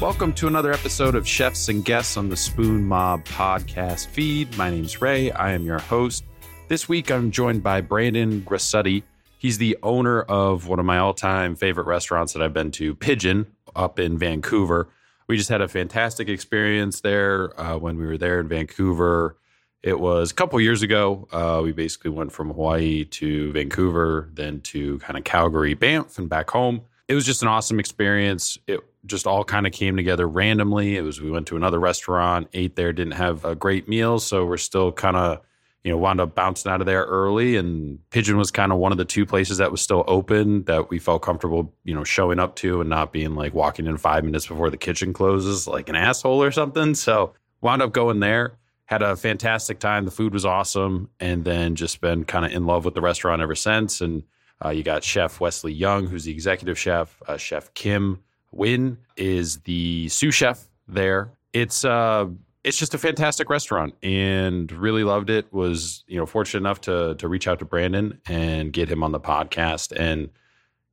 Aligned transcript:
Welcome 0.00 0.32
to 0.34 0.46
another 0.46 0.72
episode 0.72 1.14
of 1.14 1.28
Chefs 1.28 1.68
and 1.68 1.84
Guests 1.84 2.16
on 2.16 2.30
the 2.30 2.36
Spoon 2.36 2.86
Mob 2.86 3.22
podcast 3.26 4.06
feed. 4.06 4.56
My 4.56 4.70
name's 4.70 5.02
Ray. 5.02 5.30
I 5.30 5.52
am 5.52 5.66
your 5.66 5.78
host. 5.78 6.24
This 6.68 6.88
week 6.88 7.10
I'm 7.10 7.30
joined 7.30 7.62
by 7.62 7.82
Brandon 7.82 8.40
Grossutti. 8.40 9.02
He's 9.36 9.58
the 9.58 9.76
owner 9.82 10.22
of 10.22 10.68
one 10.68 10.78
of 10.78 10.86
my 10.86 10.96
all 10.96 11.12
time 11.12 11.54
favorite 11.54 11.86
restaurants 11.86 12.32
that 12.32 12.40
I've 12.40 12.54
been 12.54 12.70
to, 12.72 12.94
Pidgin, 12.94 13.44
up 13.76 13.98
in 13.98 14.16
Vancouver. 14.16 14.88
We 15.26 15.36
just 15.36 15.50
had 15.50 15.60
a 15.60 15.68
fantastic 15.68 16.30
experience 16.30 17.02
there 17.02 17.60
uh, 17.60 17.76
when 17.76 17.98
we 17.98 18.06
were 18.06 18.16
there 18.16 18.40
in 18.40 18.48
Vancouver. 18.48 19.36
It 19.82 20.00
was 20.00 20.30
a 20.30 20.34
couple 20.34 20.58
years 20.62 20.80
ago. 20.80 21.28
Uh, 21.30 21.60
we 21.62 21.72
basically 21.72 22.12
went 22.12 22.32
from 22.32 22.48
Hawaii 22.48 23.04
to 23.04 23.52
Vancouver, 23.52 24.30
then 24.32 24.62
to 24.62 24.98
kind 25.00 25.18
of 25.18 25.24
Calgary, 25.24 25.74
Banff, 25.74 26.18
and 26.18 26.30
back 26.30 26.48
home. 26.48 26.80
It 27.10 27.16
was 27.16 27.26
just 27.26 27.42
an 27.42 27.48
awesome 27.48 27.80
experience. 27.80 28.56
It 28.68 28.78
just 29.04 29.26
all 29.26 29.42
kind 29.42 29.66
of 29.66 29.72
came 29.72 29.96
together 29.96 30.28
randomly. 30.28 30.96
It 30.96 31.02
was 31.02 31.20
we 31.20 31.28
went 31.28 31.48
to 31.48 31.56
another 31.56 31.80
restaurant, 31.80 32.46
ate 32.52 32.76
there, 32.76 32.92
didn't 32.92 33.14
have 33.14 33.44
a 33.44 33.56
great 33.56 33.88
meal, 33.88 34.20
so 34.20 34.46
we're 34.46 34.56
still 34.56 34.92
kind 34.92 35.16
of 35.16 35.40
you 35.82 35.90
know 35.90 35.98
wound 35.98 36.20
up 36.20 36.36
bouncing 36.36 36.70
out 36.70 36.80
of 36.80 36.86
there 36.86 37.02
early. 37.02 37.56
And 37.56 37.98
Pidgin 38.10 38.36
was 38.36 38.52
kind 38.52 38.70
of 38.70 38.78
one 38.78 38.92
of 38.92 38.98
the 38.98 39.04
two 39.04 39.26
places 39.26 39.58
that 39.58 39.72
was 39.72 39.80
still 39.82 40.04
open 40.06 40.62
that 40.66 40.88
we 40.88 41.00
felt 41.00 41.22
comfortable 41.22 41.74
you 41.82 41.96
know 41.96 42.04
showing 42.04 42.38
up 42.38 42.54
to 42.56 42.80
and 42.80 42.88
not 42.88 43.12
being 43.12 43.34
like 43.34 43.54
walking 43.54 43.88
in 43.88 43.96
five 43.96 44.22
minutes 44.22 44.46
before 44.46 44.70
the 44.70 44.76
kitchen 44.76 45.12
closes 45.12 45.66
like 45.66 45.88
an 45.88 45.96
asshole 45.96 46.40
or 46.40 46.52
something. 46.52 46.94
So 46.94 47.34
wound 47.60 47.82
up 47.82 47.90
going 47.90 48.20
there. 48.20 48.52
Had 48.84 49.02
a 49.02 49.16
fantastic 49.16 49.80
time. 49.80 50.04
The 50.04 50.12
food 50.12 50.32
was 50.32 50.44
awesome, 50.44 51.10
and 51.18 51.44
then 51.44 51.74
just 51.74 52.00
been 52.00 52.22
kind 52.24 52.46
of 52.46 52.52
in 52.52 52.66
love 52.66 52.84
with 52.84 52.94
the 52.94 53.00
restaurant 53.00 53.42
ever 53.42 53.56
since. 53.56 54.00
And 54.00 54.22
uh, 54.64 54.70
you 54.70 54.82
got 54.82 55.02
Chef 55.02 55.40
Wesley 55.40 55.72
Young, 55.72 56.06
who's 56.06 56.24
the 56.24 56.32
executive 56.32 56.78
chef. 56.78 57.20
Uh, 57.26 57.36
chef 57.36 57.72
Kym 57.74 58.18
Nguyen 58.54 58.98
is 59.16 59.58
the 59.60 60.08
sous 60.08 60.34
chef 60.34 60.68
there. 60.88 61.32
It's 61.52 61.84
uh 61.84 62.26
it's 62.62 62.76
just 62.76 62.92
a 62.92 62.98
fantastic 62.98 63.48
restaurant 63.48 63.94
and 64.02 64.70
really 64.70 65.02
loved 65.02 65.30
it. 65.30 65.50
Was, 65.52 66.04
you 66.06 66.18
know, 66.18 66.26
fortunate 66.26 66.60
enough 66.60 66.80
to 66.82 67.14
to 67.16 67.28
reach 67.28 67.48
out 67.48 67.58
to 67.60 67.64
Brandon 67.64 68.20
and 68.26 68.72
get 68.72 68.90
him 68.90 69.02
on 69.02 69.12
the 69.12 69.20
podcast. 69.20 69.92
And 69.98 70.30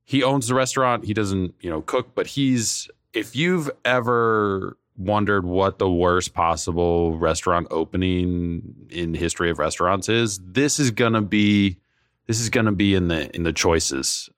he 0.04 0.22
owns 0.22 0.48
the 0.48 0.54
restaurant. 0.54 1.04
He 1.04 1.12
doesn't, 1.12 1.54
you 1.60 1.70
know, 1.70 1.82
cook, 1.82 2.14
but 2.14 2.26
he's 2.26 2.88
if 3.12 3.36
you've 3.36 3.70
ever 3.84 4.76
wondered 4.96 5.44
what 5.44 5.78
the 5.78 5.90
worst 5.90 6.34
possible 6.34 7.16
restaurant 7.18 7.68
opening 7.70 8.74
in 8.90 9.14
history 9.14 9.50
of 9.50 9.58
restaurants 9.58 10.08
is, 10.08 10.40
this 10.42 10.80
is 10.80 10.90
gonna 10.90 11.22
be 11.22 11.78
this 12.28 12.40
is 12.40 12.50
gonna 12.50 12.72
be 12.72 12.94
in 12.94 13.08
the 13.08 13.34
in 13.34 13.42
the 13.42 13.52
choices. 13.52 14.30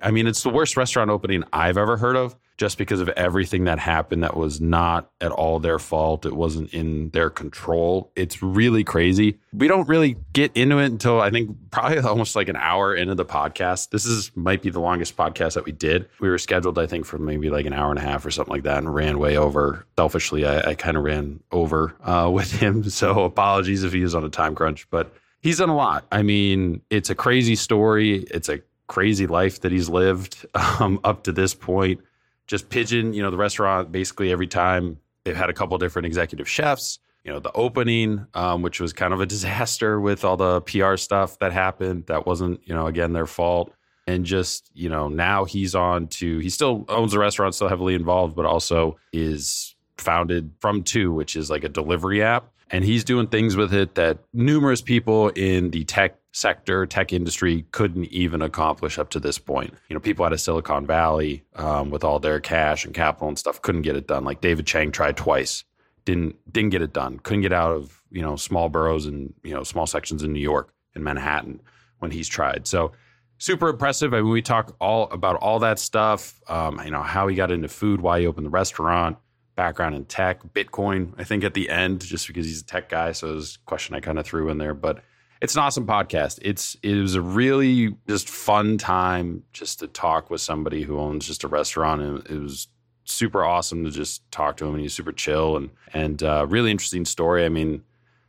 I 0.00 0.12
mean, 0.12 0.28
it's 0.28 0.44
the 0.44 0.50
worst 0.50 0.76
restaurant 0.76 1.10
opening 1.10 1.42
I've 1.52 1.76
ever 1.76 1.96
heard 1.96 2.14
of 2.14 2.36
just 2.58 2.76
because 2.76 3.00
of 3.00 3.08
everything 3.10 3.64
that 3.64 3.78
happened 3.78 4.24
that 4.24 4.36
was 4.36 4.60
not 4.60 5.10
at 5.20 5.30
all 5.30 5.60
their 5.60 5.78
fault. 5.78 6.26
It 6.26 6.34
wasn't 6.34 6.74
in 6.74 7.10
their 7.10 7.30
control. 7.30 8.10
It's 8.16 8.42
really 8.42 8.82
crazy. 8.82 9.38
We 9.52 9.68
don't 9.68 9.88
really 9.88 10.16
get 10.32 10.56
into 10.56 10.78
it 10.78 10.86
until 10.86 11.20
I 11.20 11.30
think 11.30 11.56
probably 11.70 11.98
almost 12.04 12.34
like 12.34 12.48
an 12.48 12.56
hour 12.56 12.94
into 12.94 13.14
the 13.14 13.24
podcast. 13.24 13.90
This 13.90 14.04
is 14.04 14.32
might 14.34 14.60
be 14.60 14.70
the 14.70 14.80
longest 14.80 15.16
podcast 15.16 15.54
that 15.54 15.64
we 15.64 15.72
did. 15.72 16.08
We 16.20 16.28
were 16.28 16.38
scheduled, 16.38 16.78
I 16.78 16.86
think, 16.86 17.06
for 17.06 17.16
maybe 17.16 17.48
like 17.48 17.64
an 17.64 17.72
hour 17.72 17.90
and 17.90 17.98
a 17.98 18.02
half 18.02 18.26
or 18.26 18.30
something 18.32 18.52
like 18.52 18.64
that 18.64 18.78
and 18.78 18.92
ran 18.92 19.20
way 19.20 19.36
over. 19.36 19.86
Selfishly, 19.96 20.44
I, 20.44 20.70
I 20.70 20.74
kind 20.74 20.96
of 20.96 21.04
ran 21.04 21.40
over 21.52 21.94
uh, 22.02 22.28
with 22.32 22.52
him. 22.52 22.90
So 22.90 23.22
apologies 23.22 23.84
if 23.84 23.92
he 23.92 24.02
was 24.02 24.16
on 24.16 24.24
a 24.24 24.30
time 24.30 24.56
crunch, 24.56 24.90
but 24.90 25.14
he's 25.40 25.58
done 25.58 25.68
a 25.68 25.76
lot. 25.76 26.06
I 26.12 26.22
mean, 26.22 26.82
it's 26.90 27.10
a 27.10 27.14
crazy 27.14 27.56
story. 27.56 28.24
It's 28.30 28.48
a 28.48 28.60
crazy 28.86 29.26
life 29.26 29.60
that 29.60 29.72
he's 29.72 29.88
lived 29.88 30.46
um, 30.80 31.00
up 31.04 31.24
to 31.24 31.32
this 31.32 31.54
point 31.54 32.00
just 32.48 32.70
Pidgin, 32.70 33.14
you 33.14 33.22
know, 33.22 33.30
the 33.30 33.36
restaurant 33.36 33.92
basically 33.92 34.32
every 34.32 34.48
time 34.48 34.98
they've 35.22 35.36
had 35.36 35.50
a 35.50 35.52
couple 35.52 35.78
different 35.78 36.06
executive 36.06 36.48
chefs. 36.48 36.98
You 37.24 37.32
know, 37.32 37.40
the 37.40 37.52
opening, 37.52 38.26
um, 38.32 38.62
which 38.62 38.80
was 38.80 38.94
kind 38.94 39.12
of 39.12 39.20
a 39.20 39.26
disaster 39.26 40.00
with 40.00 40.24
all 40.24 40.38
the 40.38 40.62
PR 40.62 40.96
stuff 40.96 41.38
that 41.40 41.52
happened. 41.52 42.06
That 42.06 42.26
wasn't, 42.26 42.66
you 42.66 42.74
know, 42.74 42.86
again, 42.86 43.12
their 43.12 43.26
fault. 43.26 43.72
And 44.06 44.24
just, 44.24 44.70
you 44.72 44.88
know, 44.88 45.08
now 45.08 45.44
he's 45.44 45.74
on 45.74 46.06
to, 46.08 46.38
he 46.38 46.48
still 46.48 46.86
owns 46.88 47.12
the 47.12 47.18
restaurant, 47.18 47.54
still 47.54 47.68
heavily 47.68 47.94
involved, 47.94 48.34
but 48.34 48.46
also 48.46 48.96
is 49.12 49.74
founded 49.98 50.52
from 50.60 50.82
two, 50.82 51.12
which 51.12 51.36
is 51.36 51.50
like 51.50 51.64
a 51.64 51.68
delivery 51.68 52.22
app. 52.22 52.50
And 52.70 52.84
he's 52.84 53.04
doing 53.04 53.28
things 53.28 53.56
with 53.56 53.72
it 53.72 53.94
that 53.94 54.18
numerous 54.32 54.82
people 54.82 55.28
in 55.30 55.70
the 55.70 55.84
tech 55.84 56.18
sector, 56.32 56.86
tech 56.86 57.12
industry 57.12 57.66
couldn't 57.72 58.06
even 58.06 58.42
accomplish 58.42 58.98
up 58.98 59.10
to 59.10 59.20
this 59.20 59.38
point. 59.38 59.74
You 59.88 59.94
know, 59.94 60.00
people 60.00 60.24
out 60.24 60.32
of 60.32 60.40
Silicon 60.40 60.86
Valley 60.86 61.44
um, 61.56 61.90
with 61.90 62.04
all 62.04 62.18
their 62.18 62.40
cash 62.40 62.84
and 62.84 62.94
capital 62.94 63.28
and 63.28 63.38
stuff 63.38 63.62
couldn't 63.62 63.82
get 63.82 63.96
it 63.96 64.06
done. 64.06 64.24
Like 64.24 64.40
David 64.40 64.66
Chang 64.66 64.92
tried 64.92 65.16
twice, 65.16 65.64
didn't 66.04 66.36
didn't 66.52 66.70
get 66.70 66.82
it 66.82 66.92
done. 66.92 67.18
Couldn't 67.20 67.42
get 67.42 67.52
out 67.52 67.72
of 67.72 68.02
you 68.10 68.22
know 68.22 68.36
small 68.36 68.68
boroughs 68.68 69.06
and 69.06 69.32
you 69.42 69.54
know 69.54 69.62
small 69.62 69.86
sections 69.86 70.22
in 70.22 70.32
New 70.32 70.40
York 70.40 70.72
and 70.94 71.02
Manhattan 71.02 71.60
when 71.98 72.10
he's 72.10 72.28
tried. 72.28 72.66
So 72.66 72.92
super 73.38 73.68
impressive. 73.68 74.12
I 74.12 74.20
mean, 74.20 74.30
we 74.30 74.42
talk 74.42 74.76
all 74.80 75.04
about 75.10 75.36
all 75.36 75.58
that 75.60 75.78
stuff. 75.78 76.40
Um, 76.48 76.80
you 76.84 76.90
know 76.90 77.02
how 77.02 77.28
he 77.28 77.36
got 77.36 77.50
into 77.50 77.68
food, 77.68 78.00
why 78.00 78.20
he 78.20 78.26
opened 78.26 78.46
the 78.46 78.50
restaurant. 78.50 79.16
Background 79.58 79.96
in 79.96 80.04
tech, 80.04 80.40
Bitcoin, 80.54 81.14
I 81.18 81.24
think 81.24 81.42
at 81.42 81.52
the 81.52 81.68
end, 81.68 82.00
just 82.00 82.28
because 82.28 82.46
he's 82.46 82.60
a 82.60 82.64
tech 82.64 82.88
guy. 82.88 83.10
So 83.10 83.30
it 83.30 83.34
was 83.34 83.56
a 83.56 83.66
question 83.66 83.96
I 83.96 84.00
kind 84.00 84.16
of 84.16 84.24
threw 84.24 84.50
in 84.50 84.58
there. 84.58 84.72
But 84.72 85.02
it's 85.42 85.56
an 85.56 85.62
awesome 85.62 85.84
podcast. 85.84 86.38
It's 86.42 86.76
it 86.80 86.94
was 86.94 87.16
a 87.16 87.20
really 87.20 87.96
just 88.06 88.30
fun 88.30 88.78
time 88.78 89.42
just 89.52 89.80
to 89.80 89.88
talk 89.88 90.30
with 90.30 90.40
somebody 90.40 90.84
who 90.84 91.00
owns 91.00 91.26
just 91.26 91.42
a 91.42 91.48
restaurant, 91.48 92.00
and 92.00 92.24
it 92.26 92.40
was 92.40 92.68
super 93.02 93.44
awesome 93.44 93.82
to 93.82 93.90
just 93.90 94.30
talk 94.30 94.58
to 94.58 94.64
him. 94.64 94.74
And 94.74 94.80
he's 94.80 94.94
super 94.94 95.10
chill 95.10 95.56
and 95.56 95.70
and 95.92 96.22
uh, 96.22 96.46
really 96.48 96.70
interesting 96.70 97.04
story. 97.04 97.44
I 97.44 97.48
mean, 97.48 97.82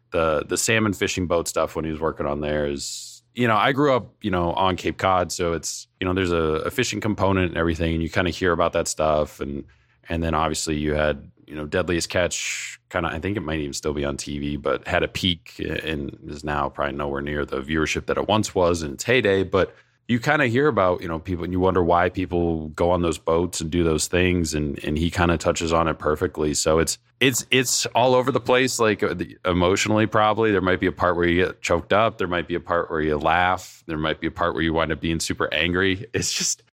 the 0.09 0.43
the 0.47 0.57
salmon 0.57 0.93
fishing 0.93 1.27
boat 1.27 1.47
stuff 1.47 1.75
when 1.75 1.85
he 1.85 1.91
was 1.91 2.01
working 2.01 2.25
on 2.25 2.41
there 2.41 2.65
is 2.65 3.21
you 3.35 3.47
know 3.47 3.55
I 3.55 3.71
grew 3.71 3.93
up 3.93 4.15
you 4.23 4.31
know 4.31 4.53
on 4.53 4.77
Cape 4.77 4.97
Cod, 4.97 5.31
so 5.31 5.53
it's 5.53 5.85
you 5.99 6.07
know 6.07 6.15
there's 6.15 6.31
a, 6.31 6.65
a 6.65 6.71
fishing 6.71 7.01
component 7.01 7.49
and 7.49 7.57
everything, 7.57 7.93
and 7.93 8.01
you 8.01 8.09
kind 8.09 8.27
of 8.27 8.35
hear 8.35 8.51
about 8.51 8.73
that 8.73 8.87
stuff 8.87 9.39
and 9.39 9.63
and 10.09 10.21
then 10.23 10.33
obviously 10.33 10.75
you 10.75 10.93
had 10.93 11.31
you 11.45 11.55
know 11.55 11.65
Deadliest 11.65 12.09
Catch 12.09 12.79
kind 12.89 13.05
of 13.05 13.13
I 13.13 13.19
think 13.19 13.37
it 13.37 13.41
might 13.41 13.59
even 13.59 13.73
still 13.73 13.93
be 13.93 14.05
on 14.05 14.17
TV, 14.17 14.61
but 14.61 14.87
had 14.87 15.03
a 15.03 15.07
peak 15.07 15.55
and 15.59 16.17
is 16.27 16.43
now 16.43 16.69
probably 16.69 16.95
nowhere 16.95 17.21
near 17.21 17.45
the 17.45 17.61
viewership 17.61 18.07
that 18.07 18.17
it 18.17 18.27
once 18.27 18.53
was 18.53 18.83
in 18.83 18.93
its 18.93 19.03
heyday. 19.03 19.43
But 19.43 19.75
you 20.07 20.19
kind 20.19 20.41
of 20.41 20.49
hear 20.49 20.67
about 20.67 21.01
you 21.01 21.07
know 21.07 21.19
people 21.19 21.43
and 21.43 21.53
you 21.53 21.59
wonder 21.59 21.83
why 21.83 22.09
people 22.09 22.69
go 22.69 22.89
on 22.91 23.01
those 23.03 23.19
boats 23.19 23.61
and 23.61 23.69
do 23.69 23.83
those 23.83 24.07
things, 24.07 24.53
and 24.53 24.83
and 24.83 24.97
he 24.97 25.11
kind 25.11 25.31
of 25.31 25.39
touches 25.39 25.71
on 25.71 25.87
it 25.87 25.99
perfectly. 25.99 26.53
So 26.53 26.79
it's 26.79 26.97
it's 27.19 27.45
it's 27.51 27.85
all 27.87 28.15
over 28.15 28.31
the 28.31 28.39
place, 28.39 28.79
like 28.79 29.03
uh, 29.03 29.15
emotionally. 29.45 30.07
Probably 30.07 30.51
there 30.51 30.61
might 30.61 30.79
be 30.79 30.87
a 30.87 30.91
part 30.91 31.15
where 31.15 31.27
you 31.27 31.45
get 31.45 31.61
choked 31.61 31.93
up, 31.93 32.17
there 32.17 32.27
might 32.27 32.47
be 32.47 32.55
a 32.55 32.59
part 32.59 32.89
where 32.89 33.01
you 33.01 33.17
laugh, 33.17 33.83
there 33.85 33.97
might 33.97 34.19
be 34.19 34.27
a 34.27 34.31
part 34.31 34.53
where 34.53 34.63
you 34.63 34.73
wind 34.73 34.91
up 34.91 34.99
being 34.99 35.19
super 35.19 35.51
angry. 35.53 36.07
It's 36.13 36.31
just 36.31 36.63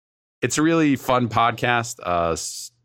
it's 0.43 0.59
a 0.59 0.63
really 0.63 0.97
fun 0.97 1.29
podcast. 1.29 1.99
Uh, 2.03 2.37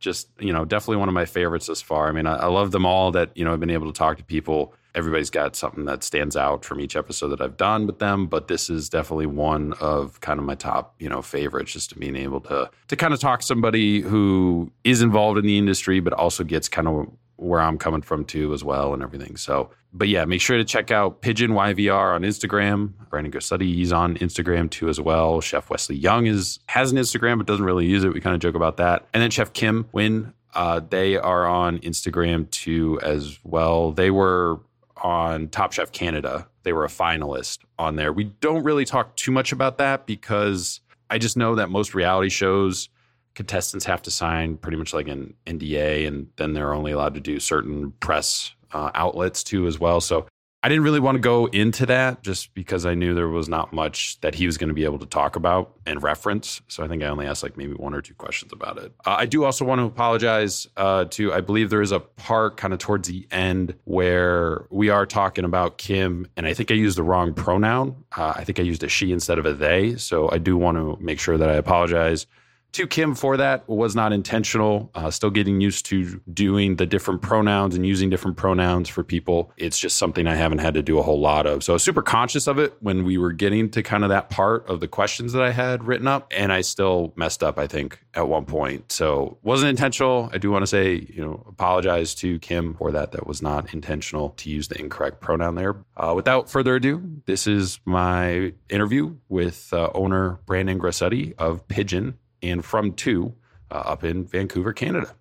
just 0.02 0.28
you 0.40 0.52
know 0.52 0.66
definitely 0.66 0.98
one 0.98 1.08
of 1.08 1.14
my 1.14 1.26
favorites 1.26 1.68
thus 1.68 1.82
far. 1.82 2.10
I 2.10 2.12
mean, 2.12 2.28
I, 2.28 2.36
I, 2.36 2.48
love 2.48 2.72
them 2.72 2.86
all. 2.86 3.12
That 3.12 3.32
you 3.36 3.46
know 3.46 3.54
I've 3.54 3.60
been 3.62 3.70
able 3.70 3.92
to 3.92 3.98
talk 3.98 4.18
to 4.18 4.24
people. 4.24 4.74
Everybody's 4.94 5.30
got 5.30 5.56
something 5.56 5.86
that 5.86 6.04
stands 6.04 6.36
out 6.36 6.66
from 6.66 6.82
each 6.82 6.98
episode 6.98 7.30
that 7.30 7.40
I've 7.40 7.56
done 7.56 7.88
with 7.88 8.00
them, 8.00 8.28
but 8.28 8.50
this 8.50 8.70
is 8.70 8.90
definitely 8.90 9.28
one 9.28 9.72
of 9.80 10.20
kind 10.20 10.38
of 10.38 10.46
my 10.46 10.56
top 10.56 10.96
you 11.00 11.08
know 11.08 11.22
favorites. 11.22 11.72
Just 11.72 11.92
to 11.92 11.96
being 11.98 12.18
able 12.18 12.42
to 12.42 12.70
to 12.90 12.96
kind 12.98 13.14
of 13.14 13.20
talk 13.22 13.40
to 13.40 13.46
somebody 13.46 14.02
who 14.02 14.72
is 14.84 15.02
involved 15.02 15.38
in 15.38 15.46
the 15.46 15.58
industry, 15.58 16.02
but 16.02 16.12
also 16.12 16.44
gets 16.44 16.68
kind 16.68 16.90
of 16.90 17.08
where 17.42 17.60
I'm 17.60 17.78
coming 17.78 18.02
from 18.02 18.24
too 18.24 18.54
as 18.54 18.64
well 18.64 18.94
and 18.94 19.02
everything. 19.02 19.36
So, 19.36 19.72
but 19.92 20.08
yeah, 20.08 20.26
make 20.26 20.42
sure 20.42 20.58
to 20.58 20.64
check 20.64 20.92
out 20.92 21.22
Pidgin 21.22 21.50
YVR 21.50 22.16
on 22.16 22.22
Instagram. 22.22 22.94
Brandon 23.10 23.32
Grossutti, 23.32 23.74
he's 23.74 23.92
on 23.92 24.16
Instagram 24.18 24.70
too 24.70 24.90
as 24.90 25.02
well. 25.02 25.42
Chef 25.42 25.70
Wesley 25.70 25.96
Young 25.96 26.28
is 26.28 26.60
has 26.68 26.92
an 26.92 26.98
Instagram 26.98 27.40
but 27.40 27.48
doesn't 27.48 27.66
really 27.66 27.88
use 27.88 28.04
it. 28.04 28.14
We 28.14 28.22
kind 28.22 28.36
of 28.36 28.42
joke 28.42 28.56
about 28.56 28.78
that. 28.78 29.08
And 29.14 29.24
then 29.24 29.32
Chef 29.32 29.54
Kym 29.54 29.86
Nguyen, 29.86 30.34
uh, 30.54 30.82
they 30.88 31.18
are 31.18 31.48
on 31.48 31.80
Instagram 31.80 32.50
too 32.52 33.00
as 33.02 33.40
well. 33.44 33.92
They 33.92 34.12
were 34.12 34.60
on 34.98 35.48
Top 35.48 35.74
Chef 35.74 35.92
Canada. 35.92 36.48
They 36.64 36.74
were 36.74 36.86
a 36.86 36.90
finalist 36.90 37.60
on 37.80 37.96
there. 37.96 38.14
We 38.14 38.26
don't 38.26 38.64
really 38.64 38.86
talk 38.86 39.16
too 39.16 39.32
much 39.32 39.52
about 39.52 39.80
that 39.80 40.06
because 40.06 40.80
I 41.10 41.18
just 41.18 41.36
know 41.36 41.56
that 41.56 41.70
most 41.70 41.96
reality 41.96 42.30
shows 42.30 42.90
contestants 43.36 43.86
have 43.86 44.02
to 44.04 44.12
sign 44.12 44.58
pretty 44.58 44.78
much 44.78 44.94
like 44.94 45.08
an 45.08 45.34
NDA, 45.46 46.08
and 46.08 46.28
then 46.36 46.54
they're 46.54 46.74
only 46.74 46.92
allowed 46.92 47.14
to 47.16 47.20
do 47.20 47.40
certain 47.40 47.92
press 48.00 48.54
uh, 48.74 48.92
outlets 48.94 49.44
too 49.44 49.68
as 49.68 49.80
well. 49.80 50.02
So 50.02 50.28
I 50.64 50.70
didn't 50.70 50.84
really 50.84 51.00
want 51.00 51.16
to 51.16 51.20
go 51.20 51.48
into 51.48 51.88
that 51.88 52.22
just 52.22 52.54
because 52.54 52.86
I 52.86 52.94
knew 52.94 53.16
there 53.16 53.28
was 53.28 53.50
not 53.50 53.74
much 53.74 54.22
that 54.22 54.36
he 54.36 54.46
was 54.46 54.60
going 54.60 54.68
to 54.68 54.76
be 54.76 54.84
able 54.84 55.00
to 55.00 55.08
talk 55.08 55.36
about 55.36 55.76
and 55.88 56.04
reference. 56.04 56.62
So 56.68 56.84
I 56.84 56.88
think 56.88 57.02
I 57.02 57.08
only 57.08 57.26
asked 57.26 57.42
like 57.42 57.58
maybe 57.58 57.74
one 57.74 57.96
or 57.96 58.02
two 58.02 58.14
questions 58.14 58.54
about 58.54 58.78
it. 58.78 58.94
Uh, 59.04 59.16
I 59.18 59.26
do 59.26 59.44
also 59.44 59.66
want 59.66 59.80
to 59.80 59.86
apologize 59.86 60.68
uh, 60.78 61.06
to, 61.06 61.34
I 61.34 61.42
believe 61.42 61.72
there 61.72 61.82
is 61.82 61.92
a 61.92 62.00
part 62.00 62.58
kind 62.58 62.74
of 62.74 62.80
towards 62.80 63.08
the 63.08 63.28
end 63.32 63.74
where 63.86 64.68
we 64.70 64.90
are 64.90 65.08
talking 65.08 65.46
about 65.46 65.80
Kim, 65.80 66.28
and 66.38 66.46
I 66.46 66.54
think 66.54 66.70
I 66.70 66.76
used 66.76 66.96
the 66.96 67.04
wrong 67.04 67.34
pronoun. 67.34 67.96
Uh, 68.16 68.34
I 68.36 68.44
think 68.44 68.60
I 68.60 68.64
used 68.64 68.84
a 68.84 68.90
she 68.90 69.12
instead 69.12 69.40
of 69.40 69.48
a 69.48 69.54
they. 69.54 69.96
So 69.96 70.30
I 70.32 70.38
do 70.38 70.58
want 70.58 70.78
to 70.78 70.96
make 71.04 71.20
sure 71.20 71.40
that 71.40 71.50
I 71.50 71.56
apologize 71.56 72.28
to 72.74 72.88
Kim 72.88 73.16
for 73.16 73.38
that 73.38 73.68
was 73.68 73.96
not 73.96 74.14
intentional. 74.14 74.90
Uh, 74.96 75.12
still 75.12 75.30
getting 75.30 75.60
used 75.60 75.86
to 75.88 76.22
doing 76.34 76.78
the 76.78 76.86
different 76.86 77.22
pronouns 77.22 77.76
and 77.76 77.86
using 77.86 78.10
different 78.10 78.38
pronouns 78.38 78.88
for 78.88 79.04
people. 79.04 79.52
It's 79.58 79.78
just 79.78 79.98
something 79.98 80.28
I 80.28 80.36
haven't 80.36 80.60
had 80.60 80.74
to 80.76 80.82
do 80.82 80.98
a 80.98 81.02
whole 81.02 81.20
lot 81.20 81.46
of. 81.46 81.64
So 81.64 81.74
I 81.74 81.76
was 81.76 81.84
super 81.84 82.02
conscious 82.02 82.48
of 82.48 82.60
it 82.60 82.74
when 82.80 83.04
we 83.04 83.18
were 83.18 83.34
getting 83.34 83.70
to 83.72 83.84
kind 83.84 84.04
of 84.04 84.10
that 84.10 84.30
part 84.30 84.68
of 84.68 84.80
the 84.80 84.88
questions 84.88 85.34
that 85.34 85.44
I 85.44 85.52
had 85.52 85.84
written 85.84 86.08
up. 86.08 86.32
And 86.32 86.54
I 86.54 86.62
still 86.62 87.14
messed 87.16 87.44
up, 87.44 87.60
I 87.60 87.68
think, 87.68 88.00
at 88.14 88.28
one 88.28 88.46
point. 88.46 88.92
So 88.92 89.38
wasn't 89.44 89.70
intentional. 89.70 90.30
I 90.34 90.38
do 90.38 90.52
want 90.52 90.64
to 90.64 90.68
say, 90.68 91.08
you 91.10 91.22
know, 91.22 91.44
apologize 91.48 92.16
to 92.16 92.40
Kim 92.40 92.74
for 92.76 92.92
that. 92.92 93.12
That 93.12 93.28
was 93.28 93.42
not 93.42 93.74
intentional 93.74 94.30
to 94.38 94.50
use 94.50 94.70
the 94.70 94.80
incorrect 94.80 95.20
pronoun 95.20 95.56
there. 95.56 95.76
Uh, 95.98 96.14
without 96.16 96.50
further 96.50 96.76
ado, 96.76 97.02
this 97.26 97.48
is 97.48 97.80
my 97.86 98.54
interview 98.70 99.16
with 99.28 99.74
uh, 99.74 99.90
owner 99.94 100.40
Brandon 100.46 100.80
Grossutti 100.80 101.34
of 101.38 101.68
Pidgin 101.68 102.16
and 102.42 102.64
From 102.64 102.94
Two 102.94 103.34
uh, 103.70 103.76
up 103.76 104.04
in 104.04 104.26
Vancouver, 104.26 104.74
Canada. 104.74 105.16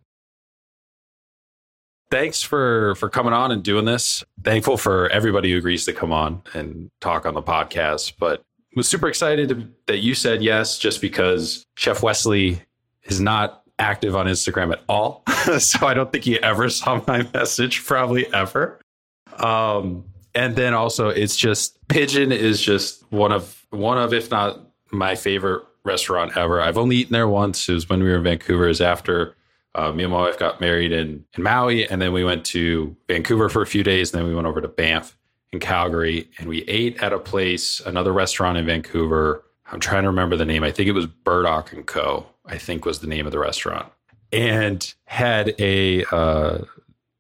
Thanks 2.11 2.43
for 2.43 2.95
for 2.97 3.09
coming 3.09 3.33
on 3.33 3.53
and 3.53 3.63
doing 3.63 3.85
this. 3.85 4.25
Thankful 4.43 4.77
for 4.77 5.09
everybody 5.11 5.53
who 5.53 5.59
agrees 5.59 5.85
to 5.85 5.93
come 5.93 6.13
on 6.13 6.43
and 6.55 6.91
talk 7.01 7.25
on 7.25 7.35
the 7.35 7.43
podcast, 7.43 8.15
but 8.19 8.43
was 8.75 8.89
super 8.89 9.09
excited 9.09 9.73
that 9.87 9.99
you 9.99 10.15
said 10.15 10.43
yes 10.43 10.79
just 10.79 11.01
because 11.01 11.65
Chef 11.77 12.03
Wesley 12.03 12.63
is 13.05 13.21
not 13.21 13.63
active 13.79 14.15
on 14.15 14.27
Instagram 14.27 14.73
at 14.73 14.83
all. 14.89 15.25
so 15.59 15.87
I 15.87 15.95
don't 15.95 16.13
think 16.13 16.25
he 16.25 16.41
ever 16.43 16.69
saw 16.69 17.03
my 17.07 17.27
message, 17.35 17.85
probably 17.85 18.33
ever. 18.33 18.81
Um, 19.39 20.05
and 20.35 20.55
then 20.55 20.75
also 20.75 21.09
it's 21.09 21.37
just 21.37 21.79
Pidgin 21.89 22.31
is 22.33 22.61
just 22.61 23.05
one 23.11 23.33
of 23.33 23.65
one 23.71 23.99
of 23.99 24.13
if 24.13 24.31
not 24.31 24.61
my 24.91 25.15
favorite 25.15 25.65
restaurant 25.85 26.37
ever. 26.37 26.61
I've 26.61 26.79
only 26.79 26.97
eaten 26.97 27.13
there 27.13 27.29
once. 27.29 27.69
It 27.69 27.75
was 27.75 27.89
when 27.89 28.03
we 28.03 28.09
were 28.09 28.17
in 28.17 28.25
Vancouver. 28.25 28.69
Is 28.69 28.81
after 28.81 29.37
uh, 29.75 29.93
me 29.93 30.05
and 30.05 30.13
my 30.13 30.21
wife 30.21 30.39
got 30.39 30.61
married 30.61 30.93
in 30.93 31.25
in 31.37 31.43
Maui, 31.43 31.89
and 31.89 32.01
then 32.01 32.13
we 32.13 32.25
went 32.25 32.45
to 32.47 32.97
Vancouver 33.09 33.49
for 33.49 33.63
a 33.63 33.67
few 33.67 33.83
days. 33.83 34.13
And 34.13 34.21
then 34.21 34.29
we 34.29 34.35
went 34.35 34.47
over 34.47 34.61
to 34.61 34.69
Banff 34.69 35.17
in 35.53 35.61
Calgary, 35.61 36.29
and 36.39 36.49
we 36.49 36.63
ate 36.63 37.03
at 37.03 37.13
a 37.13 37.19
place, 37.19 37.81
another 37.81 38.13
restaurant 38.13 38.59
in 38.59 38.67
Vancouver. 38.67 39.45
I'm 39.73 39.81
trying 39.81 40.03
to 40.03 40.09
remember 40.09 40.37
the 40.37 40.45
name. 40.45 40.65
I 40.65 40.71
think 40.71 40.89
it 40.89 40.93
was 40.93 41.07
Burdock 41.07 41.73
and 41.73 41.87
Co. 41.87 42.27
I 42.47 42.59
think 42.59 42.85
was 42.85 43.01
the 43.01 43.07
name 43.07 43.27
of 43.27 43.33
the 43.33 43.39
restaurant, 43.39 43.91
and 44.33 44.93
had 45.05 45.55
a 45.59 46.05
uh, 46.07 46.59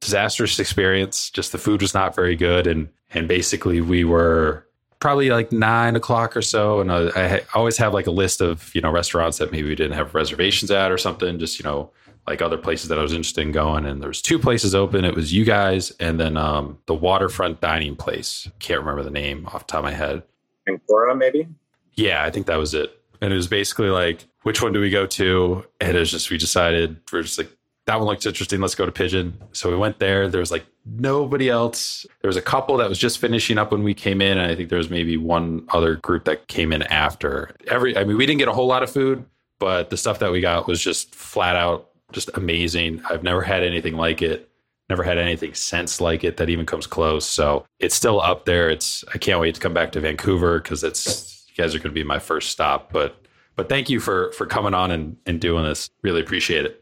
disastrous 0.01 0.59
experience. 0.59 1.31
Just 1.31 1.53
the 1.53 1.59
food 1.59 1.83
was 1.83 1.95
not 1.95 2.15
very 2.15 2.37
good, 2.37 2.67
and 2.67 2.89
and 3.12 3.29
basically 3.29 3.81
we 3.81 4.05
were 4.05 4.67
probably 5.00 5.31
like 5.31 5.50
nine 5.50 5.97
o'clock 5.97 6.37
or 6.37 6.43
so. 6.43 6.81
And 6.81 6.93
I, 6.93 7.08
I, 7.08 7.43
always 7.55 7.76
have 7.79 7.93
like 7.93 8.06
a 8.06 8.11
list 8.11 8.41
of, 8.41 8.73
you 8.75 8.81
know, 8.81 8.91
restaurants 8.91 9.38
that 9.38 9.50
maybe 9.50 9.69
we 9.69 9.75
didn't 9.75 9.97
have 9.97 10.14
reservations 10.14 10.70
at 10.70 10.93
or 10.93 10.99
something, 10.99 11.38
just, 11.38 11.58
you 11.58 11.64
know, 11.64 11.91
like 12.26 12.43
other 12.43 12.58
places 12.58 12.88
that 12.91 12.99
I 12.99 13.02
was 13.02 13.12
interested 13.12 13.41
in 13.41 13.50
going. 13.50 13.87
And 13.87 14.00
there 14.00 14.08
was 14.08 14.23
two 14.23 14.38
places 14.38 14.75
open. 14.75 15.05
It 15.05 15.17
was 15.17 15.32
you 15.32 15.44
guys 15.44 15.91
and 15.93 16.20
then 16.20 16.37
um, 16.37 16.79
the 16.87 16.94
waterfront 16.94 17.61
dining 17.61 17.97
place. 17.97 18.49
Can't 18.58 18.81
remember 18.81 19.02
the 19.02 19.11
name 19.11 19.47
off 19.47 19.67
the 19.67 19.73
top 19.73 19.79
of 19.79 19.85
my 19.85 19.93
head. 19.93 20.23
Ancora, 20.69 21.17
maybe? 21.17 21.49
Yeah, 21.94 22.23
I 22.23 22.31
think 22.31 22.47
that 22.47 22.58
was 22.58 22.75
it. 22.75 22.97
And 23.23 23.32
it 23.32 23.37
was 23.37 23.49
basically 23.49 23.88
like, 23.88 24.26
which 24.43 24.62
one 24.62 24.73
do 24.73 24.81
we 24.81 24.91
go 24.91 25.06
to? 25.06 25.64
And 25.81 25.97
it 25.97 26.00
was 26.00 26.11
just, 26.11 26.31
we 26.31 26.38
decided, 26.38 27.00
we're 27.12 27.23
just 27.23 27.38
like, 27.38 27.50
that 27.90 27.98
one 27.98 28.06
looks 28.06 28.25
interesting. 28.25 28.60
Let's 28.60 28.76
go 28.76 28.87
to 28.87 28.92
Pidgin. 28.92 29.32
So 29.50 29.69
we 29.69 29.76
went 29.76 29.98
there. 29.98 30.28
There 30.28 30.38
was 30.38 30.52
like 30.52 30.64
nobody 30.87 31.48
else. 31.48 32.06
There 32.22 32.28
was 32.28 32.37
a 32.37 32.42
couple 32.42 32.76
that 32.76 32.88
was 32.88 32.98
just 32.98 33.19
finishing 33.19 33.58
up 33.58 33.72
when 33.72 33.82
we 33.82 33.94
came 33.94 34.22
in. 34.22 34.38
And 34.38 34.48
I 34.48 34.54
think 34.54 34.69
there 34.69 34.78
was 34.78 34.90
maybe 34.90 35.16
one 35.16 35.66
other 35.70 35.96
group 35.96 36.25
that 36.26 36.46
came 36.46 36.72
in 36.72 36.84
after. 36.84 37.50
Every, 37.66 37.96
I 37.96 38.04
mean, 38.04 38.16
we 38.16 38.26
didn't 38.26 38.38
get 38.38 38.46
a 38.46 38.52
whole 38.52 38.69
lot 38.69 38.84
of 38.84 38.90
food, 38.92 39.25
but 39.58 39.90
the 39.90 39.96
stuff 39.96 40.20
that 40.20 40.31
we 40.31 40.40
got 40.40 40.69
was 40.69 40.81
just 40.81 41.12
flat 41.16 41.56
out 41.56 41.88
just 42.12 42.31
amazing. 42.34 43.02
I've 43.10 43.25
never 43.25 43.42
had 43.42 43.64
anything 43.64 43.94
like 43.96 44.22
it. 44.22 44.48
Never 44.88 45.02
had 45.02 45.19
anything 45.19 45.54
since 45.54 46.00
like 46.00 46.22
it 46.22 46.37
that 46.37 46.48
even 46.48 46.66
comes 46.66 46.87
close. 46.87 47.26
So 47.26 47.66
it's 47.81 47.96
still 47.96 48.20
up 48.20 48.44
there. 48.44 48.70
It's 48.70 49.04
I 49.12 49.19
can't 49.19 49.40
wait 49.40 49.56
to 49.56 49.60
come 49.60 49.75
back 49.75 49.90
to 49.92 50.00
Vancouver 50.00 50.60
because 50.60 50.84
it's 50.84 51.44
you 51.48 51.56
guys 51.56 51.75
are 51.75 51.78
going 51.78 51.90
to 51.90 51.94
be 51.94 52.04
my 52.04 52.20
first 52.20 52.50
stop. 52.50 52.92
But 52.92 53.16
but 53.56 53.69
thank 53.69 53.90
you 53.90 53.98
for 53.98 54.31
for 54.32 54.46
coming 54.46 54.75
on 54.75 54.92
and, 54.92 55.16
and 55.26 55.40
doing 55.40 55.64
this. 55.64 55.90
Really 56.02 56.20
appreciate 56.20 56.64
it. 56.64 56.80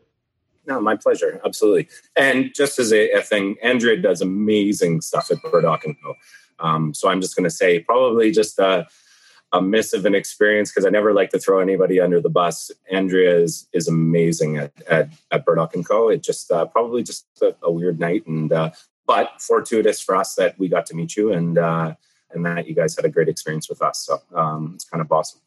No, 0.68 0.80
my 0.82 0.96
pleasure. 0.96 1.40
Absolutely. 1.44 1.88
And 2.14 2.52
just 2.54 2.78
as 2.78 2.92
a, 2.92 3.10
a 3.12 3.22
thing, 3.22 3.56
Andrea 3.62 3.96
does 3.96 4.20
amazing 4.20 5.00
stuff 5.00 5.30
at 5.30 5.42
Burdock 5.42 5.86
and 5.86 5.96
Co. 6.00 6.14
Um, 6.60 6.92
so 6.92 7.08
I'm 7.08 7.22
just 7.22 7.34
going 7.34 7.44
to 7.44 7.50
say 7.50 7.80
probably 7.80 8.30
just 8.30 8.58
a, 8.58 8.86
a 9.52 9.62
miss 9.62 9.94
of 9.94 10.04
an 10.04 10.14
experience 10.14 10.70
because 10.70 10.84
I 10.84 10.90
never 10.90 11.14
like 11.14 11.30
to 11.30 11.38
throw 11.38 11.60
anybody 11.60 12.00
under 12.00 12.20
the 12.20 12.28
bus. 12.28 12.70
Andrea 12.90 13.38
is 13.38 13.66
is 13.72 13.88
amazing 13.88 14.58
at 14.58 14.72
at, 14.88 15.08
at 15.30 15.46
Burdock 15.46 15.74
and 15.74 15.88
Co. 15.88 16.10
It 16.10 16.22
just 16.22 16.50
uh, 16.52 16.66
probably 16.66 17.02
just 17.02 17.26
a, 17.40 17.54
a, 17.62 17.72
weird 17.72 17.98
night, 17.98 18.26
and 18.26 18.52
uh, 18.52 18.72
but 19.06 19.40
fortuitous 19.40 20.02
for 20.02 20.16
us 20.16 20.34
that 20.34 20.58
we 20.58 20.68
got 20.68 20.84
to 20.86 20.94
meet 20.94 21.16
you 21.16 21.32
and 21.32 21.56
uh, 21.56 21.94
and 22.30 22.44
that 22.44 22.68
you 22.68 22.74
guys 22.74 22.94
had 22.94 23.06
a 23.06 23.08
great 23.08 23.28
experience 23.28 23.70
with 23.70 23.80
us. 23.80 24.00
So 24.00 24.20
um, 24.34 24.72
it's 24.74 24.84
kind 24.84 25.00
of 25.00 25.10
awesome. 25.10 25.40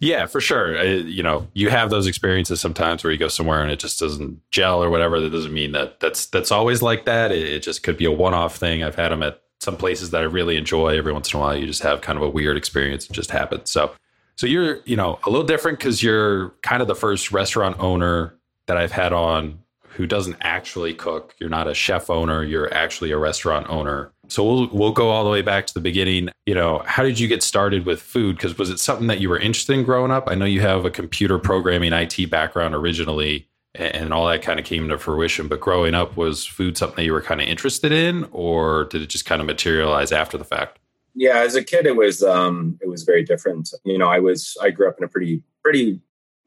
Yeah, 0.00 0.26
for 0.26 0.40
sure. 0.40 0.78
Uh, 0.78 0.82
you 0.84 1.22
know, 1.22 1.48
you 1.54 1.70
have 1.70 1.90
those 1.90 2.06
experiences 2.06 2.60
sometimes 2.60 3.02
where 3.02 3.12
you 3.12 3.18
go 3.18 3.28
somewhere 3.28 3.62
and 3.62 3.70
it 3.70 3.80
just 3.80 3.98
doesn't 3.98 4.40
gel 4.50 4.82
or 4.82 4.90
whatever. 4.90 5.20
That 5.20 5.30
doesn't 5.30 5.52
mean 5.52 5.72
that 5.72 6.00
that's 6.00 6.26
that's 6.26 6.52
always 6.52 6.82
like 6.82 7.04
that. 7.06 7.32
It, 7.32 7.48
it 7.48 7.62
just 7.62 7.82
could 7.82 7.96
be 7.96 8.04
a 8.04 8.12
one-off 8.12 8.56
thing. 8.56 8.82
I've 8.82 8.94
had 8.94 9.10
them 9.10 9.22
at 9.22 9.42
some 9.60 9.76
places 9.76 10.10
that 10.10 10.20
I 10.20 10.24
really 10.24 10.56
enjoy. 10.56 10.96
Every 10.96 11.12
once 11.12 11.32
in 11.32 11.38
a 11.38 11.42
while, 11.42 11.56
you 11.56 11.66
just 11.66 11.82
have 11.82 12.00
kind 12.00 12.16
of 12.16 12.22
a 12.22 12.28
weird 12.28 12.56
experience. 12.56 13.06
It 13.06 13.12
just 13.12 13.30
happens. 13.32 13.70
So, 13.70 13.92
so 14.36 14.46
you're 14.46 14.80
you 14.84 14.96
know 14.96 15.18
a 15.26 15.30
little 15.30 15.46
different 15.46 15.78
because 15.78 16.02
you're 16.02 16.50
kind 16.62 16.80
of 16.80 16.86
the 16.86 16.94
first 16.94 17.32
restaurant 17.32 17.78
owner 17.80 18.34
that 18.66 18.76
I've 18.76 18.92
had 18.92 19.12
on 19.12 19.58
who 19.82 20.06
doesn't 20.06 20.36
actually 20.42 20.94
cook. 20.94 21.34
You're 21.40 21.50
not 21.50 21.66
a 21.66 21.74
chef 21.74 22.08
owner. 22.08 22.44
You're 22.44 22.72
actually 22.72 23.10
a 23.10 23.18
restaurant 23.18 23.68
owner. 23.68 24.12
So 24.28 24.44
we'll 24.44 24.68
we'll 24.68 24.92
go 24.92 25.08
all 25.08 25.24
the 25.24 25.30
way 25.30 25.42
back 25.42 25.66
to 25.66 25.74
the 25.74 25.80
beginning. 25.80 26.28
You 26.46 26.54
know, 26.54 26.82
how 26.86 27.02
did 27.02 27.18
you 27.18 27.28
get 27.28 27.42
started 27.42 27.86
with 27.86 28.00
food? 28.00 28.36
Because 28.36 28.56
was 28.58 28.70
it 28.70 28.78
something 28.78 29.06
that 29.08 29.20
you 29.20 29.28
were 29.28 29.38
interested 29.38 29.72
in 29.72 29.84
growing 29.84 30.10
up? 30.10 30.28
I 30.28 30.34
know 30.34 30.44
you 30.44 30.60
have 30.60 30.84
a 30.84 30.90
computer 30.90 31.38
programming 31.38 31.92
IT 31.92 32.30
background 32.30 32.74
originally, 32.74 33.48
and 33.74 34.12
all 34.12 34.28
that 34.28 34.42
kind 34.42 34.60
of 34.60 34.66
came 34.66 34.88
to 34.88 34.98
fruition. 34.98 35.48
But 35.48 35.60
growing 35.60 35.94
up, 35.94 36.16
was 36.16 36.44
food 36.44 36.76
something 36.76 36.96
that 36.96 37.04
you 37.04 37.12
were 37.12 37.22
kind 37.22 37.40
of 37.40 37.48
interested 37.48 37.90
in, 37.90 38.28
or 38.30 38.84
did 38.84 39.02
it 39.02 39.08
just 39.08 39.24
kind 39.24 39.40
of 39.40 39.46
materialize 39.46 40.12
after 40.12 40.36
the 40.36 40.44
fact? 40.44 40.78
Yeah, 41.14 41.38
as 41.38 41.56
a 41.56 41.64
kid, 41.64 41.86
it 41.86 41.96
was 41.96 42.22
um, 42.22 42.78
it 42.82 42.88
was 42.88 43.04
very 43.04 43.24
different. 43.24 43.72
You 43.84 43.96
know, 43.96 44.08
I 44.08 44.18
was 44.18 44.56
I 44.62 44.70
grew 44.70 44.88
up 44.88 44.98
in 44.98 45.04
a 45.04 45.08
pretty 45.08 45.42
pretty 45.62 46.02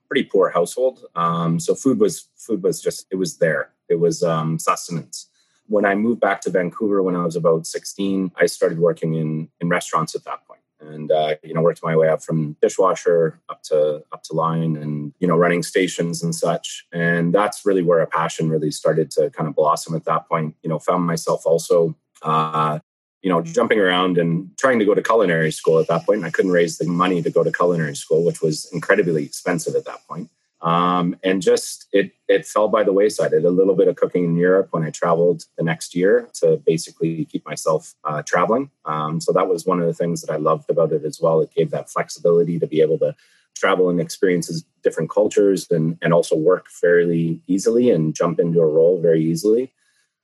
pretty 0.08 0.24
poor 0.24 0.50
household, 0.50 1.03
um, 1.15 1.60
so 1.60 1.74
food 1.74 2.00
was 2.00 2.29
food 2.38 2.62
was 2.62 2.79
just 2.79 3.08
it 3.10 3.15
was 3.15 3.38
there. 3.38 3.72
It 3.89 4.00
was 4.00 4.24
um, 4.24 4.60
sustenance 4.60 5.31
when 5.72 5.86
I 5.86 5.96
moved 5.96 6.20
back 6.20 6.42
to 6.42 6.50
Vancouver 6.50 7.01
when 7.01 7.16
I 7.16 7.24
was 7.24 7.38
about 7.38 7.66
16, 7.66 8.32
I 8.36 8.46
started 8.46 8.78
working 8.78 9.16
in 9.16 9.50
in 9.62 9.70
restaurants 9.70 10.16
at 10.16 10.25
that 10.25 10.46
point. 10.46 10.60
And 10.82 11.12
uh, 11.12 11.36
you 11.44 11.54
know 11.54 11.62
worked 11.62 11.84
my 11.84 11.96
way 11.96 12.10
up 12.10 12.22
from 12.24 12.58
dishwasher 12.62 13.40
up 13.50 13.62
to 13.63 14.04
up 14.12 14.24
to 14.24 14.34
line 14.34 14.75
and 14.75 15.13
you 15.20 15.28
know 15.28 15.38
running 15.38 15.63
stations 15.63 16.22
and 16.24 16.36
such. 16.36 16.86
And 16.92 17.34
that's 17.34 17.66
really 17.66 17.84
where 17.84 18.01
a 18.01 18.08
passion 18.08 18.50
really 18.50 18.72
started 18.72 19.10
to 19.12 19.30
kind 19.30 19.48
of 19.48 19.56
blossom 19.56 19.96
at 19.96 20.06
that 20.06 20.28
point. 20.28 20.56
You 20.62 20.70
know 20.70 20.80
found 20.80 21.06
myself 21.06 21.46
also 21.46 21.96
uh, 22.24 22.80
you 23.22 23.30
know 23.30 23.42
jumping 23.42 23.80
around 23.80 24.18
and 24.18 24.50
trying 24.58 24.80
to 24.80 24.86
go 24.86 24.96
to 24.96 25.01
culinary 25.01 25.51
school 25.51 25.80
at 25.80 25.88
that 25.88 26.06
point. 26.06 26.22
point. 26.22 26.25
I 26.25 26.32
couldn't 26.32 26.51
raise 26.51 26.80
the 26.80 26.88
money 26.88 27.22
to 27.22 27.32
go 27.32 27.44
to 27.44 27.51
culinary 27.51 27.96
school 27.96 28.25
which 28.25 28.42
was 28.42 28.68
incredibly 28.74 29.24
expensive 29.24 29.75
at 29.75 29.86
that 29.86 30.06
point 30.08 30.30
um, 30.62 31.15
and 31.24 31.41
just 31.41 31.88
it 31.91 32.12
it 32.27 32.46
fell 32.46 32.68
by 32.68 32.84
the 32.84 32.94
wayside. 32.94 33.27
I 33.27 33.38
did 33.38 33.46
a 33.46 33.50
little 33.50 33.75
bit 33.75 33.88
of 33.88 33.96
cooking 33.96 34.25
in 34.25 34.36
Europe 34.36 34.68
when 34.72 34.84
I 34.84 34.91
traveled 34.91 35.46
the 35.58 35.63
next 35.63 35.96
year 35.96 36.30
to 36.36 36.58
basically 36.58 37.25
keep 37.25 37.46
myself 37.46 37.96
uh, 38.03 38.22
traveling. 38.24 38.70
Um, 38.86 39.20
so 39.20 39.32
that 39.34 39.48
was 39.48 39.65
one 39.65 39.80
of 39.80 39.88
the 39.88 39.94
things 39.94 40.22
that 40.22 40.32
I 40.32 40.38
loved 40.38 40.70
about 40.70 40.91
it 40.91 41.03
as 41.03 41.20
well. 41.20 41.41
It 41.41 41.53
gave 41.56 41.72
that 41.72 41.89
flexibility 41.89 42.60
to 42.60 42.68
be 42.68 42.82
able 42.82 43.00
to 43.00 43.15
travel 43.56 43.89
and 43.89 44.00
experiences 44.00 44.63
different 44.84 45.10
cultures 45.10 45.68
and 45.72 45.98
and 46.01 46.13
also 46.13 46.36
work 46.36 46.70
fairly 46.70 47.41
easily 47.48 47.89
and 47.89 48.15
jump 48.15 48.39
into 48.39 48.62
a 48.62 48.68
role 48.68 49.01
very 49.01 49.24
easily. 49.24 49.74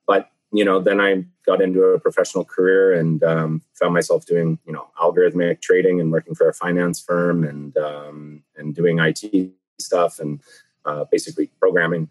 But 0.05 0.29
you 0.53 0.63
know, 0.63 0.79
then 0.79 1.01
I 1.01 1.25
got 1.47 1.61
into 1.61 1.81
a 1.81 1.99
professional 1.99 2.45
career 2.45 2.93
and 2.93 3.23
um, 3.23 3.61
found 3.73 3.95
myself 3.95 4.27
doing 4.27 4.59
you 4.67 4.73
know 4.73 4.87
algorithmic 5.01 5.61
trading 5.61 5.99
and 5.99 6.11
working 6.11 6.35
for 6.35 6.47
a 6.47 6.53
finance 6.53 7.01
firm 7.01 7.43
and 7.43 7.75
um, 7.77 8.43
and 8.55 8.75
doing 8.75 8.99
IT 8.99 9.51
stuff 9.79 10.19
and 10.19 10.41
uh, 10.85 11.05
basically 11.11 11.49
programming. 11.59 12.09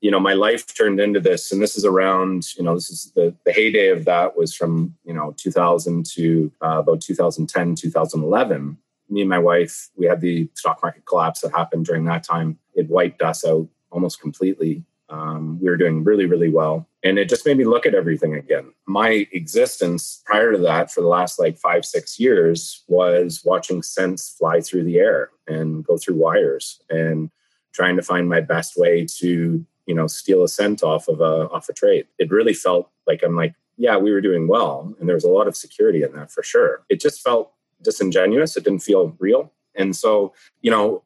You 0.00 0.10
know, 0.10 0.20
my 0.20 0.34
life 0.34 0.72
turned 0.74 1.00
into 1.00 1.18
this, 1.18 1.50
and 1.50 1.60
this 1.60 1.76
is 1.76 1.84
around, 1.84 2.56
you 2.56 2.62
know, 2.62 2.74
this 2.74 2.90
is 2.90 3.12
the, 3.16 3.34
the 3.44 3.52
heyday 3.52 3.88
of 3.88 4.04
that 4.04 4.36
was 4.36 4.54
from, 4.54 4.94
you 5.04 5.12
know, 5.12 5.34
2000 5.36 6.06
to 6.14 6.52
uh, 6.62 6.78
about 6.78 7.00
2010, 7.00 7.74
2011. 7.74 8.78
Me 9.10 9.20
and 9.20 9.30
my 9.30 9.38
wife, 9.38 9.88
we 9.96 10.06
had 10.06 10.20
the 10.20 10.48
stock 10.54 10.80
market 10.82 11.04
collapse 11.04 11.40
that 11.40 11.50
happened 11.50 11.86
during 11.86 12.04
that 12.04 12.22
time. 12.22 12.58
It 12.74 12.88
wiped 12.88 13.22
us 13.22 13.44
out 13.44 13.66
almost 13.90 14.20
completely. 14.20 14.84
Um, 15.10 15.58
we 15.60 15.70
were 15.70 15.76
doing 15.76 16.04
really, 16.04 16.26
really 16.26 16.50
well. 16.50 16.86
And 17.02 17.18
it 17.18 17.28
just 17.28 17.46
made 17.46 17.56
me 17.56 17.64
look 17.64 17.86
at 17.86 17.94
everything 17.94 18.34
again. 18.34 18.72
My 18.86 19.26
existence 19.32 20.22
prior 20.26 20.52
to 20.52 20.58
that 20.58 20.90
for 20.90 21.00
the 21.00 21.06
last 21.06 21.38
like 21.38 21.58
five, 21.58 21.84
six 21.84 22.18
years 22.18 22.84
was 22.88 23.42
watching 23.44 23.82
cents 23.82 24.34
fly 24.36 24.60
through 24.60 24.84
the 24.84 24.98
air 24.98 25.30
and 25.46 25.84
go 25.84 25.96
through 25.96 26.16
wires 26.16 26.80
and 26.90 27.30
trying 27.72 27.96
to 27.96 28.02
find 28.02 28.28
my 28.28 28.40
best 28.40 28.76
way 28.76 29.06
to 29.18 29.64
you 29.86 29.94
know 29.94 30.06
steal 30.06 30.44
a 30.44 30.48
cent 30.48 30.82
off 30.82 31.08
of 31.08 31.20
a 31.20 31.48
off 31.50 31.68
a 31.68 31.72
trade. 31.72 32.06
It 32.18 32.30
really 32.30 32.54
felt 32.54 32.90
like 33.06 33.22
I'm 33.22 33.36
like 33.36 33.54
yeah 33.76 33.96
we 33.96 34.10
were 34.10 34.20
doing 34.20 34.48
well 34.48 34.94
and 34.98 35.08
there 35.08 35.14
was 35.14 35.24
a 35.24 35.30
lot 35.30 35.46
of 35.46 35.56
security 35.56 36.02
in 36.02 36.12
that 36.12 36.30
for 36.30 36.42
sure. 36.42 36.82
It 36.88 37.00
just 37.00 37.22
felt 37.22 37.52
disingenuous. 37.80 38.56
It 38.56 38.64
didn't 38.64 38.80
feel 38.80 39.16
real. 39.18 39.52
And 39.78 39.96
so, 39.96 40.34
you 40.60 40.70
know, 40.70 41.02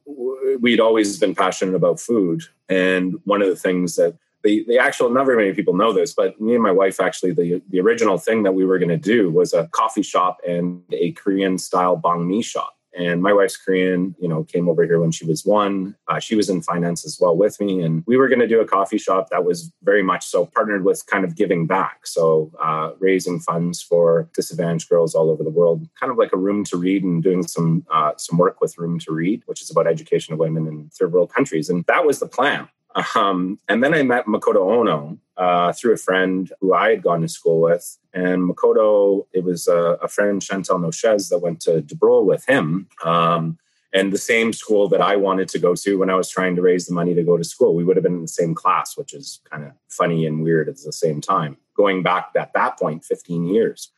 we'd 0.60 0.80
always 0.80 1.18
been 1.18 1.34
passionate 1.34 1.74
about 1.74 2.00
food. 2.00 2.42
And 2.68 3.20
one 3.24 3.42
of 3.42 3.48
the 3.48 3.56
things 3.56 3.96
that 3.96 4.16
the, 4.42 4.64
the 4.66 4.78
actual, 4.78 5.10
not 5.10 5.26
very 5.26 5.36
many 5.36 5.52
people 5.54 5.74
know 5.74 5.92
this, 5.92 6.14
but 6.14 6.40
me 6.40 6.54
and 6.54 6.62
my 6.62 6.72
wife 6.72 7.00
actually, 7.00 7.32
the, 7.32 7.62
the 7.68 7.80
original 7.80 8.18
thing 8.18 8.42
that 8.42 8.52
we 8.52 8.64
were 8.64 8.78
going 8.78 8.88
to 8.88 8.96
do 8.96 9.30
was 9.30 9.52
a 9.52 9.68
coffee 9.68 10.02
shop 10.02 10.38
and 10.46 10.82
a 10.92 11.12
Korean 11.12 11.58
style 11.58 11.96
banh 11.96 12.26
mi 12.26 12.42
shop. 12.42 12.74
And 12.94 13.22
my 13.22 13.32
wife's 13.32 13.56
Korean, 13.56 14.14
you 14.18 14.28
know, 14.28 14.44
came 14.44 14.68
over 14.68 14.84
here 14.84 15.00
when 15.00 15.10
she 15.10 15.24
was 15.24 15.44
one. 15.44 15.96
Uh, 16.08 16.18
she 16.18 16.34
was 16.34 16.50
in 16.50 16.60
finance 16.60 17.06
as 17.06 17.18
well 17.20 17.36
with 17.36 17.58
me. 17.60 17.80
And 17.80 18.02
we 18.06 18.16
were 18.16 18.28
going 18.28 18.40
to 18.40 18.46
do 18.46 18.60
a 18.60 18.66
coffee 18.66 18.98
shop 18.98 19.30
that 19.30 19.44
was 19.44 19.72
very 19.82 20.02
much 20.02 20.26
so 20.26 20.46
partnered 20.46 20.84
with 20.84 21.06
kind 21.06 21.24
of 21.24 21.34
giving 21.34 21.66
back. 21.66 22.06
So 22.06 22.52
uh, 22.60 22.92
raising 22.98 23.40
funds 23.40 23.82
for 23.82 24.28
disadvantaged 24.34 24.88
girls 24.88 25.14
all 25.14 25.30
over 25.30 25.42
the 25.42 25.50
world, 25.50 25.88
kind 25.98 26.12
of 26.12 26.18
like 26.18 26.32
a 26.32 26.36
room 26.38 26.64
to 26.64 26.76
read 26.76 27.02
and 27.02 27.22
doing 27.22 27.46
some, 27.46 27.86
uh, 27.90 28.12
some 28.16 28.38
work 28.38 28.60
with 28.60 28.76
Room 28.76 28.98
to 29.00 29.12
Read, 29.12 29.42
which 29.46 29.62
is 29.62 29.70
about 29.70 29.86
education 29.86 30.34
of 30.34 30.38
women 30.38 30.66
in 30.66 30.90
third 30.90 31.12
world 31.12 31.32
countries. 31.32 31.70
And 31.70 31.84
that 31.86 32.04
was 32.04 32.18
the 32.18 32.28
plan. 32.28 32.68
Um, 33.14 33.58
and 33.68 33.82
then 33.82 33.94
I 33.94 34.02
met 34.02 34.26
Makoto 34.26 34.70
Ono 34.72 35.18
uh, 35.36 35.72
through 35.72 35.94
a 35.94 35.98
friend 35.98 36.52
who 36.60 36.74
I 36.74 36.90
had 36.90 37.02
gone 37.02 37.22
to 37.22 37.28
school 37.28 37.60
with. 37.60 37.98
And 38.12 38.48
Makoto, 38.48 39.26
it 39.32 39.44
was 39.44 39.68
a, 39.68 39.98
a 40.02 40.08
friend, 40.08 40.42
Chantal 40.42 40.78
Nochez, 40.78 41.30
that 41.30 41.38
went 41.38 41.60
to 41.62 41.82
Dubrulle 41.82 42.24
with 42.24 42.44
him. 42.46 42.88
Um, 43.04 43.58
and 43.94 44.12
the 44.12 44.18
same 44.18 44.52
school 44.52 44.88
that 44.88 45.02
I 45.02 45.16
wanted 45.16 45.48
to 45.50 45.58
go 45.58 45.74
to 45.74 45.98
when 45.98 46.08
I 46.08 46.14
was 46.14 46.30
trying 46.30 46.56
to 46.56 46.62
raise 46.62 46.86
the 46.86 46.94
money 46.94 47.14
to 47.14 47.22
go 47.22 47.36
to 47.36 47.44
school. 47.44 47.74
We 47.74 47.84
would 47.84 47.96
have 47.96 48.02
been 48.02 48.14
in 48.14 48.22
the 48.22 48.28
same 48.28 48.54
class, 48.54 48.96
which 48.96 49.12
is 49.12 49.40
kind 49.50 49.64
of 49.64 49.72
funny 49.88 50.24
and 50.26 50.42
weird 50.42 50.68
at 50.68 50.78
the 50.82 50.92
same 50.92 51.20
time. 51.20 51.58
Going 51.76 52.02
back 52.02 52.30
at 52.36 52.54
that 52.54 52.78
point, 52.78 53.04
15 53.04 53.46
years 53.46 53.92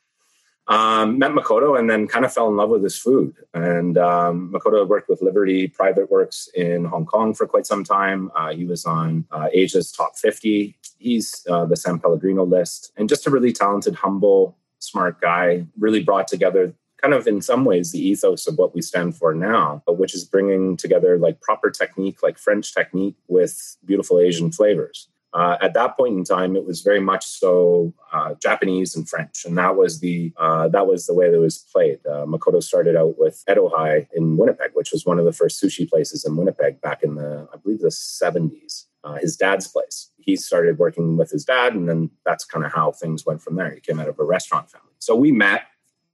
um, 0.66 1.18
met 1.18 1.32
Makoto 1.32 1.78
and 1.78 1.90
then 1.90 2.06
kind 2.06 2.24
of 2.24 2.32
fell 2.32 2.48
in 2.48 2.56
love 2.56 2.70
with 2.70 2.82
his 2.82 2.98
food. 2.98 3.34
And 3.52 3.98
um, 3.98 4.52
Makoto 4.52 4.86
worked 4.86 5.08
with 5.08 5.20
Liberty 5.20 5.68
Private 5.68 6.10
Works 6.10 6.48
in 6.54 6.84
Hong 6.86 7.04
Kong 7.04 7.34
for 7.34 7.46
quite 7.46 7.66
some 7.66 7.84
time. 7.84 8.30
Uh, 8.34 8.54
he 8.54 8.64
was 8.64 8.84
on 8.86 9.26
uh, 9.30 9.48
Asia's 9.52 9.92
top 9.92 10.16
50. 10.16 10.76
He's 10.98 11.46
uh, 11.50 11.66
the 11.66 11.76
San 11.76 11.98
Pellegrino 11.98 12.44
list, 12.44 12.92
and 12.96 13.08
just 13.08 13.26
a 13.26 13.30
really 13.30 13.52
talented, 13.52 13.94
humble, 13.94 14.56
smart 14.78 15.20
guy. 15.20 15.66
Really 15.78 16.02
brought 16.02 16.28
together 16.28 16.74
kind 17.04 17.12
of 17.12 17.26
in 17.26 17.42
some 17.42 17.66
ways 17.66 17.92
the 17.92 17.98
ethos 17.98 18.46
of 18.46 18.56
what 18.56 18.74
we 18.74 18.80
stand 18.80 19.14
for 19.14 19.34
now, 19.34 19.82
which 19.86 20.14
is 20.14 20.24
bringing 20.24 20.74
together 20.74 21.18
like 21.18 21.38
proper 21.42 21.70
technique, 21.70 22.22
like 22.22 22.38
French 22.38 22.74
technique 22.74 23.16
with 23.28 23.76
beautiful 23.84 24.18
Asian 24.18 24.50
flavors. 24.50 25.08
Uh, 25.34 25.56
at 25.60 25.74
that 25.74 25.96
point 25.96 26.16
in 26.16 26.22
time, 26.22 26.54
it 26.54 26.64
was 26.64 26.82
very 26.82 27.00
much 27.00 27.26
so 27.26 27.92
uh, 28.12 28.34
Japanese 28.40 28.94
and 28.94 29.08
French, 29.08 29.44
and 29.44 29.58
that 29.58 29.76
was 29.76 29.98
the 29.98 30.32
uh, 30.36 30.68
that 30.68 30.86
was 30.86 31.06
the 31.06 31.14
way 31.14 31.28
that 31.28 31.36
it 31.36 31.40
was 31.40 31.58
played. 31.58 31.98
Uh, 32.06 32.24
Makoto 32.24 32.62
started 32.62 32.94
out 32.94 33.18
with 33.18 33.42
Edohei 33.48 34.06
in 34.14 34.36
Winnipeg, 34.36 34.70
which 34.74 34.92
was 34.92 35.04
one 35.04 35.18
of 35.18 35.24
the 35.24 35.32
first 35.32 35.60
sushi 35.60 35.90
places 35.90 36.24
in 36.24 36.36
Winnipeg 36.36 36.80
back 36.80 37.02
in 37.02 37.16
the 37.16 37.48
I 37.52 37.56
believe 37.56 37.80
the 37.80 37.90
seventies. 37.90 38.86
Uh, 39.02 39.16
his 39.16 39.36
dad's 39.36 39.68
place. 39.68 40.12
He 40.16 40.34
started 40.34 40.78
working 40.78 41.18
with 41.18 41.30
his 41.30 41.44
dad, 41.44 41.74
and 41.74 41.86
then 41.86 42.10
that's 42.24 42.44
kind 42.46 42.64
of 42.64 42.72
how 42.72 42.92
things 42.92 43.26
went 43.26 43.42
from 43.42 43.56
there. 43.56 43.70
He 43.70 43.80
came 43.80 44.00
out 44.00 44.08
of 44.08 44.18
a 44.18 44.24
restaurant 44.24 44.70
family, 44.70 44.94
so 44.98 45.14
we 45.14 45.30
met, 45.30 45.64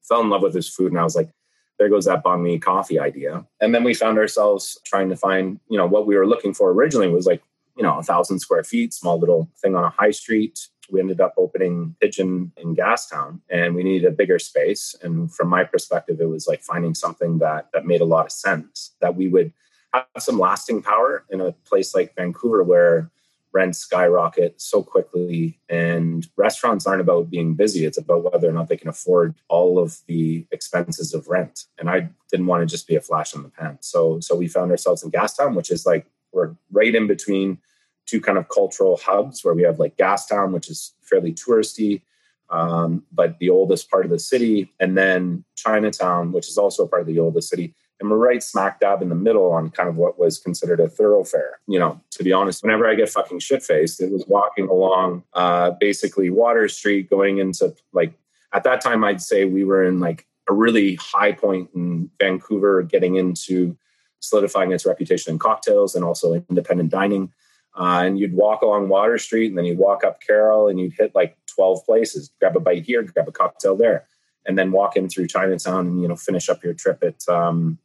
fell 0.02 0.22
in 0.22 0.30
love 0.30 0.42
with 0.42 0.54
his 0.54 0.68
food, 0.68 0.90
and 0.90 0.98
I 0.98 1.04
was 1.04 1.14
like, 1.14 1.30
there 1.78 1.88
goes 1.88 2.06
that 2.06 2.24
banh 2.24 2.60
coffee 2.60 2.98
idea. 2.98 3.46
And 3.60 3.74
then 3.74 3.84
we 3.84 3.94
found 3.94 4.18
ourselves 4.18 4.78
trying 4.84 5.08
to 5.08 5.16
find, 5.16 5.60
you 5.68 5.78
know, 5.78 5.86
what 5.86 6.06
we 6.06 6.16
were 6.16 6.26
looking 6.26 6.52
for 6.52 6.70
originally 6.72 7.08
was 7.08 7.26
like 7.26 7.42
you 7.80 7.86
know, 7.86 7.98
a 7.98 8.02
thousand 8.02 8.40
square 8.40 8.62
feet, 8.62 8.92
small 8.92 9.18
little 9.18 9.50
thing 9.56 9.74
on 9.74 9.84
a 9.84 9.88
high 9.88 10.10
street. 10.10 10.68
We 10.90 11.00
ended 11.00 11.18
up 11.18 11.32
opening 11.38 11.96
Pidgin 11.98 12.52
in 12.58 12.76
Gastown 12.76 13.40
and 13.48 13.74
we 13.74 13.82
needed 13.82 14.06
a 14.06 14.14
bigger 14.14 14.38
space. 14.38 14.94
And 15.02 15.32
from 15.34 15.48
my 15.48 15.64
perspective, 15.64 16.20
it 16.20 16.28
was 16.28 16.46
like 16.46 16.60
finding 16.60 16.94
something 16.94 17.38
that 17.38 17.70
that 17.72 17.86
made 17.86 18.02
a 18.02 18.04
lot 18.04 18.26
of 18.26 18.32
sense, 18.32 18.90
that 19.00 19.16
we 19.16 19.28
would 19.28 19.54
have 19.94 20.04
some 20.18 20.38
lasting 20.38 20.82
power 20.82 21.24
in 21.30 21.40
a 21.40 21.52
place 21.52 21.94
like 21.94 22.14
Vancouver 22.16 22.62
where 22.62 23.10
rents 23.52 23.78
skyrocket 23.78 24.60
so 24.60 24.82
quickly 24.82 25.58
and 25.70 26.28
restaurants 26.36 26.86
aren't 26.86 27.00
about 27.00 27.30
being 27.30 27.54
busy 27.54 27.84
it's 27.84 27.98
about 27.98 28.22
whether 28.30 28.48
or 28.48 28.52
not 28.52 28.68
they 28.68 28.76
can 28.76 28.88
afford 28.88 29.34
all 29.48 29.76
of 29.76 29.98
the 30.06 30.46
expenses 30.52 31.12
of 31.12 31.26
rent 31.26 31.64
and 31.76 31.90
i 31.90 32.08
didn't 32.30 32.46
want 32.46 32.60
to 32.60 32.72
just 32.72 32.86
be 32.86 32.94
a 32.94 33.00
flash 33.00 33.34
in 33.34 33.42
the 33.42 33.48
pan 33.48 33.76
so 33.80 34.20
so 34.20 34.36
we 34.36 34.46
found 34.46 34.70
ourselves 34.70 35.02
in 35.02 35.10
gastown 35.10 35.56
which 35.56 35.72
is 35.72 35.84
like 35.84 36.06
we're 36.32 36.54
right 36.70 36.94
in 36.94 37.08
between 37.08 37.58
two 38.06 38.20
kind 38.20 38.38
of 38.38 38.48
cultural 38.48 38.98
hubs 39.02 39.44
where 39.44 39.54
we 39.54 39.62
have 39.62 39.78
like 39.78 39.96
Gastown, 39.96 40.52
which 40.52 40.68
is 40.68 40.94
fairly 41.02 41.32
touristy, 41.32 42.02
um, 42.50 43.04
but 43.12 43.38
the 43.38 43.50
oldest 43.50 43.90
part 43.90 44.04
of 44.04 44.10
the 44.10 44.18
city, 44.18 44.72
and 44.80 44.98
then 44.98 45.44
Chinatown, 45.56 46.32
which 46.32 46.48
is 46.48 46.58
also 46.58 46.86
part 46.86 47.02
of 47.02 47.06
the 47.06 47.18
oldest 47.18 47.48
city. 47.48 47.74
And 48.00 48.10
we're 48.10 48.16
right 48.16 48.42
smack 48.42 48.80
dab 48.80 49.02
in 49.02 49.10
the 49.10 49.14
middle 49.14 49.52
on 49.52 49.70
kind 49.70 49.88
of 49.88 49.96
what 49.96 50.18
was 50.18 50.38
considered 50.38 50.80
a 50.80 50.88
thoroughfare. 50.88 51.60
You 51.68 51.78
know, 51.78 52.00
to 52.12 52.24
be 52.24 52.32
honest, 52.32 52.62
whenever 52.62 52.88
I 52.88 52.94
get 52.94 53.10
fucking 53.10 53.40
shit 53.40 53.62
faced, 53.62 54.00
it 54.00 54.10
was 54.10 54.24
walking 54.26 54.68
along 54.68 55.22
uh, 55.34 55.72
basically 55.78 56.30
Water 56.30 56.66
Street 56.68 57.10
going 57.10 57.38
into 57.38 57.74
like, 57.92 58.14
at 58.52 58.64
that 58.64 58.80
time, 58.80 59.04
I'd 59.04 59.20
say 59.20 59.44
we 59.44 59.64
were 59.64 59.84
in 59.84 60.00
like 60.00 60.26
a 60.48 60.54
really 60.54 60.94
high 60.96 61.32
point 61.32 61.70
in 61.74 62.10
Vancouver, 62.18 62.82
getting 62.82 63.16
into 63.16 63.76
solidifying 64.20 64.72
its 64.72 64.86
reputation 64.86 65.32
in 65.34 65.38
cocktails 65.38 65.94
and 65.94 66.04
also 66.04 66.42
independent 66.48 66.90
dining. 66.90 67.32
Uh, 67.78 68.02
and 68.04 68.18
you'd 68.18 68.34
walk 68.34 68.62
along 68.62 68.88
Water 68.88 69.18
Street 69.18 69.48
and 69.48 69.58
then 69.58 69.64
you'd 69.64 69.78
walk 69.78 70.04
up 70.04 70.20
Carrall 70.22 70.70
and 70.70 70.80
you'd 70.80 70.94
hit 70.94 71.14
like 71.14 71.36
12 71.54 71.84
places, 71.84 72.30
grab 72.40 72.56
a 72.56 72.60
bite 72.60 72.84
here, 72.84 73.02
grab 73.02 73.28
a 73.28 73.32
cocktail 73.32 73.76
there, 73.76 74.06
and 74.46 74.58
then 74.58 74.72
walk 74.72 74.96
in 74.96 75.08
through 75.08 75.28
Chinatown 75.28 75.86
and, 75.86 76.02
you 76.02 76.08
know, 76.08 76.16
finish 76.16 76.48
up 76.48 76.64
your 76.64 76.74
trip 76.74 77.02
at, 77.02 77.28
um, 77.28 77.78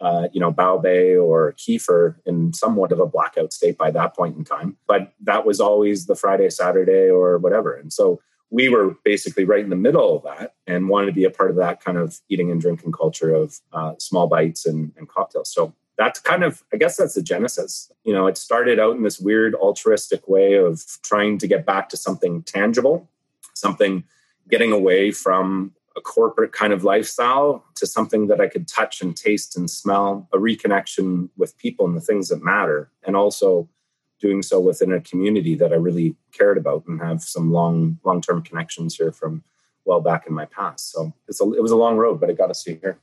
uh, 0.00 0.28
you 0.32 0.40
know, 0.40 0.52
Bao 0.52 0.82
Bei 0.82 1.16
or 1.16 1.52
Keefer 1.52 2.16
in 2.24 2.52
somewhat 2.52 2.92
of 2.92 3.00
a 3.00 3.06
blackout 3.06 3.52
state 3.52 3.76
by 3.76 3.90
that 3.90 4.16
point 4.16 4.36
in 4.36 4.44
time. 4.44 4.76
But 4.86 5.12
that 5.22 5.44
was 5.44 5.60
always 5.60 6.06
the 6.06 6.16
Friday, 6.16 6.48
Saturday, 6.50 7.08
or 7.08 7.38
whatever. 7.38 7.74
And 7.74 7.92
so 7.92 8.20
we 8.50 8.68
were 8.68 8.96
basically 9.04 9.44
right 9.44 9.62
in 9.62 9.70
the 9.70 9.76
middle 9.76 10.16
of 10.16 10.22
that 10.24 10.54
and 10.66 10.88
wanted 10.88 11.06
to 11.06 11.12
be 11.12 11.24
a 11.24 11.30
part 11.30 11.50
of 11.50 11.56
that 11.56 11.82
kind 11.82 11.96
of 11.96 12.18
eating 12.28 12.50
and 12.50 12.60
drinking 12.60 12.92
culture 12.92 13.32
of 13.32 13.60
uh, 13.72 13.94
small 13.98 14.26
bites 14.26 14.66
and, 14.66 14.92
and 14.96 15.08
cocktails. 15.08 15.52
So 15.52 15.74
that's 16.00 16.18
kind 16.18 16.42
of 16.42 16.64
i 16.72 16.76
guess 16.78 16.96
that's 16.96 17.14
the 17.14 17.22
genesis. 17.22 17.92
You 18.04 18.14
know 18.14 18.26
it 18.26 18.38
started 18.38 18.80
out 18.80 18.96
in 18.96 19.02
this 19.02 19.20
weird 19.20 19.54
altruistic 19.54 20.26
way 20.26 20.54
of 20.54 20.82
trying 21.02 21.36
to 21.38 21.46
get 21.46 21.66
back 21.66 21.90
to 21.90 21.96
something 21.96 22.42
tangible 22.42 23.08
something 23.54 24.04
getting 24.48 24.72
away 24.72 25.10
from 25.10 25.74
a 25.96 26.00
corporate 26.00 26.52
kind 26.52 26.72
of 26.72 26.84
lifestyle 26.84 27.64
to 27.74 27.86
something 27.86 28.28
that 28.28 28.40
i 28.40 28.48
could 28.48 28.66
touch 28.66 29.02
and 29.02 29.14
taste 29.14 29.56
and 29.58 29.70
smell 29.70 30.26
a 30.32 30.38
reconnection 30.38 31.28
with 31.36 31.58
people 31.58 31.84
and 31.86 31.96
the 31.96 32.00
things 32.08 32.28
that 32.30 32.42
matter 32.42 32.90
and 33.04 33.14
also 33.14 33.68
doing 34.20 34.42
so 34.42 34.58
within 34.58 34.92
a 34.92 35.00
community 35.02 35.54
that 35.54 35.72
i 35.72 35.76
really 35.76 36.16
cared 36.32 36.56
about 36.56 36.86
and 36.86 37.02
have 37.02 37.22
some 37.22 37.52
long 37.52 37.98
long 38.04 38.22
term 38.22 38.40
connections 38.40 38.96
here 38.96 39.12
from 39.12 39.44
well 39.86 40.00
back 40.00 40.26
in 40.26 40.34
my 40.34 40.44
past. 40.44 40.92
So 40.92 41.12
it's 41.26 41.40
a, 41.40 41.44
it 41.54 41.62
was 41.62 41.72
a 41.72 41.76
long 41.84 41.96
road 41.96 42.20
but 42.20 42.30
it 42.30 42.38
got 42.38 42.50
us 42.50 42.64
here 42.64 42.98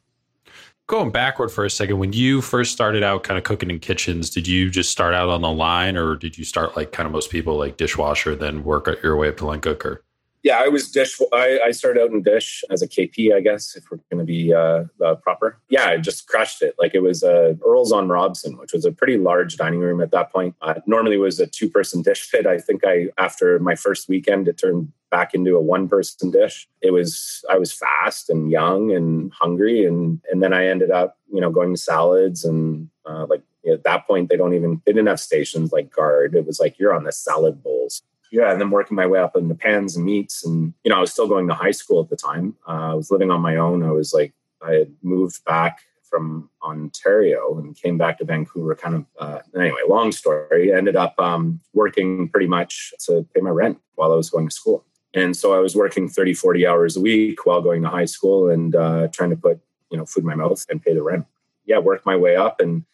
going 0.87 1.11
backward 1.11 1.49
for 1.49 1.65
a 1.65 1.69
second, 1.69 1.99
when 1.99 2.13
you 2.13 2.41
first 2.41 2.71
started 2.71 3.03
out 3.03 3.23
kind 3.23 3.37
of 3.37 3.43
cooking 3.43 3.69
in 3.69 3.79
kitchens, 3.79 4.29
did 4.29 4.47
you 4.47 4.69
just 4.69 4.89
start 4.89 5.13
out 5.13 5.29
on 5.29 5.41
the 5.41 5.51
line 5.51 5.97
or 5.97 6.15
did 6.15 6.37
you 6.37 6.45
start 6.45 6.75
like 6.77 6.93
kind 6.93 7.05
of 7.05 7.11
most 7.11 7.29
people 7.29 7.57
like 7.57 7.77
dishwasher, 7.77 8.35
then 8.35 8.63
work 8.63 8.87
your 9.03 9.17
way 9.17 9.27
up 9.27 9.37
to 9.37 9.45
line 9.45 9.61
cooker? 9.61 10.03
Yeah, 10.47 10.61
I 10.63 10.69
was 10.69 10.89
dish. 10.89 11.19
I, 11.33 11.59
I, 11.65 11.71
started 11.71 12.01
out 12.01 12.11
in 12.11 12.21
dish 12.21 12.63
as 12.69 12.81
a 12.81 12.87
KP, 12.87 13.35
I 13.35 13.41
guess, 13.41 13.75
if 13.75 13.83
we're 13.91 13.99
going 14.09 14.19
to 14.19 14.23
be 14.23 14.53
uh, 14.53 14.85
uh, 15.03 15.15
proper. 15.15 15.59
Yeah, 15.67 15.87
I 15.87 15.97
just 15.97 16.25
crushed 16.25 16.61
it. 16.61 16.73
Like 16.79 16.95
it 16.95 17.01
was 17.01 17.21
uh, 17.21 17.55
Earl's 17.65 17.91
on 17.91 18.07
Robson, 18.07 18.57
which 18.57 18.71
was 18.71 18.85
a 18.85 18.93
pretty 18.93 19.17
large 19.17 19.57
dining 19.57 19.81
room 19.81 19.99
at 19.99 20.11
that 20.11 20.31
point. 20.31 20.55
Uh, 20.61 20.75
normally 20.85 21.17
was 21.17 21.41
a 21.41 21.47
two 21.47 21.69
person 21.69 22.01
dish 22.01 22.31
pit. 22.31 22.47
I 22.47 22.59
think 22.59 22.83
I 22.85 23.09
after 23.17 23.59
my 23.59 23.75
first 23.75 24.07
weekend, 24.07 24.47
it 24.47 24.57
turned 24.57 24.93
back 25.11 25.33
into 25.33 25.57
a 25.57 25.61
one 25.61 25.89
person 25.89 26.31
dish. 26.31 26.65
It 26.81 26.91
was 26.91 27.43
I 27.49 27.57
was 27.57 27.73
fast 27.73 28.29
and 28.29 28.49
young 28.49 28.93
and 28.93 29.33
hungry, 29.33 29.83
and 29.83 30.21
and 30.31 30.41
then 30.41 30.53
I 30.53 30.67
ended 30.67 30.91
up 30.91 31.17
you 31.29 31.41
know 31.41 31.51
going 31.51 31.73
to 31.73 31.81
salads 31.81 32.45
and 32.45 32.89
uh, 33.05 33.25
like 33.25 33.41
at 33.69 33.83
that 33.83 34.07
point 34.07 34.29
they 34.29 34.37
don't 34.37 34.53
even 34.53 34.81
they 34.85 34.93
didn't 34.93 35.09
have 35.09 35.19
stations 35.19 35.73
like 35.73 35.91
guard. 35.91 36.35
It 36.35 36.47
was 36.47 36.57
like 36.57 36.79
you're 36.79 36.95
on 36.95 37.03
the 37.03 37.11
salad 37.11 37.61
bowls 37.61 38.01
yeah, 38.31 38.51
and 38.51 38.59
then 38.59 38.69
working 38.69 38.95
my 38.95 39.07
way 39.07 39.19
up 39.19 39.35
in 39.35 39.47
the 39.47 39.55
pans 39.55 39.95
and 39.95 40.05
meats. 40.05 40.45
And, 40.45 40.73
you 40.83 40.89
know, 40.89 40.97
I 40.97 41.01
was 41.01 41.11
still 41.11 41.27
going 41.27 41.47
to 41.47 41.53
high 41.53 41.71
school 41.71 42.01
at 42.01 42.09
the 42.09 42.15
time. 42.15 42.55
Uh, 42.67 42.91
I 42.91 42.93
was 42.93 43.11
living 43.11 43.31
on 43.31 43.41
my 43.41 43.55
own. 43.57 43.83
I 43.83 43.91
was 43.91 44.13
like, 44.13 44.33
I 44.61 44.73
had 44.73 44.95
moved 45.01 45.43
back 45.45 45.81
from 46.09 46.49
Ontario 46.63 47.57
and 47.57 47.75
came 47.75 47.97
back 47.97 48.17
to 48.17 48.25
Vancouver 48.25 48.75
kind 48.75 48.95
of, 48.95 49.05
uh, 49.19 49.39
anyway, 49.59 49.81
long 49.87 50.11
story. 50.11 50.73
Ended 50.73 50.95
up 50.95 51.19
um, 51.19 51.59
working 51.73 52.29
pretty 52.29 52.47
much 52.47 52.93
to 53.05 53.25
pay 53.33 53.41
my 53.41 53.49
rent 53.49 53.79
while 53.95 54.11
I 54.11 54.15
was 54.15 54.29
going 54.29 54.47
to 54.47 54.55
school. 54.55 54.85
And 55.13 55.35
so 55.35 55.53
I 55.53 55.59
was 55.59 55.75
working 55.75 56.07
30, 56.07 56.33
40 56.33 56.67
hours 56.67 56.97
a 56.97 57.01
week 57.01 57.45
while 57.45 57.61
going 57.61 57.81
to 57.83 57.89
high 57.89 58.05
school 58.05 58.49
and 58.49 58.75
uh, 58.75 59.07
trying 59.11 59.31
to 59.31 59.37
put, 59.37 59.59
you 59.89 59.97
know, 59.97 60.05
food 60.05 60.21
in 60.21 60.27
my 60.27 60.35
mouth 60.35 60.65
and 60.69 60.81
pay 60.81 60.93
the 60.93 61.03
rent. 61.03 61.25
Yeah, 61.65 61.79
worked 61.79 62.05
my 62.05 62.15
way 62.15 62.35
up. 62.35 62.59
And, 62.59 62.85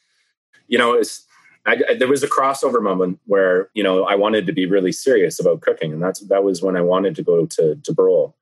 you 0.67 0.77
know, 0.77 0.93
it's, 0.93 1.25
I, 1.65 1.81
I, 1.89 1.93
there 1.95 2.07
was 2.07 2.23
a 2.23 2.27
crossover 2.27 2.81
moment 2.81 3.19
where 3.25 3.69
you 3.73 3.83
know 3.83 4.03
I 4.03 4.15
wanted 4.15 4.45
to 4.47 4.53
be 4.53 4.65
really 4.65 4.91
serious 4.91 5.39
about 5.39 5.61
cooking, 5.61 5.93
and 5.93 6.01
that's 6.01 6.19
that 6.21 6.43
was 6.43 6.61
when 6.61 6.75
I 6.75 6.81
wanted 6.81 7.15
to 7.15 7.23
go 7.23 7.45
to 7.45 7.75
to 7.75 7.93
Brole. 7.93 8.35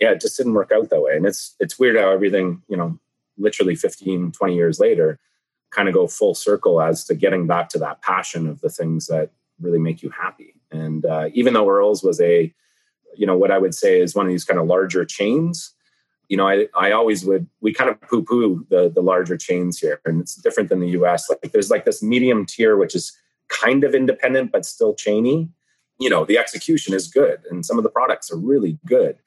Yeah, 0.00 0.12
it 0.12 0.20
just 0.20 0.36
didn't 0.36 0.54
work 0.54 0.72
out 0.72 0.90
that 0.90 1.00
way, 1.00 1.16
and 1.16 1.26
it's 1.26 1.54
it's 1.60 1.78
weird 1.78 1.96
how 1.96 2.10
everything 2.10 2.62
you 2.68 2.76
know, 2.76 2.98
literally 3.38 3.74
15, 3.74 4.32
20 4.32 4.54
years 4.54 4.80
later, 4.80 5.18
kind 5.70 5.88
of 5.88 5.94
go 5.94 6.06
full 6.06 6.34
circle 6.34 6.80
as 6.80 7.04
to 7.04 7.14
getting 7.14 7.46
back 7.46 7.68
to 7.70 7.78
that 7.78 8.00
passion 8.02 8.46
of 8.46 8.60
the 8.60 8.70
things 8.70 9.06
that 9.08 9.30
really 9.60 9.78
make 9.78 10.02
you 10.02 10.10
happy. 10.10 10.54
And 10.70 11.04
uh, 11.04 11.28
even 11.34 11.54
though 11.54 11.68
Earl's 11.68 12.02
was 12.02 12.20
a, 12.20 12.52
you 13.16 13.26
know, 13.26 13.36
what 13.36 13.50
I 13.50 13.58
would 13.58 13.74
say 13.74 14.00
is 14.00 14.14
one 14.14 14.26
of 14.26 14.32
these 14.32 14.44
kind 14.44 14.58
of 14.58 14.66
larger 14.66 15.04
chains, 15.04 15.73
you 16.28 16.36
know, 16.36 16.48
I, 16.48 16.66
I 16.74 16.92
always 16.92 17.24
would, 17.24 17.46
we 17.60 17.72
kind 17.72 17.90
of 17.90 18.00
poo 18.00 18.22
poo 18.22 18.66
the, 18.70 18.88
the 18.88 19.02
larger 19.02 19.36
chains 19.36 19.78
here. 19.78 20.00
And 20.04 20.20
it's 20.20 20.36
different 20.36 20.68
than 20.68 20.80
the 20.80 20.90
US. 20.90 21.28
Like 21.28 21.52
there's 21.52 21.70
like 21.70 21.84
this 21.84 22.02
medium 22.02 22.46
tier, 22.46 22.76
which 22.76 22.94
is 22.94 23.16
kind 23.48 23.84
of 23.84 23.94
independent, 23.94 24.52
but 24.52 24.64
still 24.64 24.94
chainy. 24.94 25.48
You 25.98 26.10
know, 26.10 26.24
the 26.24 26.38
execution 26.38 26.94
is 26.94 27.08
good 27.08 27.40
and 27.50 27.64
some 27.64 27.78
of 27.78 27.84
the 27.84 27.90
products 27.90 28.30
are 28.30 28.36
really 28.36 28.78
good. 28.86 29.18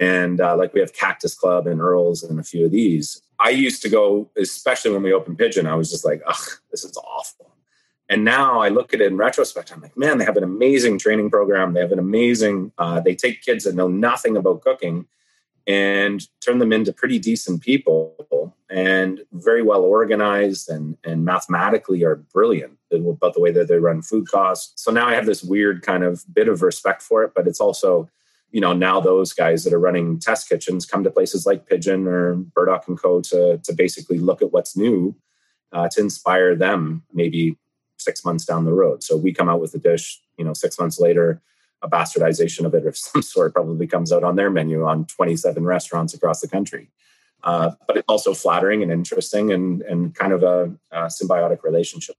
And 0.00 0.40
uh, 0.40 0.56
like 0.56 0.72
we 0.72 0.80
have 0.80 0.92
Cactus 0.92 1.34
Club 1.34 1.66
and 1.66 1.80
Earl's 1.80 2.22
and 2.22 2.38
a 2.38 2.44
few 2.44 2.66
of 2.66 2.70
these. 2.70 3.20
I 3.40 3.50
used 3.50 3.82
to 3.82 3.88
go, 3.88 4.30
especially 4.36 4.92
when 4.92 5.02
we 5.02 5.12
opened 5.12 5.38
Pidgin, 5.38 5.66
I 5.66 5.74
was 5.74 5.90
just 5.90 6.04
like, 6.04 6.22
ugh, 6.26 6.48
this 6.70 6.84
is 6.84 6.96
awful. 6.96 7.52
And 8.08 8.24
now 8.24 8.60
I 8.60 8.68
look 8.68 8.94
at 8.94 9.00
it 9.00 9.08
in 9.08 9.18
retrospect, 9.18 9.70
I'm 9.70 9.82
like, 9.82 9.96
man, 9.96 10.18
they 10.18 10.24
have 10.24 10.38
an 10.38 10.44
amazing 10.44 10.98
training 10.98 11.30
program. 11.30 11.74
They 11.74 11.80
have 11.80 11.92
an 11.92 11.98
amazing, 11.98 12.72
uh, 12.78 13.00
they 13.00 13.14
take 13.14 13.42
kids 13.42 13.64
that 13.64 13.74
know 13.74 13.88
nothing 13.88 14.36
about 14.36 14.62
cooking 14.62 15.06
and 15.68 16.26
turn 16.40 16.58
them 16.58 16.72
into 16.72 16.92
pretty 16.94 17.18
decent 17.18 17.60
people 17.60 18.16
and 18.70 19.20
very 19.32 19.62
well 19.62 19.82
organized 19.82 20.70
and, 20.70 20.96
and 21.04 21.24
mathematically 21.24 22.02
are 22.04 22.16
brilliant 22.16 22.78
about 22.90 23.34
the 23.34 23.40
way 23.40 23.52
that 23.52 23.68
they 23.68 23.76
run 23.76 24.00
food 24.00 24.26
costs. 24.28 24.82
So 24.82 24.90
now 24.90 25.06
I 25.06 25.14
have 25.14 25.26
this 25.26 25.42
weird 25.42 25.82
kind 25.82 26.04
of 26.04 26.24
bit 26.34 26.48
of 26.48 26.62
respect 26.62 27.02
for 27.02 27.22
it, 27.22 27.32
but 27.34 27.46
it's 27.46 27.60
also, 27.60 28.08
you 28.50 28.62
know, 28.62 28.72
now 28.72 28.98
those 28.98 29.34
guys 29.34 29.62
that 29.64 29.74
are 29.74 29.78
running 29.78 30.18
test 30.18 30.48
kitchens 30.48 30.86
come 30.86 31.04
to 31.04 31.10
places 31.10 31.44
like 31.44 31.68
Pidgin 31.68 32.06
or 32.06 32.34
Burdock 32.36 32.88
and 32.88 32.98
Co. 32.98 33.20
to, 33.20 33.58
to 33.58 33.72
basically 33.74 34.18
look 34.18 34.40
at 34.40 34.52
what's 34.52 34.76
new 34.76 35.14
uh, 35.72 35.88
to 35.90 36.00
inspire 36.00 36.56
them 36.56 37.02
maybe 37.12 37.58
six 37.98 38.24
months 38.24 38.46
down 38.46 38.64
the 38.64 38.72
road. 38.72 39.02
So 39.02 39.18
we 39.18 39.34
come 39.34 39.50
out 39.50 39.60
with 39.60 39.74
a 39.74 39.78
dish, 39.78 40.18
you 40.38 40.44
know, 40.44 40.54
six 40.54 40.78
months 40.78 40.98
later, 40.98 41.42
a 41.82 41.88
bastardization 41.88 42.64
of 42.64 42.74
it 42.74 42.86
of 42.86 42.96
some 42.96 43.22
sort 43.34 43.54
probably 43.54 43.86
comes 43.86 44.12
out 44.12 44.24
on 44.24 44.36
their 44.36 44.50
menu 44.50 44.84
on 44.84 45.04
27 45.06 45.64
restaurants 45.64 46.14
across 46.14 46.40
the 46.40 46.48
country. 46.48 46.90
Uh, 47.44 47.70
but 47.86 47.96
it's 47.96 48.08
also 48.08 48.34
flattering 48.34 48.82
and 48.82 48.90
interesting 48.90 49.52
and, 49.52 49.82
and 49.82 50.14
kind 50.14 50.32
of 50.32 50.42
a, 50.42 50.72
a 50.90 51.02
symbiotic 51.06 51.62
relationship. 51.62 52.16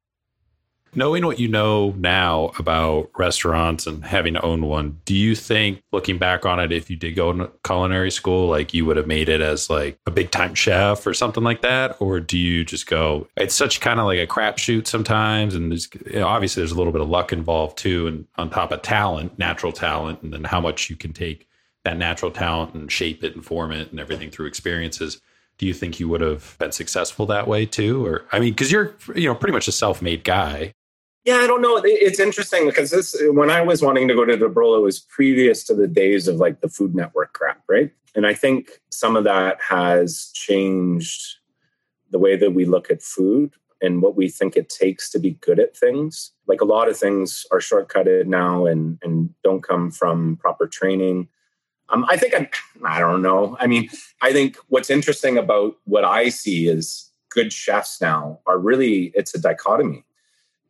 Knowing 0.96 1.25
what 1.25 1.39
you 1.39 1.48
know 1.48 1.93
now 1.98 2.51
about 2.58 3.10
restaurants 3.17 3.86
and 3.86 4.03
having 4.03 4.34
to 4.34 4.41
own 4.41 4.65
one, 4.65 5.00
do 5.05 5.15
you 5.15 5.36
think 5.36 5.81
looking 5.91 6.17
back 6.17 6.46
on 6.46 6.60
it, 6.60 6.72
if 6.72 6.89
you 6.89 6.96
did 6.96 7.15
go 7.15 7.31
to 7.31 7.51
culinary 7.63 8.10
school, 8.10 8.48
like 8.48 8.74
you 8.74 8.86
would 8.86 8.98
have 8.98 9.08
made 9.08 9.29
it 9.29 9.41
as 9.41 9.69
like 9.69 10.00
a 10.05 10.12
big 10.12 10.31
time 10.31 10.55
chef 10.55 11.05
or 11.05 11.13
something 11.13 11.43
like 11.43 11.62
that? 11.62 11.96
Or 12.01 12.19
do 12.19 12.38
you 12.38 12.65
just 12.65 12.88
go, 12.88 13.27
it's 13.38 13.55
such 13.55 13.81
kind 13.81 14.00
of 14.00 14.05
like 14.05 14.19
a 14.19 14.27
crapshoot 14.27 14.88
sometimes. 14.88 15.55
And 15.55 15.72
there's 15.72 15.89
you 16.05 16.19
know, 16.19 16.27
obviously 16.27 16.62
there's 16.62 16.72
a 16.72 16.77
little 16.77 16.93
bit 16.93 17.01
of 17.01 17.10
luck 17.10 17.31
involved 17.31 17.77
too. 17.77 18.08
And 18.08 18.27
on 18.38 18.50
top 18.50 18.72
of 18.72 18.81
talent, 18.81 19.38
natural 19.38 19.72
talent, 19.72 20.22
and 20.24 20.34
then 20.34 20.43
how 20.43 20.60
much 20.60 20.89
you 20.89 20.96
can 20.96 21.13
take 21.13 21.48
that 21.84 21.98
natural 21.98 22.31
talent 22.31 22.74
and 22.74 22.91
shape 22.91 23.24
it 23.24 23.36
and 23.36 23.46
form 23.46 23.72
it 23.72 23.91
and 23.91 24.00
everything 24.00 24.29
through 24.29 24.48
experiences 24.48 25.22
do 25.58 25.65
you 25.65 25.74
think 25.74 26.00
you 26.00 26.08
would 26.08 26.22
have 26.22 26.58
been 26.60 26.72
successful 26.72 27.25
that 27.25 27.48
way 27.48 27.65
too 27.65 28.05
or 28.05 28.25
i 28.31 28.39
mean 28.39 28.51
because 28.51 28.72
you're 28.72 28.96
you 29.15 29.27
know 29.27 29.35
pretty 29.35 29.53
much 29.53 29.68
a 29.68 29.72
self-made 29.72 30.24
guy 30.24 30.74
yeah, 31.29 31.37
I 31.37 31.46
don't 31.46 31.61
know. 31.61 31.79
It's 31.83 32.20
interesting 32.20 32.65
because 32.65 32.89
this 32.89 33.15
when 33.29 33.51
I 33.51 33.61
was 33.61 33.83
wanting 33.83 34.07
to 34.07 34.15
go 34.15 34.25
to 34.25 34.35
the 34.35 34.50
Brole, 34.50 34.81
was 34.81 35.00
previous 35.00 35.63
to 35.65 35.75
the 35.75 35.87
days 35.87 36.27
of 36.27 36.37
like 36.37 36.61
the 36.61 36.70
Food 36.70 36.96
Network 36.96 37.33
crap, 37.33 37.61
right? 37.70 37.92
And 38.15 38.25
I 38.25 38.33
think 38.33 38.81
some 38.89 39.15
of 39.15 39.25
that 39.25 39.61
has 39.61 40.31
changed 40.33 41.35
the 42.09 42.18
way 42.18 42.35
that 42.35 42.55
we 42.55 42.65
look 42.65 42.89
at 42.89 43.03
food 43.03 43.53
and 43.79 44.01
what 44.01 44.15
we 44.15 44.27
think 44.27 44.57
it 44.57 44.70
takes 44.70 45.11
to 45.11 45.20
be 45.20 45.37
good 45.42 45.59
at 45.59 45.77
things. 45.77 46.31
Like 46.48 46.61
a 46.61 46.65
lot 46.65 46.89
of 46.89 46.98
things 46.98 47.46
are 47.51 47.59
shortcutted 47.59 48.25
now 48.25 48.65
and 48.65 48.98
and 49.03 49.29
don't 49.44 49.61
come 49.61 49.92
from 49.92 50.37
proper 50.37 50.65
training. 50.65 51.27
Um, 51.89 52.05
I 52.09 52.18
think 52.18 52.33
I'm, 52.33 52.48
I 52.83 53.00
don't 53.00 53.22
know. 53.22 53.55
I 53.59 53.68
mean, 53.68 53.89
I 54.20 54.33
think 54.33 54.57
what's 54.70 54.89
interesting 54.89 55.37
about 55.37 55.75
what 55.85 56.03
I 56.03 56.29
see 56.29 56.68
is 56.68 57.11
good 57.29 57.53
chefs 57.53 58.01
now 58.01 58.39
are 58.48 58.57
really 58.57 59.11
it's 59.13 59.35
a 59.35 59.39
dichotomy 59.39 60.05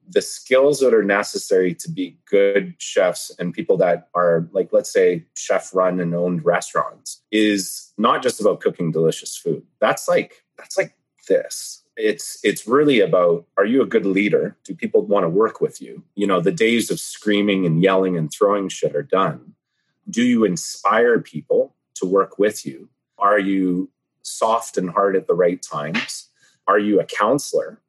the 0.10 0.22
skills 0.22 0.80
that 0.80 0.94
are 0.94 1.04
necessary 1.04 1.74
to 1.76 1.90
be 1.90 2.18
good 2.26 2.74
chefs 2.80 3.32
and 3.38 3.54
people 3.54 3.78
that 3.78 4.10
are 4.16 4.50
like 4.52 4.70
let's 4.74 4.92
say 4.92 5.26
chef 5.36 5.74
run 5.74 6.00
and 6.00 6.16
owned 6.16 6.44
restaurants 6.44 7.22
is 7.32 7.94
not 7.98 8.24
just 8.24 8.42
about 8.42 8.60
cooking 8.60 8.92
delicious 8.92 9.38
food. 9.38 9.64
That's 9.80 10.08
like 10.08 10.44
that's 10.58 10.78
like 10.78 10.96
this. 11.28 11.84
It's 11.96 12.40
it's 12.44 12.68
really 12.68 13.02
about 13.02 13.46
are 13.58 13.66
you 13.66 13.82
a 13.82 13.88
good 13.88 14.06
leader? 14.06 14.58
Do 14.64 14.74
people 14.74 15.06
want 15.06 15.26
to 15.26 15.30
work 15.30 15.62
with 15.62 15.82
you? 15.82 16.04
You 16.16 16.26
know 16.26 16.42
the 16.42 16.52
days 16.52 16.90
of 16.90 17.00
screaming 17.00 17.66
and 17.66 17.82
yelling 17.82 18.18
and 18.18 18.32
throwing 18.32 18.68
shit 18.70 18.96
are 18.96 19.04
done. 19.04 19.54
Do 20.10 20.24
you 20.24 20.44
inspire 20.44 21.20
people 21.20 21.76
to 21.96 22.06
work 22.08 22.40
with 22.40 22.66
you? 22.66 22.90
Are 23.20 23.40
you 23.40 23.92
soft 24.24 24.78
and 24.78 24.90
hard 24.90 25.16
at 25.16 25.28
the 25.28 25.36
right 25.36 25.62
times? 25.62 26.30
Are 26.68 26.80
you 26.80 27.00
a 27.00 27.06
counselor 27.06 27.82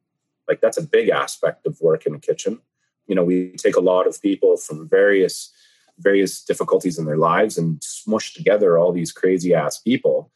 like 0.50 0.60
that's 0.60 0.76
a 0.76 0.82
big 0.82 1.08
aspect 1.08 1.64
of 1.64 1.80
work 1.80 2.06
in 2.06 2.14
a 2.14 2.18
kitchen. 2.18 2.60
You 3.06 3.14
know, 3.14 3.22
we 3.22 3.52
take 3.52 3.76
a 3.76 3.80
lot 3.80 4.06
of 4.08 4.20
people 4.20 4.56
from 4.56 4.88
various 4.88 5.52
various 5.98 6.42
difficulties 6.42 6.98
in 6.98 7.04
their 7.04 7.18
lives 7.18 7.58
and 7.58 7.82
smush 7.84 8.32
together 8.32 8.78
all 8.78 8.90
these 8.90 9.12
crazy 9.12 9.54
ass 9.54 9.78
people 9.78 10.30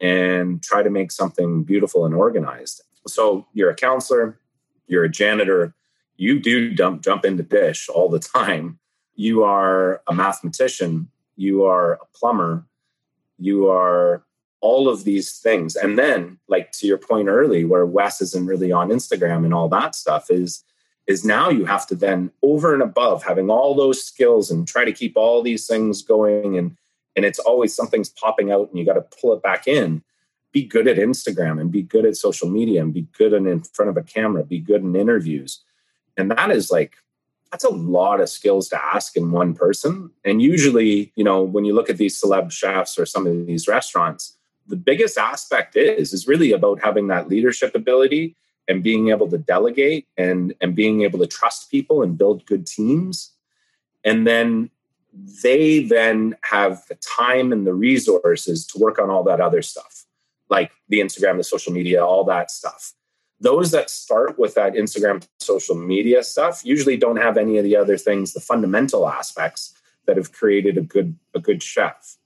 and 0.00 0.62
try 0.62 0.82
to 0.82 0.90
make 0.90 1.12
something 1.12 1.62
beautiful 1.62 2.06
and 2.06 2.14
organized. 2.14 2.82
So 3.06 3.46
you're 3.52 3.70
a 3.70 3.74
counselor, 3.74 4.40
you're 4.86 5.04
a 5.04 5.10
janitor, 5.10 5.74
you 6.16 6.40
do 6.40 6.74
dump, 6.74 7.02
jump 7.02 7.26
into 7.26 7.42
dish 7.42 7.90
all 7.90 8.08
the 8.08 8.18
time. 8.18 8.78
You 9.14 9.44
are 9.44 10.00
a 10.08 10.14
mathematician, 10.14 11.08
you 11.36 11.64
are 11.64 11.94
a 11.94 12.06
plumber, 12.14 12.66
you 13.38 13.68
are 13.68 14.24
all 14.62 14.88
of 14.88 15.04
these 15.04 15.38
things. 15.38 15.76
And 15.76 15.98
then, 15.98 16.38
like 16.48 16.72
to 16.72 16.86
your 16.86 16.98
point 16.98 17.28
early, 17.28 17.64
where 17.64 17.84
Wes 17.84 18.22
isn't 18.22 18.46
really 18.46 18.72
on 18.72 18.88
Instagram 18.88 19.44
and 19.44 19.52
all 19.52 19.68
that 19.68 19.94
stuff 19.94 20.30
is 20.30 20.64
is 21.06 21.24
now 21.24 21.50
you 21.50 21.64
have 21.64 21.86
to 21.88 21.94
then 21.94 22.30
over 22.42 22.72
and 22.72 22.82
above 22.82 23.24
having 23.24 23.50
all 23.50 23.74
those 23.74 24.04
skills 24.04 24.50
and 24.50 24.68
try 24.68 24.84
to 24.84 24.92
keep 24.92 25.16
all 25.16 25.42
these 25.42 25.66
things 25.66 26.02
going 26.02 26.56
and 26.56 26.76
and 27.14 27.24
it's 27.24 27.38
always 27.40 27.74
something's 27.74 28.08
popping 28.08 28.50
out 28.50 28.70
and 28.70 28.78
you 28.78 28.86
got 28.86 28.94
to 28.94 29.18
pull 29.20 29.32
it 29.34 29.42
back 29.42 29.66
in 29.66 30.02
be 30.52 30.64
good 30.64 30.86
at 30.86 30.96
instagram 30.96 31.60
and 31.60 31.72
be 31.72 31.82
good 31.82 32.04
at 32.04 32.16
social 32.16 32.48
media 32.48 32.80
and 32.80 32.94
be 32.94 33.06
good 33.16 33.32
in, 33.32 33.46
in 33.46 33.60
front 33.62 33.88
of 33.90 33.96
a 33.96 34.02
camera 34.02 34.44
be 34.44 34.60
good 34.60 34.82
in 34.82 34.94
interviews 34.94 35.62
and 36.16 36.30
that 36.30 36.50
is 36.50 36.70
like 36.70 36.94
that's 37.50 37.64
a 37.64 37.70
lot 37.70 38.20
of 38.20 38.30
skills 38.30 38.68
to 38.68 38.82
ask 38.94 39.16
in 39.16 39.32
one 39.32 39.54
person 39.54 40.10
and 40.24 40.40
usually 40.40 41.12
you 41.16 41.24
know 41.24 41.42
when 41.42 41.64
you 41.64 41.74
look 41.74 41.90
at 41.90 41.96
these 41.96 42.20
celeb 42.20 42.50
chefs 42.52 42.98
or 42.98 43.06
some 43.06 43.26
of 43.26 43.46
these 43.46 43.66
restaurants 43.66 44.38
the 44.66 44.76
biggest 44.76 45.18
aspect 45.18 45.76
is 45.76 46.12
is 46.12 46.26
really 46.26 46.52
about 46.52 46.82
having 46.82 47.08
that 47.08 47.28
leadership 47.28 47.74
ability 47.74 48.36
and 48.68 48.82
being 48.82 49.10
able 49.10 49.28
to 49.28 49.38
delegate 49.38 50.06
and 50.16 50.54
and 50.60 50.74
being 50.74 51.02
able 51.02 51.18
to 51.18 51.26
trust 51.26 51.70
people 51.70 52.02
and 52.02 52.18
build 52.18 52.46
good 52.46 52.66
teams. 52.66 53.32
And 54.04 54.26
then 54.26 54.70
they 55.42 55.84
then 55.84 56.36
have 56.42 56.86
the 56.88 56.94
time 56.96 57.52
and 57.52 57.66
the 57.66 57.74
resources 57.74 58.66
to 58.68 58.78
work 58.78 58.98
on 58.98 59.10
all 59.10 59.22
that 59.24 59.40
other 59.40 59.60
stuff 59.60 60.06
like 60.48 60.72
the 60.88 61.00
instagram 61.00 61.36
the 61.36 61.44
social 61.44 61.72
media 61.72 62.04
all 62.04 62.24
that 62.24 62.50
stuff. 62.50 62.94
Those 63.40 63.72
that 63.72 63.90
start 63.90 64.38
with 64.38 64.54
that 64.54 64.74
instagram 64.74 65.26
social 65.40 65.74
media 65.74 66.22
stuff 66.22 66.64
usually 66.64 66.96
don't 66.96 67.16
have 67.16 67.36
any 67.36 67.58
of 67.58 67.64
the 67.64 67.76
other 67.76 67.98
things 67.98 68.32
the 68.32 68.40
fundamental 68.40 69.08
aspects 69.08 69.74
that 70.06 70.16
have 70.16 70.32
created 70.32 70.78
a 70.78 70.82
good 70.82 71.16
a 71.34 71.40
good 71.40 71.62
chef 71.62 72.16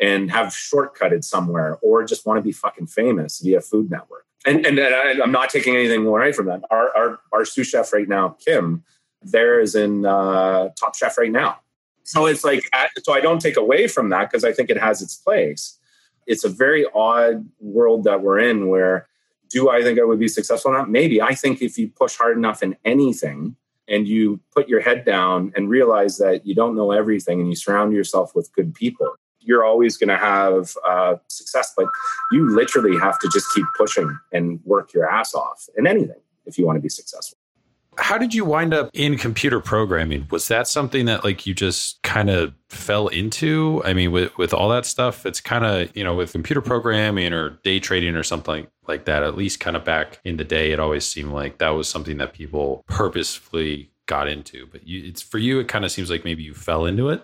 and 0.00 0.30
have 0.30 0.48
shortcutted 0.48 1.24
somewhere 1.24 1.78
or 1.82 2.04
just 2.04 2.26
want 2.26 2.38
to 2.38 2.42
be 2.42 2.52
fucking 2.52 2.86
famous 2.86 3.40
via 3.40 3.60
Food 3.60 3.90
Network. 3.90 4.26
And, 4.44 4.66
and, 4.66 4.78
and 4.78 5.22
I'm 5.22 5.30
not 5.30 5.50
taking 5.50 5.76
anything 5.76 6.04
away 6.06 6.32
from 6.32 6.46
that. 6.46 6.62
Our, 6.70 6.96
our, 6.96 7.18
our 7.32 7.44
sous 7.44 7.68
chef 7.68 7.92
right 7.92 8.08
now, 8.08 8.36
Kim, 8.44 8.82
there 9.22 9.60
is 9.60 9.74
in 9.74 10.04
uh, 10.04 10.70
Top 10.78 10.96
Chef 10.96 11.16
right 11.16 11.30
now. 11.30 11.58
So 12.04 12.26
it's 12.26 12.42
like, 12.42 12.64
so 13.04 13.12
I 13.12 13.20
don't 13.20 13.40
take 13.40 13.56
away 13.56 13.86
from 13.86 14.08
that 14.08 14.30
because 14.30 14.44
I 14.44 14.52
think 14.52 14.70
it 14.70 14.78
has 14.78 15.00
its 15.00 15.14
place. 15.16 15.78
It's 16.26 16.44
a 16.44 16.48
very 16.48 16.86
odd 16.94 17.48
world 17.60 18.04
that 18.04 18.22
we're 18.22 18.40
in 18.40 18.68
where 18.68 19.06
do 19.48 19.70
I 19.70 19.82
think 19.82 20.00
I 20.00 20.04
would 20.04 20.18
be 20.18 20.28
successful 20.28 20.72
or 20.72 20.78
not? 20.78 20.90
Maybe. 20.90 21.20
I 21.20 21.34
think 21.34 21.62
if 21.62 21.78
you 21.78 21.88
push 21.88 22.16
hard 22.16 22.36
enough 22.36 22.62
in 22.62 22.76
anything 22.84 23.54
and 23.86 24.08
you 24.08 24.40
put 24.52 24.68
your 24.68 24.80
head 24.80 25.04
down 25.04 25.52
and 25.54 25.68
realize 25.68 26.16
that 26.18 26.46
you 26.46 26.54
don't 26.54 26.74
know 26.74 26.90
everything 26.90 27.40
and 27.40 27.48
you 27.48 27.56
surround 27.56 27.92
yourself 27.92 28.34
with 28.34 28.52
good 28.52 28.74
people, 28.74 29.14
you're 29.44 29.64
always 29.64 29.96
going 29.96 30.08
to 30.08 30.16
have 30.16 30.76
uh, 30.86 31.16
success, 31.28 31.72
but 31.76 31.86
you 32.30 32.54
literally 32.54 32.98
have 32.98 33.18
to 33.20 33.30
just 33.32 33.46
keep 33.54 33.66
pushing 33.76 34.18
and 34.32 34.60
work 34.64 34.92
your 34.92 35.08
ass 35.08 35.34
off 35.34 35.68
in 35.76 35.86
anything 35.86 36.20
if 36.46 36.58
you 36.58 36.66
want 36.66 36.76
to 36.76 36.80
be 36.80 36.88
successful. 36.88 37.38
How 37.98 38.16
did 38.16 38.32
you 38.32 38.46
wind 38.46 38.72
up 38.72 38.88
in 38.94 39.18
computer 39.18 39.60
programming? 39.60 40.26
Was 40.30 40.48
that 40.48 40.66
something 40.66 41.04
that 41.06 41.24
like 41.24 41.46
you 41.46 41.52
just 41.52 42.02
kind 42.02 42.30
of 42.30 42.54
fell 42.70 43.08
into? 43.08 43.82
I 43.84 43.92
mean, 43.92 44.12
with 44.12 44.36
with 44.38 44.54
all 44.54 44.70
that 44.70 44.86
stuff, 44.86 45.26
it's 45.26 45.42
kind 45.42 45.66
of 45.66 45.94
you 45.94 46.02
know 46.02 46.14
with 46.14 46.32
computer 46.32 46.62
programming 46.62 47.34
or 47.34 47.50
day 47.62 47.80
trading 47.80 48.14
or 48.14 48.22
something 48.22 48.66
like 48.88 49.04
that. 49.04 49.22
At 49.22 49.36
least 49.36 49.60
kind 49.60 49.76
of 49.76 49.84
back 49.84 50.20
in 50.24 50.38
the 50.38 50.44
day, 50.44 50.72
it 50.72 50.80
always 50.80 51.04
seemed 51.04 51.32
like 51.32 51.58
that 51.58 51.70
was 51.70 51.86
something 51.86 52.16
that 52.16 52.32
people 52.32 52.82
purposefully 52.88 53.90
got 54.06 54.26
into. 54.26 54.66
But 54.66 54.86
you, 54.86 55.06
it's 55.06 55.20
for 55.20 55.36
you, 55.36 55.60
it 55.60 55.68
kind 55.68 55.84
of 55.84 55.92
seems 55.92 56.08
like 56.08 56.24
maybe 56.24 56.42
you 56.42 56.54
fell 56.54 56.86
into 56.86 57.10
it. 57.10 57.22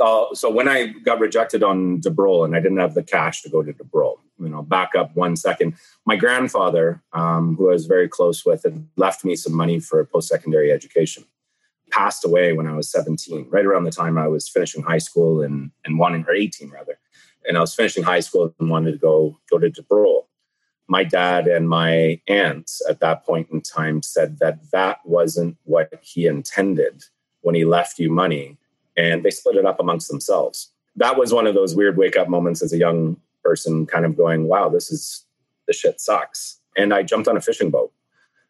Uh, 0.00 0.32
so 0.32 0.48
when 0.50 0.68
I 0.68 0.86
got 0.86 1.18
rejected 1.18 1.62
on 1.62 2.00
Dubrulle 2.00 2.44
and 2.44 2.54
I 2.54 2.60
didn't 2.60 2.78
have 2.78 2.94
the 2.94 3.02
cash 3.02 3.42
to 3.42 3.48
go 3.48 3.62
to 3.62 3.72
Dubrulle, 3.72 4.18
you 4.38 4.48
know, 4.48 4.62
back 4.62 4.94
up 4.94 5.14
one 5.16 5.34
second. 5.36 5.74
My 6.06 6.16
grandfather, 6.16 7.02
um, 7.12 7.56
who 7.56 7.70
I 7.70 7.72
was 7.72 7.86
very 7.86 8.08
close 8.08 8.44
with, 8.44 8.62
had 8.62 8.86
left 8.96 9.24
me 9.24 9.34
some 9.34 9.54
money 9.54 9.80
for 9.80 10.04
post-secondary 10.04 10.70
education. 10.70 11.24
Passed 11.90 12.24
away 12.24 12.52
when 12.52 12.66
I 12.66 12.76
was 12.76 12.90
17, 12.90 13.48
right 13.50 13.64
around 13.64 13.84
the 13.84 13.90
time 13.90 14.18
I 14.18 14.28
was 14.28 14.48
finishing 14.48 14.82
high 14.82 14.98
school 14.98 15.42
and 15.42 15.70
and 15.84 15.98
wanting, 15.98 16.24
or 16.28 16.34
18 16.34 16.68
rather, 16.70 16.98
and 17.46 17.56
I 17.56 17.60
was 17.60 17.74
finishing 17.74 18.02
high 18.02 18.20
school 18.20 18.54
and 18.60 18.70
wanted 18.70 18.92
to 18.92 18.98
go 18.98 19.38
go 19.50 19.58
to 19.58 19.70
Dubrulle. 19.70 20.26
My 20.86 21.02
dad 21.02 21.46
and 21.46 21.68
my 21.68 22.20
aunts 22.28 22.82
at 22.88 23.00
that 23.00 23.24
point 23.24 23.48
in 23.50 23.62
time 23.62 24.02
said 24.02 24.38
that 24.38 24.70
that 24.70 24.98
wasn't 25.04 25.56
what 25.64 25.92
he 26.02 26.26
intended 26.26 27.04
when 27.40 27.54
he 27.54 27.64
left 27.64 27.98
you 27.98 28.10
money 28.10 28.57
and 28.98 29.24
they 29.24 29.30
split 29.30 29.56
it 29.56 29.64
up 29.64 29.78
amongst 29.78 30.08
themselves. 30.08 30.72
That 30.96 31.16
was 31.16 31.32
one 31.32 31.46
of 31.46 31.54
those 31.54 31.74
weird 31.74 31.96
wake 31.96 32.16
up 32.16 32.28
moments 32.28 32.62
as 32.62 32.72
a 32.72 32.78
young 32.78 33.16
person, 33.44 33.86
kind 33.86 34.04
of 34.04 34.16
going, 34.16 34.48
wow, 34.48 34.68
this 34.68 34.90
is, 34.90 35.24
the 35.68 35.72
shit 35.72 36.00
sucks. 36.00 36.58
And 36.76 36.92
I 36.92 37.04
jumped 37.04 37.28
on 37.28 37.36
a 37.36 37.40
fishing 37.40 37.70
boat. 37.70 37.92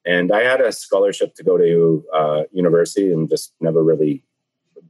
And 0.07 0.33
I 0.33 0.45
had 0.45 0.63
a 0.63 0.73
scholarship 0.73 1.35
to 1.35 1.45
go 1.45 1.59
to 1.59 2.05
uh, 2.15 2.43
university 2.51 3.13
and 3.13 3.29
just 3.29 3.53
never 3.61 3.85
really 3.85 4.25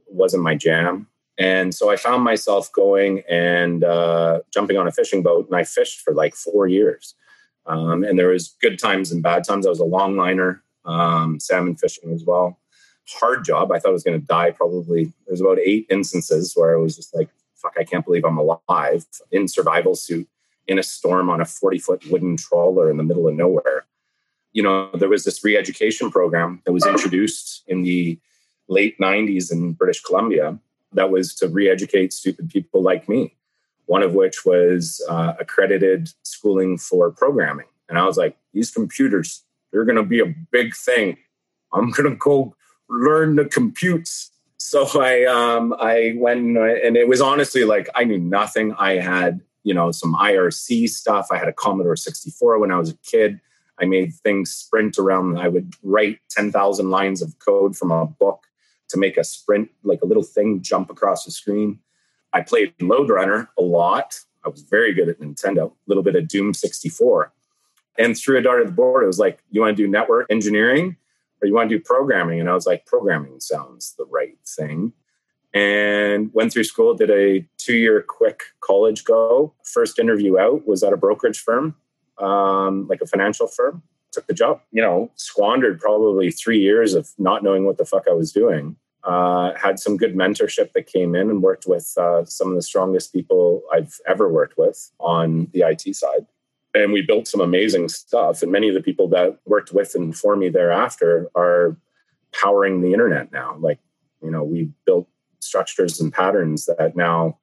wasn't 0.07 0.43
my 0.43 0.55
jam. 0.55 1.07
And 1.37 1.75
so 1.75 1.89
I 1.89 1.97
found 1.97 2.23
myself 2.23 2.71
going 2.71 3.23
and 3.29 3.83
uh, 3.83 4.39
jumping 4.53 4.77
on 4.77 4.87
a 4.87 4.91
fishing 4.91 5.23
boat, 5.23 5.47
and 5.47 5.55
I 5.55 5.63
fished 5.63 5.99
for 6.01 6.13
like 6.13 6.35
four 6.35 6.67
years. 6.67 7.15
Um, 7.65 8.03
and 8.03 8.17
there 8.17 8.29
was 8.29 8.55
good 8.61 8.79
times 8.79 9.11
and 9.11 9.21
bad 9.21 9.43
times. 9.43 9.65
I 9.65 9.69
was 9.69 9.79
a 9.79 9.83
longliner, 9.83 10.61
um, 10.85 11.39
salmon 11.39 11.75
fishing 11.75 12.11
as 12.13 12.23
well 12.23 12.59
hard 13.13 13.45
job. 13.45 13.71
I 13.71 13.79
thought 13.79 13.89
I 13.89 13.93
was 13.93 14.03
going 14.03 14.19
to 14.19 14.25
die 14.25 14.51
probably. 14.51 15.13
There's 15.27 15.41
about 15.41 15.59
eight 15.59 15.85
instances 15.89 16.53
where 16.55 16.73
I 16.73 16.81
was 16.81 16.95
just 16.95 17.15
like, 17.15 17.29
fuck, 17.55 17.75
I 17.77 17.83
can't 17.83 18.05
believe 18.05 18.25
I'm 18.25 18.37
alive 18.37 19.05
in 19.31 19.47
survival 19.47 19.95
suit 19.95 20.27
in 20.67 20.79
a 20.79 20.83
storm 20.83 21.29
on 21.29 21.41
a 21.41 21.45
40 21.45 21.79
foot 21.79 22.05
wooden 22.09 22.37
trawler 22.37 22.89
in 22.89 22.97
the 22.97 23.03
middle 23.03 23.27
of 23.27 23.35
nowhere. 23.35 23.85
You 24.53 24.63
know, 24.63 24.89
there 24.93 25.09
was 25.09 25.23
this 25.25 25.43
re 25.43 25.57
education 25.57 26.11
program 26.11 26.61
that 26.65 26.71
was 26.71 26.85
introduced 26.85 27.63
in 27.67 27.83
the 27.83 28.19
late 28.67 28.97
90s 28.99 29.51
in 29.51 29.73
British 29.73 30.01
Columbia 30.01 30.57
that 30.93 31.11
was 31.11 31.35
to 31.35 31.47
re 31.47 31.69
educate 31.69 32.13
stupid 32.13 32.49
people 32.49 32.81
like 32.81 33.09
me, 33.09 33.35
one 33.85 34.03
of 34.03 34.13
which 34.13 34.45
was 34.45 35.03
uh, 35.09 35.33
accredited 35.39 36.09
schooling 36.23 36.77
for 36.77 37.11
programming. 37.11 37.67
And 37.89 37.97
I 37.97 38.05
was 38.05 38.17
like, 38.17 38.37
these 38.53 38.71
computers, 38.71 39.43
they're 39.71 39.85
going 39.85 39.95
to 39.95 40.03
be 40.03 40.19
a 40.19 40.33
big 40.51 40.75
thing. 40.75 41.17
I'm 41.73 41.91
going 41.91 42.09
to 42.09 42.15
go 42.15 42.55
learn 42.89 43.35
the 43.35 43.45
computes. 43.45 44.31
So 44.57 44.87
I 44.99 45.23
um, 45.25 45.73
I 45.79 46.13
went 46.17 46.57
and 46.57 46.97
it 46.97 47.07
was 47.07 47.21
honestly 47.21 47.63
like 47.63 47.89
I 47.95 48.03
knew 48.03 48.19
nothing. 48.19 48.73
I 48.77 48.95
had 48.95 49.41
you 49.63 49.73
know 49.73 49.91
some 49.91 50.15
IRC 50.15 50.89
stuff. 50.89 51.27
I 51.31 51.37
had 51.37 51.47
a 51.47 51.53
Commodore 51.53 51.95
64 51.95 52.59
when 52.59 52.71
I 52.71 52.77
was 52.77 52.89
a 52.89 52.97
kid. 52.97 53.39
I 53.81 53.85
made 53.85 54.13
things 54.13 54.51
sprite 54.51 54.97
around. 54.97 55.39
I 55.39 55.47
would 55.47 55.73
write 55.83 56.19
10,000 56.31 56.89
lines 56.89 57.21
of 57.21 57.39
code 57.39 57.77
from 57.77 57.91
a 57.91 58.05
book 58.05 58.45
to 58.89 58.97
make 58.97 59.17
a 59.17 59.23
sprite, 59.23 59.69
like 59.83 60.01
a 60.01 60.05
little 60.05 60.23
thing 60.23 60.61
jump 60.61 60.89
across 60.89 61.23
the 61.23 61.31
screen. 61.31 61.79
I 62.33 62.41
played 62.41 62.73
Lode 62.81 63.09
Runner 63.09 63.49
a 63.57 63.61
lot. 63.61 64.19
I 64.45 64.49
was 64.49 64.61
very 64.61 64.93
good 64.93 65.09
at 65.09 65.19
Nintendo, 65.19 65.71
a 65.71 65.73
little 65.87 66.03
bit 66.03 66.15
of 66.15 66.27
Doom 66.27 66.53
64. 66.53 67.31
And 67.97 68.17
threw 68.17 68.37
a 68.37 68.41
dart 68.41 68.61
at 68.61 68.67
the 68.67 68.71
board, 68.71 69.03
it 69.03 69.07
was 69.07 69.19
like, 69.19 69.43
you 69.51 69.61
want 69.61 69.75
to 69.75 69.83
do 69.83 69.89
network 69.89 70.27
engineering? 70.29 70.95
Or 71.41 71.47
you 71.47 71.53
want 71.53 71.69
to 71.69 71.77
do 71.77 71.83
programming? 71.83 72.39
And 72.39 72.49
I 72.49 72.53
was 72.53 72.65
like, 72.65 72.85
programming 72.85 73.39
sounds 73.39 73.95
the 73.97 74.05
right 74.05 74.37
thing. 74.47 74.93
And 75.53 76.31
went 76.33 76.53
through 76.53 76.65
school, 76.65 76.93
did 76.93 77.09
a 77.09 77.45
two 77.57 77.75
year 77.75 78.03
quick 78.07 78.43
college 78.61 79.03
go. 79.03 79.53
First 79.63 79.97
interview 79.97 80.37
out 80.37 80.67
was 80.67 80.83
at 80.83 80.93
a 80.93 80.97
brokerage 80.97 81.39
firm, 81.39 81.75
um, 82.19 82.87
like 82.87 83.01
a 83.01 83.07
financial 83.07 83.47
firm. 83.47 83.81
Took 84.11 84.27
the 84.27 84.33
job, 84.33 84.61
you 84.71 84.81
know, 84.81 85.11
squandered 85.15 85.79
probably 85.79 86.31
three 86.31 86.59
years 86.59 86.93
of 86.93 87.09
not 87.17 87.43
knowing 87.43 87.65
what 87.65 87.77
the 87.77 87.85
fuck 87.85 88.05
I 88.09 88.13
was 88.13 88.31
doing. 88.31 88.75
Uh, 89.03 89.53
had 89.55 89.79
some 89.79 89.97
good 89.97 90.15
mentorship 90.15 90.73
that 90.73 90.87
came 90.87 91.15
in 91.15 91.29
and 91.29 91.41
worked 91.41 91.65
with 91.67 91.93
uh, 91.97 92.25
some 92.25 92.49
of 92.49 92.55
the 92.55 92.61
strongest 92.61 93.13
people 93.13 93.63
I've 93.71 93.95
ever 94.07 94.31
worked 94.31 94.57
with 94.57 94.91
on 94.99 95.47
the 95.53 95.61
IT 95.61 95.95
side 95.95 96.25
and 96.73 96.91
we 96.91 97.01
built 97.01 97.27
some 97.27 97.41
amazing 97.41 97.89
stuff. 97.89 98.41
And 98.41 98.51
many 98.51 98.69
of 98.69 98.75
the 98.75 98.81
people 98.81 99.07
that 99.09 99.39
worked 99.45 99.73
with 99.73 99.95
and 99.95 100.15
for 100.15 100.35
me 100.35 100.49
thereafter 100.49 101.29
are 101.35 101.77
powering 102.31 102.81
the 102.81 102.93
internet 102.93 103.31
now. 103.31 103.57
Like, 103.59 103.79
you 104.21 104.31
know, 104.31 104.43
we 104.43 104.71
built 104.85 105.07
structures 105.39 105.99
and 105.99 106.13
patterns 106.13 106.65
that 106.65 106.95
now 106.95 107.39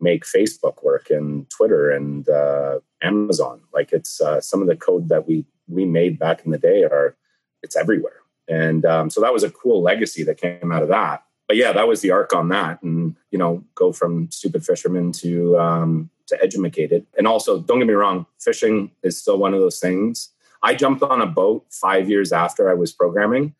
make 0.00 0.24
Facebook 0.24 0.82
work 0.84 1.10
and 1.10 1.48
Twitter 1.50 1.90
and 1.90 2.28
uh, 2.28 2.78
Amazon. 3.02 3.60
Like, 3.72 3.92
it's 3.92 4.20
uh, 4.20 4.40
some 4.40 4.62
of 4.62 4.68
the 4.68 4.76
code 4.76 5.08
that 5.08 5.26
we 5.26 5.44
we 5.66 5.84
made 5.84 6.18
back 6.18 6.44
in 6.44 6.50
the 6.50 6.58
day 6.58 6.84
are 6.84 7.16
it's 7.62 7.76
everywhere. 7.76 8.22
And 8.48 8.86
um, 8.86 9.10
so 9.10 9.20
that 9.20 9.32
was 9.32 9.42
a 9.42 9.50
cool 9.50 9.82
legacy 9.82 10.22
that 10.24 10.40
came 10.40 10.72
out 10.72 10.82
of 10.82 10.88
that. 10.88 11.24
But 11.48 11.56
yeah, 11.56 11.72
that 11.72 11.88
was 11.88 12.02
the 12.02 12.12
arc 12.12 12.32
on 12.34 12.50
that, 12.50 12.82
and 12.82 13.16
you 13.30 13.38
know, 13.38 13.64
go 13.74 13.92
from 13.92 14.30
stupid 14.30 14.64
fisherman 14.64 15.12
to 15.12 15.58
um, 15.58 16.10
to 16.28 16.40
educate 16.42 16.92
it. 16.92 17.06
And 17.16 17.26
also, 17.26 17.58
don't 17.58 17.78
get 17.78 17.88
me 17.88 17.94
wrong, 17.94 18.26
fishing 18.38 18.92
is 19.02 19.18
still 19.18 19.38
one 19.38 19.54
of 19.54 19.60
those 19.60 19.80
things. 19.80 20.30
I 20.62 20.74
jumped 20.74 21.02
on 21.02 21.20
a 21.20 21.26
boat 21.26 21.66
five 21.70 22.08
years 22.08 22.32
after 22.32 22.70
I 22.70 22.74
was 22.74 22.92
programming 22.92 23.54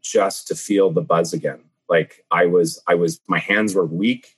just 0.00 0.48
to 0.48 0.54
feel 0.54 0.90
the 0.90 1.00
buzz 1.00 1.32
again. 1.32 1.60
Like 1.88 2.24
I 2.30 2.46
was, 2.46 2.82
I 2.86 2.94
was, 2.94 3.20
my 3.26 3.38
hands 3.38 3.74
were 3.74 3.86
weak 3.86 4.36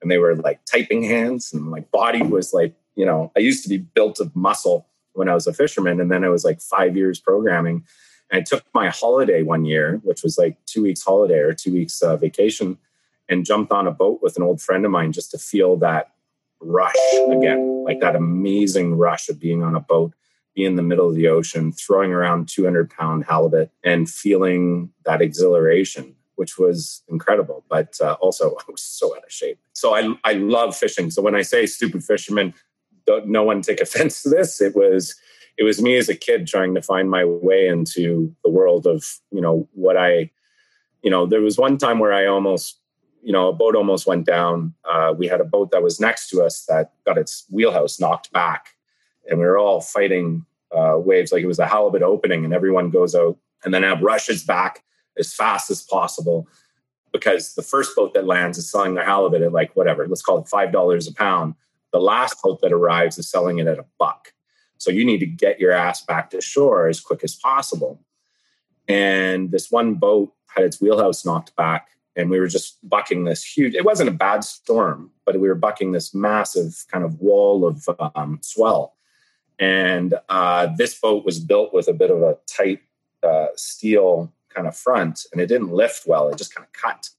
and 0.00 0.10
they 0.10 0.18
were 0.18 0.36
like 0.36 0.64
typing 0.64 1.02
hands 1.02 1.52
and 1.52 1.62
my 1.62 1.80
body 1.92 2.22
was 2.22 2.52
like, 2.52 2.74
you 2.94 3.06
know, 3.06 3.32
I 3.36 3.40
used 3.40 3.62
to 3.64 3.68
be 3.68 3.78
built 3.78 4.20
of 4.20 4.34
muscle 4.36 4.88
when 5.14 5.28
I 5.28 5.34
was 5.34 5.46
a 5.46 5.52
fisherman. 5.52 6.00
And 6.00 6.10
then 6.10 6.24
I 6.24 6.28
was 6.28 6.44
like 6.44 6.60
five 6.60 6.96
years 6.96 7.18
programming. 7.18 7.84
I 8.30 8.40
took 8.42 8.64
my 8.74 8.88
holiday 8.88 9.42
one 9.42 9.64
year, 9.64 10.00
which 10.04 10.22
was 10.22 10.38
like 10.38 10.56
two 10.66 10.82
weeks 10.82 11.02
holiday 11.02 11.38
or 11.38 11.52
two 11.52 11.72
weeks 11.72 12.02
uh, 12.02 12.16
vacation, 12.16 12.78
and 13.28 13.44
jumped 13.44 13.72
on 13.72 13.86
a 13.86 13.90
boat 13.90 14.20
with 14.22 14.36
an 14.36 14.42
old 14.42 14.60
friend 14.60 14.84
of 14.84 14.90
mine 14.90 15.12
just 15.12 15.30
to 15.32 15.38
feel 15.38 15.76
that 15.78 16.12
rush 16.60 16.94
again, 17.30 17.84
like 17.84 18.00
that 18.00 18.16
amazing 18.16 18.96
rush 18.96 19.28
of 19.28 19.38
being 19.38 19.62
on 19.62 19.74
a 19.74 19.80
boat, 19.80 20.12
being 20.54 20.68
in 20.68 20.76
the 20.76 20.82
middle 20.82 21.08
of 21.08 21.14
the 21.14 21.28
ocean, 21.28 21.72
throwing 21.72 22.12
around 22.12 22.48
200 22.48 22.90
pound 22.90 23.24
halibut 23.24 23.70
and 23.84 24.08
feeling 24.08 24.90
that 25.04 25.22
exhilaration, 25.22 26.14
which 26.36 26.58
was 26.58 27.02
incredible. 27.08 27.64
But 27.68 27.96
uh, 28.00 28.16
also, 28.20 28.56
I 28.60 28.70
was 28.70 28.82
so 28.82 29.16
out 29.16 29.24
of 29.24 29.32
shape. 29.32 29.58
So 29.72 29.94
I, 29.94 30.14
I 30.24 30.34
love 30.34 30.76
fishing. 30.76 31.10
So 31.10 31.22
when 31.22 31.34
I 31.34 31.42
say 31.42 31.66
stupid 31.66 32.04
fisherman, 32.04 32.54
no 33.24 33.42
one 33.42 33.62
take 33.62 33.80
offense 33.80 34.22
to 34.22 34.28
this. 34.28 34.60
It 34.60 34.76
was 34.76 35.14
it 35.58 35.64
was 35.64 35.82
me 35.82 35.96
as 35.96 36.08
a 36.08 36.14
kid 36.14 36.46
trying 36.46 36.74
to 36.74 36.82
find 36.82 37.10
my 37.10 37.24
way 37.24 37.66
into 37.68 38.34
the 38.44 38.50
world 38.50 38.86
of 38.86 39.04
you 39.30 39.40
know 39.40 39.68
what 39.72 39.96
I 39.96 40.30
you 41.02 41.10
know 41.10 41.26
there 41.26 41.42
was 41.42 41.58
one 41.58 41.76
time 41.76 41.98
where 41.98 42.12
I 42.12 42.26
almost 42.26 42.78
you 43.22 43.32
know, 43.32 43.48
a 43.48 43.52
boat 43.52 43.76
almost 43.76 44.06
went 44.06 44.26
down. 44.26 44.74
Uh, 44.84 45.12
we 45.16 45.26
had 45.26 45.40
a 45.40 45.44
boat 45.44 45.70
that 45.70 45.82
was 45.82 46.00
next 46.00 46.28
to 46.30 46.42
us 46.42 46.64
that 46.66 46.92
got 47.04 47.18
its 47.18 47.44
wheelhouse 47.50 48.00
knocked 48.00 48.32
back, 48.32 48.70
and 49.28 49.38
we 49.38 49.44
were 49.44 49.58
all 49.58 49.80
fighting 49.80 50.44
uh, 50.74 50.94
waves 50.96 51.32
like 51.32 51.42
it 51.42 51.46
was 51.46 51.58
a 51.58 51.66
halibut 51.66 52.02
opening, 52.02 52.44
and 52.44 52.54
everyone 52.54 52.90
goes 52.90 53.14
out, 53.14 53.36
and 53.64 53.74
then 53.74 53.84
Ab 53.84 54.02
rushes 54.02 54.44
back 54.44 54.84
as 55.18 55.34
fast 55.34 55.70
as 55.70 55.82
possible 55.82 56.46
because 57.12 57.54
the 57.54 57.62
first 57.62 57.96
boat 57.96 58.14
that 58.14 58.26
lands 58.26 58.58
is 58.58 58.70
selling 58.70 58.94
their 58.94 59.04
halibut 59.04 59.42
at 59.42 59.52
like 59.52 59.74
whatever, 59.74 60.06
let's 60.06 60.22
call 60.22 60.38
it 60.38 60.48
five 60.48 60.72
dollars 60.72 61.08
a 61.08 61.14
pound. 61.14 61.54
The 61.92 62.00
last 62.00 62.40
boat 62.42 62.60
that 62.60 62.72
arrives 62.72 63.18
is 63.18 63.30
selling 63.30 63.58
it 63.58 63.66
at 63.66 63.78
a 63.78 63.86
buck. 63.98 64.32
So 64.78 64.90
you 64.90 65.04
need 65.04 65.18
to 65.18 65.26
get 65.26 65.60
your 65.60 65.72
ass 65.72 66.02
back 66.04 66.30
to 66.30 66.40
shore 66.40 66.88
as 66.88 67.00
quick 67.00 67.22
as 67.24 67.34
possible. 67.34 68.00
And 68.88 69.50
this 69.50 69.70
one 69.70 69.94
boat 69.94 70.32
had 70.46 70.64
its 70.64 70.80
wheelhouse 70.80 71.24
knocked 71.24 71.54
back 71.56 71.90
and 72.16 72.30
we 72.30 72.40
were 72.40 72.48
just 72.48 72.78
bucking 72.88 73.24
this 73.24 73.44
huge 73.44 73.74
it 73.74 73.84
wasn't 73.84 74.08
a 74.08 74.12
bad 74.12 74.42
storm 74.42 75.10
but 75.24 75.38
we 75.38 75.48
were 75.48 75.54
bucking 75.54 75.92
this 75.92 76.14
massive 76.14 76.84
kind 76.90 77.04
of 77.04 77.20
wall 77.20 77.66
of 77.66 77.88
um, 78.14 78.38
swell. 78.42 78.94
And 79.58 80.14
uh, 80.28 80.68
this 80.76 80.98
boat 80.98 81.24
was 81.24 81.40
built 81.40 81.74
with 81.74 81.88
a 81.88 81.92
bit 81.92 82.10
of 82.10 82.22
a 82.22 82.38
tight 82.46 82.80
uh, 83.22 83.48
steel 83.56 84.32
kind 84.48 84.66
of 84.66 84.76
front 84.76 85.26
and 85.32 85.40
it 85.40 85.46
didn't 85.46 85.70
lift 85.70 86.06
well 86.06 86.28
it 86.28 86.38
just 86.38 86.54
kind 86.54 86.66
of 86.66 86.72
cut. 86.72 87.10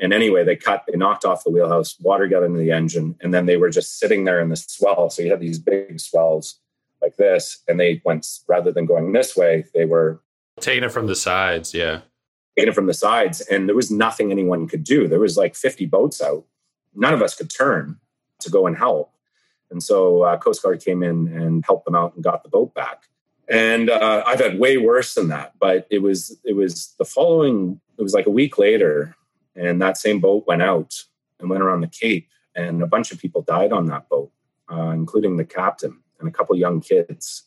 And 0.00 0.12
anyway 0.12 0.42
they 0.42 0.56
cut 0.56 0.84
they 0.88 0.96
knocked 0.96 1.24
off 1.24 1.44
the 1.44 1.50
wheelhouse 1.50 1.98
water 2.00 2.26
got 2.26 2.42
into 2.42 2.58
the 2.58 2.72
engine 2.72 3.16
and 3.20 3.32
then 3.32 3.46
they 3.46 3.56
were 3.56 3.70
just 3.70 3.98
sitting 3.98 4.24
there 4.24 4.40
in 4.40 4.48
the 4.48 4.56
swell. 4.56 5.10
So 5.10 5.22
you 5.22 5.30
had 5.30 5.40
these 5.40 5.58
big 5.58 6.00
swells 6.00 6.60
like 7.04 7.16
this 7.16 7.62
and 7.68 7.78
they 7.78 8.00
went 8.04 8.26
rather 8.48 8.72
than 8.72 8.86
going 8.86 9.12
this 9.12 9.36
way 9.36 9.64
they 9.74 9.84
were 9.84 10.20
Taking 10.60 10.84
it 10.84 10.92
from 10.92 11.06
the 11.06 11.16
sides, 11.16 11.74
yeah. 11.74 12.02
Taking 12.56 12.70
it 12.70 12.74
from 12.74 12.86
the 12.86 12.94
sides. 12.94 13.40
And 13.40 13.68
there 13.68 13.76
was 13.76 13.90
nothing 13.90 14.30
anyone 14.30 14.68
could 14.68 14.84
do. 14.84 15.08
There 15.08 15.20
was 15.20 15.36
like 15.36 15.54
50 15.54 15.86
boats 15.86 16.22
out. 16.22 16.44
None 16.94 17.12
of 17.12 17.22
us 17.22 17.34
could 17.34 17.50
turn 17.50 17.98
to 18.40 18.50
go 18.50 18.66
and 18.66 18.76
help. 18.76 19.12
And 19.70 19.82
so 19.82 20.22
uh, 20.22 20.36
Coast 20.36 20.62
Guard 20.62 20.84
came 20.84 21.02
in 21.02 21.28
and 21.28 21.64
helped 21.66 21.84
them 21.84 21.96
out 21.96 22.14
and 22.14 22.22
got 22.22 22.44
the 22.44 22.48
boat 22.48 22.74
back. 22.74 23.04
And 23.48 23.90
uh, 23.90 24.22
I've 24.26 24.40
had 24.40 24.58
way 24.58 24.76
worse 24.78 25.14
than 25.14 25.28
that, 25.28 25.54
but 25.58 25.86
it 25.90 25.98
was 25.98 26.38
it 26.44 26.54
was 26.54 26.94
the 26.98 27.04
following. 27.04 27.78
It 27.98 28.02
was 28.02 28.14
like 28.14 28.24
a 28.24 28.30
week 28.30 28.56
later, 28.56 29.16
and 29.54 29.82
that 29.82 29.98
same 29.98 30.18
boat 30.18 30.44
went 30.46 30.62
out 30.62 30.94
and 31.38 31.50
went 31.50 31.62
around 31.62 31.82
the 31.82 31.88
Cape, 31.88 32.30
and 32.56 32.82
a 32.82 32.86
bunch 32.86 33.12
of 33.12 33.18
people 33.18 33.42
died 33.42 33.70
on 33.70 33.84
that 33.86 34.08
boat, 34.08 34.32
uh, 34.72 34.92
including 34.94 35.36
the 35.36 35.44
captain 35.44 35.98
and 36.24 36.34
a 36.34 36.36
couple 36.36 36.56
young 36.56 36.80
kids. 36.80 37.44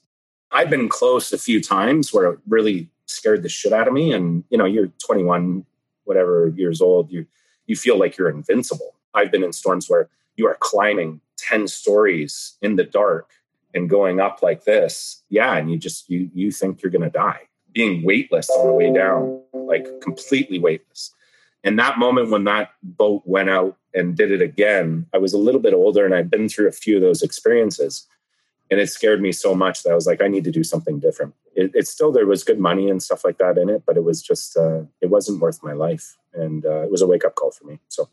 I've 0.52 0.70
been 0.70 0.88
close 0.88 1.34
a 1.34 1.38
few 1.38 1.62
times 1.62 2.14
where 2.14 2.32
it 2.34 2.40
really 2.48 2.90
scared 3.06 3.44
the 3.44 3.50
shit 3.50 3.74
out 3.74 3.88
of 3.88 3.94
me. 3.94 4.14
And 4.14 4.44
you 4.50 4.58
know, 4.58 4.66
you're 4.66 4.88
21, 5.06 5.66
whatever 6.06 6.48
years 6.56 6.82
old, 6.82 7.12
you 7.12 7.26
you 7.66 7.76
feel 7.76 8.00
like 8.00 8.18
you're 8.18 8.30
invincible. 8.30 8.96
I've 9.14 9.32
been 9.32 9.44
in 9.44 9.52
storms 9.52 9.90
where 9.90 10.10
you 10.38 10.48
are 10.48 10.58
climbing 10.60 11.20
10 11.38 11.68
stories 11.68 12.56
in 12.62 12.78
the 12.78 12.84
dark 12.84 13.32
and 13.74 13.90
going 13.90 14.20
up 14.20 14.42
like 14.42 14.64
this. 14.64 15.24
Yeah, 15.30 15.58
and 15.58 15.70
you 15.70 15.78
just 15.78 16.10
you 16.10 16.30
you 16.34 16.52
think 16.52 16.82
you're 16.82 16.92
gonna 16.92 17.10
die. 17.10 17.42
Being 17.74 18.04
weightless 18.04 18.50
on 18.50 18.68
the 18.68 18.74
way 18.74 18.94
down, 18.94 19.42
like 19.54 19.86
completely 20.02 20.60
weightless. 20.60 21.14
And 21.64 21.78
that 21.80 22.00
moment 22.00 22.30
when 22.30 22.46
that 22.46 22.72
boat 22.82 23.24
went 23.26 23.50
out 23.50 23.78
and 23.94 24.16
did 24.16 24.32
it 24.32 24.42
again, 24.42 25.06
I 25.14 25.18
was 25.18 25.34
a 25.34 25.38
little 25.38 25.60
bit 25.60 25.74
older 25.74 26.06
and 26.06 26.16
I'd 26.16 26.30
been 26.30 26.48
through 26.48 26.70
a 26.70 26.72
few 26.72 26.96
of 26.96 27.02
those 27.02 27.22
experiences 27.22 28.08
and 28.70 28.80
it 28.80 28.90
scared 28.90 29.22
me 29.22 29.32
so 29.32 29.56
much 29.56 29.84
that 29.84 29.92
I 29.92 29.96
was 29.96 30.08
like, 30.08 30.22
I 30.22 30.28
need 30.28 30.44
to 30.44 30.52
do 30.52 30.64
something 30.64 31.00
different. 31.00 31.34
It, 31.56 31.72
it 31.74 31.88
still 31.88 32.12
there 32.12 32.26
was 32.26 32.44
good 32.44 32.60
money 32.60 32.90
and 32.90 33.02
stuff 33.02 33.24
like 33.24 33.38
that 33.38 33.58
in 33.58 33.70
it, 33.70 33.84
but 33.86 33.98
it 33.98 34.04
was 34.04 34.22
just 34.22 34.58
uh, 34.58 34.82
it 35.02 35.10
wasn't 35.10 35.42
worth 35.42 35.64
my 35.64 35.74
life, 35.74 36.18
and 36.34 36.66
uh, 36.66 36.82
it 36.84 36.92
was 36.92 37.02
a 37.02 37.08
wake 37.08 37.26
up 37.26 37.36
call 37.36 37.52
for 37.52 37.66
me. 37.66 37.80
So, 37.88 38.10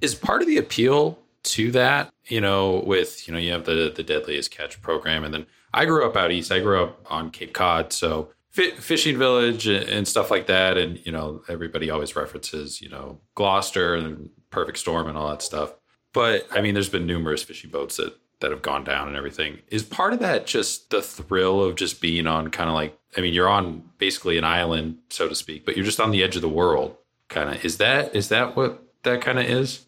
is 0.00 0.14
part 0.14 0.42
of 0.42 0.48
the 0.48 0.58
appeal 0.58 1.18
to 1.44 1.70
that, 1.72 2.12
you 2.26 2.40
know, 2.40 2.82
with 2.86 3.26
you 3.26 3.34
know 3.34 3.40
you 3.40 3.52
have 3.52 3.64
the 3.64 3.92
the 3.94 4.02
deadliest 4.02 4.50
catch 4.50 4.80
program, 4.80 5.24
and 5.24 5.34
then 5.34 5.46
I 5.74 5.86
grew 5.86 6.06
up 6.06 6.16
out 6.16 6.30
east. 6.30 6.52
I 6.52 6.60
grew 6.60 6.82
up 6.82 7.04
on 7.10 7.30
Cape 7.30 7.52
Cod, 7.52 7.92
so 7.92 8.28
fishing 8.50 9.16
village 9.16 9.66
and 9.66 10.06
stuff 10.06 10.30
like 10.30 10.46
that, 10.46 10.76
and 10.76 11.04
you 11.04 11.12
know 11.12 11.42
everybody 11.48 11.90
always 11.90 12.14
references 12.14 12.80
you 12.80 12.88
know 12.88 13.18
Gloucester 13.34 13.94
and 13.94 14.30
Perfect 14.50 14.78
Storm 14.78 15.08
and 15.08 15.16
all 15.16 15.30
that 15.30 15.42
stuff. 15.42 15.74
But 16.12 16.46
I 16.52 16.60
mean, 16.60 16.74
there's 16.74 16.90
been 16.90 17.06
numerous 17.06 17.42
fishing 17.42 17.70
boats 17.70 17.96
that 17.96 18.14
that 18.42 18.50
have 18.50 18.62
gone 18.62 18.84
down 18.84 19.08
and 19.08 19.16
everything. 19.16 19.58
Is 19.68 19.82
part 19.82 20.12
of 20.12 20.18
that 20.20 20.46
just 20.46 20.90
the 20.90 21.00
thrill 21.02 21.62
of 21.62 21.74
just 21.74 22.00
being 22.00 22.26
on 22.26 22.50
kind 22.50 22.68
of 22.68 22.74
like 22.74 22.98
I 23.16 23.20
mean, 23.20 23.34
you're 23.34 23.48
on 23.48 23.82
basically 23.98 24.38
an 24.38 24.44
island, 24.44 24.98
so 25.10 25.28
to 25.28 25.34
speak, 25.34 25.66
but 25.66 25.76
you're 25.76 25.84
just 25.84 26.00
on 26.00 26.10
the 26.10 26.22
edge 26.22 26.36
of 26.36 26.42
the 26.42 26.48
world. 26.48 26.96
Kind 27.28 27.54
of 27.54 27.64
is 27.64 27.78
that 27.78 28.14
is 28.14 28.28
that 28.28 28.56
what 28.56 28.82
that 29.04 29.20
kind 29.20 29.38
of 29.38 29.46
is? 29.46 29.86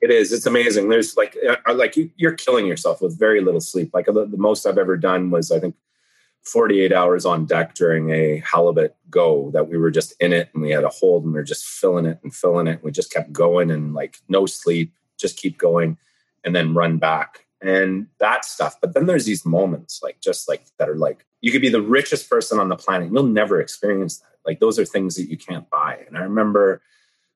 It 0.00 0.10
is. 0.10 0.32
It's 0.32 0.46
amazing. 0.46 0.88
There's 0.88 1.16
like 1.16 1.36
uh, 1.48 1.74
like 1.74 1.96
you, 1.96 2.10
are 2.24 2.32
killing 2.32 2.66
yourself 2.66 3.00
with 3.00 3.18
very 3.18 3.40
little 3.40 3.60
sleep. 3.60 3.90
Like 3.94 4.06
the, 4.06 4.26
the 4.26 4.36
most 4.36 4.66
I've 4.66 4.78
ever 4.78 4.96
done 4.96 5.30
was 5.30 5.50
I 5.50 5.60
think 5.60 5.76
48 6.42 6.92
hours 6.92 7.24
on 7.24 7.46
deck 7.46 7.74
during 7.74 8.10
a 8.10 8.38
halibut 8.38 8.96
go 9.10 9.50
that 9.52 9.68
we 9.68 9.78
were 9.78 9.92
just 9.92 10.12
in 10.20 10.32
it 10.32 10.50
and 10.52 10.62
we 10.62 10.70
had 10.70 10.82
a 10.82 10.88
hold 10.88 11.24
and 11.24 11.32
we 11.32 11.38
are 11.38 11.44
just 11.44 11.64
filling 11.64 12.04
it 12.04 12.18
and 12.22 12.34
filling 12.34 12.66
it. 12.66 12.82
We 12.82 12.90
just 12.90 13.12
kept 13.12 13.32
going 13.32 13.70
and 13.70 13.94
like 13.94 14.18
no 14.28 14.44
sleep, 14.46 14.92
just 15.18 15.36
keep 15.36 15.56
going 15.56 15.96
and 16.44 16.54
then 16.56 16.74
run 16.74 16.98
back 16.98 17.46
and 17.62 18.06
that 18.18 18.44
stuff. 18.44 18.80
But 18.80 18.94
then 18.94 19.06
there's 19.06 19.24
these 19.24 19.46
moments 19.46 20.00
like 20.02 20.20
just 20.20 20.48
like 20.48 20.64
that 20.78 20.88
are 20.88 20.96
like 20.96 21.24
you 21.40 21.50
could 21.50 21.62
be 21.62 21.68
the 21.68 21.82
richest 21.82 22.28
person 22.28 22.58
on 22.58 22.68
the 22.68 22.76
planet. 22.76 23.12
You'll 23.12 23.24
never 23.24 23.60
experience 23.60 24.18
that. 24.18 24.26
Like 24.44 24.60
those 24.60 24.78
are 24.78 24.84
things 24.84 25.14
that 25.16 25.30
you 25.30 25.36
can't 25.36 25.68
buy. 25.70 26.04
And 26.06 26.18
I 26.18 26.22
remember 26.22 26.82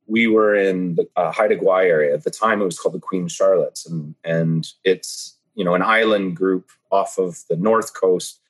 we 0.07 0.27
were 0.27 0.55
in 0.55 0.97
the 0.97 1.09
uh, 1.17 1.33
Haida 1.33 1.57
Gwaii 1.57 1.87
area 1.87 2.15
at 2.15 2.25
the 2.25 2.31
time. 2.31 2.61
It 2.61 2.65
was 2.65 2.79
called 2.79 2.95
the 2.95 3.01
Queen 3.01 3.29
Charlottes, 3.29 3.89
and 3.89 4.15
and 4.25 4.67
it's 4.85 5.37
you 5.55 5.65
know 5.65 5.75
an 5.75 5.83
island 5.83 6.37
group 6.37 6.71
off 6.91 7.19
of 7.19 7.45
the 7.49 7.57
north 7.57 7.95
coast 7.95 8.41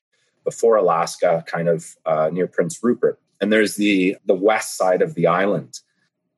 before 0.44 0.76
Alaska, 0.76 1.44
kind 1.46 1.68
of 1.68 1.96
uh, 2.06 2.30
near 2.32 2.46
Prince 2.46 2.82
Rupert. 2.82 3.18
And 3.40 3.52
there's 3.52 3.76
the 3.76 4.16
the 4.26 4.34
west 4.34 4.76
side 4.76 5.02
of 5.02 5.14
the 5.14 5.26
island, 5.26 5.80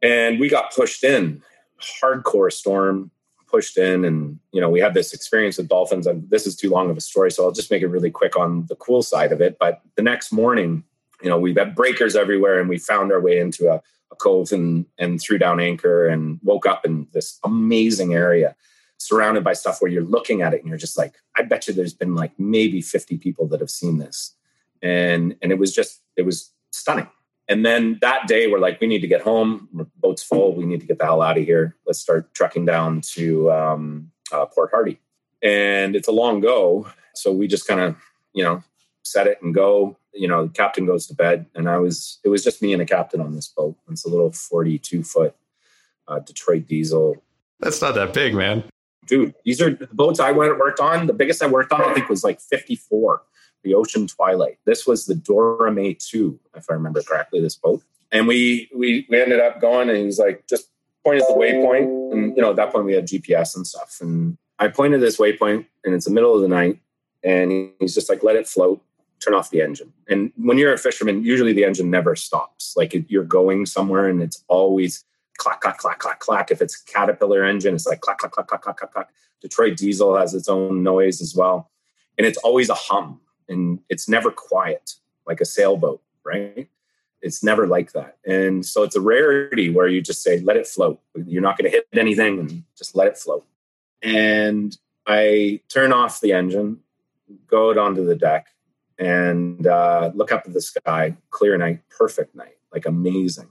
and 0.03 0.41
we 0.41 0.49
got 0.49 0.75
pushed 0.75 1.05
in, 1.05 1.43
hardcore 1.81 2.53
storm 2.53 3.11
pushed 3.49 3.79
in 3.79 4.05
and 4.05 4.39
you 4.53 4.61
know 4.61 4.71
we 4.71 4.81
had 4.81 4.95
this 4.95 5.13
experience 5.13 5.59
with 5.59 5.69
dolphins. 5.69 6.07
And 6.07 6.29
this 6.31 6.47
is 6.47 6.57
too 6.57 6.71
long 6.71 6.91
of 6.91 6.97
a 6.97 7.01
story 7.01 7.31
so 7.31 7.45
i'll 7.45 7.53
just 7.53 7.71
make 7.71 7.83
it 7.83 7.89
really 7.89 8.11
quick 8.11 8.37
on 8.37 8.67
the 8.67 8.77
cool 8.77 9.03
side 9.03 9.33
of 9.33 9.41
it. 9.41 9.59
But 9.59 9.83
the 9.97 10.03
next 10.03 10.33
morning 10.33 10.85
you 11.23 11.29
know 11.29 11.39
we've 11.39 11.57
had 11.57 11.75
breakers 11.75 12.15
everywhere 12.17 12.61
and 12.61 12.69
we 12.69 12.79
found 12.79 13.13
our 13.13 13.21
way 13.21 13.39
into 13.39 13.69
a, 13.69 13.83
a 14.11 14.17
cove 14.17 14.53
and 14.53 14.87
and 14.99 15.21
threw 15.21 15.39
down 15.39 15.61
anchor 15.61 16.07
and 16.07 16.39
woke 16.43 16.67
up 16.67 16.85
in 16.85 17.07
this 17.13 17.39
amazing 17.45 18.15
area 18.15 18.55
surrounded 18.99 19.45
by 19.45 19.53
stuff 19.53 19.81
where 19.81 19.91
you're 19.91 20.03
looking 20.03 20.43
at 20.43 20.53
it 20.55 20.61
and 20.61 20.69
you're 20.69 20.79
just 20.79 20.99
like 20.99 21.15
i 21.37 21.43
bet 21.43 21.67
you 21.67 21.75
there's 21.75 21.95
been 21.95 22.15
like 22.15 22.33
maybe 22.39 22.81
50 22.81 23.19
people 23.19 23.47
that 23.49 23.61
have 23.61 23.71
seen 23.71 23.99
this. 23.99 24.35
And 24.81 25.35
and 25.43 25.51
it 25.51 25.59
was 25.59 25.75
just 25.75 26.03
it 26.17 26.23
was 26.23 26.53
stunning 26.71 27.09
and 27.49 27.65
then 27.65 27.99
that 28.03 28.29
day, 28.29 28.47
we're 28.47 28.59
like, 28.59 28.81
we 28.81 28.87
need 28.87 29.01
to 29.01 29.07
get 29.07 29.23
home. 29.23 29.89
Boat's 29.97 30.23
full. 30.23 30.55
We 30.55 30.67
need 30.67 30.81
to 30.81 30.87
get 30.87 30.99
the 30.99 31.07
hell 31.07 31.23
out 31.23 31.39
of 31.39 31.45
here. 31.45 31.77
Let's 31.87 31.99
start 31.99 32.35
trucking 32.35 32.67
down 32.67 33.01
to 33.15 33.51
um, 33.51 34.11
uh, 34.31 34.45
Port 34.47 34.71
Hardy. 34.71 35.01
And 35.43 35.97
it's 35.97 36.09
a 36.09 36.13
long 36.13 36.41
go. 36.41 36.89
So 37.15 37.33
we 37.33 37.49
just 37.49 37.67
kind 37.67 37.81
of, 37.81 37.97
you 38.35 38.45
know, 38.45 38.63
set 39.03 39.27
it 39.27 39.39
and 39.43 39.55
go. 39.55 39.97
You 40.13 40.29
know, 40.29 40.47
the 40.47 40.53
captain 40.53 40.85
goes 40.85 41.07
to 41.07 41.15
bed. 41.15 41.47
And 41.55 41.71
I 41.71 41.79
was, 41.79 42.19
it 42.23 42.29
was 42.29 42.45
just 42.45 42.61
me 42.61 42.75
and 42.75 42.83
the 42.83 42.87
captain 42.87 43.21
on 43.21 43.35
this 43.35 43.49
boat. 43.49 43.77
It's 43.91 44.05
a 44.05 44.11
little 44.11 44.31
42 44.31 45.03
foot 45.03 45.35
uh, 46.07 46.19
Detroit 46.19 46.67
diesel. 46.67 47.17
That's 47.61 47.81
not 47.81 47.95
that 47.95 48.13
big, 48.13 48.35
man. 48.35 48.65
Dude, 49.07 49.35
these 49.45 49.63
are 49.63 49.71
the 49.71 49.89
boats 49.91 50.21
I 50.21 50.33
went 50.33 50.59
worked 50.59 50.81
on. 50.81 51.07
The 51.07 51.15
biggest 51.15 51.43
I 51.43 51.47
worked 51.47 51.73
on, 51.73 51.81
I 51.81 51.95
think, 51.95 52.11
was 52.11 52.23
like 52.23 52.41
54 52.41 53.23
the 53.63 53.75
Ocean 53.75 54.07
Twilight. 54.07 54.59
This 54.65 54.87
was 54.87 55.07
the 55.07 55.15
Dora 55.15 55.73
May 55.73 55.95
2, 55.95 56.39
if 56.57 56.71
I 56.71 56.75
remember 56.75 57.03
correctly, 57.03 57.41
this 57.41 57.57
boat. 57.57 57.83
And 58.11 58.27
we 58.27 58.71
we 58.75 59.07
we 59.09 59.21
ended 59.21 59.41
up 59.41 59.61
going 59.61 59.89
and 59.89 59.99
he 59.99 60.05
was 60.05 60.19
like, 60.19 60.47
just 60.49 60.69
point 61.05 61.21
at 61.21 61.29
the 61.29 61.35
waypoint. 61.35 62.13
And 62.13 62.37
you 62.37 62.43
know, 62.43 62.51
at 62.51 62.57
that 62.57 62.73
point 62.73 62.87
we 62.87 62.95
had 62.95 63.07
GPS 63.07 63.55
and 63.57 63.67
stuff. 63.67 63.99
And 64.01 64.39
I 64.59 64.69
pointed 64.69 65.01
this 65.01 65.19
waypoint 65.19 65.67
and 65.85 65.95
it's 65.95 66.07
the 66.07 66.11
middle 66.13 66.35
of 66.35 66.43
the 66.43 66.49
night. 66.49 66.79
And 67.23 67.71
he's 67.81 67.95
just 67.95 68.09
like, 68.09 68.23
let 68.23 68.37
it 68.37 68.47
float, 68.47 68.83
turn 69.21 69.35
off 69.35 69.51
the 69.51 69.61
engine. 69.61 69.93
And 70.09 70.33
when 70.37 70.57
you're 70.57 70.73
a 70.73 70.79
fisherman, 70.79 71.25
usually 71.25 71.53
the 71.53 71.65
engine 71.65 71.91
never 71.91 72.17
stops. 72.17 72.75
Like 72.77 72.95
you're 73.09 73.25
going 73.25 73.67
somewhere 73.67 74.09
and 74.09 74.23
it's 74.23 74.43
always 74.49 75.05
clack, 75.37 75.61
clack, 75.61 75.79
clack, 75.79 75.99
clack, 75.99 76.21
clack. 76.21 76.51
If 76.51 76.63
it's 76.63 76.81
a 76.81 76.93
Caterpillar 76.93 77.45
engine, 77.45 77.75
it's 77.75 77.87
like 77.87 78.01
clack, 78.01 78.19
clack, 78.19 78.33
clack, 78.33 78.49
clack, 78.49 78.63
clack, 78.63 78.93
clack. 78.93 79.09
Detroit 79.41 79.77
diesel 79.77 80.17
has 80.17 80.35
its 80.35 80.49
own 80.49 80.83
noise 80.83 81.21
as 81.21 81.35
well. 81.35 81.71
And 82.17 82.27
it's 82.27 82.39
always 82.39 82.69
a 82.69 82.75
hum 82.75 83.21
and 83.49 83.81
it's 83.89 84.09
never 84.09 84.31
quiet 84.31 84.95
like 85.27 85.41
a 85.41 85.45
sailboat, 85.45 86.03
right? 86.25 86.69
It's 87.21 87.43
never 87.43 87.67
like 87.67 87.93
that. 87.93 88.17
And 88.27 88.65
so 88.65 88.83
it's 88.83 88.97
a 88.97 89.01
rarity 89.01 89.71
where 89.71 89.89
you 89.89 90.01
just 90.01 90.23
say, 90.23 90.41
let 90.41 90.57
it 90.57 90.67
float. 90.67 91.01
You're 91.15 91.43
not 91.43 91.59
going 91.59 91.71
to 91.71 91.77
hit 91.77 91.87
anything 91.93 92.39
and 92.39 92.65
just 92.77 92.97
let 92.97 93.09
it 93.09 93.19
float. 93.19 93.45
And 94.03 94.77
I 95.07 95.61
turn 95.69 95.93
off 95.93 96.21
the 96.21 96.33
engine, 96.33 96.81
go 97.47 97.71
out 97.71 97.79
onto 97.79 98.05
the 98.05 98.15
deck, 98.15 98.47
and 98.99 99.67
uh, 99.67 100.11
look 100.15 100.33
up 100.33 100.45
at 100.47 100.53
the 100.53 100.61
sky. 100.61 101.17
Clear 101.31 101.57
night, 101.59 101.81
perfect 101.89 102.35
night, 102.35 102.57
like 102.73 102.87
amazing. 102.87 103.49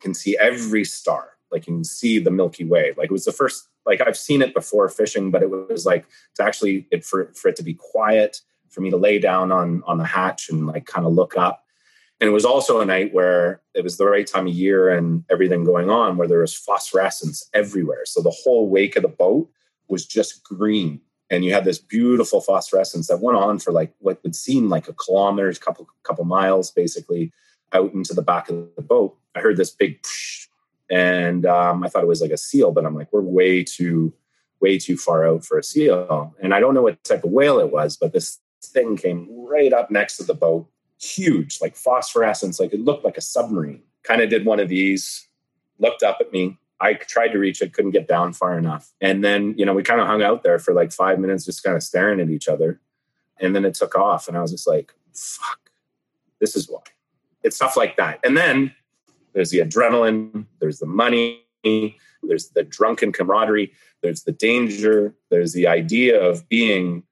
Can 0.00 0.14
see 0.14 0.36
every 0.38 0.84
star. 0.84 1.32
Like 1.50 1.66
you 1.66 1.74
can 1.74 1.84
see 1.84 2.18
the 2.18 2.30
Milky 2.30 2.64
Way. 2.64 2.94
Like 2.96 3.06
it 3.06 3.12
was 3.12 3.24
the 3.24 3.32
first. 3.32 3.68
Like 3.84 4.00
I've 4.06 4.16
seen 4.16 4.40
it 4.40 4.54
before 4.54 4.88
fishing, 4.88 5.30
but 5.30 5.42
it 5.42 5.50
was 5.50 5.84
like 5.84 6.06
to 6.36 6.44
actually 6.44 6.86
it, 6.90 7.04
for 7.04 7.32
for 7.34 7.48
it 7.48 7.56
to 7.56 7.62
be 7.62 7.74
quiet 7.74 8.40
for 8.70 8.80
me 8.80 8.90
to 8.90 8.96
lay 8.96 9.18
down 9.18 9.52
on 9.52 9.82
on 9.86 9.98
the 9.98 10.04
hatch 10.04 10.48
and 10.48 10.66
like 10.66 10.86
kind 10.86 11.06
of 11.06 11.12
look 11.12 11.36
up. 11.36 11.64
And 12.20 12.28
it 12.28 12.32
was 12.32 12.44
also 12.44 12.80
a 12.80 12.84
night 12.84 13.14
where 13.14 13.62
it 13.74 13.82
was 13.82 13.96
the 13.96 14.06
right 14.06 14.26
time 14.26 14.46
of 14.46 14.52
year 14.52 14.90
and 14.90 15.24
everything 15.30 15.64
going 15.64 15.88
on 15.88 16.18
where 16.18 16.28
there 16.28 16.40
was 16.40 16.54
phosphorescence 16.54 17.48
everywhere. 17.54 18.04
So 18.04 18.20
the 18.20 18.30
whole 18.44 18.68
wake 18.68 18.96
of 18.96 19.02
the 19.02 19.08
boat 19.08 19.50
was 19.88 20.04
just 20.04 20.44
green. 20.44 21.00
And 21.30 21.44
you 21.44 21.52
had 21.52 21.64
this 21.64 21.78
beautiful 21.78 22.40
phosphorescence 22.40 23.06
that 23.06 23.20
went 23.20 23.38
on 23.38 23.58
for 23.58 23.72
like 23.72 23.94
what 24.00 24.22
would 24.22 24.36
seem 24.36 24.68
like 24.68 24.88
a 24.88 24.92
kilometer, 24.92 25.52
couple 25.54 25.88
couple 26.02 26.24
miles, 26.24 26.70
basically 26.70 27.32
out 27.72 27.92
into 27.94 28.14
the 28.14 28.22
back 28.22 28.48
of 28.48 28.68
the 28.76 28.82
boat. 28.82 29.16
I 29.34 29.40
heard 29.40 29.56
this 29.56 29.70
big, 29.70 30.04
and 30.90 31.46
um, 31.46 31.84
I 31.84 31.88
thought 31.88 32.02
it 32.02 32.08
was 32.08 32.20
like 32.20 32.32
a 32.32 32.36
seal, 32.36 32.72
but 32.72 32.84
I'm 32.84 32.96
like, 32.96 33.12
we're 33.12 33.20
way 33.20 33.62
too, 33.62 34.12
way 34.60 34.76
too 34.76 34.96
far 34.96 35.24
out 35.24 35.44
for 35.44 35.56
a 35.56 35.62
seal. 35.62 36.34
And 36.42 36.52
I 36.52 36.58
don't 36.58 36.74
know 36.74 36.82
what 36.82 37.02
type 37.04 37.22
of 37.22 37.30
whale 37.30 37.60
it 37.60 37.70
was, 37.70 37.96
but 37.96 38.12
this 38.12 38.40
thing 38.62 38.96
came 38.96 39.28
right 39.30 39.72
up 39.72 39.90
next 39.90 40.16
to 40.18 40.24
the 40.24 40.34
boat, 40.34 40.68
huge, 41.00 41.60
like 41.60 41.76
phosphorescence, 41.76 42.60
like 42.60 42.72
it 42.72 42.80
looked 42.80 43.04
like 43.04 43.16
a 43.16 43.22
submarine. 43.22 43.82
Kind 44.02 44.22
of 44.22 44.30
did 44.30 44.44
one 44.44 44.60
of 44.60 44.68
these, 44.68 45.28
looked 45.78 46.02
up 46.02 46.18
at 46.20 46.32
me. 46.32 46.56
I 46.80 46.94
tried 46.94 47.28
to 47.28 47.38
reach 47.38 47.60
it, 47.60 47.74
couldn't 47.74 47.90
get 47.90 48.08
down 48.08 48.32
far 48.32 48.56
enough. 48.56 48.90
And 49.00 49.22
then, 49.22 49.54
you 49.58 49.66
know, 49.66 49.74
we 49.74 49.82
kind 49.82 50.00
of 50.00 50.06
hung 50.06 50.22
out 50.22 50.42
there 50.42 50.58
for 50.58 50.72
like 50.72 50.92
five 50.92 51.18
minutes, 51.18 51.44
just 51.44 51.62
kind 51.62 51.76
of 51.76 51.82
staring 51.82 52.20
at 52.20 52.30
each 52.30 52.48
other. 52.48 52.80
And 53.38 53.54
then 53.54 53.64
it 53.64 53.74
took 53.74 53.96
off, 53.96 54.28
and 54.28 54.36
I 54.36 54.42
was 54.42 54.50
just 54.50 54.66
like, 54.66 54.94
fuck. 55.14 55.58
This 56.40 56.56
is 56.56 56.68
why. 56.68 56.80
It's 57.42 57.56
stuff 57.56 57.76
like 57.76 57.96
that. 57.96 58.20
And 58.24 58.36
then 58.36 58.74
there's 59.34 59.50
the 59.50 59.58
adrenaline, 59.58 60.46
there's 60.58 60.78
the 60.78 60.86
money, 60.86 61.42
there's 62.22 62.48
the 62.48 62.62
drunken 62.62 63.12
camaraderie, 63.12 63.72
there's 64.02 64.24
the 64.24 64.32
danger, 64.32 65.14
there's 65.30 65.52
the 65.52 65.66
idea 65.66 66.20
of 66.20 66.48
being 66.48 67.02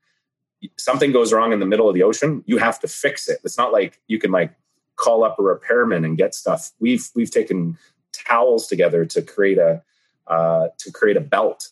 something 0.77 1.13
goes 1.13 1.33
wrong 1.33 1.53
in 1.53 1.61
the 1.61 1.67
middle 1.67 1.89
of 1.89 1.95
the 1.95 2.03
ocean, 2.03 2.43
you 2.47 2.59
have 2.59 2.81
to 2.81 2.89
fix 2.89 3.29
it. 3.29 3.39
It's 3.45 3.59
not 3.59 3.73
like 3.73 4.01
you 4.09 4.19
can 4.19 4.31
like 4.31 4.53
call 4.97 5.25
up 5.25 5.39
a 5.39 5.43
repairman 5.43 6.05
and 6.05 6.17
get 6.17 6.35
stuff. 6.35 6.73
We've 6.81 7.09
we've 7.15 7.31
taken 7.31 7.79
towels 8.13 8.67
together 8.67 9.05
to 9.07 9.23
create 9.23 9.59
a 9.59 9.83
uh, 10.27 10.69
to 10.79 10.93
create 10.93 11.17
a 11.17 11.21
belt 11.21 11.71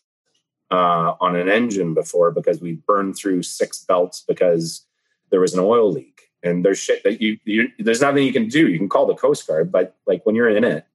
uh, 0.71 1.15
on 1.21 1.37
an 1.37 1.49
engine 1.49 1.95
before 1.95 2.31
because 2.31 2.61
we 2.61 2.75
burned 2.87 3.17
through 3.17 3.43
six 3.43 3.85
belts 3.85 4.25
because 4.27 4.87
there 5.31 5.41
was 5.41 5.55
an 5.55 5.61
oil 5.61 5.93
leak. 5.93 6.31
And 6.43 6.65
there's 6.65 6.79
shit 6.79 7.03
that 7.03 7.21
you, 7.21 7.39
you 7.45 7.69
there's 7.79 8.01
nothing 8.01 8.25
you 8.25 8.33
can 8.33 8.49
do. 8.49 8.69
You 8.69 8.79
can 8.79 8.89
call 8.89 9.07
the 9.07 9.15
Coast 9.15 9.47
Guard, 9.47 9.73
but 9.73 9.97
like 10.07 10.25
when 10.25 10.35
you're 10.35 10.49
in 10.49 10.65
it, 10.65 10.87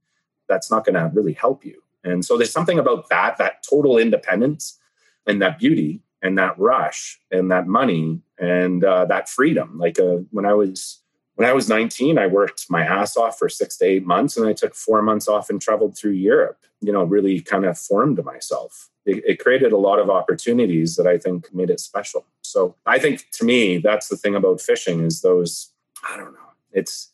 that's 0.47 0.71
not 0.71 0.85
going 0.85 0.95
to 0.95 1.11
really 1.13 1.33
help 1.33 1.65
you. 1.65 1.81
And 2.03 2.25
so 2.25 2.37
there's 2.37 2.51
something 2.51 2.79
about 2.79 3.09
that, 3.09 3.37
that 3.37 3.63
total 3.69 3.97
independence 3.97 4.79
and 5.27 5.41
that 5.41 5.59
beauty 5.59 6.01
and 6.21 6.37
that 6.37 6.57
rush 6.59 7.19
and 7.31 7.51
that 7.51 7.67
money 7.67 8.21
and 8.39 8.83
uh, 8.83 9.05
that 9.05 9.29
freedom. 9.29 9.77
Like 9.77 9.99
uh, 9.99 10.17
when 10.31 10.45
I 10.45 10.53
was 10.53 11.01
when 11.35 11.49
I 11.49 11.53
was 11.53 11.69
19, 11.69 12.17
I 12.17 12.27
worked 12.27 12.69
my 12.69 12.83
ass 12.83 13.17
off 13.17 13.39
for 13.39 13.49
six 13.49 13.77
to 13.77 13.85
eight 13.85 14.05
months, 14.05 14.37
and 14.37 14.47
I 14.47 14.53
took 14.53 14.75
four 14.75 15.01
months 15.01 15.27
off 15.27 15.49
and 15.49 15.61
traveled 15.61 15.97
through 15.97 16.11
Europe. 16.11 16.59
You 16.81 16.91
know, 16.91 17.03
really 17.03 17.39
kind 17.41 17.65
of 17.65 17.77
formed 17.77 18.23
myself. 18.23 18.89
It, 19.05 19.23
it 19.25 19.39
created 19.39 19.71
a 19.71 19.77
lot 19.77 19.99
of 19.99 20.09
opportunities 20.09 20.95
that 20.95 21.07
I 21.07 21.17
think 21.17 21.53
made 21.53 21.69
it 21.69 21.79
special. 21.79 22.25
So 22.41 22.75
I 22.85 22.99
think 22.99 23.25
to 23.33 23.45
me, 23.45 23.77
that's 23.77 24.07
the 24.07 24.17
thing 24.17 24.35
about 24.35 24.61
fishing 24.61 25.03
is 25.03 25.21
those. 25.21 25.71
I 26.07 26.17
don't 26.17 26.33
know. 26.33 26.39
It's 26.71 27.09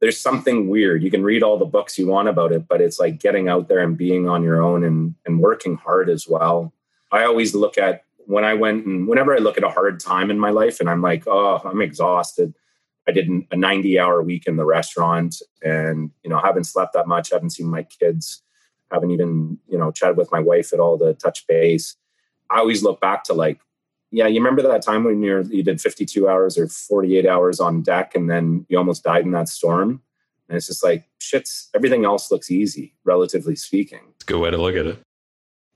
there's 0.00 0.18
something 0.18 0.68
weird. 0.68 1.02
You 1.02 1.10
can 1.10 1.22
read 1.22 1.42
all 1.42 1.58
the 1.58 1.66
books 1.66 1.98
you 1.98 2.06
want 2.06 2.28
about 2.28 2.52
it, 2.52 2.66
but 2.66 2.80
it's 2.80 2.98
like 2.98 3.20
getting 3.20 3.48
out 3.48 3.68
there 3.68 3.80
and 3.80 3.96
being 3.96 4.28
on 4.28 4.42
your 4.42 4.62
own 4.62 4.82
and 4.84 5.14
and 5.26 5.40
working 5.40 5.76
hard 5.76 6.08
as 6.08 6.26
well. 6.26 6.72
I 7.12 7.24
always 7.24 7.54
look 7.54 7.76
at 7.76 8.04
when 8.26 8.44
I 8.44 8.54
went 8.54 8.86
and 8.86 9.08
whenever 9.08 9.34
I 9.34 9.38
look 9.38 9.56
at 9.58 9.64
a 9.64 9.70
hard 9.70 10.00
time 10.00 10.30
in 10.30 10.38
my 10.38 10.50
life 10.50 10.80
and 10.80 10.88
I'm 10.88 11.02
like, 11.02 11.26
oh, 11.26 11.60
I'm 11.64 11.82
exhausted. 11.82 12.54
I 13.08 13.12
did 13.12 13.28
a 13.50 13.56
90 13.56 13.98
hour 13.98 14.22
week 14.22 14.46
in 14.46 14.56
the 14.56 14.64
restaurant 14.64 15.36
and, 15.62 16.10
you 16.22 16.30
know, 16.30 16.38
haven't 16.38 16.64
slept 16.64 16.92
that 16.92 17.08
much, 17.08 17.30
haven't 17.30 17.50
seen 17.50 17.68
my 17.68 17.82
kids, 17.82 18.42
haven't 18.90 19.10
even, 19.10 19.58
you 19.68 19.78
know, 19.78 19.90
chatted 19.90 20.16
with 20.16 20.30
my 20.30 20.40
wife 20.40 20.72
at 20.72 20.80
all 20.80 20.98
to 20.98 21.14
touch 21.14 21.46
base. 21.46 21.96
I 22.50 22.58
always 22.58 22.82
look 22.82 23.00
back 23.00 23.24
to 23.24 23.34
like, 23.34 23.60
yeah, 24.12 24.26
you 24.26 24.40
remember 24.40 24.62
that 24.62 24.82
time 24.82 25.04
when 25.04 25.22
you're, 25.22 25.42
you 25.42 25.62
did 25.62 25.80
52 25.80 26.28
hours 26.28 26.58
or 26.58 26.68
48 26.68 27.26
hours 27.26 27.60
on 27.60 27.82
deck 27.82 28.14
and 28.14 28.28
then 28.28 28.66
you 28.68 28.76
almost 28.76 29.04
died 29.04 29.24
in 29.24 29.32
that 29.32 29.48
storm? 29.48 30.02
And 30.48 30.56
it's 30.56 30.66
just 30.66 30.82
like, 30.82 31.04
shit's 31.18 31.68
everything 31.74 32.04
else 32.04 32.30
looks 32.30 32.50
easy, 32.50 32.94
relatively 33.04 33.54
speaking. 33.54 34.00
It's 34.16 34.24
a 34.24 34.26
good 34.26 34.40
way 34.40 34.50
to 34.50 34.58
look 34.58 34.74
at 34.74 34.86
it. 34.86 34.98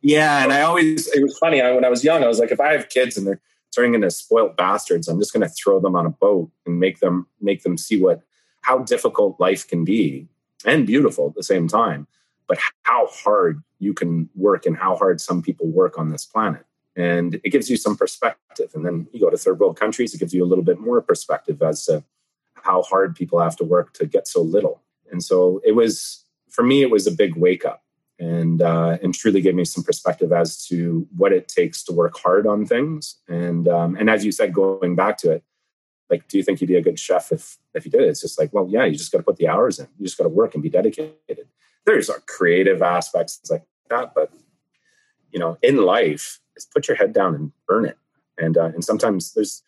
Yeah, 0.05 0.45
and 0.45 0.53
I 0.53 0.61
always 0.61 1.07
it 1.09 1.23
was 1.23 1.39
funny. 1.39 1.63
I, 1.63 1.73
when 1.73 1.85
I 1.85 1.89
was 1.89 2.05
young, 2.05 2.23
I 2.23 2.29
was 2.29 2.39
like, 2.39 2.53
if 2.53 2.61
I 2.61 2.73
have 2.73 2.91
kids 2.91 3.17
and 3.17 3.27
they're 3.27 3.41
turning 3.75 3.95
into 3.95 4.11
spoiled 4.11 4.55
bastards, 4.55 5.09
I'm 5.09 5.19
just 5.19 5.33
going 5.33 5.49
to 5.49 5.49
throw 5.49 5.81
them 5.81 5.97
on 5.97 6.05
a 6.05 6.11
boat 6.11 6.51
and 6.67 6.79
make 6.79 7.01
them 7.01 7.27
make 7.41 7.63
them 7.63 7.79
see 7.79 7.99
what 7.99 8.21
how 8.61 8.81
difficult 8.81 9.41
life 9.41 9.67
can 9.67 9.83
be 9.83 10.29
and 10.67 10.87
beautiful 10.87 11.29
at 11.29 11.35
the 11.35 11.43
same 11.43 11.69
time, 11.69 12.07
but 12.47 12.59
how 12.83 13.07
hard 13.07 13.63
you 13.79 13.95
can 13.95 14.29
work 14.35 14.67
and 14.67 14.77
how 14.77 14.95
hard 14.95 15.23
some 15.23 15.41
people 15.41 15.69
work 15.69 15.99
on 15.99 16.11
this 16.11 16.27
planet. 16.27 16.67
And 16.95 17.41
it 17.43 17.49
gives 17.49 17.71
you 17.71 17.79
some 17.79 17.97
perspective. 17.97 18.73
And 18.75 18.85
then 18.85 19.07
you 19.13 19.21
go 19.21 19.31
to 19.31 19.39
third 19.39 19.59
world 19.59 19.81
countries, 19.81 20.13
it 20.13 20.19
gives 20.19 20.35
you 20.35 20.45
a 20.45 20.47
little 20.47 20.65
bit 20.65 20.79
more 20.79 21.01
perspective 21.01 21.63
as 21.63 21.87
to 21.87 22.05
how 22.57 22.83
hard 22.83 23.17
people 23.17 23.41
have 23.41 23.57
to 23.57 23.65
work 23.65 23.95
to 23.95 24.07
get 24.07 24.29
so 24.29 24.43
little. 24.43 24.83
And 25.11 25.23
so 25.23 25.63
it 25.65 25.73
was, 25.73 26.25
for 26.51 26.63
me, 26.63 26.83
it 26.83 26.91
was 26.91 27.07
a 27.07 27.11
big 27.11 27.37
wake 27.37 27.65
up 27.65 27.84
and 28.19 28.63
uh, 28.63 28.99
and 29.03 29.15
truly 29.15 29.41
gave 29.41 29.55
me 29.55 29.65
some 29.65 29.83
perspective 29.83 30.33
as 30.33 30.65
to 30.67 31.07
what 31.17 31.33
it 31.33 31.49
takes 31.49 31.83
to 31.85 31.93
work 31.93 32.17
hard 32.17 32.47
on 32.47 32.65
things. 32.65 33.17
And 33.29 33.67
um, 33.69 33.97
and 33.97 34.09
as 34.09 34.25
you 34.25 34.33
said, 34.33 34.53
going 34.53 34.95
back 34.95 35.19
to 35.19 35.33
it, 35.33 35.45
like, 36.11 36.29
do 36.29 36.37
you 36.39 36.45
think 36.45 36.61
you'd 36.61 36.69
be 36.69 36.77
a 36.77 36.83
good 36.83 36.99
chef 36.99 37.33
if 37.33 37.59
if 37.75 37.85
you 37.85 37.91
did 37.91 38.03
it? 38.03 38.09
It's 38.09 38.21
just 38.21 38.39
like, 38.39 38.53
well, 38.53 38.69
yeah, 38.69 38.85
you 38.85 38.97
just 38.97 39.11
got 39.11 39.19
to 39.19 39.25
put 39.25 39.37
the 39.37 39.49
hours 39.49 39.79
in. 39.79 39.89
You 39.99 40.07
just 40.07 40.19
got 40.19 40.25
to 40.25 40.31
work 40.31 40.55
and 40.55 40.63
be 40.63 40.71
dedicated. 40.71 41.49
There's 41.85 42.09
our 42.09 42.21
creative 42.21 42.83
aspects 42.83 43.41
like 43.51 43.65
that, 43.91 44.15
but 44.15 44.33
you 45.31 45.39
know, 45.39 45.59
in 45.63 45.79
life, 45.79 46.41
is 46.57 46.65
put 46.65 46.87
your 46.87 46.97
head 46.97 47.13
down 47.13 47.35
and 47.35 47.53
burn 47.67 47.85
it. 47.85 47.99
And 48.39 48.57
uh, 48.57 48.67
and 48.67 48.85
sometimes 48.85 49.35
there's 49.35 49.63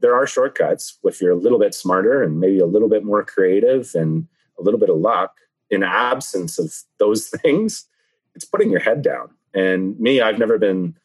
there 0.00 0.14
are 0.14 0.26
shortcuts 0.26 0.98
if 1.04 1.20
you're 1.20 1.30
a 1.30 1.36
little 1.36 1.60
bit 1.60 1.74
smarter 1.74 2.22
and 2.22 2.40
maybe 2.40 2.58
a 2.58 2.66
little 2.66 2.88
bit 2.88 3.04
more 3.04 3.22
creative 3.22 3.94
and 3.94 4.26
a 4.58 4.62
little 4.62 4.80
bit 4.80 4.90
of 4.90 4.96
luck 4.96 5.36
in 5.70 5.82
absence 5.84 6.58
of 6.58 6.74
those 6.98 7.28
things 7.42 7.86
it's 8.34 8.44
putting 8.44 8.70
your 8.70 8.80
head 8.80 9.02
down. 9.02 9.30
And 9.54 9.98
me, 10.00 10.20
I've 10.20 10.38
never 10.38 10.58
been 10.58 10.96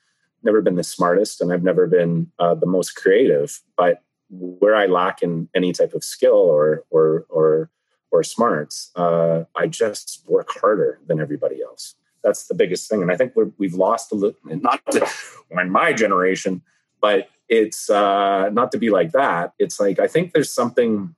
never 0.44 0.62
been 0.62 0.76
the 0.76 0.84
smartest, 0.84 1.42
and 1.42 1.52
I've 1.52 1.63
never 1.63 1.88
been 1.88 2.32
uh, 2.40 2.56
the 2.56 2.66
most 2.66 2.96
creative. 2.96 3.62
But 3.76 4.02
where 4.30 4.76
I 4.76 4.86
lack 4.86 5.22
in 5.22 5.50
any 5.56 5.74
type 5.74 5.94
of 5.94 6.04
skill 6.04 6.36
or 6.36 6.84
or 6.90 7.26
or 7.30 7.70
or 8.12 8.24
smarts, 8.24 8.92
uh, 8.96 9.44
I 9.56 9.68
just 9.68 10.24
work 10.28 10.50
harder 10.62 11.00
than 11.08 11.20
everybody 11.20 11.62
else. 11.62 11.96
That's 12.24 12.48
the 12.48 12.56
biggest 12.56 12.90
thing, 12.90 13.02
and 13.02 13.12
I 13.12 13.18
think 13.18 13.34
we 13.36 13.68
have 13.68 13.76
lost 13.76 14.12
a 14.12 14.16
little. 14.16 14.40
Not 14.44 14.82
to, 14.92 15.08
in 15.52 15.70
my 15.70 15.94
generation, 15.94 16.62
but 17.02 17.30
it's 17.50 17.90
uh, 17.90 18.50
not 18.50 18.72
to 18.72 18.78
be 18.78 18.90
like 18.90 19.12
that. 19.12 19.54
It's 19.60 19.80
like 19.80 20.00
I 20.00 20.08
think 20.08 20.34
there's 20.34 20.52
something 20.52 21.16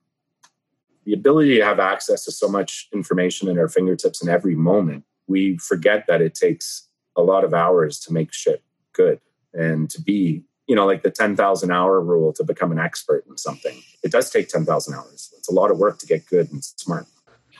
the 1.04 1.12
ability 1.14 1.56
to 1.56 1.64
have 1.64 1.80
access 1.80 2.24
to 2.26 2.32
so 2.32 2.48
much 2.48 2.88
information 2.92 3.48
in 3.48 3.58
our 3.58 3.68
fingertips 3.68 4.22
in 4.22 4.28
every 4.28 4.54
moment 4.54 5.04
we 5.30 5.56
forget 5.58 6.06
that 6.08 6.20
it 6.20 6.34
takes 6.34 6.88
a 7.16 7.22
lot 7.22 7.44
of 7.44 7.54
hours 7.54 7.98
to 8.00 8.12
make 8.12 8.32
shit 8.32 8.62
good 8.92 9.20
and 9.54 9.88
to 9.90 10.02
be 10.02 10.42
you 10.66 10.76
know 10.76 10.86
like 10.86 11.02
the 11.02 11.10
10,000 11.10 11.70
hour 11.70 12.00
rule 12.00 12.32
to 12.32 12.44
become 12.44 12.72
an 12.72 12.78
expert 12.78 13.24
in 13.28 13.36
something. 13.36 13.82
It 14.02 14.12
does 14.12 14.30
take 14.30 14.48
10,000 14.48 14.94
hours. 14.94 15.32
It's 15.38 15.48
a 15.48 15.54
lot 15.54 15.70
of 15.70 15.78
work 15.78 15.98
to 15.98 16.06
get 16.06 16.26
good 16.26 16.50
and 16.52 16.62
smart. 16.64 17.06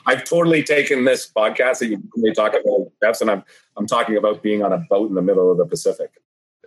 I've 0.05 0.23
totally 0.23 0.63
taken 0.63 1.05
this 1.05 1.31
podcast 1.31 1.79
that 1.79 1.87
you 1.87 2.33
talk 2.33 2.53
about 2.53 2.91
depths, 3.01 3.21
and 3.21 3.29
I'm 3.29 3.43
I'm 3.77 3.87
talking 3.87 4.17
about 4.17 4.41
being 4.41 4.63
on 4.63 4.73
a 4.73 4.77
boat 4.77 5.09
in 5.09 5.15
the 5.15 5.21
middle 5.21 5.51
of 5.51 5.57
the 5.57 5.65
Pacific. 5.65 6.11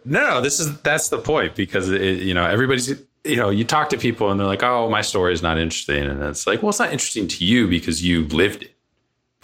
No, 0.05 0.41
this 0.41 0.61
is 0.61 0.81
that's 0.83 1.09
the 1.09 1.19
point 1.19 1.55
because 1.55 1.91
it, 1.91 2.23
you 2.23 2.35
know 2.35 2.45
everybody's 2.45 2.89
you 3.25 3.37
know 3.37 3.51
you 3.51 3.65
talk 3.65 3.89
to 3.91 3.99
people 3.99 4.31
and 4.31 4.39
they're 4.39 4.47
like, 4.47 4.63
oh, 4.63 4.89
my 4.89 5.01
story 5.01 5.33
is 5.33 5.43
not 5.43 5.59
interesting, 5.59 6.05
and 6.05 6.23
it's 6.23 6.47
like, 6.47 6.63
well, 6.63 6.71
it's 6.71 6.79
not 6.79 6.93
interesting 6.93 7.27
to 7.29 7.45
you 7.45 7.67
because 7.67 8.05
you 8.05 8.27
lived 8.29 8.63
it 8.63 8.74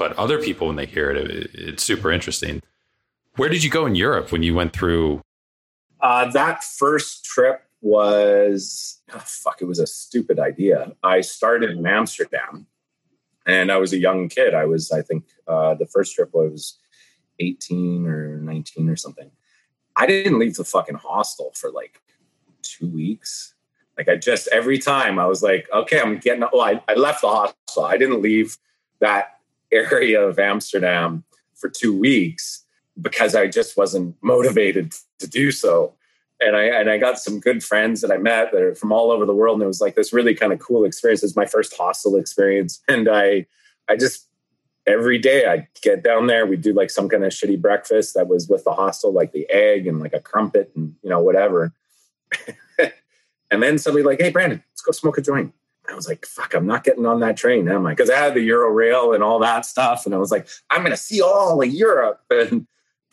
but 0.00 0.16
other 0.16 0.40
people 0.40 0.66
when 0.66 0.76
they 0.76 0.86
hear 0.86 1.10
it, 1.10 1.30
it 1.30 1.50
it's 1.52 1.84
super 1.84 2.10
interesting. 2.10 2.62
Where 3.36 3.50
did 3.50 3.62
you 3.62 3.68
go 3.68 3.84
in 3.84 3.94
Europe 3.94 4.32
when 4.32 4.42
you 4.42 4.54
went 4.54 4.72
through? 4.72 5.20
Uh, 6.00 6.30
that 6.30 6.64
first 6.64 7.26
trip 7.26 7.62
was 7.82 9.02
oh, 9.12 9.22
fuck. 9.22 9.60
It 9.60 9.66
was 9.66 9.78
a 9.78 9.86
stupid 9.86 10.38
idea. 10.40 10.92
I 11.02 11.20
started 11.20 11.72
in 11.72 11.86
Amsterdam, 11.86 12.66
and 13.44 13.70
I 13.70 13.76
was 13.76 13.92
a 13.92 13.98
young 13.98 14.30
kid. 14.30 14.54
I 14.54 14.64
was, 14.64 14.90
I 14.90 15.02
think, 15.02 15.24
uh, 15.46 15.74
the 15.74 15.84
first 15.86 16.14
trip 16.14 16.32
was 16.32 16.78
eighteen 17.38 18.06
or 18.06 18.38
nineteen 18.38 18.88
or 18.88 18.96
something. 18.96 19.30
I 19.96 20.06
didn't 20.06 20.38
leave 20.38 20.56
the 20.56 20.64
fucking 20.64 20.96
hostel 20.96 21.52
for 21.54 21.70
like 21.70 22.00
two 22.62 22.88
weeks. 22.88 23.52
Like 23.98 24.08
I 24.08 24.16
just 24.16 24.48
every 24.48 24.78
time 24.78 25.18
I 25.18 25.26
was 25.26 25.42
like, 25.42 25.68
okay, 25.70 26.00
I'm 26.00 26.16
getting. 26.16 26.42
Oh, 26.54 26.60
I, 26.60 26.82
I 26.88 26.94
left 26.94 27.20
the 27.20 27.28
hostel. 27.28 27.84
I 27.84 27.98
didn't 27.98 28.22
leave 28.22 28.56
that 29.00 29.39
area 29.72 30.20
of 30.20 30.38
Amsterdam 30.38 31.24
for 31.54 31.68
two 31.68 31.96
weeks 31.96 32.64
because 33.00 33.34
I 33.34 33.46
just 33.46 33.76
wasn't 33.76 34.16
motivated 34.22 34.92
to 35.18 35.28
do 35.28 35.50
so. 35.50 35.94
And 36.40 36.56
I 36.56 36.64
and 36.64 36.90
I 36.90 36.96
got 36.96 37.18
some 37.18 37.38
good 37.38 37.62
friends 37.62 38.00
that 38.00 38.10
I 38.10 38.16
met 38.16 38.50
that 38.52 38.62
are 38.62 38.74
from 38.74 38.92
all 38.92 39.10
over 39.10 39.26
the 39.26 39.34
world, 39.34 39.56
and 39.56 39.62
it 39.62 39.66
was 39.66 39.80
like 39.80 39.94
this 39.94 40.12
really 40.12 40.34
kind 40.34 40.54
of 40.54 40.58
cool 40.58 40.84
experience. 40.84 41.22
It 41.22 41.26
was 41.26 41.36
my 41.36 41.44
first 41.44 41.76
hostel 41.76 42.16
experience, 42.16 42.80
and 42.88 43.08
I 43.08 43.46
I 43.88 43.96
just 43.96 44.26
every 44.86 45.18
day 45.18 45.46
I'd 45.46 45.68
get 45.82 46.02
down 46.02 46.26
there, 46.26 46.46
we'd 46.46 46.62
do 46.62 46.72
like 46.72 46.90
some 46.90 47.08
kind 47.08 47.24
of 47.24 47.32
shitty 47.32 47.60
breakfast 47.60 48.14
that 48.14 48.28
was 48.28 48.48
with 48.48 48.64
the 48.64 48.72
hostel, 48.72 49.12
like 49.12 49.32
the 49.32 49.48
egg 49.50 49.86
and 49.86 50.00
like 50.00 50.14
a 50.14 50.20
crumpet 50.20 50.72
and 50.74 50.94
you 51.02 51.10
know 51.10 51.20
whatever. 51.20 51.74
and 53.50 53.62
then 53.62 53.76
somebody 53.76 54.04
like, 54.04 54.20
hey 54.20 54.30
Brandon, 54.30 54.62
let's 54.72 54.82
go 54.82 54.92
smoke 54.92 55.18
a 55.18 55.22
joint. 55.22 55.52
I 55.90 55.94
was 55.94 56.08
like, 56.08 56.26
fuck, 56.26 56.54
I'm 56.54 56.66
not 56.66 56.84
getting 56.84 57.06
on 57.06 57.20
that 57.20 57.36
train, 57.36 57.68
am 57.68 57.86
I? 57.86 57.92
Because 57.92 58.10
I 58.10 58.16
had 58.16 58.34
the 58.34 58.40
Euro 58.42 58.70
rail 58.70 59.12
and 59.12 59.22
all 59.22 59.38
that 59.40 59.66
stuff. 59.66 60.06
And 60.06 60.14
I 60.14 60.18
was 60.18 60.30
like, 60.30 60.48
I'm 60.70 60.80
going 60.80 60.92
to 60.92 60.96
see 60.96 61.20
all 61.20 61.62
of 61.62 61.68
Europe. 61.68 62.20
And, 62.30 62.66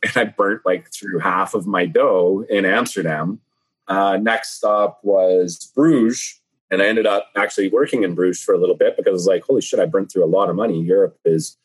and 0.03 0.15
I 0.15 0.25
burnt 0.25 0.61
like 0.63 0.93
through 0.93 1.17
half 1.17 1.55
of 1.55 1.65
my 1.65 1.87
dough 1.87 2.45
in 2.47 2.65
Amsterdam. 2.65 3.39
Uh, 3.87 4.17
next 4.17 4.51
stop 4.51 4.99
was 5.01 5.71
Bruges. 5.73 6.39
And 6.69 6.83
I 6.83 6.85
ended 6.85 7.07
up 7.07 7.31
actually 7.35 7.69
working 7.69 8.03
in 8.03 8.13
Bruges 8.13 8.43
for 8.43 8.53
a 8.53 8.59
little 8.59 8.75
bit 8.75 8.95
because 8.95 9.09
I 9.09 9.13
was 9.13 9.25
like, 9.25 9.43
holy 9.43 9.61
shit, 9.61 9.79
I 9.79 9.85
burnt 9.85 10.11
through 10.11 10.23
a 10.23 10.27
lot 10.27 10.51
of 10.51 10.55
money. 10.55 10.79
Europe 10.79 11.17
is 11.25 11.57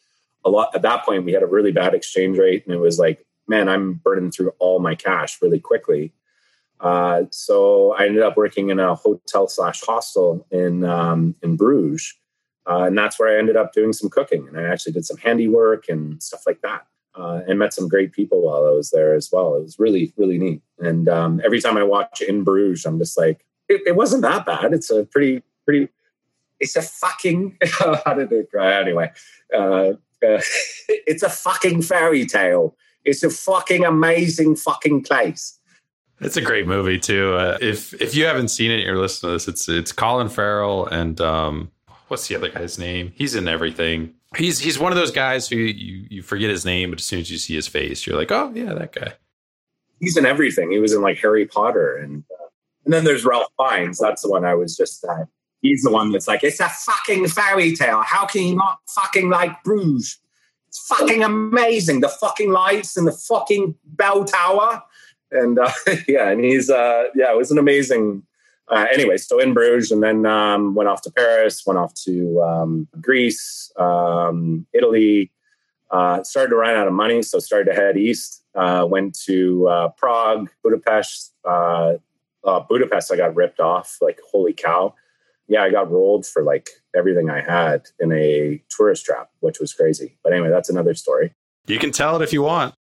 a 0.47 0.51
lot. 0.51 0.75
At 0.75 0.81
that 0.83 1.05
point, 1.05 1.27
we 1.27 1.33
had 1.33 1.43
a 1.43 1.47
really 1.47 1.73
bad 1.73 1.93
exchange 1.93 2.39
rate. 2.39 2.65
And 2.65 2.75
it 2.75 2.79
was 2.79 2.99
like, 2.99 3.27
man, 3.47 3.69
I'm 3.69 3.95
burning 3.95 4.31
through 4.31 4.53
all 4.59 4.79
my 4.79 4.95
cash 4.95 5.43
really 5.43 5.61
quickly. 5.61 6.13
Uh, 6.83 7.23
so 7.31 7.93
I 7.93 8.07
ended 8.07 8.23
up 8.23 8.37
working 8.37 8.71
in 8.71 8.81
a 8.81 8.95
hotel 8.97 9.47
slash 9.47 9.81
hostel 9.83 10.47
in 10.51 10.85
um, 10.85 11.37
in 11.43 11.57
Bruges, 11.57 12.13
Uh, 12.69 12.85
and 12.85 12.99
that's 12.99 13.19
where 13.19 13.35
I 13.35 13.39
ended 13.39 13.57
up 13.57 13.73
doing 13.73 13.93
some 13.93 14.11
cooking. 14.11 14.47
And 14.49 14.59
I 14.59 14.65
actually 14.65 14.93
did 14.93 15.07
some 15.07 15.17
handiwork 15.17 15.89
and 15.89 16.23
stuff 16.23 16.43
like 16.47 16.61
that. 16.63 16.87
Uh, 17.15 17.43
and 17.47 17.59
met 17.59 17.75
some 17.75 17.89
great 17.89 18.13
people 18.13 18.41
while 18.43 18.67
I 18.67 18.71
was 18.71 18.91
there 18.91 19.15
as 19.15 19.31
well. 19.31 19.55
It 19.57 19.63
was 19.63 19.79
really, 19.79 20.13
really 20.17 20.39
neat. 20.39 20.63
And 20.79 21.09
um, 21.09 21.43
every 21.45 21.61
time 21.61 21.77
I 21.77 21.83
watch 21.83 22.23
In 22.23 22.43
Bruges, 22.43 22.87
I'm 22.87 22.99
just 22.99 23.19
like, 23.19 23.45
it, 23.69 23.83
it, 23.87 23.97
wasn't 23.97 24.23
that 24.23 24.47
bad. 24.47 24.73
It's 24.73 24.89
a 24.89 25.05
pretty, 25.05 25.43
pretty, 25.67 25.91
it's 26.59 26.75
a 26.75 26.81
fucking, 26.81 27.59
how 28.05 28.15
did 28.15 28.33
it 28.33 28.51
go? 28.51 28.61
Anyway, 28.61 29.13
uh, 29.55 29.59
uh, 29.59 29.93
it's 30.89 31.23
a 31.23 31.29
fucking 31.29 31.83
fairy 31.83 32.25
tale. 32.25 32.77
It's 33.05 33.23
a 33.23 33.31
fucking 33.31 33.85
amazing 33.85 34.57
fucking 34.57 35.03
place. 35.03 35.59
It's 36.23 36.37
a 36.37 36.41
great 36.41 36.67
movie 36.67 36.99
too. 36.99 37.35
Uh, 37.35 37.59
if 37.61 37.95
if 38.01 38.15
you 38.15 38.25
haven't 38.25 38.49
seen 38.49 38.71
it, 38.71 38.81
you're 38.81 38.99
listening 38.99 39.31
to 39.31 39.33
this. 39.35 39.49
It's 39.49 39.69
it's 39.69 39.93
Colin 39.93 40.29
Farrell 40.29 40.87
and 40.87 41.21
um, 41.21 41.71
what's 42.09 42.29
the 42.29 42.37
other 42.37 42.49
guy's 42.49 42.79
name? 42.79 43.13
He's 43.15 43.35
in 43.35 43.49
everything. 43.49 44.15
He's 44.37 44.59
he's 44.59 44.79
one 44.79 44.93
of 44.93 44.97
those 44.97 45.11
guys 45.11 45.49
who 45.49 45.57
you 45.57 46.07
you 46.09 46.23
forget 46.23 46.51
his 46.51 46.65
name, 46.65 46.91
but 46.91 47.01
as 47.01 47.05
soon 47.05 47.21
as 47.21 47.31
you 47.31 47.39
see 47.39 47.55
his 47.55 47.69
face, 47.69 48.07
you're 48.07 48.17
like, 48.17 48.33
oh 48.33 48.53
yeah, 48.55 48.73
that 48.75 48.93
guy. 48.93 49.15
He's 50.01 50.17
in 50.17 50.27
everything. 50.27 50.71
He 50.73 50.79
was 50.79 50.93
in 50.93 51.03
like 51.03 51.19
Harry 51.19 51.47
Potter, 51.47 51.97
and 51.97 52.25
uh, 52.41 52.47
and 52.85 52.95
then 52.95 53.05
there's 53.05 53.25
Ralph 53.25 53.53
Fiennes. 53.59 53.99
That's 53.99 54.23
the 54.23 54.31
one 54.31 54.45
I 54.45 54.55
was 54.55 54.77
just. 54.77 55.05
Uh, 55.05 55.27
he's 55.63 55.83
the 55.83 55.91
one 55.91 56.13
that's 56.13 56.29
like, 56.29 56.45
it's 56.45 56.61
a 56.61 56.69
fucking 56.69 57.29
fairy 57.29 57.75
tale. 57.75 58.03
How 58.03 58.27
can 58.27 58.43
you 58.43 58.57
not 58.57 58.81
fucking 58.89 59.31
like 59.31 59.63
Bruges? 59.65 60.19
It's 60.69 60.87
fucking 60.87 61.23
amazing. 61.23 62.01
The 62.01 62.09
fucking 62.09 62.51
lights 62.51 62.97
and 62.97 63.07
the 63.07 63.13
fucking 63.13 63.75
bell 63.85 64.25
tower, 64.25 64.83
and 65.33 65.59
uh, 65.59 65.71
yeah, 66.09 66.31
and 66.31 66.45
he's 66.45 66.71
uh, 66.71 67.05
yeah, 67.15 67.33
it 67.33 67.37
was 67.37 67.51
an 67.51 67.59
amazing 67.59 68.23
uh, 68.69 68.87
anyway, 68.93 69.17
so 69.17 69.39
in 69.39 69.53
Bruges, 69.53 69.91
and 69.91 70.03
then 70.03 70.25
um, 70.25 70.75
went 70.75 70.89
off 70.89 71.03
to 71.03 71.11
Paris, 71.11 71.67
went 71.67 71.79
off 71.79 71.93
to 71.95 72.41
um, 72.43 72.89
Greece, 73.01 73.73
um, 73.77 74.67
Italy. 74.73 75.31
Uh, 75.91 76.23
started 76.23 76.49
to 76.49 76.57
run 76.57 76.75
out 76.75 76.87
of 76.87 76.95
money, 76.95 77.21
so 77.21 77.39
started 77.39 77.71
to 77.71 77.77
head 77.77 77.99
east. 77.99 78.43
Uh, 78.55 78.87
went 78.89 79.19
to 79.27 79.69
uh, 79.69 79.89
Prague, 79.89 80.51
Budapest. 80.63 81.35
Budapest, 81.45 83.13
I 83.13 83.17
got 83.17 83.35
ripped 83.35 83.61
off. 83.61 83.99
Like 84.01 84.21
holy 84.31 84.55
cow! 84.55 84.95
Yeah, 85.49 85.63
I 85.65 85.71
got 85.71 85.91
rolled 85.91 86.27
for 86.27 86.43
like 86.43 86.71
everything 86.97 87.29
I 87.29 87.43
had 87.43 87.89
in 88.01 88.11
a 88.13 88.63
tourist 88.71 89.05
trap, 89.05 89.31
which 89.41 89.61
was 89.61 89.75
crazy. 89.75 90.17
But 90.23 90.33
anyway, 90.33 90.49
that's 90.49 90.71
another 90.71 90.95
story. 90.95 91.35
You 91.67 91.79
can 91.79 91.93
tell 91.93 92.17
it 92.17 92.23
if 92.23 92.33
you 92.33 92.43
want. 92.43 92.75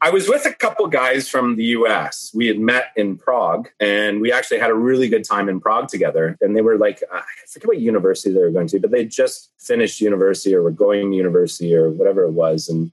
I 0.00 0.10
was 0.10 0.28
with 0.28 0.46
a 0.46 0.52
couple 0.52 0.86
guys 0.86 1.28
from 1.28 1.56
the 1.56 1.64
US. 1.64 2.30
We 2.32 2.46
had 2.46 2.60
met 2.60 2.92
in 2.94 3.16
Prague 3.16 3.68
and 3.80 4.20
we 4.20 4.30
actually 4.30 4.60
had 4.60 4.70
a 4.70 4.74
really 4.74 5.08
good 5.08 5.24
time 5.24 5.48
in 5.48 5.58
Prague 5.58 5.88
together. 5.88 6.38
And 6.40 6.54
they 6.54 6.60
were 6.60 6.78
like, 6.78 7.02
I 7.12 7.22
forget 7.48 7.66
what 7.66 7.80
university 7.80 8.32
they 8.32 8.40
were 8.40 8.52
going 8.52 8.68
to, 8.68 8.78
but 8.78 8.92
they 8.92 9.04
just 9.04 9.50
finished 9.58 10.00
university 10.00 10.54
or 10.54 10.62
were 10.62 10.70
going 10.70 11.10
to 11.10 11.16
university 11.16 11.74
or 11.74 11.90
whatever 11.90 12.22
it 12.22 12.30
was. 12.30 12.68
And 12.68 12.92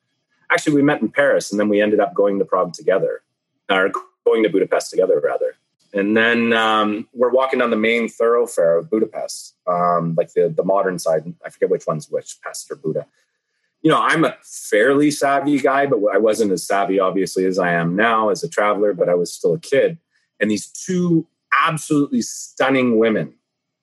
actually, 0.49 0.75
we 0.75 0.81
met 0.81 1.01
in 1.01 1.09
Paris 1.09 1.51
and 1.51 1.59
then 1.59 1.69
we 1.69 1.79
ended 1.79 1.99
up 1.99 2.15
going 2.15 2.39
to 2.39 2.45
Prague 2.45 2.73
together 2.73 3.21
or 3.69 3.91
going 4.25 4.41
to 4.41 4.49
Budapest 4.49 4.89
together, 4.89 5.19
rather. 5.23 5.55
And 5.93 6.17
then 6.17 6.53
um, 6.53 7.07
we're 7.13 7.29
walking 7.29 7.59
down 7.59 7.69
the 7.69 7.77
main 7.77 8.09
thoroughfare 8.09 8.77
of 8.77 8.89
Budapest, 8.89 9.53
um, 9.67 10.15
like 10.17 10.33
the, 10.33 10.49
the 10.49 10.63
modern 10.63 10.97
side. 10.97 11.31
I 11.45 11.49
forget 11.51 11.69
which 11.69 11.85
one's 11.85 12.09
which, 12.09 12.41
Pest 12.41 12.71
or 12.71 12.75
Buda 12.75 13.05
you 13.85 13.91
know, 13.91 14.01
I'm 14.01 14.25
a 14.25 14.35
fairly 14.41 15.11
savvy 15.11 15.59
guy, 15.59 15.85
but 15.85 15.99
I 16.11 16.17
wasn't 16.17 16.51
as 16.51 16.65
savvy, 16.65 16.99
obviously, 16.99 17.45
as 17.45 17.59
I 17.59 17.73
am 17.73 17.95
now 17.95 18.29
as 18.29 18.43
a 18.43 18.49
traveler, 18.49 18.95
but 18.95 19.09
I 19.09 19.13
was 19.13 19.31
still 19.31 19.53
a 19.53 19.59
kid. 19.59 19.99
And 20.39 20.49
these 20.49 20.65
two 20.65 21.27
absolutely 21.63 22.23
stunning 22.23 22.97
women 22.97 23.35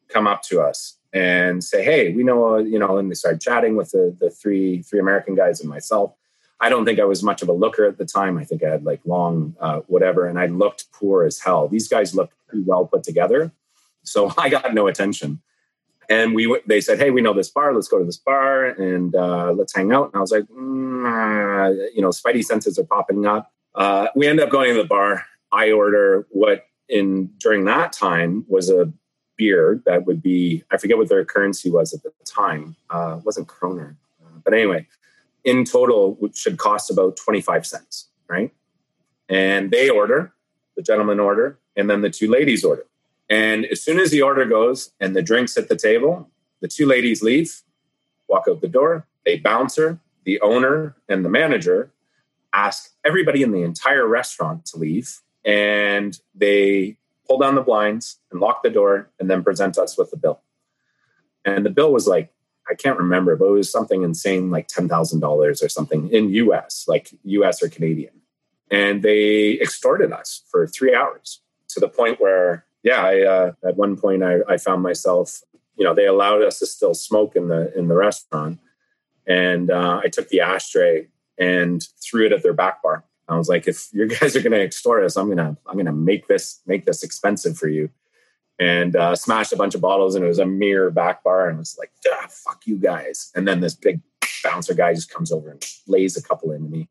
come 0.09 0.26
up 0.26 0.42
to 0.48 0.61
us 0.61 0.98
and 1.12 1.62
say, 1.62 1.84
Hey, 1.84 2.12
we 2.12 2.24
know, 2.24 2.59
you 2.59 2.80
know, 2.80 2.98
and 2.98 3.09
they 3.09 3.14
start 3.14 3.40
chatting 3.40 3.76
with 3.76 3.92
the, 3.92 4.16
the 4.18 4.28
three, 4.28 4.82
three 4.82 4.98
American 4.98 5.36
guys 5.36 5.61
and 5.61 5.70
myself. 5.70 6.12
I 6.59 6.68
don't 6.68 6.84
think 6.84 6.98
I 6.98 7.05
was 7.05 7.22
much 7.22 7.40
of 7.40 7.48
a 7.48 7.53
looker 7.53 7.84
at 7.84 7.96
the 7.96 8.05
time. 8.05 8.38
I 8.38 8.44
think 8.44 8.64
I 8.64 8.70
had 8.70 8.84
like 8.84 9.03
long, 9.05 9.55
uh, 9.61 9.82
whatever, 9.86 10.26
and 10.26 10.36
I 10.36 10.46
looked 10.46 10.90
poor 10.90 11.22
as 11.22 11.38
hell. 11.38 11.68
These 11.68 11.86
guys 11.86 12.12
looked 12.12 12.34
pretty 12.48 12.64
well 12.64 12.86
put 12.86 13.05
together. 13.05 13.53
So 14.03 14.34
I 14.36 14.48
got 14.48 14.74
no 14.74 14.88
attention 14.88 15.42
and 16.12 16.34
we 16.34 16.60
they 16.66 16.80
said, 16.80 16.98
"Hey, 16.98 17.10
we 17.10 17.22
know 17.22 17.32
this 17.32 17.48
bar. 17.48 17.74
Let's 17.74 17.88
go 17.88 17.98
to 17.98 18.04
this 18.04 18.18
bar 18.18 18.66
and 18.66 19.14
uh, 19.14 19.52
let's 19.52 19.74
hang 19.74 19.92
out." 19.92 20.06
And 20.06 20.16
I 20.16 20.20
was 20.20 20.30
like, 20.30 20.44
mm, 20.44 21.04
uh, 21.08 21.88
"You 21.94 22.02
know, 22.02 22.10
Spidey 22.10 22.44
senses 22.44 22.78
are 22.78 22.84
popping 22.84 23.26
up." 23.26 23.50
Uh, 23.74 24.08
we 24.14 24.26
end 24.26 24.40
up 24.40 24.50
going 24.50 24.74
to 24.74 24.82
the 24.82 24.88
bar. 24.88 25.24
I 25.52 25.72
order 25.72 26.26
what 26.30 26.66
in 26.88 27.30
during 27.38 27.64
that 27.64 27.92
time 27.92 28.44
was 28.48 28.68
a 28.68 28.92
beer 29.36 29.82
that 29.86 30.04
would 30.06 30.22
be 30.22 30.62
I 30.70 30.76
forget 30.76 30.98
what 30.98 31.08
their 31.08 31.24
currency 31.24 31.70
was 31.70 31.94
at 31.94 32.02
the 32.02 32.12
time. 32.26 32.76
Uh, 32.90 33.20
wasn't 33.24 33.48
kroner, 33.48 33.96
uh, 34.22 34.38
but 34.44 34.52
anyway, 34.52 34.86
in 35.44 35.64
total, 35.64 36.18
should 36.34 36.58
cost 36.58 36.90
about 36.90 37.16
twenty 37.16 37.40
five 37.40 37.64
cents, 37.66 38.08
right? 38.28 38.52
And 39.30 39.70
they 39.70 39.88
order, 39.88 40.34
the 40.76 40.82
gentleman 40.82 41.20
order, 41.20 41.58
and 41.74 41.88
then 41.88 42.02
the 42.02 42.10
two 42.10 42.28
ladies 42.28 42.64
order. 42.64 42.84
And 43.32 43.64
as 43.64 43.82
soon 43.82 43.98
as 43.98 44.10
the 44.10 44.20
order 44.20 44.44
goes 44.44 44.90
and 45.00 45.16
the 45.16 45.22
drinks 45.22 45.56
at 45.56 45.70
the 45.70 45.74
table, 45.74 46.28
the 46.60 46.68
two 46.68 46.84
ladies 46.84 47.22
leave, 47.22 47.62
walk 48.28 48.44
out 48.46 48.60
the 48.60 48.68
door. 48.68 49.06
A 49.24 49.38
bouncer, 49.38 50.00
the 50.24 50.38
owner, 50.42 50.96
and 51.08 51.24
the 51.24 51.30
manager 51.30 51.90
ask 52.52 52.90
everybody 53.06 53.42
in 53.42 53.50
the 53.50 53.62
entire 53.62 54.06
restaurant 54.06 54.66
to 54.66 54.76
leave. 54.76 55.20
And 55.46 56.20
they 56.34 56.98
pull 57.26 57.38
down 57.38 57.54
the 57.54 57.62
blinds 57.62 58.18
and 58.30 58.38
lock 58.38 58.62
the 58.62 58.68
door 58.68 59.08
and 59.18 59.30
then 59.30 59.42
present 59.42 59.78
us 59.78 59.96
with 59.96 60.10
the 60.10 60.18
bill. 60.18 60.42
And 61.46 61.64
the 61.64 61.70
bill 61.70 61.90
was 61.90 62.06
like, 62.06 62.34
I 62.68 62.74
can't 62.74 62.98
remember, 62.98 63.34
but 63.34 63.46
it 63.46 63.52
was 63.52 63.72
something 63.72 64.02
insane 64.02 64.50
like 64.50 64.68
$10,000 64.68 65.64
or 65.64 65.68
something 65.70 66.10
in 66.10 66.34
US, 66.34 66.84
like 66.86 67.08
US 67.24 67.62
or 67.62 67.70
Canadian. 67.70 68.12
And 68.70 69.02
they 69.02 69.52
extorted 69.58 70.12
us 70.12 70.42
for 70.50 70.66
three 70.66 70.94
hours 70.94 71.40
to 71.68 71.80
the 71.80 71.88
point 71.88 72.20
where 72.20 72.66
yeah, 72.82 73.04
I, 73.04 73.22
uh, 73.22 73.52
at 73.64 73.76
one 73.76 73.96
point 73.96 74.22
I, 74.22 74.38
I 74.48 74.56
found 74.56 74.82
myself, 74.82 75.40
you 75.76 75.84
know, 75.84 75.94
they 75.94 76.06
allowed 76.06 76.42
us 76.42 76.58
to 76.58 76.66
still 76.66 76.94
smoke 76.94 77.36
in 77.36 77.48
the 77.48 77.76
in 77.76 77.88
the 77.88 77.94
restaurant, 77.96 78.60
and 79.26 79.70
uh, 79.70 80.00
I 80.02 80.08
took 80.08 80.28
the 80.28 80.40
ashtray 80.40 81.08
and 81.38 81.82
threw 82.02 82.26
it 82.26 82.32
at 82.32 82.42
their 82.42 82.52
back 82.52 82.82
bar. 82.82 83.04
I 83.28 83.36
was 83.36 83.48
like, 83.48 83.66
if 83.66 83.88
you 83.92 84.06
guys 84.20 84.36
are 84.36 84.42
going 84.42 84.52
to 84.52 84.60
extort 84.60 85.04
us, 85.04 85.16
I'm 85.16 85.28
gonna 85.28 85.56
I'm 85.66 85.76
gonna 85.76 85.92
make 85.92 86.26
this 86.26 86.60
make 86.66 86.84
this 86.84 87.02
expensive 87.02 87.56
for 87.56 87.68
you, 87.68 87.90
and 88.58 88.96
uh, 88.96 89.16
smashed 89.16 89.52
a 89.52 89.56
bunch 89.56 89.74
of 89.74 89.80
bottles, 89.80 90.14
and 90.14 90.24
it 90.24 90.28
was 90.28 90.38
a 90.38 90.46
mere 90.46 90.90
back 90.90 91.22
bar, 91.22 91.48
and 91.48 91.58
was 91.58 91.76
like, 91.78 91.92
ah, 92.12 92.26
fuck 92.28 92.66
you 92.66 92.76
guys. 92.76 93.30
And 93.34 93.46
then 93.46 93.60
this 93.60 93.74
big 93.74 94.00
bouncer 94.44 94.74
guy 94.74 94.92
just 94.92 95.10
comes 95.10 95.32
over 95.32 95.50
and 95.50 95.64
lays 95.86 96.16
a 96.16 96.22
couple 96.22 96.50
into 96.50 96.68
me. 96.68 96.88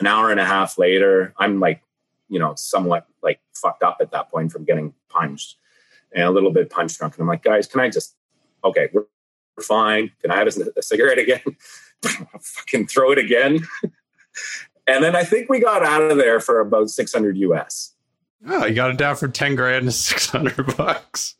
An 0.00 0.06
hour 0.06 0.30
and 0.30 0.40
a 0.40 0.44
half 0.44 0.78
later, 0.78 1.34
I'm 1.38 1.60
like 1.60 1.82
you 2.30 2.38
know, 2.38 2.54
somewhat 2.56 3.06
like 3.22 3.40
fucked 3.54 3.82
up 3.82 3.98
at 4.00 4.12
that 4.12 4.30
point 4.30 4.52
from 4.52 4.64
getting 4.64 4.94
punched 5.10 5.56
and 6.14 6.24
a 6.24 6.30
little 6.30 6.52
bit 6.52 6.70
punch 6.70 6.96
drunk. 6.96 7.14
And 7.14 7.22
I'm 7.22 7.28
like, 7.28 7.42
guys, 7.42 7.66
can 7.66 7.80
I 7.80 7.90
just, 7.90 8.16
okay, 8.64 8.88
we're, 8.92 9.04
we're 9.56 9.62
fine. 9.62 10.10
Can 10.22 10.30
I 10.30 10.36
have 10.36 10.46
a, 10.46 10.78
a 10.78 10.82
cigarette 10.82 11.18
again? 11.18 11.42
fucking 12.40 12.86
throw 12.86 13.12
it 13.12 13.18
again. 13.18 13.60
and 14.86 15.04
then 15.04 15.14
I 15.14 15.24
think 15.24 15.50
we 15.50 15.60
got 15.60 15.84
out 15.84 16.02
of 16.02 16.16
there 16.16 16.40
for 16.40 16.60
about 16.60 16.88
600 16.88 17.36
US. 17.36 17.94
Oh, 18.48 18.64
you 18.64 18.74
got 18.74 18.90
it 18.90 18.96
down 18.96 19.16
from 19.16 19.32
10 19.32 19.56
grand 19.56 19.86
to 19.86 19.92
600 19.92 20.76
bucks. 20.76 21.34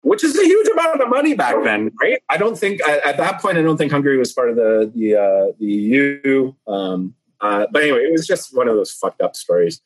Which 0.00 0.22
is 0.22 0.38
a 0.38 0.44
huge 0.44 0.68
amount 0.68 1.00
of 1.00 1.08
money 1.08 1.34
back 1.34 1.56
then, 1.64 1.90
right? 2.00 2.22
I 2.28 2.36
don't 2.36 2.56
think 2.56 2.80
at 2.88 3.16
that 3.16 3.40
point 3.42 3.58
I 3.58 3.62
don't 3.62 3.76
think 3.76 3.90
Hungary 3.90 4.16
was 4.16 4.32
part 4.32 4.50
of 4.50 4.54
the 4.54 4.92
the 4.94 5.16
uh, 5.16 5.52
the 5.58 5.66
EU. 5.66 6.54
Um, 6.68 7.16
uh, 7.40 7.66
but 7.72 7.82
anyway, 7.82 7.98
it 8.04 8.12
was 8.12 8.24
just 8.24 8.56
one 8.56 8.68
of 8.68 8.76
those 8.76 8.92
fucked 8.92 9.20
up 9.20 9.34
stories. 9.34 9.82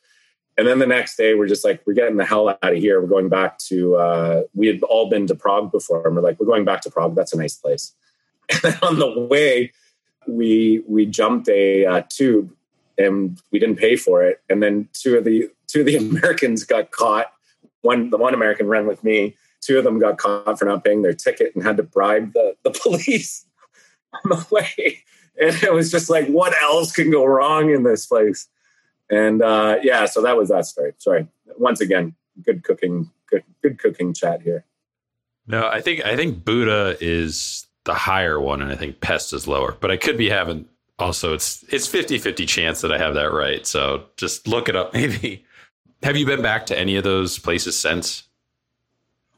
And 0.59 0.67
then 0.67 0.79
the 0.79 0.87
next 0.87 1.17
day, 1.17 1.35
we're 1.35 1.47
just 1.47 1.65
like, 1.65 1.81
we're 1.87 1.95
getting 1.95 2.17
the 2.17 2.25
hell 2.25 2.49
out 2.49 2.59
of 2.63 2.77
here. 2.77 3.01
We're 3.01 3.09
going 3.09 3.29
back 3.29 3.59
to, 3.69 3.97
uh, 3.97 4.43
we 4.55 4.67
had 4.67 4.83
all 4.83 5.09
been 5.09 5.27
to 5.29 5.35
Prague 5.35 5.73
before. 5.73 6.07
And 6.07 6.17
we're 6.17 6.23
like, 6.23 6.39
we're 6.39 6.47
going 6.47 6.65
back 6.65 6.83
to 6.83 6.91
Prague. 6.91 7.15
That's 7.15 7.33
a 7.33 7.39
nice 7.39 7.55
place. 7.55 7.95
And 8.53 8.61
then 8.63 8.79
on 8.83 8.99
the 8.99 9.21
way, 9.21 9.73
we 10.27 10.83
we 10.87 11.07
jumped 11.07 11.49
a 11.49 11.87
uh, 11.87 12.03
tube 12.09 12.53
and 12.99 13.41
we 13.51 13.59
didn't 13.59 13.77
pay 13.77 13.97
for 13.97 14.23
it. 14.23 14.43
And 14.49 14.63
then 14.63 14.89
two 14.93 15.17
of 15.17 15.25
the 15.25 15.51
two 15.67 15.81
of 15.81 15.87
the 15.87 15.97
Americans 16.11 16.65
got 16.65 16.91
caught. 16.91 17.27
One 17.83 18.11
the 18.11 18.19
one 18.19 18.35
American 18.35 18.69
ran 18.69 18.87
with 18.87 19.03
me. 19.03 19.37
Two 19.61 19.79
of 19.79 19.85
them 19.85 19.99
got 19.99 20.19
caught 20.19 20.59
for 20.59 20.65
not 20.65 20.85
paying 20.85 21.03
their 21.03 21.13
ticket 21.13 21.55
and 21.55 21.63
had 21.63 21.77
to 21.77 21.83
bribe 21.83 22.33
the, 22.33 22.57
the 22.63 22.71
police 22.83 23.45
on 24.13 24.31
the 24.31 24.47
way. 24.51 25.03
And 25.41 25.55
it 25.63 25.73
was 25.73 25.91
just 25.91 26.11
like, 26.11 26.27
what 26.27 26.55
else 26.63 26.93
can 26.93 27.11
go 27.11 27.25
wrong 27.25 27.71
in 27.71 27.83
this 27.83 28.07
place? 28.07 28.49
And 29.11 29.43
uh, 29.43 29.79
yeah, 29.83 30.07
so 30.07 30.23
that 30.23 30.37
was 30.37 30.49
that 30.51 30.67
story. 30.67 30.93
Sorry. 30.99 31.27
Once 31.59 31.81
again, 31.81 32.15
good 32.43 32.63
cooking, 32.63 33.11
good 33.29 33.45
good 33.63 33.79
cooking 33.79 34.15
chat 34.15 34.43
here. 34.43 34.65
No, 35.47 35.69
I 35.69 35.81
think 35.81 36.05
I 36.05 36.17
think 36.17 36.45
Buda 36.45 36.97
is 37.01 37.67
the 37.85 37.95
higher 37.95 38.41
one, 38.41 38.63
and 38.63 38.71
I 38.71 38.77
think 38.77 39.01
Pest 39.01 39.33
is 39.33 39.49
lower. 39.49 39.77
But 39.81 39.91
I 39.91 39.97
could 39.97 40.17
be 40.17 40.31
having 40.31 40.67
also 40.99 41.35
it's 41.35 41.65
it's 41.71 41.89
50-50 41.89 42.47
chance 42.47 42.81
that 42.83 42.93
I 42.93 42.99
have 42.99 43.15
that 43.15 43.33
right. 43.33 43.67
So 43.67 44.05
just 44.17 44.47
look 44.47 44.69
it 44.69 44.77
up 44.77 44.95
maybe. 44.95 45.45
Have 46.03 46.17
you 46.17 46.25
been 46.25 46.41
back 46.41 46.67
to 46.67 46.79
any 46.79 46.97
of 46.97 47.05
those 47.05 47.39
places 47.39 47.79
since? 47.79 48.25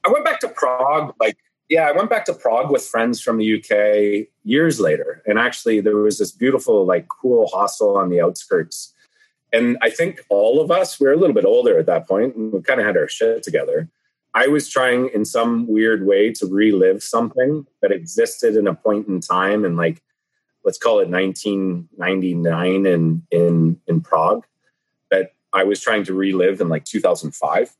I 0.04 0.10
went 0.10 0.24
back 0.24 0.40
to 0.40 0.48
Prague 0.48 1.14
like 1.18 1.36
yeah, 1.72 1.88
I 1.88 1.92
went 1.92 2.10
back 2.10 2.26
to 2.26 2.34
Prague 2.34 2.70
with 2.70 2.84
friends 2.84 3.22
from 3.22 3.38
the 3.38 3.56
UK 3.56 4.28
years 4.44 4.78
later. 4.78 5.22
And 5.24 5.38
actually, 5.38 5.80
there 5.80 5.96
was 5.96 6.18
this 6.18 6.30
beautiful, 6.30 6.84
like, 6.84 7.08
cool 7.08 7.46
hostel 7.46 7.96
on 7.96 8.10
the 8.10 8.20
outskirts. 8.20 8.91
And 9.52 9.76
I 9.82 9.90
think 9.90 10.20
all 10.28 10.60
of 10.60 10.70
us, 10.70 10.98
we 10.98 11.06
were 11.06 11.12
a 11.12 11.16
little 11.16 11.34
bit 11.34 11.44
older 11.44 11.78
at 11.78 11.86
that 11.86 12.08
point, 12.08 12.34
and 12.36 12.52
we 12.52 12.62
kind 12.62 12.80
of 12.80 12.86
had 12.86 12.96
our 12.96 13.08
shit 13.08 13.42
together. 13.42 13.88
I 14.34 14.46
was 14.46 14.68
trying 14.68 15.10
in 15.12 15.24
some 15.24 15.66
weird 15.66 16.06
way 16.06 16.32
to 16.32 16.46
relive 16.46 17.02
something 17.02 17.66
that 17.82 17.92
existed 17.92 18.56
in 18.56 18.66
a 18.66 18.74
point 18.74 19.08
in 19.08 19.20
time 19.20 19.64
and 19.64 19.76
like 19.76 20.02
let's 20.64 20.78
call 20.78 21.00
it 21.00 21.08
1999 21.08 22.86
in 22.86 23.22
in 23.30 23.80
in 23.86 24.00
Prague 24.00 24.46
that 25.10 25.32
I 25.52 25.64
was 25.64 25.80
trying 25.80 26.04
to 26.04 26.14
relive 26.14 26.60
in 26.60 26.68
like 26.68 26.84
2005. 26.84 27.76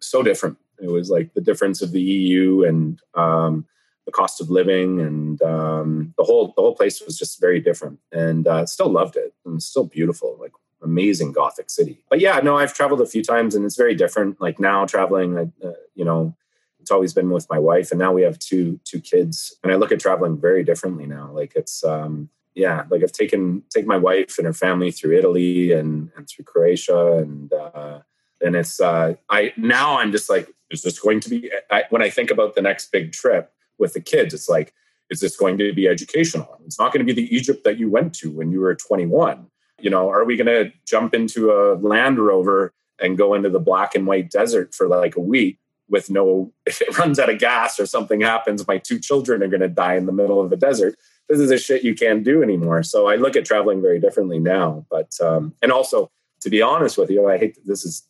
So 0.00 0.22
different. 0.22 0.58
It 0.80 0.88
was 0.88 1.10
like 1.10 1.34
the 1.34 1.40
difference 1.40 1.82
of 1.82 1.92
the 1.92 2.00
EU 2.00 2.64
and 2.64 3.00
um, 3.14 3.66
the 4.06 4.12
cost 4.12 4.40
of 4.40 4.50
living 4.50 5.00
and 5.00 5.40
um, 5.42 6.14
the 6.16 6.24
whole 6.24 6.54
the 6.56 6.62
whole 6.62 6.74
place 6.74 7.02
was 7.02 7.18
just 7.18 7.40
very 7.40 7.60
different. 7.60 7.98
And 8.12 8.46
uh, 8.46 8.66
still 8.66 8.88
loved 8.88 9.16
it 9.16 9.34
and 9.44 9.62
still 9.62 9.84
beautiful. 9.84 10.38
Like 10.40 10.52
amazing 10.82 11.32
Gothic 11.32 11.70
city. 11.70 12.04
But 12.10 12.20
yeah, 12.20 12.40
no, 12.40 12.58
I've 12.58 12.74
traveled 12.74 13.00
a 13.00 13.06
few 13.06 13.22
times 13.22 13.54
and 13.54 13.64
it's 13.64 13.76
very 13.76 13.94
different. 13.94 14.40
Like 14.40 14.58
now 14.58 14.84
traveling, 14.86 15.52
uh, 15.64 15.70
you 15.94 16.04
know, 16.04 16.34
it's 16.82 16.90
always 16.90 17.14
been 17.14 17.30
with 17.30 17.48
my 17.48 17.58
wife 17.58 17.92
and 17.92 17.98
now 17.98 18.12
we 18.12 18.22
have 18.22 18.38
two 18.38 18.78
two 18.84 19.00
kids 19.00 19.54
and 19.62 19.72
i 19.72 19.76
look 19.76 19.92
at 19.92 20.00
traveling 20.00 20.38
very 20.38 20.64
differently 20.64 21.06
now 21.06 21.30
like 21.32 21.52
it's 21.54 21.82
um 21.84 22.28
yeah 22.54 22.84
like 22.90 23.02
i've 23.02 23.12
taken 23.12 23.62
take 23.70 23.86
my 23.86 23.96
wife 23.96 24.36
and 24.36 24.46
her 24.46 24.52
family 24.52 24.90
through 24.90 25.16
italy 25.16 25.72
and 25.72 26.10
and 26.16 26.28
through 26.28 26.44
croatia 26.44 27.18
and 27.18 27.52
uh 27.52 28.00
and 28.42 28.56
it's 28.56 28.80
uh 28.80 29.14
i 29.30 29.52
now 29.56 29.98
i'm 29.98 30.12
just 30.12 30.28
like 30.28 30.52
is 30.70 30.82
this 30.82 30.98
going 30.98 31.20
to 31.20 31.30
be 31.30 31.50
I, 31.70 31.84
when 31.90 32.02
i 32.02 32.10
think 32.10 32.30
about 32.30 32.56
the 32.56 32.62
next 32.62 32.90
big 32.90 33.12
trip 33.12 33.52
with 33.78 33.94
the 33.94 34.00
kids 34.00 34.34
it's 34.34 34.48
like 34.48 34.74
is 35.08 35.20
this 35.20 35.36
going 35.36 35.56
to 35.58 35.72
be 35.72 35.86
educational 35.86 36.58
it's 36.66 36.80
not 36.80 36.92
going 36.92 37.06
to 37.06 37.14
be 37.14 37.18
the 37.18 37.34
egypt 37.34 37.62
that 37.62 37.78
you 37.78 37.88
went 37.88 38.12
to 38.16 38.30
when 38.30 38.50
you 38.50 38.60
were 38.60 38.74
21 38.74 39.46
you 39.82 39.90
know 39.90 40.08
are 40.10 40.24
we 40.24 40.36
going 40.36 40.46
to 40.46 40.72
jump 40.86 41.14
into 41.14 41.50
a 41.50 41.74
land 41.74 42.18
rover 42.18 42.72
and 42.98 43.18
go 43.18 43.34
into 43.34 43.50
the 43.50 43.60
black 43.60 43.94
and 43.94 44.06
white 44.06 44.30
desert 44.30 44.74
for 44.74 44.86
like 44.86 45.16
a 45.16 45.20
week 45.20 45.58
with 45.88 46.08
no 46.10 46.52
if 46.66 46.80
it 46.80 46.96
runs 46.98 47.18
out 47.18 47.30
of 47.30 47.38
gas 47.38 47.78
or 47.78 47.86
something 47.86 48.20
happens 48.20 48.66
my 48.66 48.78
two 48.78 48.98
children 48.98 49.42
are 49.42 49.48
going 49.48 49.60
to 49.60 49.68
die 49.68 49.96
in 49.96 50.06
the 50.06 50.12
middle 50.12 50.40
of 50.40 50.50
the 50.50 50.56
desert 50.56 50.94
this 51.28 51.38
is 51.38 51.50
a 51.50 51.58
shit 51.58 51.84
you 51.84 51.94
can't 51.94 52.24
do 52.24 52.42
anymore. 52.42 52.82
So 52.82 53.08
i 53.08 53.16
look 53.16 53.36
at 53.36 53.44
traveling 53.44 53.82
very 53.82 54.00
differently 54.00 54.38
now 54.38 54.86
but 54.90 55.12
um, 55.20 55.54
and 55.62 55.72
also 55.72 56.10
to 56.40 56.50
be 56.50 56.62
honest 56.62 56.98
with 56.98 57.10
you 57.10 57.28
i 57.28 57.38
hate 57.38 57.58
this 57.66 57.84
is 57.84 58.06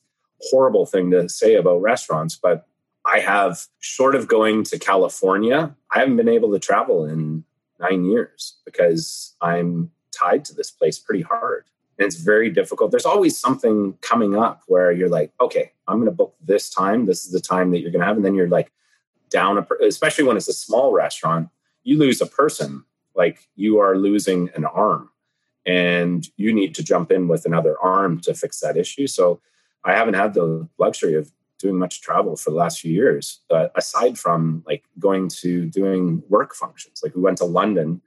horrible 0.51 0.87
thing 0.87 1.11
to 1.11 1.29
say 1.29 1.55
about 1.55 1.81
restaurants 1.81 2.37
but 2.37 2.67
i 3.05 3.21
have 3.21 3.67
short 3.79 4.17
of 4.17 4.27
going 4.27 4.65
to 4.65 4.77
california 4.79 5.73
i 5.93 6.01
haven't 6.01 6.17
been 6.17 6.29
able 6.29 6.51
to 6.51 6.59
travel 6.59 7.05
in 7.05 7.45
nine 7.79 8.05
years 8.05 8.57
because 8.65 9.37
i'm 9.41 9.93
tied 10.13 10.45
to 10.47 10.55
this 10.55 10.71
place 10.71 10.99
pretty 10.99 11.23
hard 11.23 11.65
and 11.99 12.07
it's 12.07 12.17
very 12.17 12.51
difficult. 12.51 12.91
There's 12.91 13.07
always 13.07 13.39
something 13.39 13.97
coming 14.01 14.37
up 14.37 14.63
where 14.67 14.93
you're 14.93 15.09
like, 15.09 15.33
okay, 15.41 15.73
I'm 15.87 15.99
going 15.99 16.11
to 16.11 16.17
book 16.17 16.35
this 16.43 16.71
time. 16.71 17.07
This 17.07 17.25
is 17.25 17.33
the 17.33 17.41
time 17.41 17.71
that 17.71 17.81
you're 17.81 17.91
going 17.91 18.01
to 18.01 18.07
have, 18.07 18.17
and 18.17 18.25
then 18.25 18.35
you're 18.35 18.49
like 18.49 18.73
down 19.31 19.59
a, 19.59 19.67
especially 19.85 20.25
when 20.25 20.37
it's 20.37 20.49
a 20.49 20.53
small 20.53 20.93
restaurant. 20.93 21.49
You 21.85 21.99
lose 21.99 22.21
a 22.21 22.27
person, 22.27 22.85
like 23.15 23.49
you 23.57 23.79
are 23.79 23.97
losing 23.97 24.51
an 24.55 24.65
arm, 24.65 25.11
and 25.67 26.27
you 26.37 26.53
need 26.53 26.75
to 26.77 26.83
jump 26.83 27.13
in 27.13 27.29
with 27.29 27.45
another 27.45 27.79
arm 27.81 28.21
to 28.21 28.35
fix 28.35 28.61
that 28.61 28.77
issue. 28.77 29.07
So 29.07 29.41
I 29.85 29.95
haven't 29.95 30.15
had 30.15 30.35
the 30.35 30.69
luxury 30.79 31.15
of 31.15 31.31
doing 31.59 31.79
much 31.79 32.01
travel 32.01 32.37
for 32.37 32.51
the 32.51 32.57
last 32.57 32.81
few 32.81 32.93
years, 32.93 33.41
but 33.49 33.71
aside 33.77 34.19
from 34.19 34.65
like 34.67 34.85
going 34.99 35.29
to 35.29 35.67
doing 35.67 36.23
work 36.29 36.55
functions, 36.55 37.01
like 37.05 37.15
we 37.15 37.23
went 37.23 37.39
to 37.39 37.45
London 37.45 38.01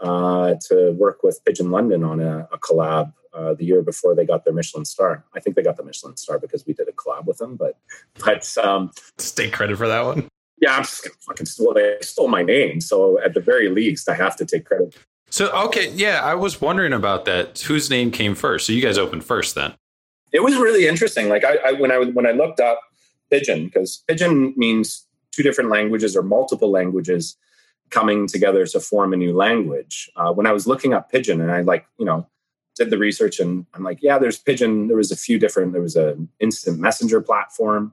uh, 0.00 0.54
to 0.68 0.92
work 0.92 1.22
with 1.22 1.40
Pidgin 1.44 1.70
London 1.70 2.04
on 2.04 2.20
a, 2.20 2.48
a 2.52 2.58
collab 2.58 3.12
uh, 3.32 3.54
the 3.54 3.64
year 3.64 3.82
before 3.82 4.14
they 4.14 4.24
got 4.24 4.44
their 4.44 4.54
Michelin 4.54 4.84
star. 4.84 5.24
I 5.34 5.40
think 5.40 5.56
they 5.56 5.62
got 5.62 5.76
the 5.76 5.82
Michelin 5.82 6.16
star 6.16 6.38
because 6.38 6.64
we 6.66 6.72
did 6.72 6.88
a 6.88 6.92
collab 6.92 7.26
with 7.26 7.38
them. 7.38 7.56
But 7.56 7.78
but 8.24 8.56
um, 8.58 8.90
take 9.18 9.52
credit 9.52 9.76
for 9.76 9.88
that 9.88 10.04
one. 10.04 10.28
Yeah, 10.60 10.76
I'm 10.76 10.82
just 10.82 11.04
gonna 11.04 11.16
fucking 11.26 11.46
steal. 11.46 11.74
They 11.74 11.96
stole 12.00 12.28
my 12.28 12.42
name, 12.42 12.80
so 12.80 13.20
at 13.20 13.34
the 13.34 13.40
very 13.40 13.68
least, 13.68 14.08
I 14.08 14.14
have 14.14 14.36
to 14.36 14.44
take 14.44 14.64
credit. 14.64 14.96
So 15.30 15.50
okay, 15.66 15.90
yeah, 15.90 16.20
I 16.22 16.34
was 16.34 16.60
wondering 16.60 16.92
about 16.92 17.24
that. 17.24 17.58
Whose 17.60 17.90
name 17.90 18.10
came 18.10 18.34
first? 18.34 18.66
So 18.66 18.72
you 18.72 18.80
guys 18.80 18.96
opened 18.96 19.24
first, 19.24 19.56
then? 19.56 19.74
It 20.32 20.42
was 20.42 20.56
really 20.56 20.86
interesting. 20.86 21.28
Like 21.28 21.44
I, 21.44 21.56
I 21.56 21.72
when 21.72 21.90
I 21.90 21.98
when 21.98 22.26
I 22.26 22.30
looked 22.30 22.60
up 22.60 22.80
Pidgin 23.32 23.64
because 23.64 24.04
Pidgin 24.08 24.56
means 24.56 25.06
two 25.32 25.42
different 25.42 25.70
languages 25.70 26.16
or 26.16 26.22
multiple 26.22 26.70
languages 26.70 27.36
coming 27.90 28.26
together 28.26 28.66
to 28.66 28.80
form 28.80 29.12
a 29.12 29.16
new 29.16 29.34
language. 29.34 30.10
Uh, 30.16 30.32
when 30.32 30.46
I 30.46 30.52
was 30.52 30.66
looking 30.66 30.92
up 30.92 31.10
Pidgin, 31.12 31.40
and 31.40 31.50
I 31.50 31.60
like 31.60 31.86
you 31.98 32.04
know 32.04 32.26
did 32.74 32.90
the 32.90 32.98
research 32.98 33.40
and 33.40 33.66
I'm 33.74 33.82
like, 33.82 34.02
yeah, 34.02 34.18
there's 34.18 34.38
Pidgin. 34.38 34.88
There 34.88 34.96
was 34.96 35.12
a 35.12 35.16
few 35.16 35.38
different, 35.38 35.72
there 35.72 35.82
was 35.82 35.96
an 35.96 36.28
instant 36.40 36.78
messenger 36.80 37.20
platform, 37.20 37.92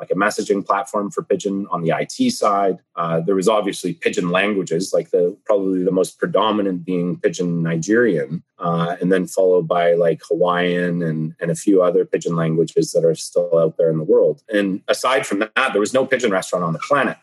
like 0.00 0.10
a 0.10 0.14
messaging 0.14 0.64
platform 0.64 1.10
for 1.10 1.22
Pidgin 1.22 1.66
on 1.70 1.82
the 1.82 1.94
IT 1.96 2.32
side. 2.32 2.78
Uh, 2.96 3.20
there 3.20 3.34
was 3.34 3.48
obviously 3.48 3.94
Pidgin 3.94 4.30
languages, 4.30 4.92
like 4.92 5.10
the 5.10 5.36
probably 5.44 5.84
the 5.84 5.92
most 5.92 6.18
predominant 6.18 6.84
being 6.84 7.18
Pidgin 7.18 7.62
Nigerian, 7.62 8.42
uh, 8.58 8.96
and 9.00 9.12
then 9.12 9.26
followed 9.26 9.68
by 9.68 9.94
like 9.94 10.22
Hawaiian 10.28 11.02
and, 11.02 11.34
and 11.38 11.50
a 11.50 11.54
few 11.54 11.82
other 11.82 12.04
Pidgin 12.04 12.34
languages 12.34 12.92
that 12.92 13.04
are 13.04 13.14
still 13.14 13.58
out 13.58 13.76
there 13.76 13.90
in 13.90 13.98
the 13.98 14.04
world. 14.04 14.42
And 14.52 14.82
aside 14.88 15.26
from 15.26 15.40
that, 15.40 15.52
there 15.72 15.80
was 15.80 15.94
no 15.94 16.06
Pidgin 16.06 16.32
restaurant 16.32 16.64
on 16.64 16.72
the 16.72 16.80
planet. 16.80 17.18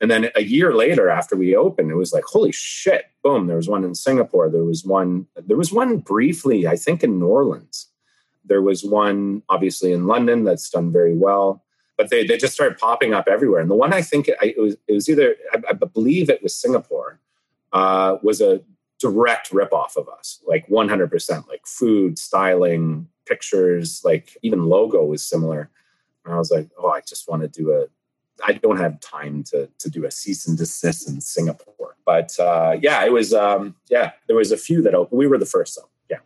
And 0.00 0.10
then 0.10 0.30
a 0.34 0.42
year 0.42 0.74
later, 0.74 1.08
after 1.08 1.36
we 1.36 1.56
opened, 1.56 1.90
it 1.90 1.96
was 1.96 2.12
like, 2.12 2.24
holy 2.24 2.52
shit, 2.52 3.06
boom. 3.22 3.46
There 3.46 3.56
was 3.56 3.68
one 3.68 3.84
in 3.84 3.94
Singapore. 3.94 4.50
There 4.50 4.64
was 4.64 4.84
one, 4.84 5.26
there 5.36 5.56
was 5.56 5.72
one 5.72 5.98
briefly, 5.98 6.66
I 6.66 6.76
think 6.76 7.02
in 7.02 7.18
New 7.18 7.26
Orleans. 7.26 7.88
There 8.44 8.62
was 8.62 8.84
one 8.84 9.42
obviously 9.48 9.92
in 9.92 10.06
London 10.06 10.44
that's 10.44 10.68
done 10.68 10.92
very 10.92 11.16
well. 11.16 11.64
But 11.96 12.10
they, 12.10 12.26
they 12.26 12.36
just 12.36 12.52
started 12.52 12.76
popping 12.76 13.14
up 13.14 13.26
everywhere. 13.26 13.60
And 13.60 13.70
the 13.70 13.74
one 13.74 13.94
I 13.94 14.02
think 14.02 14.28
it, 14.28 14.60
was, 14.60 14.76
it 14.86 14.92
was 14.92 15.08
either, 15.08 15.34
I, 15.52 15.62
I, 15.70 15.72
believe 15.72 16.28
it 16.28 16.42
was 16.42 16.54
Singapore, 16.54 17.20
uh, 17.72 18.18
was 18.22 18.42
a 18.42 18.60
direct 19.00 19.50
ripoff 19.50 19.96
of 19.96 20.06
us, 20.08 20.42
like 20.46 20.68
100%, 20.68 21.48
like 21.48 21.66
food, 21.66 22.18
styling, 22.18 23.08
pictures, 23.24 24.02
like 24.04 24.36
even 24.42 24.66
logo 24.66 25.04
was 25.04 25.24
similar. 25.24 25.70
And 26.24 26.34
I 26.34 26.38
was 26.38 26.50
like, 26.50 26.68
oh, 26.78 26.90
I 26.90 27.00
just 27.00 27.28
want 27.28 27.42
to 27.42 27.48
do 27.48 27.72
a 27.72 27.86
I 28.44 28.54
don't 28.54 28.76
have 28.76 29.00
time 29.00 29.44
to 29.44 29.68
to 29.78 29.90
do 29.90 30.04
a 30.04 30.10
cease 30.10 30.46
and 30.46 30.58
desist 30.58 31.08
in 31.08 31.20
Singapore. 31.20 31.96
But 32.04 32.38
uh, 32.38 32.76
yeah, 32.80 33.04
it 33.04 33.12
was 33.12 33.32
um, 33.32 33.74
yeah, 33.88 34.12
there 34.26 34.36
was 34.36 34.52
a 34.52 34.56
few 34.56 34.82
that 34.82 34.94
opened. 34.94 35.18
We 35.18 35.26
were 35.26 35.38
the 35.38 35.46
first 35.46 35.76
though. 35.76 35.88
Yeah. 36.10 36.18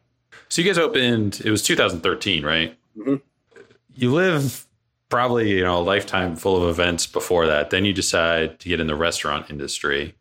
So 0.48 0.62
you 0.62 0.68
guys 0.68 0.78
opened. 0.78 1.40
It 1.44 1.50
was 1.50 1.62
2013, 1.62 2.44
right? 2.44 2.76
Mm-hmm. 2.96 3.16
You 3.94 4.12
live 4.12 4.66
probably 5.08 5.50
you 5.56 5.64
know 5.64 5.78
a 5.78 5.80
lifetime 5.80 6.36
full 6.36 6.62
of 6.62 6.68
events 6.68 7.06
before 7.06 7.46
that. 7.46 7.70
Then 7.70 7.84
you 7.84 7.92
decide 7.92 8.60
to 8.60 8.68
get 8.68 8.80
in 8.80 8.86
the 8.86 8.96
restaurant 8.96 9.50
industry. 9.50 10.14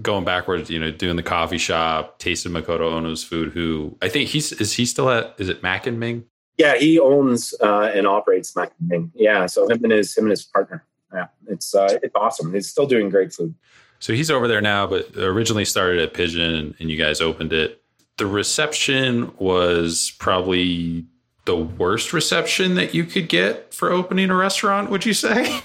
Going 0.00 0.24
backwards, 0.24 0.70
you 0.70 0.80
know, 0.80 0.90
doing 0.90 1.16
the 1.16 1.22
coffee 1.22 1.58
shop, 1.58 2.18
tasted 2.18 2.50
Makoto 2.50 2.92
Ono's 2.92 3.22
food. 3.22 3.52
Who 3.52 3.96
I 4.00 4.08
think 4.08 4.30
he's 4.30 4.52
is 4.52 4.72
he 4.72 4.86
still 4.86 5.10
at? 5.10 5.34
Is 5.38 5.50
it 5.50 5.62
Mak 5.62 5.86
N 5.86 5.98
Ming? 5.98 6.24
Yeah, 6.56 6.78
he 6.78 6.98
owns 6.98 7.52
uh, 7.60 7.90
and 7.94 8.06
operates 8.06 8.56
Mak 8.56 8.72
N 8.80 8.88
Ming. 8.88 9.12
Yeah, 9.14 9.44
so 9.44 9.68
him 9.68 9.84
and 9.84 9.92
his 9.92 10.16
him 10.16 10.24
and 10.24 10.30
his 10.30 10.44
partner 10.44 10.86
yeah, 11.12 11.26
it's 11.48 11.74
uh, 11.74 11.98
it's 12.02 12.14
awesome. 12.14 12.52
He's 12.52 12.68
still 12.68 12.86
doing 12.86 13.08
great 13.08 13.32
food. 13.32 13.54
So 13.98 14.12
he's 14.12 14.30
over 14.30 14.46
there 14.46 14.60
now, 14.60 14.86
but 14.86 15.16
originally 15.16 15.64
started 15.64 16.00
at 16.00 16.14
Pidgin, 16.14 16.74
and 16.78 16.90
you 16.90 16.96
guys 16.96 17.20
opened 17.20 17.52
it. 17.52 17.82
The 18.18 18.26
reception 18.26 19.32
was 19.38 20.12
probably 20.18 21.06
the 21.44 21.56
worst 21.56 22.12
reception 22.12 22.74
that 22.74 22.92
you 22.92 23.04
could 23.04 23.28
get 23.28 23.72
for 23.72 23.90
opening 23.90 24.30
a 24.30 24.36
restaurant. 24.36 24.90
Would 24.90 25.06
you 25.06 25.14
say? 25.14 25.44
I 25.46 25.62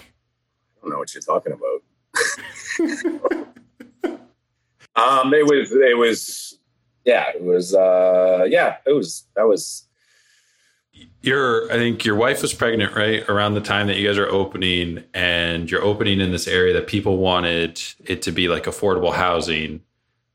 don't 0.81 0.91
know 0.91 0.97
what 0.97 1.13
you're 1.13 1.21
talking 1.21 1.53
about. 1.53 1.81
um, 4.95 5.33
it 5.33 5.45
was 5.45 5.71
it 5.71 5.97
was 5.97 6.59
yeah, 7.05 7.29
it 7.29 7.41
was 7.41 7.73
uh, 7.75 8.45
yeah, 8.47 8.77
it 8.85 8.93
was 8.93 9.25
that 9.35 9.47
was 9.47 9.87
your 11.21 11.71
I 11.71 11.75
think 11.75 12.03
your 12.03 12.15
wife 12.15 12.41
was 12.41 12.53
pregnant 12.53 12.95
right 12.95 13.27
around 13.29 13.53
the 13.53 13.61
time 13.61 13.87
that 13.87 13.97
you 13.97 14.07
guys 14.07 14.17
are 14.17 14.27
opening 14.27 15.03
and 15.13 15.69
you're 15.69 15.83
opening 15.83 16.19
in 16.19 16.31
this 16.31 16.47
area 16.47 16.73
that 16.73 16.87
people 16.87 17.17
wanted 17.17 17.81
it 18.05 18.21
to 18.23 18.31
be 18.31 18.47
like 18.47 18.63
affordable 18.63 19.13
housing 19.13 19.81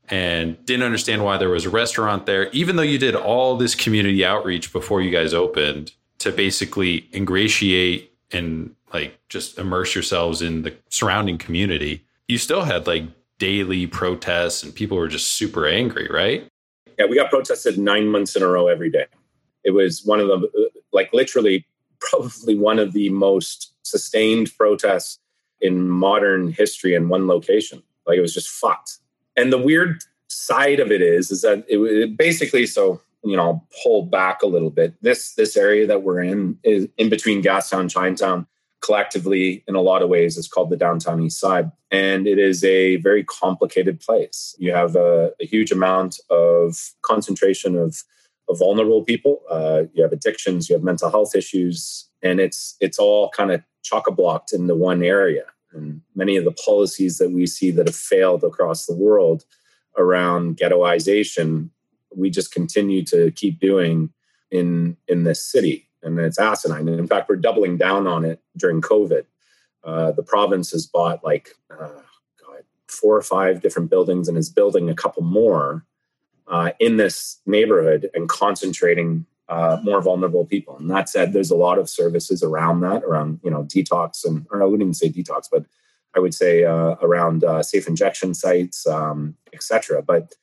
and 0.09 0.63
didn't 0.65 0.85
understand 0.85 1.23
why 1.23 1.37
there 1.37 1.49
was 1.49 1.65
a 1.65 1.69
restaurant 1.69 2.25
there 2.25 2.49
even 2.51 2.77
though 2.77 2.83
you 2.83 2.97
did 2.97 3.15
all 3.15 3.57
this 3.57 3.75
community 3.75 4.23
outreach 4.23 4.71
before 4.71 5.01
you 5.01 5.11
guys 5.11 5.33
opened 5.33 5.91
to 6.19 6.31
basically 6.31 7.07
ingratiate 7.13 8.11
and 8.31 8.73
like 8.93 9.19
just 9.27 9.57
immerse 9.59 9.93
yourselves 9.93 10.41
in 10.41 10.61
the 10.61 10.73
surrounding 10.89 11.37
community. 11.37 12.03
You 12.29 12.37
still 12.37 12.63
had 12.63 12.87
like 12.87 13.03
daily 13.39 13.85
protests 13.85 14.63
and 14.63 14.73
people 14.73 14.97
were 14.97 15.09
just 15.09 15.31
super 15.31 15.67
angry 15.67 16.07
right? 16.09 16.47
Yeah 16.97 17.05
we 17.07 17.15
got 17.17 17.29
protested 17.29 17.77
9 17.77 18.07
months 18.07 18.37
in 18.37 18.43
a 18.43 18.47
row 18.47 18.67
every 18.67 18.89
day. 18.89 19.07
It 19.65 19.71
was 19.71 20.05
one 20.05 20.21
of 20.21 20.27
the 20.27 20.69
like 20.93 21.11
literally 21.13 21.65
probably 21.99 22.57
one 22.57 22.79
of 22.79 22.93
the 22.93 23.09
most 23.09 23.73
sustained 23.83 24.51
protests 24.57 25.19
in 25.61 25.89
modern 25.89 26.51
history 26.51 26.93
in 26.93 27.09
one 27.09 27.27
location. 27.27 27.81
Like 28.05 28.17
it 28.17 28.21
was 28.21 28.33
just 28.33 28.49
fucked. 28.49 28.97
And 29.35 29.51
the 29.51 29.57
weird 29.57 30.03
side 30.27 30.79
of 30.79 30.91
it 30.91 31.01
is, 31.01 31.31
is 31.31 31.41
that 31.41 31.65
it, 31.67 31.77
it 31.77 32.17
basically 32.17 32.65
so 32.65 33.01
you 33.23 33.35
know 33.35 33.43
I'll 33.43 33.67
pull 33.83 34.03
back 34.03 34.41
a 34.41 34.47
little 34.47 34.69
bit. 34.69 34.95
This 35.01 35.33
this 35.33 35.57
area 35.57 35.87
that 35.87 36.03
we're 36.03 36.21
in 36.21 36.57
is 36.63 36.87
in 36.97 37.09
between 37.09 37.43
Gastown, 37.43 37.89
Chinatown. 37.89 38.47
Collectively, 38.79 39.63
in 39.67 39.73
a 39.73 39.81
lot 39.81 40.03
of 40.03 40.07
ways, 40.07 40.37
is 40.37 40.47
called 40.47 40.69
the 40.69 40.77
downtown 40.77 41.19
east 41.21 41.39
side, 41.39 41.71
and 41.89 42.27
it 42.27 42.37
is 42.37 42.63
a 42.63 42.97
very 42.97 43.23
complicated 43.23 43.99
place. 43.99 44.55
You 44.59 44.71
have 44.71 44.95
a, 44.95 45.31
a 45.41 45.45
huge 45.45 45.71
amount 45.71 46.19
of 46.29 46.91
concentration 47.01 47.75
of, 47.75 47.87
of 47.87 48.03
vulnerable 48.55 49.03
people. 49.03 49.41
Uh, 49.49 49.83
you 49.93 50.03
have 50.03 50.11
addictions, 50.11 50.69
you 50.69 50.75
have 50.75 50.83
mental 50.83 51.09
health 51.09 51.35
issues, 51.35 52.09
and 52.21 52.39
it's 52.39 52.75
it's 52.79 52.99
all 52.99 53.29
kind 53.29 53.51
of 53.51 53.61
chock 53.83 54.07
a 54.07 54.11
blocked 54.11 54.53
into 54.53 54.75
one 54.75 55.03
area. 55.03 55.45
And 55.73 56.01
many 56.15 56.37
of 56.37 56.45
the 56.45 56.51
policies 56.51 57.17
that 57.17 57.31
we 57.31 57.45
see 57.45 57.71
that 57.71 57.87
have 57.87 57.95
failed 57.95 58.43
across 58.43 58.85
the 58.85 58.95
world 58.95 59.43
around 59.97 60.57
ghettoization, 60.57 61.69
we 62.15 62.29
just 62.29 62.53
continue 62.53 63.03
to 63.05 63.31
keep 63.31 63.59
doing 63.59 64.11
in 64.51 64.97
in 65.07 65.23
this 65.23 65.43
city, 65.43 65.89
and 66.01 66.19
it's 66.19 66.39
asinine. 66.39 66.87
And 66.87 66.99
in 66.99 67.07
fact, 67.07 67.29
we're 67.29 67.35
doubling 67.35 67.77
down 67.77 68.07
on 68.07 68.23
it 68.23 68.41
during 68.55 68.81
COVID. 68.81 69.25
Uh, 69.83 70.11
the 70.11 70.23
province 70.23 70.71
has 70.71 70.85
bought 70.85 71.23
like 71.23 71.49
uh, 71.69 72.01
four 72.87 73.15
or 73.15 73.21
five 73.21 73.61
different 73.61 73.89
buildings 73.89 74.27
and 74.27 74.37
is 74.37 74.49
building 74.49 74.89
a 74.89 74.95
couple 74.95 75.23
more 75.23 75.85
uh, 76.47 76.71
in 76.79 76.97
this 76.97 77.39
neighborhood 77.45 78.09
and 78.13 78.29
concentrating 78.29 79.25
uh, 79.49 79.79
more 79.83 80.01
vulnerable 80.01 80.45
people. 80.45 80.77
And 80.77 80.89
that 80.89 81.09
said, 81.09 81.33
there's 81.33 81.51
a 81.51 81.55
lot 81.55 81.77
of 81.77 81.89
services 81.89 82.43
around 82.43 82.81
that, 82.81 83.03
around 83.03 83.39
you 83.43 83.51
know 83.51 83.63
detox 83.63 84.25
and 84.25 84.45
or 84.51 84.61
I 84.61 84.65
wouldn't 84.65 84.81
even 84.81 84.93
say 84.93 85.09
detox, 85.09 85.47
but 85.51 85.65
I 86.15 86.19
would 86.19 86.33
say 86.33 86.63
uh, 86.63 86.95
around 87.01 87.43
uh, 87.43 87.63
safe 87.63 87.87
injection 87.87 88.33
sites, 88.33 88.85
um, 88.87 89.35
etc. 89.53 90.01
But 90.01 90.35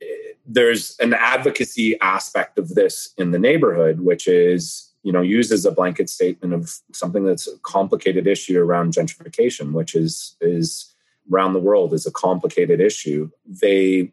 eh, 0.00 0.06
there's 0.46 0.96
an 0.98 1.12
advocacy 1.12 1.98
aspect 2.00 2.58
of 2.58 2.70
this 2.70 3.12
in 3.18 3.32
the 3.32 3.38
neighborhood, 3.38 4.00
which 4.00 4.26
is 4.26 4.90
you 5.02 5.12
know 5.12 5.20
used 5.20 5.52
as 5.52 5.66
a 5.66 5.72
blanket 5.72 6.08
statement 6.08 6.54
of 6.54 6.72
something 6.92 7.24
that's 7.24 7.48
a 7.48 7.58
complicated 7.58 8.26
issue 8.26 8.58
around 8.58 8.94
gentrification, 8.94 9.72
which 9.72 9.94
is 9.94 10.36
is 10.40 10.94
around 11.30 11.52
the 11.52 11.60
world 11.60 11.92
is 11.92 12.06
a 12.06 12.10
complicated 12.12 12.80
issue. 12.80 13.30
They 13.44 14.12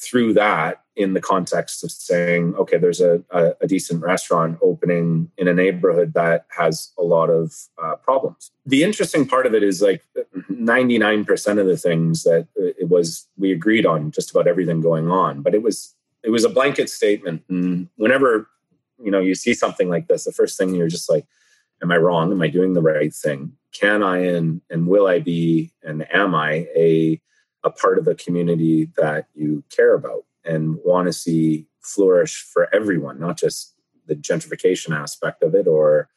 threw 0.00 0.32
that 0.34 0.82
in 0.96 1.14
the 1.14 1.20
context 1.20 1.82
of 1.82 1.90
saying, 1.90 2.54
okay, 2.54 2.78
there's 2.78 3.00
a, 3.00 3.22
a, 3.30 3.52
a, 3.62 3.66
decent 3.66 4.00
restaurant 4.00 4.58
opening 4.62 5.28
in 5.36 5.48
a 5.48 5.54
neighborhood 5.54 6.14
that 6.14 6.46
has 6.56 6.92
a 6.96 7.02
lot 7.02 7.30
of 7.30 7.52
uh, 7.82 7.96
problems. 7.96 8.52
The 8.64 8.84
interesting 8.84 9.26
part 9.26 9.46
of 9.46 9.54
it 9.54 9.64
is 9.64 9.82
like 9.82 10.04
99% 10.50 11.58
of 11.58 11.66
the 11.66 11.76
things 11.76 12.22
that 12.22 12.46
it 12.54 12.88
was, 12.88 13.26
we 13.36 13.50
agreed 13.50 13.86
on 13.86 14.12
just 14.12 14.30
about 14.30 14.46
everything 14.46 14.80
going 14.80 15.10
on, 15.10 15.42
but 15.42 15.54
it 15.54 15.62
was, 15.62 15.94
it 16.22 16.30
was 16.30 16.44
a 16.44 16.48
blanket 16.48 16.88
statement. 16.88 17.42
And 17.48 17.88
whenever, 17.96 18.48
you 19.02 19.10
know, 19.10 19.20
you 19.20 19.34
see 19.34 19.52
something 19.52 19.88
like 19.88 20.06
this, 20.06 20.24
the 20.24 20.32
first 20.32 20.56
thing 20.56 20.74
you're 20.74 20.88
just 20.88 21.10
like, 21.10 21.26
am 21.82 21.90
I 21.90 21.96
wrong? 21.96 22.30
Am 22.30 22.40
I 22.40 22.48
doing 22.48 22.72
the 22.72 22.82
right 22.82 23.12
thing? 23.12 23.52
Can 23.72 24.04
I 24.04 24.18
and, 24.18 24.60
and 24.70 24.86
will 24.86 25.08
I 25.08 25.18
be 25.18 25.72
and 25.82 26.06
am 26.14 26.36
I 26.36 26.68
a, 26.76 27.20
a 27.64 27.70
part 27.70 27.98
of 27.98 28.06
a 28.06 28.14
community 28.14 28.90
that 28.96 29.26
you 29.34 29.64
care 29.74 29.94
about 29.94 30.24
and 30.44 30.78
want 30.84 31.06
to 31.06 31.12
see 31.12 31.66
flourish 31.80 32.42
for 32.42 32.72
everyone, 32.74 33.18
not 33.18 33.38
just 33.38 33.74
the 34.06 34.14
gentrification 34.14 34.96
aspect 34.96 35.42
of 35.42 35.54
it 35.54 35.66
or 35.66 36.08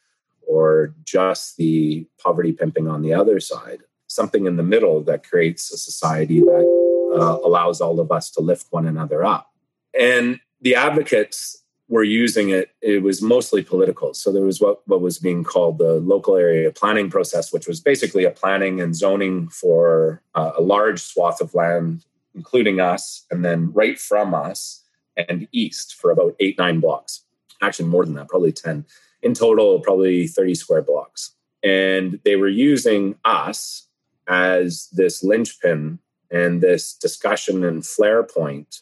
or 0.47 0.95
just 1.03 1.57
the 1.57 2.07
poverty 2.23 2.53
pimping 2.53 2.87
on 2.87 3.01
the 3.01 3.13
other 3.13 3.39
side. 3.39 3.79
Something 4.07 4.45
in 4.45 4.55
the 4.55 4.63
middle 4.63 5.01
that 5.03 5.27
creates 5.27 5.71
a 5.73 5.77
society 5.77 6.39
that 6.39 7.11
uh, 7.19 7.39
allows 7.45 7.81
all 7.81 7.99
of 7.99 8.11
us 8.11 8.31
to 8.31 8.41
lift 8.41 8.67
one 8.69 8.87
another 8.87 9.25
up. 9.25 9.51
And 9.99 10.39
the 10.61 10.75
advocates 10.75 11.63
were 11.89 12.03
using 12.03 12.49
it, 12.49 12.71
it 12.81 13.01
was 13.01 13.21
mostly 13.21 13.63
political. 13.63 14.13
So 14.13 14.31
there 14.31 14.43
was 14.43 14.59
what, 14.59 14.85
what 14.87 15.01
was 15.01 15.19
being 15.19 15.43
called 15.43 15.77
the 15.77 15.93
local 15.93 16.35
area 16.35 16.71
planning 16.71 17.09
process, 17.09 17.53
which 17.53 17.67
was 17.67 17.79
basically 17.79 18.25
a 18.25 18.31
planning 18.31 18.81
and 18.81 18.95
zoning 18.95 19.47
for 19.49 20.21
uh, 20.35 20.51
a 20.57 20.61
large 20.61 20.99
swath 20.99 21.39
of 21.39 21.53
land, 21.53 22.05
including 22.35 22.79
us, 22.79 23.25
and 23.31 23.43
then 23.45 23.71
right 23.71 23.97
from 23.97 24.33
us 24.33 24.83
and 25.15 25.47
east 25.51 25.95
for 25.95 26.11
about 26.11 26.35
eight, 26.39 26.57
nine 26.57 26.79
blocks. 26.79 27.23
Actually, 27.61 27.89
more 27.89 28.05
than 28.05 28.15
that, 28.15 28.27
probably 28.27 28.51
10. 28.51 28.85
In 29.23 29.33
total, 29.33 29.79
probably 29.79 30.27
30 30.27 30.55
square 30.55 30.81
blocks. 30.81 31.33
And 31.63 32.19
they 32.23 32.35
were 32.35 32.49
using 32.49 33.15
us 33.25 33.87
as 34.27 34.89
this 34.91 35.23
linchpin 35.23 35.99
and 36.29 36.61
this 36.61 36.93
discussion 36.93 37.63
and 37.63 37.85
flare 37.85 38.23
point 38.23 38.81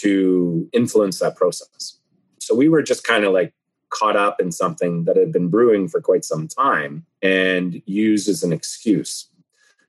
to 0.00 0.68
influence 0.72 1.18
that 1.18 1.36
process. 1.36 1.98
So 2.52 2.56
we 2.58 2.68
were 2.68 2.82
just 2.82 3.02
kind 3.02 3.24
of 3.24 3.32
like 3.32 3.54
caught 3.88 4.14
up 4.14 4.38
in 4.38 4.52
something 4.52 5.04
that 5.04 5.16
had 5.16 5.32
been 5.32 5.48
brewing 5.48 5.88
for 5.88 6.02
quite 6.02 6.22
some 6.22 6.46
time 6.46 7.06
and 7.22 7.80
used 7.86 8.28
as 8.28 8.42
an 8.42 8.52
excuse. 8.52 9.30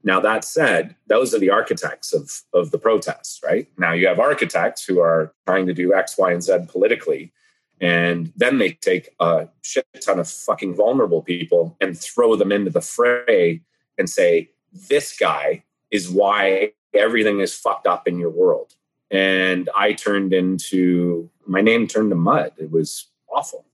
Now, 0.02 0.22
that 0.22 0.46
said, 0.46 0.96
those 1.08 1.34
are 1.34 1.40
the 1.40 1.50
architects 1.50 2.14
of, 2.14 2.32
of 2.54 2.72
the 2.72 2.78
protests, 2.78 3.42
right? 3.44 3.68
Now, 3.78 3.92
you 3.92 4.08
have 4.08 4.18
architects 4.18 4.86
who 4.86 5.02
are 5.02 5.34
trying 5.46 5.68
to 5.68 5.74
do 5.74 5.94
X, 5.94 6.18
Y, 6.18 6.32
and 6.32 6.42
Z 6.42 6.68
politically. 6.70 7.34
And 7.82 8.32
then 8.38 8.60
they 8.60 8.70
take 8.70 9.10
a 9.20 9.50
shit 9.62 9.86
ton 10.00 10.20
of 10.20 10.30
fucking 10.30 10.74
vulnerable 10.74 11.22
people 11.22 11.76
and 11.82 12.00
throw 12.00 12.38
them 12.38 12.54
into 12.54 12.72
the 12.72 12.80
fray 12.80 13.60
and 13.98 14.10
say, 14.10 14.52
this 14.72 15.18
guy 15.18 15.66
is 15.92 16.10
why 16.10 16.72
everything 16.94 17.42
is 17.42 17.54
fucked 17.54 17.88
up 17.88 18.08
in 18.08 18.20
your 18.20 18.30
world 18.30 18.74
and 19.12 19.70
I 19.76 19.94
turned 19.94 20.34
into 20.34 21.30
my 21.46 21.62
name 21.62 21.88
turned 21.88 22.12
to 22.12 22.16
mud. 22.16 22.54
It 22.58 22.72
was 22.72 23.08
awful. 23.32 23.66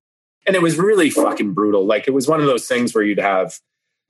And 0.47 0.55
it 0.55 0.61
was 0.61 0.77
really 0.77 1.09
fucking 1.09 1.53
brutal. 1.53 1.85
Like 1.85 2.07
it 2.07 2.11
was 2.11 2.27
one 2.27 2.39
of 2.39 2.47
those 2.47 2.67
things 2.67 2.95
where 2.95 3.03
you'd 3.03 3.19
have, 3.19 3.59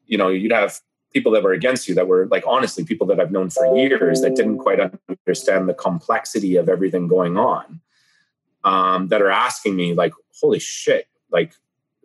you 0.05 0.17
know, 0.17 0.29
you'd 0.29 0.51
have 0.51 0.79
people 1.11 1.31
that 1.33 1.43
were 1.43 1.53
against 1.53 1.87
you 1.87 1.95
that 1.95 2.07
were 2.07 2.27
like 2.27 2.43
honestly 2.47 2.85
people 2.85 3.07
that 3.07 3.19
I've 3.19 3.31
known 3.31 3.49
for 3.49 3.75
years 3.75 4.21
that 4.21 4.35
didn't 4.35 4.59
quite 4.59 4.79
understand 4.79 5.67
the 5.67 5.73
complexity 5.73 6.55
of 6.55 6.69
everything 6.69 7.07
going 7.07 7.37
on. 7.37 7.81
Um, 8.65 9.07
that 9.07 9.21
are 9.21 9.31
asking 9.31 9.77
me 9.77 9.93
like, 9.93 10.11
holy 10.41 10.59
shit, 10.59 11.07
like, 11.31 11.53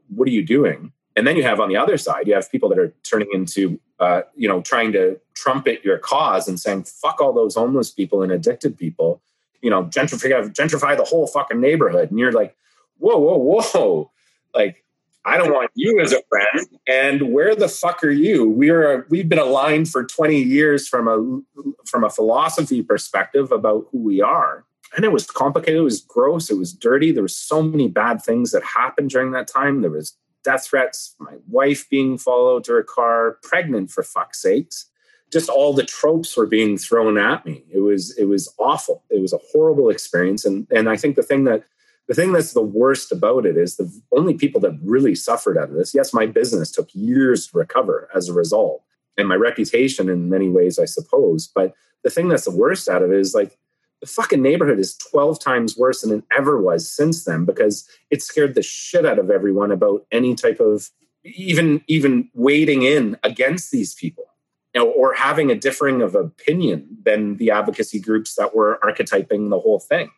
what 0.09 0.29
are 0.29 0.31
you 0.31 0.45
doing? 0.45 0.93
And 1.17 1.27
then 1.27 1.37
you 1.37 1.43
have 1.43 1.59
on 1.59 1.69
the 1.69 1.77
other 1.77 1.99
side, 1.99 2.29
you 2.29 2.35
have 2.35 2.51
people 2.51 2.69
that 2.69 2.79
are 2.79 2.95
turning 3.03 3.29
into, 3.33 3.81
uh, 4.01 4.23
you 4.37 4.49
know, 4.49 4.61
trying 4.61 4.93
to 4.93 5.21
trumpet 5.35 5.85
your 5.85 5.99
cause 5.99 6.49
and 6.49 6.59
saying, 6.59 6.85
fuck 6.85 7.21
all 7.21 7.33
those 7.33 7.55
homeless 7.55 7.91
people 7.91 8.23
and 8.23 8.33
addicted 8.33 8.77
people, 8.77 9.21
you 9.63 9.71
know, 9.71 9.85
gentrify, 9.85 10.53
gentrify 10.53 10.97
the 10.97 11.05
whole 11.05 11.27
fucking 11.27 11.61
neighborhood. 11.61 12.11
And 12.11 12.19
you're 12.19 12.33
like, 12.33 12.57
whoa, 12.99 13.19
whoa, 13.19 13.37
whoa. 13.39 14.11
Like, 14.55 14.85
I 15.25 15.39
don't 15.39 15.53
want 15.53 15.71
you 15.75 16.01
as 16.01 16.13
a 16.13 16.23
friend. 16.29 16.67
And 16.87 17.33
where 17.33 17.55
the 17.55 17.69
fuck 17.69 18.05
are 18.05 18.11
you? 18.11 18.49
We 18.49 18.69
are 18.71 19.07
we've 19.09 19.29
been 19.29 19.39
aligned 19.39 19.89
for 19.89 20.05
20 20.05 20.39
years 20.43 20.87
from 20.87 21.09
a 21.09 21.63
from 21.87 22.05
a 22.05 22.11
philosophy 22.11 22.83
perspective 22.83 23.51
about 23.51 23.87
who 23.91 23.99
we 23.99 24.21
are. 24.21 24.65
And 24.95 25.05
it 25.05 25.13
was 25.13 25.27
complicated, 25.27 25.81
it 25.81 25.85
was 25.85 26.03
gross, 26.03 26.51
it 26.51 26.59
was 26.59 26.73
dirty. 26.73 27.11
There 27.11 27.23
were 27.23 27.29
so 27.29 27.63
many 27.63 27.89
bad 27.89 28.23
things 28.23 28.53
that 28.53 28.63
happened 28.63 29.11
during 29.11 29.33
that 29.33 29.49
time. 29.49 29.81
There 29.81 29.91
was 29.91 30.17
death 30.45 30.67
threats, 30.67 31.17
my 31.19 31.35
wife 31.49 31.89
being 31.89 32.19
followed 32.19 32.65
to 32.65 32.73
her 32.73 32.83
car, 32.83 33.39
pregnant 33.43 33.91
for 33.91 34.03
fuck's 34.03 34.41
sakes. 34.43 34.87
Just 35.33 35.49
all 35.49 35.73
the 35.73 35.85
tropes 35.85 36.37
were 36.37 36.47
being 36.47 36.79
thrown 36.79 37.19
at 37.19 37.45
me. 37.45 37.65
It 37.73 37.81
was 37.81 38.17
it 38.17 38.27
was 38.27 38.55
awful. 38.59 39.03
It 39.11 39.21
was 39.21 39.33
a 39.33 39.41
horrible 39.53 39.91
experience. 39.91 40.45
And 40.45 40.67
and 40.71 40.89
I 40.89 40.97
think 40.97 41.17
the 41.17 41.23
thing 41.23 41.45
that 41.45 41.65
the 42.07 42.15
thing 42.15 42.33
that's 42.33 42.53
the 42.53 42.63
worst 42.63 43.11
about 43.11 43.47
it 43.47 43.57
is 43.57 43.77
the 43.77 43.91
only 44.13 44.35
people 44.35 44.61
that 44.61 44.79
really 44.83 45.15
suffered 45.15 45.57
out 45.57 45.71
of 45.71 45.75
this. 45.75 45.95
Yes, 45.95 46.13
my 46.13 46.27
business 46.27 46.71
took 46.71 46.89
years 46.93 47.49
to 47.49 47.59
recover 47.59 48.09
as 48.15 48.29
a 48.29 48.35
result, 48.35 48.83
and 49.17 49.27
my 49.27 49.35
reputation 49.35 50.09
in 50.09 50.29
many 50.29 50.51
ways, 50.51 50.79
I 50.79 50.85
suppose. 50.85 51.49
But 51.49 51.75
the 52.05 52.11
thing 52.11 52.29
that's 52.29 52.45
the 52.45 52.51
worst 52.51 52.89
out 52.89 53.03
of 53.03 53.11
it 53.11 53.19
is 53.19 53.35
like 53.35 53.59
the 54.05 54.11
fucking 54.11 54.43
neighborhood 54.43 54.79
is 54.79 54.99
12 54.99 55.41
times 55.41 55.79
worse 55.79 56.03
than 56.03 56.19
it 56.19 56.25
ever 56.37 56.61
was 56.61 56.87
since 56.87 57.25
then 57.25 57.47
because 57.47 57.89
it 58.11 58.23
scared 58.23 58.55
the 58.55 58.63
shit 58.63 59.07
out 59.07 59.19
of 59.19 59.31
everyone 59.31 59.73
about 59.73 60.05
any 60.13 60.35
type 60.35 60.61
of 60.61 60.91
even 61.25 61.83
even 61.89 62.29
wading 62.35 62.83
in 62.83 63.17
against 63.23 63.71
these 63.71 63.95
people 63.95 64.27
you 64.75 64.83
know, 64.83 64.91
or 64.91 65.15
having 65.15 65.51
a 65.51 65.55
differing 65.55 66.03
of 66.03 66.15
opinion 66.15 66.87
than 67.03 67.39
the 67.39 67.51
advocacy 67.51 67.99
groups 67.99 68.35
that 68.35 68.55
were 68.55 68.79
archetyping 68.83 69.49
the 69.49 69.59
whole 69.59 69.81
thing. 69.81 70.11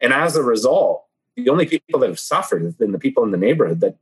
And 0.00 0.12
as 0.12 0.36
a 0.36 0.42
result 0.42 1.04
the 1.34 1.48
only 1.48 1.66
people 1.66 1.98
that 1.98 2.10
have 2.10 2.20
suffered 2.20 2.62
have 2.62 2.78
been 2.78 2.92
the 2.92 2.98
people 2.98 3.24
in 3.24 3.32
the 3.32 3.38
neighborhood 3.38 3.80
that 3.80 3.96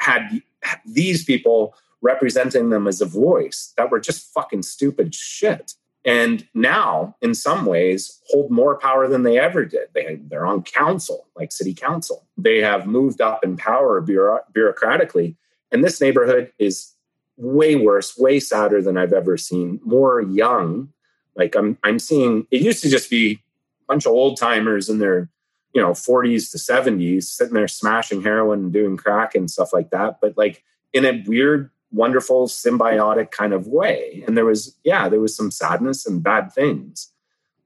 had 0.00 0.42
these 0.84 1.24
people 1.24 1.74
representing 2.02 2.68
them 2.68 2.86
as 2.86 3.00
a 3.00 3.06
voice 3.06 3.72
that 3.78 3.90
were 3.90 4.00
just 4.00 4.30
fucking 4.34 4.64
stupid 4.64 5.14
shit 5.14 5.76
and 6.04 6.46
now 6.54 7.14
in 7.20 7.34
some 7.34 7.64
ways 7.64 8.20
hold 8.28 8.50
more 8.50 8.76
power 8.76 9.06
than 9.06 9.22
they 9.22 9.38
ever 9.38 9.64
did 9.64 9.88
they, 9.94 10.18
they're 10.28 10.46
on 10.46 10.62
council 10.62 11.26
like 11.36 11.52
city 11.52 11.74
council 11.74 12.26
they 12.36 12.58
have 12.58 12.86
moved 12.86 13.20
up 13.20 13.44
in 13.44 13.56
power 13.56 14.00
bureau- 14.00 14.44
bureaucratically 14.54 15.36
and 15.70 15.82
this 15.82 16.00
neighborhood 16.00 16.52
is 16.58 16.92
way 17.36 17.74
worse, 17.74 18.16
way 18.16 18.38
sadder 18.38 18.82
than 18.82 18.96
I've 18.96 19.12
ever 19.12 19.36
seen. 19.36 19.80
More 19.84 20.20
young, 20.20 20.90
like 21.34 21.56
I'm 21.56 21.78
I'm 21.82 21.98
seeing. 21.98 22.46
It 22.50 22.62
used 22.62 22.82
to 22.82 22.90
just 22.90 23.10
be 23.10 23.32
a 23.32 23.84
bunch 23.88 24.06
of 24.06 24.12
old 24.12 24.38
timers 24.38 24.88
in 24.88 24.98
their 24.98 25.28
you 25.74 25.80
know 25.80 25.92
40s 25.92 26.50
to 26.52 26.58
70s 26.58 27.24
sitting 27.24 27.54
there 27.54 27.68
smashing 27.68 28.22
heroin 28.22 28.60
and 28.60 28.72
doing 28.72 28.96
crack 28.96 29.34
and 29.34 29.50
stuff 29.50 29.72
like 29.72 29.90
that, 29.90 30.18
but 30.20 30.36
like 30.36 30.62
in 30.92 31.04
a 31.04 31.22
weird, 31.26 31.70
wonderful, 31.92 32.46
symbiotic 32.48 33.30
kind 33.30 33.52
of 33.52 33.66
way. 33.66 34.24
And 34.26 34.36
there 34.36 34.44
was 34.44 34.76
yeah, 34.84 35.08
there 35.08 35.20
was 35.20 35.36
some 35.36 35.50
sadness 35.50 36.06
and 36.06 36.22
bad 36.22 36.52
things. 36.52 37.12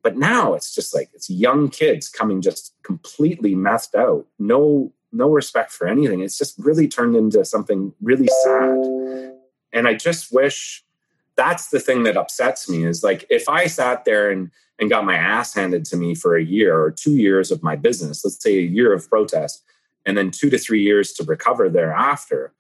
But 0.02 0.16
now 0.16 0.54
it's 0.54 0.74
just 0.74 0.94
like 0.94 1.10
it's 1.14 1.28
young 1.30 1.68
kids 1.68 2.08
coming 2.08 2.40
just 2.40 2.74
completely 2.82 3.54
messed 3.54 3.94
out. 3.94 4.26
No 4.38 4.92
no 5.12 5.30
respect 5.30 5.72
for 5.72 5.86
anything. 5.86 6.20
It's 6.20 6.38
just 6.38 6.58
really 6.58 6.88
turned 6.88 7.16
into 7.16 7.44
something 7.44 7.92
really 8.00 8.28
sad. 8.44 9.34
And 9.72 9.88
I 9.88 9.94
just 9.94 10.32
wish 10.32 10.84
that's 11.36 11.68
the 11.68 11.80
thing 11.80 12.02
that 12.04 12.16
upsets 12.16 12.68
me 12.68 12.84
is 12.84 13.02
like 13.04 13.26
if 13.30 13.48
I 13.48 13.66
sat 13.66 14.04
there 14.04 14.30
and 14.30 14.50
and 14.78 14.90
got 14.90 15.04
my 15.04 15.16
ass 15.16 15.54
handed 15.54 15.84
to 15.86 15.96
me 15.96 16.14
for 16.14 16.36
a 16.36 16.44
year 16.44 16.78
or 16.78 16.90
two 16.90 17.12
years 17.12 17.50
of 17.50 17.62
my 17.62 17.76
business, 17.76 18.24
let's 18.24 18.42
say 18.42 18.58
a 18.58 18.62
year 18.62 18.92
of 18.92 19.08
protest, 19.08 19.64
and 20.04 20.16
then 20.16 20.30
two 20.30 20.50
to 20.50 20.58
three 20.58 20.82
years 20.82 21.12
to 21.14 21.24
recover 21.24 21.68
thereafter, 21.68 22.52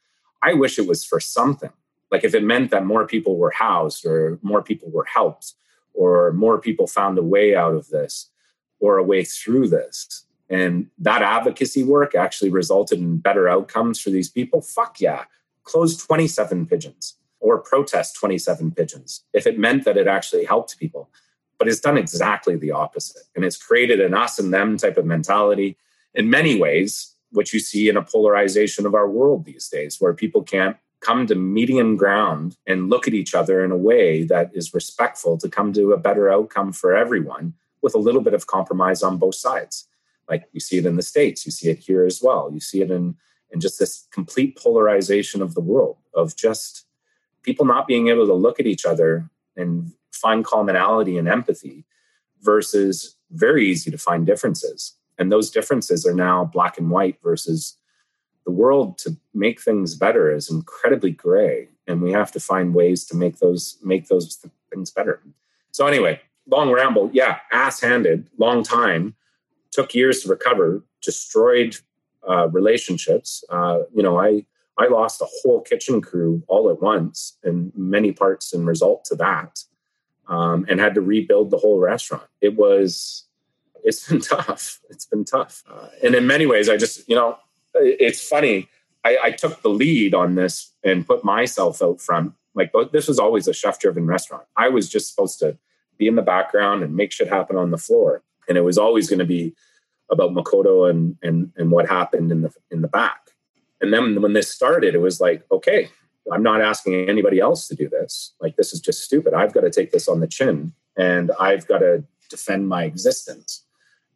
I 0.46 0.54
wish 0.54 0.78
it 0.78 0.86
was 0.86 1.04
for 1.04 1.18
something. 1.18 1.72
Like 2.12 2.22
if 2.22 2.32
it 2.32 2.44
meant 2.44 2.70
that 2.70 2.86
more 2.86 3.04
people 3.04 3.36
were 3.36 3.50
housed 3.50 4.06
or 4.06 4.38
more 4.42 4.62
people 4.62 4.88
were 4.90 5.04
helped 5.04 5.54
or 5.92 6.32
more 6.32 6.60
people 6.60 6.86
found 6.86 7.18
a 7.18 7.22
way 7.22 7.56
out 7.56 7.74
of 7.74 7.88
this 7.88 8.30
or 8.78 8.96
a 8.96 9.02
way 9.02 9.24
through 9.24 9.68
this. 9.68 10.24
And 10.48 10.86
that 10.98 11.22
advocacy 11.22 11.82
work 11.82 12.14
actually 12.14 12.50
resulted 12.50 13.00
in 13.00 13.18
better 13.18 13.48
outcomes 13.48 14.00
for 14.00 14.10
these 14.10 14.30
people. 14.30 14.60
Fuck 14.60 15.00
yeah. 15.00 15.24
Close 15.64 15.96
27 15.96 16.66
Pidgins 16.66 17.14
or 17.40 17.58
protest 17.58 18.14
27 18.14 18.70
Pidgins 18.70 19.22
if 19.32 19.48
it 19.48 19.58
meant 19.58 19.84
that 19.84 19.96
it 19.96 20.06
actually 20.06 20.44
helped 20.44 20.78
people. 20.78 21.10
But 21.58 21.66
it's 21.66 21.80
done 21.80 21.98
exactly 21.98 22.54
the 22.54 22.70
opposite. 22.70 23.24
And 23.34 23.44
it's 23.44 23.56
created 23.56 24.00
an 24.00 24.14
us 24.14 24.38
and 24.38 24.54
them 24.54 24.76
type 24.76 24.96
of 24.96 25.06
mentality 25.06 25.76
in 26.14 26.30
many 26.30 26.56
ways, 26.60 27.15
which 27.32 27.52
you 27.52 27.60
see 27.60 27.88
in 27.88 27.96
a 27.96 28.02
polarization 28.02 28.86
of 28.86 28.94
our 28.94 29.08
world 29.08 29.44
these 29.44 29.68
days, 29.68 29.96
where 30.00 30.14
people 30.14 30.42
can't 30.42 30.76
come 31.00 31.26
to 31.26 31.34
medium 31.34 31.96
ground 31.96 32.56
and 32.66 32.88
look 32.88 33.06
at 33.06 33.14
each 33.14 33.34
other 33.34 33.64
in 33.64 33.70
a 33.70 33.76
way 33.76 34.24
that 34.24 34.50
is 34.54 34.74
respectful 34.74 35.36
to 35.38 35.48
come 35.48 35.72
to 35.72 35.92
a 35.92 35.98
better 35.98 36.30
outcome 36.30 36.72
for 36.72 36.96
everyone 36.96 37.54
with 37.82 37.94
a 37.94 37.98
little 37.98 38.22
bit 38.22 38.34
of 38.34 38.46
compromise 38.46 39.02
on 39.02 39.18
both 39.18 39.34
sides. 39.34 39.86
Like 40.28 40.48
you 40.52 40.60
see 40.60 40.78
it 40.78 40.86
in 40.86 40.96
the 40.96 41.02
states 41.02 41.46
you 41.46 41.52
see 41.52 41.68
it 41.68 41.78
here 41.78 42.04
as 42.04 42.20
well. 42.22 42.50
You 42.52 42.60
see 42.60 42.80
it 42.80 42.90
in 42.90 43.16
in 43.50 43.60
just 43.60 43.78
this 43.78 44.08
complete 44.10 44.58
polarization 44.58 45.40
of 45.40 45.54
the 45.54 45.60
world 45.60 45.98
of 46.14 46.34
just 46.34 46.86
people 47.42 47.64
not 47.64 47.86
being 47.86 48.08
able 48.08 48.26
to 48.26 48.34
look 48.34 48.58
at 48.58 48.66
each 48.66 48.84
other 48.84 49.30
and 49.56 49.92
find 50.10 50.44
commonality 50.44 51.16
and 51.16 51.28
empathy 51.28 51.84
versus 52.42 53.16
very 53.30 53.68
easy 53.68 53.90
to 53.90 53.98
find 53.98 54.26
differences 54.26 54.94
and 55.18 55.32
those 55.32 55.50
differences 55.50 56.06
are 56.06 56.14
now 56.14 56.44
black 56.44 56.78
and 56.78 56.90
white 56.90 57.20
versus 57.22 57.76
the 58.44 58.52
world 58.52 58.96
to 58.98 59.16
make 59.34 59.60
things 59.60 59.94
better 59.94 60.32
is 60.32 60.50
incredibly 60.50 61.10
gray. 61.10 61.68
And 61.86 62.00
we 62.00 62.12
have 62.12 62.32
to 62.32 62.40
find 62.40 62.74
ways 62.74 63.04
to 63.06 63.16
make 63.16 63.38
those 63.38 63.78
make 63.82 64.08
those 64.08 64.38
things 64.72 64.90
better. 64.90 65.20
So 65.72 65.86
anyway 65.86 66.20
long 66.48 66.70
ramble. 66.70 67.10
Yeah 67.12 67.38
ass 67.52 67.80
handed 67.80 68.30
long 68.38 68.62
time. 68.62 69.14
Took 69.72 69.94
years 69.94 70.22
to 70.22 70.28
recover 70.28 70.82
destroyed 71.02 71.76
uh, 72.28 72.48
relationships. 72.48 73.44
Uh, 73.50 73.80
you 73.94 74.02
know 74.02 74.18
i 74.18 74.44
i 74.78 74.86
lost 74.86 75.20
a 75.20 75.26
whole 75.42 75.60
kitchen 75.60 76.00
crew 76.00 76.42
all 76.48 76.70
at 76.70 76.80
once 76.80 77.38
in 77.42 77.72
many 77.76 78.12
parts 78.12 78.52
in 78.52 78.64
result 78.64 79.04
to 79.06 79.16
that. 79.16 79.64
Um, 80.28 80.66
and 80.68 80.80
had 80.80 80.94
to 80.96 81.00
rebuild 81.00 81.50
the 81.52 81.58
whole 81.58 81.78
restaurant. 81.78 82.24
It 82.40 82.56
was 82.56 83.25
it's 83.84 84.08
been 84.08 84.20
tough 84.34 84.80
it's 84.90 85.06
been 85.06 85.24
tough 85.24 85.62
uh, 85.70 85.88
and 86.02 86.14
in 86.14 86.26
many 86.26 86.46
ways 86.46 86.68
i 86.68 86.76
just 86.76 87.08
you 87.08 87.14
know 87.14 87.38
it's 87.78 88.26
funny. 88.26 88.68
I, 89.04 89.18
I 89.24 89.30
took 89.30 89.62
the 89.62 89.68
lead 89.68 90.14
on 90.14 90.34
this 90.34 90.72
and 90.82 91.06
put 91.06 91.24
myself 91.24 91.82
out 91.82 92.00
front. 92.00 92.32
Like 92.54 92.72
this 92.92 93.08
was 93.08 93.18
always 93.18 93.46
a 93.48 93.52
chef-driven 93.52 94.06
restaurant. 94.06 94.44
I 94.56 94.68
was 94.68 94.88
just 94.88 95.10
supposed 95.10 95.38
to 95.40 95.58
be 95.98 96.08
in 96.08 96.16
the 96.16 96.22
background 96.22 96.82
and 96.82 96.96
make 96.96 97.12
shit 97.12 97.28
happen 97.28 97.56
on 97.56 97.70
the 97.70 97.78
floor, 97.78 98.22
and 98.48 98.56
it 98.56 98.62
was 98.62 98.78
always 98.78 99.08
going 99.08 99.18
to 99.18 99.26
be 99.26 99.54
about 100.10 100.32
Makoto 100.32 100.88
and 100.88 101.16
and 101.22 101.52
and 101.56 101.70
what 101.70 101.88
happened 101.88 102.32
in 102.32 102.42
the 102.42 102.52
in 102.70 102.80
the 102.82 102.88
back. 102.88 103.30
And 103.80 103.92
then 103.92 104.22
when 104.22 104.32
this 104.32 104.50
started, 104.50 104.94
it 104.94 105.00
was 105.00 105.20
like, 105.20 105.44
okay, 105.52 105.90
I'm 106.32 106.42
not 106.42 106.62
asking 106.62 106.94
anybody 107.10 107.40
else 107.40 107.68
to 107.68 107.74
do 107.74 107.90
this. 107.90 108.32
Like 108.40 108.56
this 108.56 108.72
is 108.72 108.80
just 108.80 109.04
stupid. 109.04 109.34
I've 109.34 109.52
got 109.52 109.60
to 109.60 109.70
take 109.70 109.92
this 109.92 110.08
on 110.08 110.20
the 110.20 110.26
chin, 110.26 110.72
and 110.96 111.30
I've 111.38 111.66
got 111.66 111.78
to 111.78 112.04
defend 112.30 112.68
my 112.68 112.84
existence, 112.84 113.65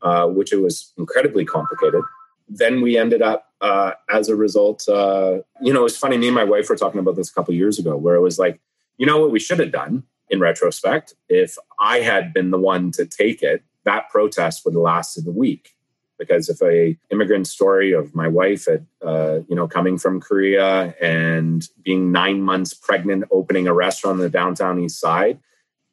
uh, 0.02 0.26
which 0.26 0.52
it 0.52 0.60
was 0.60 0.92
incredibly 0.96 1.44
complicated. 1.44 2.02
Then 2.48 2.80
we 2.80 2.96
ended 2.96 3.22
up 3.22 3.46
uh, 3.60 3.92
as 4.10 4.28
a 4.28 4.36
result 4.36 4.88
uh, 4.88 5.38
you 5.60 5.72
know 5.72 5.84
it's 5.84 5.96
funny 5.96 6.16
me 6.16 6.28
and 6.28 6.34
my 6.34 6.44
wife 6.44 6.68
were 6.68 6.76
talking 6.76 7.00
about 7.00 7.16
this 7.16 7.30
a 7.30 7.34
couple 7.34 7.54
years 7.54 7.78
ago 7.78 7.96
where 7.96 8.14
it 8.14 8.20
was 8.20 8.38
like 8.38 8.60
you 8.96 9.06
know 9.06 9.20
what 9.20 9.30
we 9.30 9.38
should 9.38 9.58
have 9.58 9.72
done 9.72 10.04
in 10.30 10.40
retrospect? 10.40 11.14
If 11.28 11.56
i 11.78 12.00
had 12.00 12.32
been 12.32 12.50
the 12.50 12.58
one 12.58 12.90
to 12.92 13.04
take 13.04 13.42
it 13.42 13.62
that 13.84 14.08
protest 14.10 14.64
would 14.64 14.74
have 14.74 14.82
lasted 14.82 15.26
a 15.26 15.30
week. 15.30 15.70
Because 16.18 16.50
if 16.50 16.60
a 16.60 16.98
immigrant 17.10 17.46
story 17.46 17.92
of 17.92 18.14
my 18.14 18.28
wife 18.28 18.68
at 18.68 18.82
uh, 19.02 19.40
you 19.48 19.56
know 19.56 19.66
coming 19.66 19.96
from 19.96 20.20
korea 20.20 20.94
and 21.00 21.68
being 21.82 22.12
nine 22.12 22.42
months 22.42 22.74
pregnant 22.74 23.24
opening 23.30 23.66
a 23.66 23.74
restaurant 23.74 24.16
on 24.16 24.20
the 24.20 24.28
downtown 24.28 24.78
east 24.78 25.00
side 25.00 25.38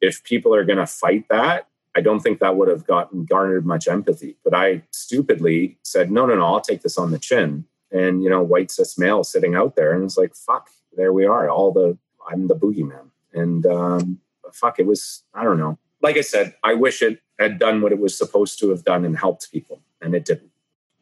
if 0.00 0.22
people 0.24 0.54
are 0.54 0.64
going 0.64 0.78
to 0.78 0.86
fight 0.86 1.24
that 1.30 1.66
I 1.98 2.00
don't 2.00 2.20
think 2.20 2.38
that 2.38 2.56
would 2.56 2.68
have 2.68 2.86
gotten 2.86 3.24
garnered 3.24 3.66
much 3.66 3.88
empathy. 3.88 4.36
But 4.44 4.54
I 4.54 4.82
stupidly 4.92 5.78
said, 5.82 6.12
no, 6.12 6.26
no, 6.26 6.36
no, 6.36 6.46
I'll 6.46 6.60
take 6.60 6.82
this 6.82 6.96
on 6.96 7.10
the 7.10 7.18
chin. 7.18 7.64
And, 7.90 8.22
you 8.22 8.30
know, 8.30 8.40
white 8.40 8.70
cis 8.70 8.96
male 8.96 9.24
sitting 9.24 9.56
out 9.56 9.74
there 9.74 9.92
and 9.92 10.04
it's 10.04 10.16
like, 10.16 10.36
fuck, 10.36 10.70
there 10.96 11.12
we 11.12 11.26
are. 11.26 11.50
All 11.50 11.72
the, 11.72 11.98
I'm 12.30 12.46
the 12.46 12.54
boogeyman. 12.54 13.10
And 13.34 13.66
um, 13.66 14.20
fuck, 14.52 14.78
it 14.78 14.86
was, 14.86 15.24
I 15.34 15.42
don't 15.42 15.58
know. 15.58 15.76
Like 16.00 16.16
I 16.16 16.20
said, 16.20 16.54
I 16.62 16.74
wish 16.74 17.02
it 17.02 17.20
had 17.36 17.58
done 17.58 17.82
what 17.82 17.90
it 17.90 17.98
was 17.98 18.16
supposed 18.16 18.60
to 18.60 18.70
have 18.70 18.84
done 18.84 19.04
and 19.04 19.18
helped 19.18 19.50
people. 19.50 19.82
And 20.00 20.14
it 20.14 20.24
didn't. 20.24 20.52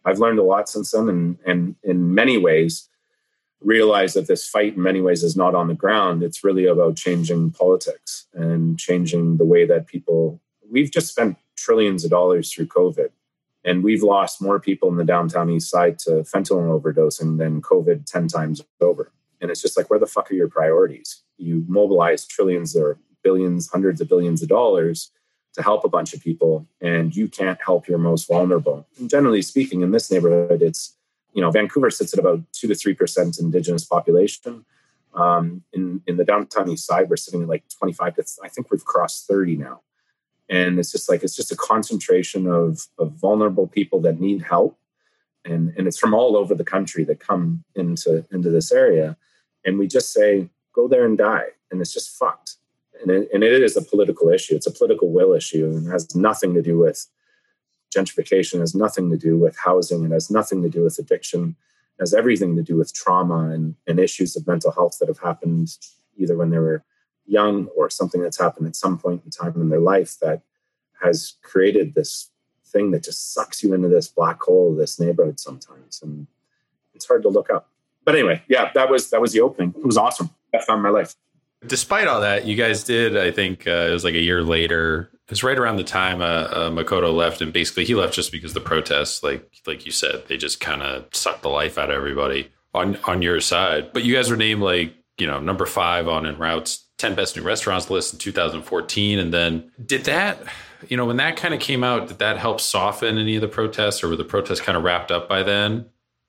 I've 0.06 0.18
learned 0.18 0.38
a 0.38 0.44
lot 0.44 0.70
since 0.70 0.92
then. 0.92 1.10
And, 1.10 1.38
and 1.44 1.76
in 1.82 2.14
many 2.14 2.38
ways, 2.38 2.88
realize 3.60 4.14
that 4.14 4.28
this 4.28 4.48
fight 4.48 4.76
in 4.76 4.82
many 4.82 5.02
ways 5.02 5.22
is 5.22 5.36
not 5.36 5.54
on 5.54 5.68
the 5.68 5.74
ground. 5.74 6.22
It's 6.22 6.44
really 6.44 6.64
about 6.64 6.96
changing 6.96 7.50
politics 7.50 8.26
and 8.32 8.78
changing 8.78 9.36
the 9.36 9.44
way 9.44 9.66
that 9.66 9.86
people 9.88 10.40
we've 10.70 10.90
just 10.90 11.08
spent 11.08 11.36
trillions 11.56 12.04
of 12.04 12.10
dollars 12.10 12.52
through 12.52 12.66
COVID, 12.66 13.10
and 13.64 13.82
we've 13.82 14.02
lost 14.02 14.40
more 14.40 14.60
people 14.60 14.88
in 14.88 14.96
the 14.96 15.04
downtown 15.04 15.50
east 15.50 15.70
side 15.70 15.98
to 16.00 16.10
fentanyl 16.22 16.80
overdosing 16.80 17.38
than 17.38 17.62
COVID 17.62 18.06
10 18.06 18.28
times 18.28 18.62
over. 18.80 19.10
And 19.40 19.50
it's 19.50 19.60
just 19.60 19.76
like, 19.76 19.90
where 19.90 19.98
the 19.98 20.06
fuck 20.06 20.30
are 20.30 20.34
your 20.34 20.48
priorities? 20.48 21.22
You 21.36 21.64
mobilize 21.68 22.24
trillions 22.24 22.76
or 22.76 22.98
billions, 23.22 23.68
hundreds 23.68 24.00
of 24.00 24.08
billions 24.08 24.42
of 24.42 24.48
dollars 24.48 25.10
to 25.54 25.62
help 25.62 25.84
a 25.84 25.88
bunch 25.88 26.14
of 26.14 26.22
people, 26.22 26.66
and 26.80 27.16
you 27.16 27.28
can't 27.28 27.58
help 27.64 27.88
your 27.88 27.98
most 27.98 28.28
vulnerable. 28.28 28.86
And 28.98 29.10
generally 29.10 29.42
speaking, 29.42 29.80
in 29.80 29.90
this 29.90 30.10
neighborhood, 30.10 30.62
it's, 30.62 30.94
you 31.32 31.40
know, 31.40 31.50
Vancouver 31.50 31.90
sits 31.90 32.12
at 32.12 32.20
about 32.20 32.40
two 32.52 32.68
to 32.68 32.74
3% 32.74 33.40
Indigenous 33.40 33.84
population. 33.84 34.64
Um, 35.14 35.62
in, 35.72 36.02
in 36.06 36.18
the 36.18 36.24
downtown 36.24 36.68
east 36.68 36.86
side, 36.86 37.08
we're 37.08 37.16
sitting 37.16 37.42
at 37.42 37.48
like 37.48 37.64
25 37.78 38.16
to, 38.16 38.24
I 38.44 38.48
think 38.48 38.70
we've 38.70 38.84
crossed 38.84 39.26
30 39.26 39.56
now 39.56 39.80
and 40.48 40.78
it's 40.78 40.92
just 40.92 41.08
like 41.08 41.22
it's 41.22 41.36
just 41.36 41.52
a 41.52 41.56
concentration 41.56 42.46
of 42.46 42.86
of 42.98 43.12
vulnerable 43.12 43.66
people 43.66 44.00
that 44.00 44.20
need 44.20 44.42
help. 44.42 44.78
And 45.44 45.72
and 45.76 45.86
it's 45.86 45.98
from 45.98 46.14
all 46.14 46.36
over 46.36 46.54
the 46.54 46.64
country 46.64 47.04
that 47.04 47.20
come 47.20 47.64
into 47.74 48.24
into 48.30 48.50
this 48.50 48.70
area. 48.70 49.16
And 49.64 49.78
we 49.78 49.86
just 49.88 50.12
say 50.12 50.48
go 50.72 50.86
there 50.86 51.04
and 51.04 51.18
die. 51.18 51.48
And 51.70 51.80
it's 51.80 51.92
just 51.92 52.16
fucked. 52.16 52.56
And 53.02 53.10
it, 53.10 53.28
and 53.32 53.42
it 53.42 53.62
is 53.62 53.76
a 53.76 53.82
political 53.82 54.28
issue. 54.28 54.54
It's 54.54 54.66
a 54.66 54.70
political 54.70 55.10
will 55.10 55.32
issue. 55.32 55.66
And 55.66 55.90
has 55.90 56.14
nothing 56.14 56.54
to 56.54 56.62
do 56.62 56.78
with 56.78 57.06
gentrification. 57.94 58.60
Has 58.60 58.74
nothing 58.74 59.10
to 59.10 59.16
do 59.16 59.36
with 59.36 59.56
housing. 59.56 60.04
It 60.04 60.12
has 60.12 60.30
nothing 60.30 60.62
to 60.62 60.68
do 60.68 60.84
with 60.84 60.98
addiction. 60.98 61.56
Has 61.98 62.14
everything 62.14 62.56
to 62.56 62.62
do 62.62 62.76
with 62.76 62.94
trauma 62.94 63.50
and, 63.50 63.74
and 63.86 63.98
issues 63.98 64.36
of 64.36 64.46
mental 64.46 64.70
health 64.70 64.98
that 65.00 65.08
have 65.08 65.18
happened 65.18 65.76
either 66.16 66.36
when 66.36 66.50
they 66.50 66.58
were 66.58 66.84
young 67.26 67.66
or 67.76 67.90
something 67.90 68.22
that's 68.22 68.38
happened 68.38 68.66
at 68.66 68.76
some 68.76 68.98
point 68.98 69.22
in 69.24 69.30
time 69.30 69.54
in 69.56 69.68
their 69.68 69.80
life 69.80 70.18
that 70.20 70.42
has 71.02 71.34
created 71.42 71.94
this 71.94 72.30
thing 72.64 72.90
that 72.90 73.04
just 73.04 73.34
sucks 73.34 73.62
you 73.62 73.74
into 73.74 73.88
this 73.88 74.08
black 74.08 74.40
hole 74.42 74.72
of 74.72 74.76
this 74.76 74.98
neighborhood 74.98 75.38
sometimes 75.38 76.00
and 76.02 76.26
it's 76.94 77.06
hard 77.06 77.22
to 77.22 77.28
look 77.28 77.50
up. 77.50 77.70
But 78.04 78.14
anyway 78.14 78.42
yeah 78.48 78.70
that 78.74 78.90
was 78.90 79.10
that 79.10 79.20
was 79.20 79.32
the 79.32 79.40
opening. 79.40 79.74
It 79.76 79.86
was 79.86 79.96
awesome. 79.96 80.30
I 80.54 80.60
found 80.60 80.82
my 80.82 80.90
life. 80.90 81.14
Despite 81.66 82.06
all 82.06 82.20
that 82.20 82.46
you 82.46 82.54
guys 82.54 82.84
did 82.84 83.16
i 83.16 83.30
think 83.30 83.66
uh, 83.66 83.88
it 83.88 83.92
was 83.92 84.04
like 84.04 84.14
a 84.14 84.20
year 84.20 84.42
later 84.42 85.10
was 85.28 85.42
right 85.42 85.58
around 85.58 85.76
the 85.76 85.84
time 85.84 86.20
uh, 86.20 86.24
uh, 86.24 86.70
makoto 86.70 87.12
left 87.12 87.40
and 87.40 87.52
basically 87.52 87.84
he 87.84 87.94
left 87.94 88.14
just 88.14 88.30
because 88.30 88.52
the 88.52 88.60
protests 88.60 89.22
like 89.22 89.50
like 89.66 89.84
you 89.84 89.90
said 89.90 90.22
they 90.28 90.36
just 90.36 90.60
kind 90.60 90.82
of 90.82 91.06
sucked 91.12 91.42
the 91.42 91.48
life 91.48 91.78
out 91.78 91.90
of 91.90 91.96
everybody 91.96 92.52
on 92.76 92.96
on 93.04 93.22
your 93.22 93.40
side. 93.40 93.92
But 93.92 94.04
you 94.04 94.14
guys 94.14 94.30
were 94.30 94.36
named 94.36 94.62
like 94.62 94.94
you 95.18 95.26
know, 95.26 95.40
number 95.40 95.64
five 95.66 96.08
on 96.08 96.26
En 96.26 96.38
Route's 96.38 96.85
10 96.98 97.14
best 97.14 97.36
new 97.36 97.42
restaurants 97.42 97.90
list 97.90 98.12
in 98.12 98.18
2014. 98.18 99.18
And 99.18 99.32
then 99.32 99.70
did 99.84 100.04
that, 100.04 100.38
you 100.88 100.96
know, 100.96 101.04
when 101.04 101.16
that 101.18 101.36
kind 101.36 101.54
of 101.54 101.60
came 101.60 101.84
out, 101.84 102.08
did 102.08 102.18
that 102.18 102.38
help 102.38 102.60
soften 102.60 103.18
any 103.18 103.36
of 103.36 103.42
the 103.42 103.48
protests 103.48 104.02
or 104.02 104.08
were 104.08 104.16
the 104.16 104.24
protests 104.24 104.60
kind 104.60 104.78
of 104.78 104.84
wrapped 104.84 105.10
up 105.10 105.28
by 105.28 105.42
then? 105.42 105.86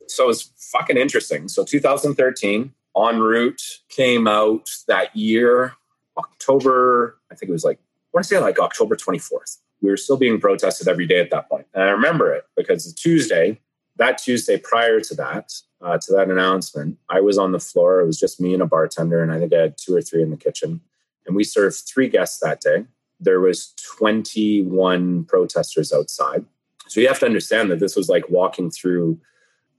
So 0.08 0.30
it's 0.30 0.52
fucking 0.72 0.98
interesting. 0.98 1.48
So 1.48 1.64
2013, 1.64 2.74
En 2.98 3.20
Route 3.20 3.62
came 3.90 4.28
out 4.28 4.70
that 4.88 5.16
year, 5.16 5.74
October, 6.18 7.18
I 7.32 7.36
think 7.36 7.50
it 7.50 7.54
was 7.54 7.64
like, 7.64 7.78
I 7.78 8.10
want 8.14 8.24
to 8.26 8.28
say 8.28 8.40
like 8.40 8.60
October 8.60 8.96
24th. 8.96 9.58
We 9.82 9.90
were 9.90 9.98
still 9.98 10.18
being 10.18 10.40
protested 10.40 10.88
every 10.88 11.06
day 11.06 11.20
at 11.20 11.30
that 11.30 11.48
point. 11.50 11.68
And 11.74 11.84
I 11.84 11.90
remember 11.90 12.34
it 12.34 12.46
because 12.56 12.86
the 12.86 12.94
Tuesday, 12.94 13.62
that 13.98 14.18
Tuesday 14.18 14.58
prior 14.58 15.00
to 15.02 15.16
that, 15.16 15.54
uh, 15.82 15.98
to 15.98 16.14
that 16.14 16.30
announcement, 16.30 16.98
I 17.10 17.22
was 17.22 17.38
on 17.38 17.52
the 17.52 17.60
floor. 17.60 18.00
It 18.00 18.06
was 18.06 18.20
just 18.20 18.42
me 18.42 18.54
and 18.54 18.64
a 18.64 18.66
bartender, 18.66 19.22
and 19.22 19.32
I 19.32 19.40
think 19.40 19.54
I 19.54 19.60
had 19.60 19.78
two 19.78 19.96
or 19.96 20.02
three 20.02 20.22
in 20.22 20.32
the 20.32 20.38
kitchen. 20.38 20.82
And 21.26 21.36
we 21.36 21.44
served 21.44 21.76
three 21.76 22.10
guests 22.10 22.40
that 22.40 22.62
day. 22.62 22.86
There 23.20 23.40
was 23.40 23.74
21 23.98 25.26
protesters 25.26 25.92
outside. 25.92 26.46
So 26.88 27.02
you 27.02 27.08
have 27.08 27.20
to 27.20 27.26
understand 27.26 27.70
that 27.72 27.80
this 27.80 27.96
was 27.96 28.10
like 28.10 28.30
walking 28.30 28.72
through 28.72 29.20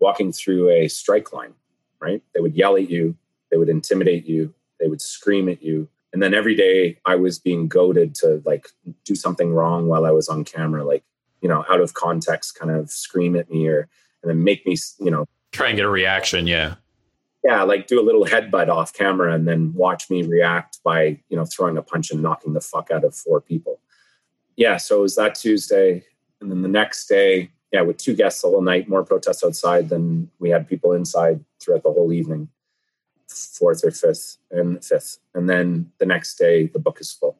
walking 0.00 0.32
through 0.32 0.70
a 0.70 0.86
strike 0.86 1.32
line, 1.32 1.54
right? 2.00 2.22
They 2.32 2.40
would 2.40 2.54
yell 2.54 2.76
at 2.76 2.88
you, 2.88 3.16
they 3.50 3.56
would 3.56 3.68
intimidate 3.68 4.26
you, 4.26 4.54
they 4.78 4.86
would 4.86 5.00
scream 5.00 5.48
at 5.48 5.62
you. 5.62 5.88
And 6.12 6.22
then 6.22 6.34
every 6.34 6.54
day 6.54 6.98
I 7.04 7.16
was 7.16 7.38
being 7.38 7.66
goaded 7.66 8.14
to 8.16 8.40
like 8.44 8.68
do 9.04 9.14
something 9.16 9.52
wrong 9.52 9.88
while 9.88 10.06
I 10.06 10.12
was 10.12 10.28
on 10.28 10.44
camera, 10.44 10.84
like, 10.84 11.02
you 11.40 11.48
know, 11.48 11.64
out 11.68 11.80
of 11.80 11.94
context, 11.94 12.58
kind 12.58 12.70
of 12.70 12.90
scream 12.90 13.34
at 13.34 13.50
me 13.50 13.66
or 13.66 13.88
and 14.22 14.30
then 14.30 14.42
make 14.42 14.66
me, 14.66 14.76
you 14.98 15.10
know, 15.10 15.26
try 15.52 15.68
and 15.68 15.76
get 15.76 15.84
a 15.84 15.90
reaction. 15.90 16.46
Yeah. 16.46 16.76
Yeah. 17.44 17.62
Like 17.62 17.86
do 17.86 18.00
a 18.00 18.04
little 18.04 18.24
headbutt 18.24 18.68
off 18.68 18.92
camera 18.92 19.32
and 19.34 19.46
then 19.46 19.72
watch 19.74 20.10
me 20.10 20.22
react 20.22 20.82
by, 20.82 21.20
you 21.28 21.36
know, 21.36 21.44
throwing 21.44 21.76
a 21.76 21.82
punch 21.82 22.10
and 22.10 22.22
knocking 22.22 22.52
the 22.52 22.60
fuck 22.60 22.90
out 22.90 23.04
of 23.04 23.14
four 23.14 23.40
people. 23.40 23.80
Yeah. 24.56 24.76
So 24.76 24.98
it 24.98 25.02
was 25.02 25.16
that 25.16 25.34
Tuesday. 25.34 26.04
And 26.40 26.50
then 26.50 26.62
the 26.62 26.68
next 26.68 27.06
day, 27.06 27.50
yeah, 27.72 27.82
with 27.82 27.98
two 27.98 28.14
guests 28.14 28.42
the 28.42 28.48
whole 28.48 28.62
night, 28.62 28.88
more 28.88 29.04
protests 29.04 29.44
outside 29.44 29.88
than 29.88 30.30
we 30.38 30.50
had 30.50 30.68
people 30.68 30.92
inside 30.92 31.44
throughout 31.60 31.82
the 31.82 31.92
whole 31.92 32.12
evening, 32.12 32.48
fourth 33.28 33.84
or 33.84 33.90
fifth 33.90 34.38
and 34.50 34.82
fifth. 34.82 35.18
And 35.34 35.48
then 35.48 35.92
the 35.98 36.06
next 36.06 36.36
day, 36.36 36.66
the 36.66 36.78
book 36.78 36.98
is 37.00 37.12
full. 37.12 37.38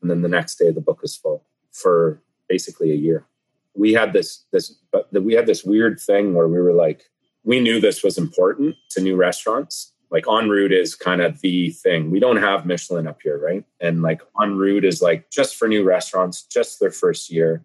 And 0.00 0.10
then 0.10 0.22
the 0.22 0.28
next 0.28 0.56
day, 0.56 0.70
the 0.70 0.80
book 0.80 1.00
is 1.02 1.16
full 1.16 1.44
for 1.72 2.22
basically 2.48 2.92
a 2.92 2.96
year 2.96 3.26
we 3.74 3.92
had 3.92 4.12
this 4.12 4.44
this 4.52 4.76
but 4.92 5.12
we 5.12 5.34
had 5.34 5.46
this 5.46 5.64
weird 5.64 6.00
thing 6.00 6.34
where 6.34 6.48
we 6.48 6.58
were 6.58 6.72
like 6.72 7.10
we 7.44 7.60
knew 7.60 7.80
this 7.80 8.02
was 8.02 8.18
important 8.18 8.76
to 8.90 9.00
new 9.00 9.16
restaurants. 9.16 9.92
Like 10.10 10.26
en 10.28 10.48
route 10.48 10.72
is 10.72 10.94
kind 10.94 11.20
of 11.20 11.40
the 11.40 11.70
thing. 11.70 12.10
We 12.10 12.20
don't 12.20 12.36
have 12.36 12.66
michelin 12.66 13.06
up 13.06 13.20
here 13.22 13.38
right? 13.38 13.64
And 13.80 14.02
like 14.02 14.22
en 14.40 14.56
route 14.56 14.84
is 14.84 15.02
like 15.02 15.30
just 15.30 15.56
for 15.56 15.68
new 15.68 15.84
restaurants 15.84 16.42
just 16.42 16.80
their 16.80 16.90
first 16.90 17.30
year. 17.30 17.64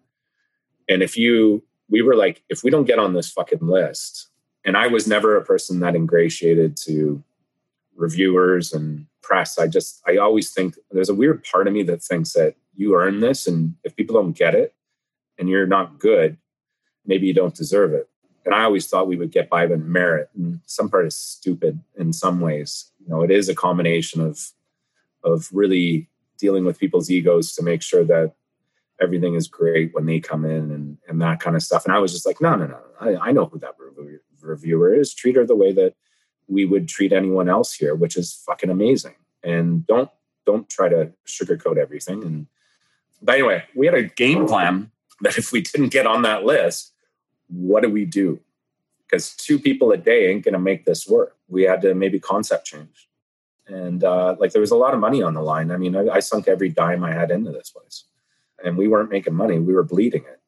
And 0.88 1.02
if 1.02 1.16
you 1.16 1.62
we 1.88 2.02
were 2.02 2.16
like 2.16 2.42
if 2.48 2.62
we 2.62 2.70
don't 2.70 2.86
get 2.86 2.98
on 2.98 3.14
this 3.14 3.32
fucking 3.32 3.66
list 3.66 4.28
and 4.64 4.76
i 4.76 4.86
was 4.86 5.08
never 5.08 5.36
a 5.36 5.44
person 5.44 5.80
that 5.80 5.96
ingratiated 5.96 6.76
to 6.76 7.20
reviewers 7.96 8.72
and 8.72 9.06
press 9.22 9.58
i 9.58 9.66
just 9.66 10.00
i 10.06 10.16
always 10.16 10.52
think 10.52 10.76
there's 10.92 11.08
a 11.08 11.14
weird 11.14 11.42
part 11.42 11.66
of 11.66 11.72
me 11.72 11.82
that 11.82 12.00
thinks 12.00 12.32
that 12.32 12.54
you 12.76 12.94
earn 12.94 13.18
this 13.18 13.48
and 13.48 13.74
if 13.82 13.96
people 13.96 14.14
don't 14.14 14.36
get 14.36 14.54
it 14.54 14.72
and 15.40 15.48
you're 15.48 15.66
not 15.66 15.98
good, 15.98 16.36
maybe 17.06 17.26
you 17.26 17.34
don't 17.34 17.54
deserve 17.54 17.94
it. 17.94 18.08
And 18.44 18.54
I 18.54 18.64
always 18.64 18.86
thought 18.86 19.06
we 19.06 19.16
would 19.16 19.32
get 19.32 19.50
by 19.50 19.64
on 19.66 19.92
merit. 19.92 20.30
And 20.36 20.60
some 20.66 20.88
part 20.88 21.06
is 21.06 21.16
stupid 21.16 21.80
in 21.98 22.12
some 22.12 22.40
ways. 22.40 22.90
You 22.98 23.08
know, 23.08 23.22
it 23.22 23.30
is 23.30 23.48
a 23.48 23.54
combination 23.54 24.20
of 24.20 24.52
of 25.22 25.48
really 25.52 26.08
dealing 26.38 26.64
with 26.64 26.78
people's 26.78 27.10
egos 27.10 27.54
to 27.54 27.62
make 27.62 27.82
sure 27.82 28.04
that 28.04 28.32
everything 29.00 29.34
is 29.34 29.48
great 29.48 29.94
when 29.94 30.06
they 30.06 30.20
come 30.20 30.44
in 30.44 30.70
and, 30.70 30.98
and 31.08 31.20
that 31.20 31.40
kind 31.40 31.56
of 31.56 31.62
stuff. 31.62 31.84
And 31.84 31.94
I 31.94 31.98
was 31.98 32.12
just 32.12 32.26
like, 32.26 32.40
no, 32.40 32.54
no, 32.54 32.66
no, 32.66 32.80
I, 33.00 33.28
I 33.28 33.32
know 33.32 33.46
who 33.46 33.58
that 33.58 33.74
reviewer 34.40 34.94
is. 34.94 35.14
Treat 35.14 35.36
her 35.36 35.44
the 35.44 35.56
way 35.56 35.72
that 35.72 35.94
we 36.48 36.64
would 36.64 36.88
treat 36.88 37.12
anyone 37.12 37.48
else 37.48 37.74
here, 37.74 37.94
which 37.94 38.16
is 38.16 38.42
fucking 38.46 38.70
amazing. 38.70 39.14
And 39.42 39.86
don't 39.86 40.10
don't 40.46 40.68
try 40.68 40.88
to 40.88 41.12
sugarcoat 41.26 41.76
everything. 41.76 42.22
And 42.22 42.46
but 43.22 43.36
anyway, 43.36 43.64
we 43.74 43.86
had 43.86 43.94
a 43.94 44.02
game 44.02 44.46
plan 44.46 44.90
that 45.20 45.38
if 45.38 45.52
we 45.52 45.60
didn't 45.60 45.90
get 45.90 46.06
on 46.06 46.22
that 46.22 46.44
list, 46.44 46.92
what 47.50 47.82
do 47.82 47.90
we 47.90 48.04
do? 48.04 48.40
Because 49.06 49.34
two 49.34 49.58
people 49.58 49.90
a 49.92 49.96
day 49.96 50.30
ain't 50.30 50.44
going 50.44 50.54
to 50.54 50.60
make 50.60 50.84
this 50.84 51.06
work. 51.06 51.36
We 51.48 51.62
had 51.64 51.80
to 51.82 51.94
maybe 51.94 52.20
concept 52.20 52.66
change. 52.66 53.08
And 53.66 54.02
uh, 54.02 54.36
like 54.38 54.52
there 54.52 54.60
was 54.60 54.70
a 54.70 54.76
lot 54.76 54.94
of 54.94 55.00
money 55.00 55.22
on 55.22 55.34
the 55.34 55.42
line. 55.42 55.70
I 55.70 55.76
mean, 55.76 55.96
I, 55.96 56.08
I 56.08 56.20
sunk 56.20 56.48
every 56.48 56.68
dime 56.68 57.04
I 57.04 57.12
had 57.12 57.30
into 57.30 57.52
this 57.52 57.70
place. 57.70 58.04
And 58.64 58.76
we 58.76 58.88
weren't 58.88 59.10
making 59.10 59.34
money, 59.34 59.58
we 59.58 59.74
were 59.74 59.84
bleeding 59.84 60.22
it. 60.22 60.40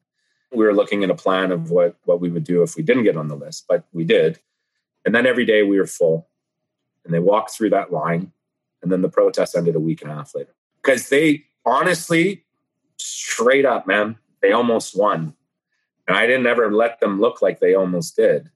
We 0.51 0.65
were 0.65 0.73
looking 0.73 1.03
at 1.03 1.09
a 1.09 1.15
plan 1.15 1.51
of 1.51 1.71
what, 1.71 1.95
what 2.03 2.21
we 2.21 2.29
would 2.29 2.43
do 2.43 2.61
if 2.61 2.75
we 2.75 2.83
didn't 2.83 3.03
get 3.03 3.17
on 3.17 3.27
the 3.27 3.35
list, 3.35 3.65
but 3.67 3.85
we 3.91 4.03
did. 4.03 4.39
And 5.03 5.15
then 5.15 5.25
every 5.25 5.45
day 5.45 5.63
we 5.63 5.79
were 5.79 5.87
full. 5.87 6.27
And 7.03 7.13
they 7.13 7.19
walked 7.19 7.51
through 7.51 7.71
that 7.71 7.91
line. 7.91 8.31
And 8.81 8.91
then 8.91 9.01
the 9.01 9.09
protest 9.09 9.55
ended 9.55 9.75
a 9.75 9.79
week 9.79 10.01
and 10.01 10.11
a 10.11 10.15
half 10.15 10.35
later. 10.35 10.53
Because 10.81 11.09
they 11.09 11.45
honestly, 11.65 12.43
straight 12.97 13.65
up, 13.65 13.87
man, 13.87 14.17
they 14.41 14.51
almost 14.51 14.97
won. 14.97 15.33
And 16.07 16.17
I 16.17 16.27
didn't 16.27 16.47
ever 16.47 16.71
let 16.73 16.99
them 16.99 17.19
look 17.19 17.41
like 17.41 17.59
they 17.59 17.75
almost 17.75 18.15
did. 18.15 18.49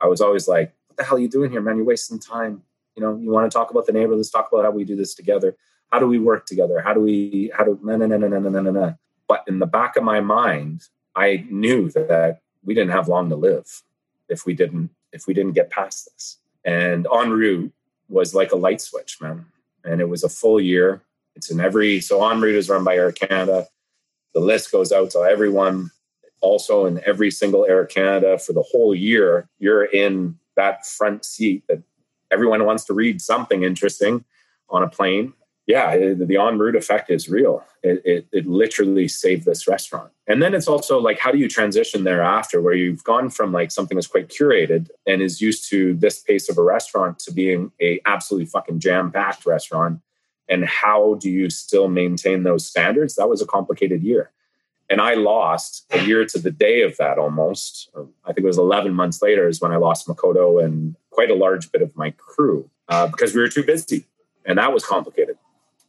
I 0.00 0.06
was 0.06 0.20
always 0.20 0.48
like, 0.48 0.72
what 0.88 0.96
the 0.96 1.04
hell 1.04 1.16
are 1.16 1.20
you 1.20 1.28
doing 1.28 1.50
here, 1.50 1.60
man? 1.60 1.76
You're 1.76 1.84
wasting 1.84 2.18
time. 2.18 2.62
You 2.96 3.02
know, 3.02 3.16
you 3.16 3.30
want 3.30 3.50
to 3.50 3.54
talk 3.54 3.70
about 3.70 3.86
the 3.86 3.92
neighbor? 3.92 4.14
Let's 4.14 4.30
talk 4.30 4.50
about 4.50 4.64
how 4.64 4.70
we 4.70 4.84
do 4.84 4.96
this 4.96 5.14
together. 5.14 5.56
How 5.90 5.98
do 5.98 6.06
we 6.06 6.18
work 6.18 6.46
together? 6.46 6.80
How 6.80 6.94
do 6.94 7.00
we, 7.00 7.50
how 7.56 7.64
do, 7.64 7.78
no, 7.82 7.96
no, 7.96 8.06
no, 8.06 8.16
no, 8.16 8.28
no, 8.28 8.38
no, 8.38 8.60
no, 8.60 8.70
no. 8.70 8.94
But 9.28 9.44
in 9.46 9.58
the 9.58 9.66
back 9.66 9.96
of 9.96 10.04
my 10.04 10.20
mind, 10.20 10.88
I 11.14 11.46
knew 11.50 11.90
that 11.90 12.40
we 12.64 12.74
didn't 12.74 12.92
have 12.92 13.08
long 13.08 13.28
to 13.28 13.36
live 13.36 13.82
if 14.28 14.46
we 14.46 14.54
didn't, 14.54 14.90
if 15.12 15.26
we 15.26 15.34
didn't 15.34 15.52
get 15.52 15.70
past 15.70 16.08
this. 16.12 16.38
And 16.64 17.06
en 17.12 17.30
route 17.30 17.72
was 18.08 18.34
like 18.34 18.52
a 18.52 18.56
light 18.56 18.80
switch, 18.80 19.20
man. 19.20 19.46
And 19.84 20.00
it 20.00 20.08
was 20.08 20.24
a 20.24 20.28
full 20.28 20.60
year. 20.60 21.02
It's 21.36 21.50
in 21.50 21.60
every, 21.60 22.00
so 22.00 22.28
en 22.28 22.40
route 22.40 22.54
is 22.54 22.68
run 22.68 22.84
by 22.84 22.96
Air 22.96 23.12
Canada 23.12 23.68
the 24.34 24.40
list 24.40 24.70
goes 24.70 24.92
out 24.92 25.10
to 25.10 25.20
everyone. 25.20 25.90
Also, 26.44 26.84
in 26.84 27.00
every 27.06 27.30
single 27.30 27.64
Air 27.64 27.86
Canada 27.86 28.38
for 28.38 28.52
the 28.52 28.62
whole 28.70 28.94
year, 28.94 29.48
you're 29.58 29.86
in 29.86 30.38
that 30.56 30.86
front 30.86 31.24
seat 31.24 31.64
that 31.68 31.82
everyone 32.30 32.66
wants 32.66 32.84
to 32.84 32.92
read 32.92 33.22
something 33.22 33.62
interesting 33.62 34.24
on 34.68 34.82
a 34.82 34.88
plane. 34.88 35.32
Yeah, 35.66 35.96
the 35.96 36.36
en 36.36 36.58
route 36.58 36.76
effect 36.76 37.08
is 37.08 37.30
real. 37.30 37.64
It, 37.82 38.02
it, 38.04 38.26
it 38.30 38.46
literally 38.46 39.08
saved 39.08 39.46
this 39.46 39.66
restaurant. 39.66 40.10
And 40.26 40.42
then 40.42 40.52
it's 40.52 40.68
also 40.68 40.98
like, 41.00 41.18
how 41.18 41.32
do 41.32 41.38
you 41.38 41.48
transition 41.48 42.04
thereafter, 42.04 42.60
where 42.60 42.74
you've 42.74 43.04
gone 43.04 43.30
from 43.30 43.50
like 43.50 43.70
something 43.70 43.96
that's 43.96 44.06
quite 44.06 44.28
curated 44.28 44.90
and 45.06 45.22
is 45.22 45.40
used 45.40 45.70
to 45.70 45.94
this 45.94 46.20
pace 46.20 46.50
of 46.50 46.58
a 46.58 46.62
restaurant 46.62 47.18
to 47.20 47.32
being 47.32 47.72
a 47.80 48.00
absolutely 48.04 48.46
fucking 48.46 48.80
jam 48.80 49.10
packed 49.10 49.46
restaurant 49.46 50.00
and 50.50 50.66
how 50.66 51.14
do 51.14 51.30
you 51.30 51.48
still 51.48 51.88
maintain 51.88 52.42
those 52.42 52.66
standards 52.66 53.14
that 53.14 53.30
was 53.30 53.40
a 53.40 53.46
complicated 53.46 54.02
year 54.02 54.30
and 54.90 55.00
i 55.00 55.14
lost 55.14 55.86
a 55.90 56.04
year 56.04 56.24
to 56.24 56.38
the 56.38 56.50
day 56.50 56.82
of 56.82 56.96
that 56.96 57.18
almost. 57.18 57.90
I 58.24 58.32
think 58.32 58.44
it 58.44 58.46
was 58.46 58.58
11 58.58 58.94
months 58.94 59.22
later 59.22 59.48
is 59.48 59.60
when 59.60 59.72
i 59.72 59.76
lost 59.76 60.06
makoto 60.06 60.62
and 60.62 60.96
quite 61.10 61.30
a 61.30 61.34
large 61.34 61.70
bit 61.72 61.82
of 61.82 61.96
my 61.96 62.10
crew 62.12 62.70
uh, 62.88 63.06
because 63.06 63.34
we 63.34 63.40
were 63.40 63.48
too 63.48 63.64
busy. 63.64 64.06
And 64.44 64.58
that 64.58 64.72
was 64.72 64.84
complicated. 64.84 65.38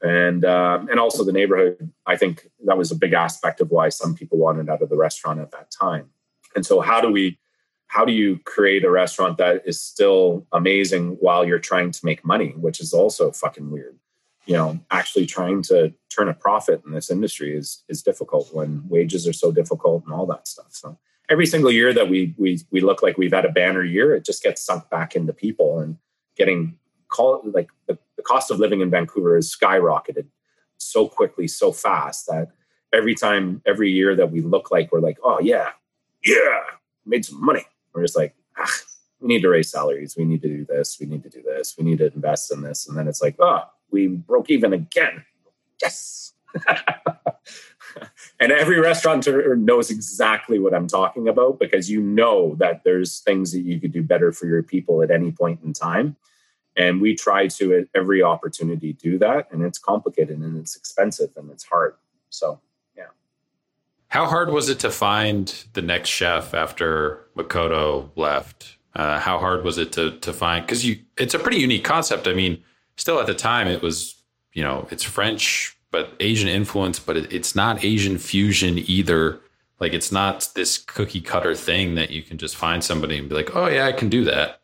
And 0.02 0.46
um, 0.46 0.88
and 0.89 1.00
also 1.00 1.24
the 1.24 1.32
neighborhood 1.32 1.91
i 2.06 2.16
think 2.16 2.50
that 2.66 2.78
was 2.78 2.91
a 2.91 2.96
big 2.96 3.14
aspect 3.14 3.62
of 3.62 3.72
why 3.72 3.89
some 3.89 4.16
people 4.16 4.38
wanted 4.38 4.70
out 4.70 4.82
of 4.82 4.89
the 4.89 4.98
restaurant 4.98 5.39
at 5.39 5.52
that 5.52 5.72
time. 5.72 6.10
And 6.56 6.66
so 6.66 6.82
how 6.82 7.02
do 7.02 7.12
we 7.12 7.39
how 7.88 8.04
do 8.04 8.12
you 8.12 8.39
create 8.46 8.84
a 8.84 8.89
restaurant 8.89 9.38
that 9.38 9.62
is 9.66 9.80
still 9.80 10.46
amazing 10.52 11.18
while 11.22 11.46
you're 11.46 11.60
trying 11.60 11.91
to 11.91 12.06
make 12.06 12.26
money 12.26 12.50
which 12.58 12.80
is 12.80 12.93
also 12.93 13.32
fucking 13.32 13.72
weird 13.72 13.98
you 14.46 14.54
know 14.54 14.80
actually 14.91 15.26
trying 15.26 15.62
to 15.64 15.93
turn 16.10 16.30
a 16.30 16.34
profit 16.34 16.82
in 16.86 16.93
this 16.93 17.10
industry 17.10 17.56
is 17.56 17.84
is 17.89 18.02
difficult 18.02 18.54
when 18.54 18.84
wages 18.88 19.28
are 19.28 19.34
so 19.34 19.52
difficult 19.52 20.04
and 20.06 20.14
all 20.14 20.26
that 20.26 20.48
stuff. 20.48 20.68
So 20.72 20.98
every 21.30 21.46
single 21.46 21.72
year 21.72 21.93
that 21.93 22.10
we 22.10 22.34
we 22.38 22.60
we 22.72 22.82
look 22.82 23.02
like 23.02 23.18
we've 23.18 23.34
had 23.34 23.46
a 23.46 23.52
banner 23.52 23.84
year 23.84 24.16
it 24.16 24.26
just 24.26 24.43
gets 24.43 24.62
sunk 24.62 24.89
back 24.89 25.16
into 25.16 25.34
people 25.34 25.80
and 25.80 25.98
getting 26.36 26.78
call 27.08 27.41
like 27.46 27.70
the, 27.88 27.98
the 28.18 28.24
cost 28.24 28.52
of 28.52 28.60
living 28.60 28.82
in 28.82 28.89
vancouver 28.89 29.36
has 29.36 29.54
skyrocketed 29.54 30.28
so 30.78 31.08
quickly 31.08 31.48
so 31.48 31.72
fast 31.72 32.28
that 32.28 32.50
every 32.93 33.16
time 33.16 33.62
every 33.66 33.91
year 33.91 34.16
that 34.16 34.32
we 34.32 34.41
look 34.41 34.72
like 34.72 34.91
we're 34.91 35.00
like 35.00 35.18
oh 35.24 35.39
yeah 35.39 35.70
yeah 36.24 36.62
made 37.06 37.26
some 37.26 37.43
money 37.43 37.66
we're 37.93 38.04
just 38.04 38.18
like 38.18 38.36
ah, 38.58 38.70
we 39.20 39.28
need 39.28 39.41
to 39.41 39.50
raise 39.50 39.72
salaries. 39.72 40.16
We 40.18 40.26
need 40.26 40.41
to 40.41 40.50
do 40.50 40.66
this. 40.66 40.98
We 41.00 41.08
need 41.08 41.24
to 41.24 41.30
do 41.30 41.41
this. 41.41 41.76
We 41.78 41.84
need 41.84 42.00
to 42.00 42.14
invest 42.14 42.52
in 42.52 42.62
this. 42.62 42.88
And 42.88 42.98
then 42.98 43.08
it's 43.08 43.22
like 43.22 43.36
oh 43.39 43.64
we 43.92 44.08
broke 44.08 44.50
even 44.50 44.74
again. 44.74 45.26
Yes. 45.82 46.34
and 48.40 48.52
every 48.52 48.80
restaurateur 48.80 49.56
knows 49.56 49.90
exactly 49.90 50.60
what 50.60 50.74
I'm 50.74 50.88
talking 50.88 51.28
about 51.28 51.60
because 51.60 51.90
you 51.90 52.02
know 52.02 52.56
that 52.56 52.84
there's 52.84 53.20
things 53.20 53.52
that 53.52 53.62
you 53.62 53.80
could 53.80 53.92
do 53.92 54.04
better 54.04 54.32
for 54.32 54.48
your 54.48 54.64
people 54.64 55.02
at 55.02 55.12
any 55.12 55.32
point 55.32 55.62
in 55.64 55.74
time. 55.74 56.16
And 56.78 57.00
we 57.00 57.16
try 57.16 57.48
to 57.48 57.74
at 57.78 57.88
every 57.96 58.22
opportunity 58.22 58.94
do 58.94 59.18
that. 59.20 59.48
And 59.52 59.64
it's 59.64 59.80
complicated 59.80 60.40
and 60.40 60.58
it's 60.58 60.76
expensive 60.76 61.32
and 61.38 61.50
it's 61.50 61.64
hard. 61.64 61.96
So, 62.30 62.60
yeah. 62.98 63.08
How 64.10 64.26
hard 64.26 64.50
was 64.50 64.68
it 64.68 64.80
to 64.80 64.92
find 64.92 65.66
the 65.74 65.82
next 65.82 66.10
chef 66.10 66.54
after 66.54 67.28
Makoto 67.38 68.10
left? 68.16 68.78
Uh, 68.94 69.20
how 69.20 69.40
hard 69.40 69.64
was 69.64 69.78
it 69.78 69.92
to 69.94 70.18
to 70.20 70.32
find? 70.32 70.66
Because 70.66 70.86
you, 70.86 71.00
it's 71.18 71.34
a 71.34 71.40
pretty 71.40 71.60
unique 71.60 71.84
concept. 71.84 72.28
I 72.28 72.34
mean, 72.34 72.64
still 72.96 73.20
at 73.20 73.28
the 73.28 73.36
time, 73.36 73.68
it 73.68 73.82
was 73.82 74.16
you 74.54 74.64
know, 74.64 74.88
it's 74.89 75.04
French 75.04 75.78
but 75.91 76.14
Asian 76.20 76.50
influence, 76.50 77.00
but 77.00 77.16
it, 77.16 77.32
it's 77.32 77.56
not 77.56 77.86
Asian 77.86 78.18
fusion 78.18 78.80
either. 78.80 79.39
Like 79.80 79.93
it's 79.93 80.12
not 80.12 80.50
this 80.56 80.78
cookie 80.78 81.22
cutter 81.22 81.56
thing 81.56 81.96
that 81.96 82.10
you 82.10 82.22
can 82.22 82.38
just 82.38 82.56
find 82.56 82.84
somebody 82.84 83.18
and 83.18 83.30
be 83.30 83.36
like, 83.36 83.56
oh 83.56 83.68
yeah, 83.68 83.86
I 83.86 83.91
can 83.91 84.10
do 84.10 84.24
that. 84.26 84.62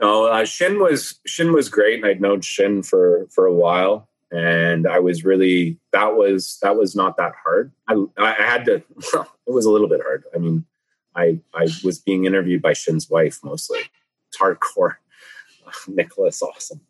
No, 0.00 0.26
uh, 0.26 0.44
Shin 0.44 0.80
was 0.80 1.20
Shin 1.26 1.52
was 1.52 1.68
great, 1.68 1.96
and 1.96 2.06
I'd 2.06 2.20
known 2.20 2.40
Shin 2.40 2.82
for 2.82 3.26
for 3.30 3.46
a 3.46 3.54
while, 3.54 4.08
and 4.32 4.86
I 4.86 4.98
was 4.98 5.24
really 5.24 5.78
that 5.92 6.16
was 6.16 6.58
that 6.62 6.76
was 6.76 6.96
not 6.96 7.16
that 7.16 7.32
hard. 7.42 7.72
I 7.88 8.04
I 8.18 8.32
had 8.32 8.64
to. 8.66 8.82
It 9.44 9.50
was 9.52 9.66
a 9.66 9.70
little 9.70 9.88
bit 9.88 10.00
hard. 10.00 10.22
I 10.32 10.38
mean, 10.38 10.64
I 11.16 11.40
I 11.52 11.68
was 11.82 11.98
being 11.98 12.24
interviewed 12.24 12.62
by 12.62 12.72
Shin's 12.72 13.10
wife 13.10 13.40
mostly. 13.42 13.80
It's 14.28 14.38
hardcore. 14.38 14.94
Nicholas, 15.88 16.40
awesome. 16.42 16.80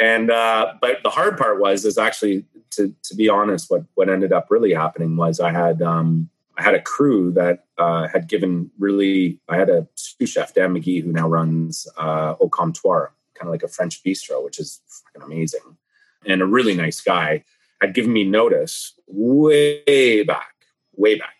And 0.00 0.30
uh, 0.30 0.74
but 0.80 1.02
the 1.02 1.10
hard 1.10 1.36
part 1.36 1.60
was 1.60 1.84
is 1.84 1.98
actually 1.98 2.46
to 2.70 2.94
to 3.02 3.14
be 3.14 3.28
honest, 3.28 3.70
what 3.70 3.84
what 3.94 4.08
ended 4.08 4.32
up 4.32 4.50
really 4.50 4.72
happening 4.72 5.16
was 5.16 5.40
I 5.40 5.52
had 5.52 5.82
um, 5.82 6.30
I 6.56 6.62
had 6.62 6.74
a 6.74 6.80
crew 6.80 7.32
that 7.32 7.64
uh, 7.76 8.08
had 8.08 8.26
given 8.26 8.70
really. 8.78 9.40
I 9.48 9.56
had 9.56 9.68
a 9.68 9.86
sous 9.94 10.30
chef 10.30 10.54
Dan 10.54 10.74
McGee 10.74 11.02
who 11.02 11.12
now 11.12 11.28
runs 11.28 11.86
uh, 11.98 12.34
Au 12.40 12.48
Comptoir, 12.48 13.08
kind 13.34 13.48
of 13.48 13.50
like 13.50 13.62
a 13.62 13.68
French 13.68 14.02
bistro, 14.02 14.42
which 14.42 14.58
is 14.58 14.80
fucking 14.88 15.22
amazing, 15.22 15.76
and 16.24 16.40
a 16.40 16.46
really 16.46 16.74
nice 16.74 17.00
guy. 17.00 17.44
Had 17.80 17.94
given 17.94 18.12
me 18.12 18.24
notice 18.24 18.94
way 19.06 20.22
back, 20.22 20.54
way 20.94 21.18
back. 21.18 21.34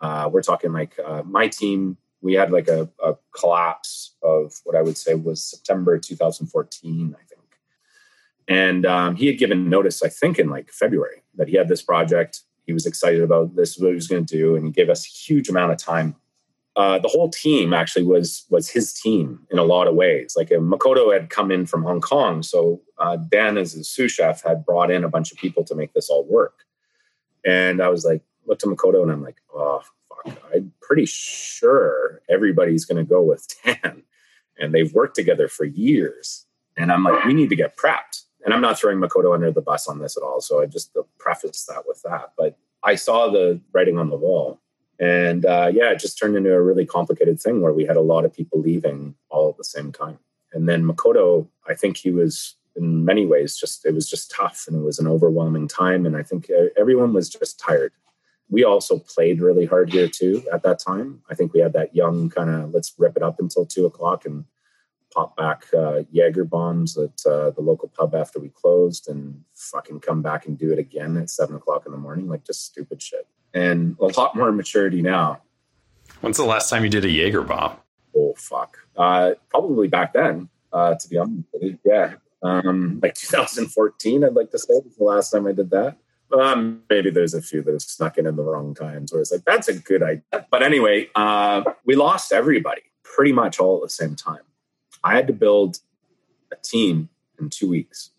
Uh, 0.00 0.28
we're 0.32 0.42
talking 0.42 0.72
like 0.72 0.98
uh, 1.04 1.22
my 1.24 1.48
team. 1.48 1.96
We 2.20 2.34
had 2.34 2.52
like 2.52 2.68
a, 2.68 2.88
a 3.04 3.16
collapse 3.32 4.14
of 4.22 4.60
what 4.62 4.76
I 4.76 4.82
would 4.82 4.96
say 4.96 5.14
was 5.14 5.42
September 5.42 5.98
2014, 5.98 7.16
I 7.18 7.24
think. 7.24 7.31
And 8.52 8.84
um, 8.84 9.16
he 9.16 9.26
had 9.26 9.38
given 9.38 9.70
notice, 9.70 10.02
I 10.02 10.08
think, 10.08 10.38
in 10.38 10.50
like 10.50 10.70
February 10.70 11.22
that 11.36 11.48
he 11.48 11.56
had 11.56 11.68
this 11.68 11.82
project 11.82 12.42
he 12.66 12.72
was 12.72 12.86
excited 12.86 13.22
about 13.22 13.56
this 13.56 13.78
what 13.78 13.88
he 13.88 13.94
was 13.94 14.08
going 14.08 14.24
to 14.24 14.36
do, 14.36 14.56
and 14.56 14.66
he 14.66 14.72
gave 14.72 14.88
us 14.88 15.06
a 15.06 15.10
huge 15.10 15.48
amount 15.48 15.72
of 15.72 15.78
time. 15.78 16.16
Uh, 16.74 16.98
the 16.98 17.08
whole 17.08 17.28
team 17.28 17.74
actually 17.74 18.04
was 18.04 18.46
was 18.48 18.70
his 18.70 18.92
team 18.92 19.40
in 19.50 19.58
a 19.58 19.64
lot 19.64 19.88
of 19.88 19.94
ways. 19.94 20.34
Like 20.36 20.50
uh, 20.50 20.56
Makoto 20.56 21.12
had 21.12 21.28
come 21.28 21.50
in 21.50 21.66
from 21.66 21.82
Hong 21.82 22.00
Kong, 22.00 22.42
so 22.42 22.80
uh, 22.98 23.16
Dan, 23.16 23.58
as 23.58 23.74
a 23.74 23.84
sous 23.84 24.12
chef, 24.12 24.42
had 24.42 24.64
brought 24.64 24.90
in 24.90 25.04
a 25.04 25.08
bunch 25.08 25.32
of 25.32 25.38
people 25.38 25.64
to 25.64 25.74
make 25.74 25.92
this 25.92 26.08
all 26.08 26.24
work. 26.24 26.64
And 27.44 27.82
I 27.82 27.88
was 27.88 28.04
like, 28.04 28.22
looked 28.46 28.62
at 28.62 28.70
Makoto, 28.70 29.02
and 29.02 29.10
I'm 29.10 29.22
like, 29.22 29.42
oh 29.54 29.82
fuck, 30.08 30.38
I'm 30.54 30.72
pretty 30.80 31.06
sure 31.06 32.22
everybody's 32.30 32.84
going 32.84 33.04
to 33.04 33.08
go 33.08 33.22
with 33.22 33.46
Dan, 33.64 34.02
and 34.58 34.72
they've 34.72 34.92
worked 34.94 35.16
together 35.16 35.48
for 35.48 35.64
years. 35.64 36.46
And 36.76 36.90
I'm 36.90 37.04
like, 37.04 37.24
we 37.26 37.34
need 37.34 37.50
to 37.50 37.56
get 37.56 37.76
prepped 37.76 38.22
and 38.44 38.52
I'm 38.52 38.60
not 38.60 38.78
throwing 38.78 38.98
Makoto 38.98 39.34
under 39.34 39.50
the 39.50 39.60
bus 39.60 39.88
on 39.88 40.00
this 40.00 40.16
at 40.16 40.22
all. 40.22 40.40
So 40.40 40.60
I 40.60 40.66
just 40.66 40.96
preface 41.18 41.64
that 41.66 41.84
with 41.86 42.02
that. 42.02 42.32
But 42.36 42.56
I 42.82 42.96
saw 42.96 43.28
the 43.30 43.60
writing 43.72 43.98
on 43.98 44.10
the 44.10 44.16
wall. 44.16 44.60
And 44.98 45.46
uh, 45.46 45.70
yeah, 45.72 45.90
it 45.90 45.98
just 45.98 46.18
turned 46.18 46.36
into 46.36 46.52
a 46.52 46.62
really 46.62 46.86
complicated 46.86 47.40
thing 47.40 47.60
where 47.60 47.72
we 47.72 47.84
had 47.84 47.96
a 47.96 48.00
lot 48.00 48.24
of 48.24 48.32
people 48.32 48.60
leaving 48.60 49.14
all 49.30 49.50
at 49.50 49.56
the 49.56 49.64
same 49.64 49.92
time. 49.92 50.18
And 50.52 50.68
then 50.68 50.84
Makoto, 50.84 51.48
I 51.68 51.74
think 51.74 51.96
he 51.96 52.10
was 52.10 52.56
in 52.76 53.04
many 53.04 53.26
ways 53.26 53.56
just, 53.56 53.84
it 53.84 53.94
was 53.94 54.08
just 54.08 54.30
tough 54.30 54.64
and 54.66 54.76
it 54.76 54.84
was 54.84 54.98
an 54.98 55.06
overwhelming 55.06 55.68
time. 55.68 56.06
And 56.06 56.16
I 56.16 56.22
think 56.22 56.50
uh, 56.50 56.66
everyone 56.78 57.12
was 57.12 57.28
just 57.28 57.58
tired. 57.58 57.92
We 58.48 58.64
also 58.64 58.98
played 58.98 59.40
really 59.40 59.66
hard 59.66 59.92
here 59.92 60.08
too 60.08 60.44
at 60.52 60.62
that 60.62 60.78
time. 60.78 61.22
I 61.30 61.34
think 61.34 61.52
we 61.52 61.60
had 61.60 61.72
that 61.72 61.94
young 61.94 62.28
kind 62.28 62.50
of 62.50 62.74
let's 62.74 62.92
rip 62.98 63.16
it 63.16 63.22
up 63.22 63.40
until 63.40 63.64
two 63.64 63.86
o'clock 63.86 64.24
and 64.26 64.44
pop 65.12 65.36
back 65.36 65.66
uh, 65.76 66.02
Jaeger 66.10 66.44
bombs 66.44 66.96
at 66.96 67.20
uh, 67.26 67.50
the 67.50 67.60
local 67.60 67.88
pub 67.88 68.14
after 68.14 68.38
we 68.38 68.48
closed 68.48 69.08
and 69.08 69.42
fucking 69.54 70.00
come 70.00 70.22
back 70.22 70.46
and 70.46 70.58
do 70.58 70.72
it 70.72 70.78
again 70.78 71.16
at 71.16 71.30
seven 71.30 71.56
o'clock 71.56 71.84
in 71.86 71.92
the 71.92 71.98
morning. 71.98 72.28
Like 72.28 72.44
just 72.44 72.64
stupid 72.64 73.02
shit. 73.02 73.26
And 73.54 73.96
a 74.00 74.06
lot 74.18 74.34
more 74.34 74.50
maturity 74.52 75.02
now. 75.02 75.42
When's 76.20 76.36
the 76.36 76.44
last 76.44 76.70
time 76.70 76.84
you 76.84 76.90
did 76.90 77.04
a 77.04 77.10
Jaeger 77.10 77.42
bomb? 77.42 77.76
Oh, 78.16 78.34
fuck. 78.36 78.78
Uh, 78.96 79.32
probably 79.50 79.88
back 79.88 80.12
then, 80.12 80.48
uh, 80.72 80.94
to 80.94 81.08
be 81.08 81.18
honest. 81.18 81.48
Yeah. 81.84 82.14
Um, 82.42 83.00
like 83.02 83.14
2014, 83.14 84.24
I'd 84.24 84.34
like 84.34 84.50
to 84.50 84.58
say 84.58 84.74
was 84.84 84.96
the 84.96 85.04
last 85.04 85.30
time 85.30 85.46
I 85.46 85.52
did 85.52 85.70
that. 85.70 85.96
Um, 86.32 86.82
maybe 86.88 87.10
there's 87.10 87.34
a 87.34 87.42
few 87.42 87.62
that 87.62 87.72
have 87.72 87.82
snuck 87.82 88.18
in 88.18 88.26
in 88.26 88.36
the 88.36 88.42
wrong 88.42 88.74
times 88.74 89.12
where 89.12 89.20
it's 89.20 89.32
like, 89.32 89.44
that's 89.44 89.68
a 89.68 89.74
good 89.74 90.02
idea. 90.02 90.46
But 90.50 90.62
anyway, 90.62 91.08
uh, 91.14 91.62
we 91.84 91.94
lost 91.94 92.32
everybody 92.32 92.82
pretty 93.02 93.32
much 93.32 93.60
all 93.60 93.76
at 93.76 93.82
the 93.82 93.90
same 93.90 94.16
time. 94.16 94.40
I 95.04 95.14
had 95.14 95.26
to 95.26 95.32
build 95.32 95.78
a 96.52 96.56
team 96.56 97.08
in 97.40 97.50
two 97.50 97.68
weeks 97.68 98.10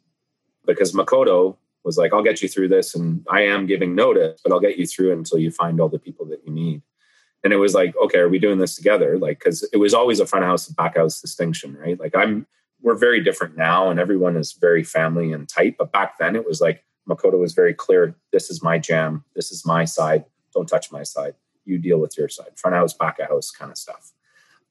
because 0.65 0.93
Makoto 0.93 1.57
was 1.83 1.97
like, 1.97 2.13
I'll 2.13 2.23
get 2.23 2.41
you 2.41 2.47
through 2.47 2.69
this. 2.69 2.95
And 2.95 3.25
I 3.29 3.41
am 3.41 3.65
giving 3.65 3.95
notice, 3.95 4.39
but 4.43 4.51
I'll 4.51 4.59
get 4.59 4.77
you 4.77 4.87
through 4.87 5.11
until 5.13 5.37
you 5.37 5.51
find 5.51 5.79
all 5.79 5.89
the 5.89 5.99
people 5.99 6.25
that 6.27 6.41
you 6.45 6.53
need. 6.53 6.81
And 7.43 7.51
it 7.51 7.57
was 7.57 7.73
like, 7.73 7.93
okay, 8.01 8.19
are 8.19 8.29
we 8.29 8.39
doing 8.39 8.57
this 8.57 8.75
together? 8.75 9.17
Like, 9.17 9.39
cause 9.39 9.67
it 9.73 9.77
was 9.77 9.93
always 9.93 10.19
a 10.19 10.25
front 10.25 10.45
house 10.45 10.67
and 10.67 10.77
back 10.77 10.95
house 10.95 11.19
distinction, 11.19 11.75
right? 11.75 11.99
Like 11.99 12.15
I'm, 12.15 12.47
we're 12.81 12.95
very 12.95 13.21
different 13.21 13.57
now 13.57 13.89
and 13.89 13.99
everyone 13.99 14.37
is 14.37 14.53
very 14.53 14.83
family 14.83 15.33
and 15.33 15.47
tight. 15.47 15.75
But 15.77 15.91
back 15.91 16.17
then 16.19 16.35
it 16.35 16.45
was 16.45 16.61
like, 16.61 16.83
Makoto 17.07 17.37
was 17.37 17.53
very 17.53 17.73
clear. 17.73 18.15
This 18.31 18.49
is 18.49 18.63
my 18.63 18.77
jam. 18.77 19.25
This 19.35 19.51
is 19.51 19.65
my 19.65 19.83
side. 19.83 20.23
Don't 20.53 20.69
touch 20.69 20.89
my 20.89 21.03
side. 21.03 21.35
You 21.65 21.77
deal 21.77 21.99
with 21.99 22.17
your 22.17 22.29
side. 22.29 22.51
Front 22.55 22.75
house, 22.75 22.93
back 22.93 23.19
house 23.21 23.51
kind 23.51 23.71
of 23.71 23.77
stuff 23.77 24.12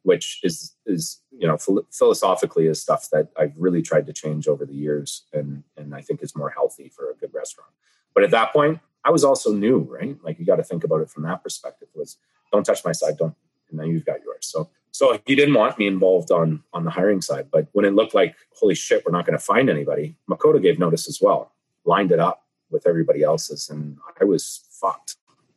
which 0.03 0.40
is 0.42 0.74
is 0.86 1.20
you 1.30 1.46
know 1.46 1.57
philosophically 1.57 2.66
is 2.66 2.80
stuff 2.80 3.09
that 3.11 3.28
I've 3.36 3.55
really 3.57 3.82
tried 3.82 4.07
to 4.07 4.12
change 4.12 4.48
over 4.48 4.64
the 4.64 4.74
years, 4.74 5.24
and 5.32 5.62
and 5.76 5.94
I 5.94 6.00
think 6.00 6.22
is 6.22 6.36
more 6.36 6.50
healthy 6.50 6.88
for 6.88 7.11
a 7.11 7.14
good 7.14 7.32
restaurant. 7.34 7.70
But 8.14 8.24
at 8.24 8.30
that 8.30 8.53
point, 8.53 8.80
I 9.05 9.11
was 9.11 9.24
also 9.24 9.53
new, 9.53 9.78
right? 9.78 10.16
Like 10.22 10.38
you 10.38 10.44
got 10.44 10.57
to 10.57 10.64
think 10.64 10.84
about 10.84 11.00
it 11.00 11.11
from 11.11 11.22
that 11.24 11.42
perspective. 11.42 11.88
Was 11.94 12.16
don't 12.53 12.64
touch 12.64 12.84
my 12.84 12.92
side, 12.92 13.16
don't, 13.18 13.34
and 13.70 13.78
then 13.78 13.88
you've 13.88 14.05
got 14.05 14.22
yours. 14.22 14.46
So 14.46 14.70
so 14.90 15.18
he 15.26 15.34
didn't 15.34 15.55
want 15.55 15.78
me 15.78 15.86
involved 15.86 16.30
on 16.30 16.62
on 16.72 16.84
the 16.84 16.90
hiring 16.90 17.22
side, 17.22 17.48
but 17.50 17.68
when 17.72 17.84
it 17.84 17.94
looked 17.94 18.14
like 18.14 18.36
holy 18.55 18.74
shit, 18.74 19.05
we're 19.05 19.12
not 19.12 19.26
going 19.26 19.38
to 19.38 19.44
find 19.44 19.70
anybody, 19.70 20.16
Makoto 20.30 20.61
gave 20.61 20.78
notice 20.78 21.09
as 21.09 21.20
well, 21.20 21.53
lined 21.84 22.12
it 22.12 22.20
up 22.20 22.44
with 22.70 22.86
everybody 22.86 23.22
else's, 23.22 23.70
and 23.70 23.98
I 24.20 24.24
was 24.24 24.64
fucked. 24.70 25.16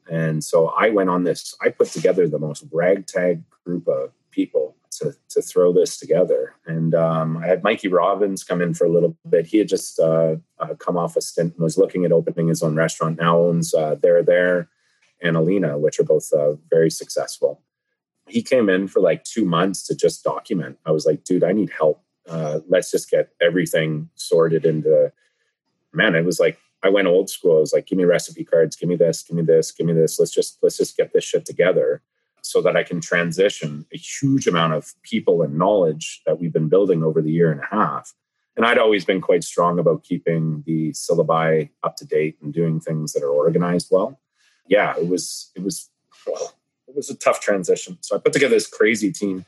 And 0.10 0.44
so 0.44 0.68
I 0.68 0.90
went 0.90 1.10
on 1.10 1.24
this. 1.24 1.56
I 1.62 1.70
put 1.70 1.88
together 1.88 2.28
the 2.28 2.40
most 2.40 2.66
ragtag 2.72 3.44
group 3.64 3.88
of 3.88 4.12
people 4.36 4.76
to, 4.92 5.16
to 5.30 5.42
throw 5.42 5.72
this 5.72 5.98
together. 5.98 6.56
And 6.66 6.94
um, 6.94 7.38
I 7.38 7.48
had 7.48 7.64
Mikey 7.64 7.88
Robbins 7.88 8.44
come 8.44 8.62
in 8.62 8.74
for 8.74 8.86
a 8.86 8.90
little 8.90 9.18
bit. 9.28 9.46
He 9.46 9.58
had 9.58 9.68
just 9.68 10.00
uh, 10.00 10.36
uh, 10.60 10.76
come 10.76 10.98
off 10.98 11.16
a 11.16 11.22
stint 11.22 11.54
and 11.54 11.64
was 11.64 11.78
looking 11.78 12.06
at 12.06 12.12
opening 12.12 12.48
his 12.48 12.62
own 12.62 12.76
restaurant. 12.76 13.20
Now 13.20 13.40
owns 13.40 13.74
uh, 13.74 13.96
Their 13.96 14.22
There 14.24 14.70
and 15.22 15.36
AnnaLena, 15.36 15.80
which 15.80 16.00
are 16.00 16.04
both 16.04 16.32
uh, 16.34 16.54
very 16.70 16.90
successful. 16.90 17.62
He 18.28 18.42
came 18.42 18.70
in 18.70 18.88
for 18.88 19.00
like 19.00 19.24
two 19.24 19.46
months 19.46 19.86
to 19.88 19.96
just 19.96 20.24
document. 20.24 20.78
I 20.86 20.92
was 20.92 21.06
like, 21.06 21.24
dude, 21.24 21.44
I 21.44 21.52
need 21.52 21.72
help. 21.72 22.04
Uh, 22.28 22.60
let's 22.68 22.92
just 22.92 23.10
get 23.10 23.30
everything 23.42 24.10
sorted 24.16 24.66
into. 24.66 25.12
Man, 25.94 26.16
it 26.16 26.26
was 26.26 26.40
like 26.40 26.60
I 26.84 26.90
went 26.90 27.08
old 27.08 27.30
school. 27.30 27.58
I 27.58 27.60
was 27.62 27.74
like, 27.74 27.86
give 27.86 27.98
me 27.98 28.04
recipe 28.04 28.44
cards, 28.44 28.76
give 28.76 28.90
me 28.90 28.96
this, 28.96 29.24
give 29.24 29.38
me 29.38 29.44
this, 29.44 29.72
give 29.72 29.86
me 29.86 29.94
this. 29.94 30.20
Let's 30.20 30.34
just 30.34 30.58
let's 30.62 30.78
just 30.78 30.98
get 30.98 31.14
this 31.14 31.24
shit 31.24 31.46
together 31.46 32.02
so 32.46 32.62
that 32.62 32.78
I 32.78 32.84
can 32.84 33.02
transition 33.02 33.88
a 33.92 33.98
huge 33.98 34.46
amount 34.46 34.74
of 34.74 34.94
people 35.02 35.42
and 35.42 35.58
knowledge 35.58 36.22
that 36.28 36.40
we've 36.40 36.54
been 36.54 36.70
building 36.70 37.04
over 37.04 37.20
the 37.20 37.32
year 37.32 37.52
and 37.52 37.60
a 37.60 37.66
half. 37.66 38.14
And 38.56 38.66
I'd 38.66 38.78
always 38.78 39.04
been 39.04 39.20
quite 39.20 39.44
strong 39.44 39.80
about 39.80 40.04
keeping 40.04 40.64
the 40.68 40.92
syllabi 40.92 41.70
up 41.84 41.96
to 41.98 42.06
date 42.06 42.38
and 42.44 42.54
doing 42.54 42.80
things 42.80 43.14
that 43.14 43.24
are 43.24 43.32
organized 43.32 43.88
well. 43.90 44.20
Yeah, 44.68 44.94
it 44.96 45.08
was 45.08 45.52
it 45.56 45.64
was 45.64 45.90
well, 46.28 46.54
it 46.88 46.96
was 46.96 47.10
a 47.10 47.16
tough 47.16 47.42
transition. 47.42 47.98
So 48.02 48.16
I 48.16 48.20
put 48.20 48.34
together 48.34 48.54
this 48.54 48.68
crazy 48.68 49.12
team. 49.12 49.46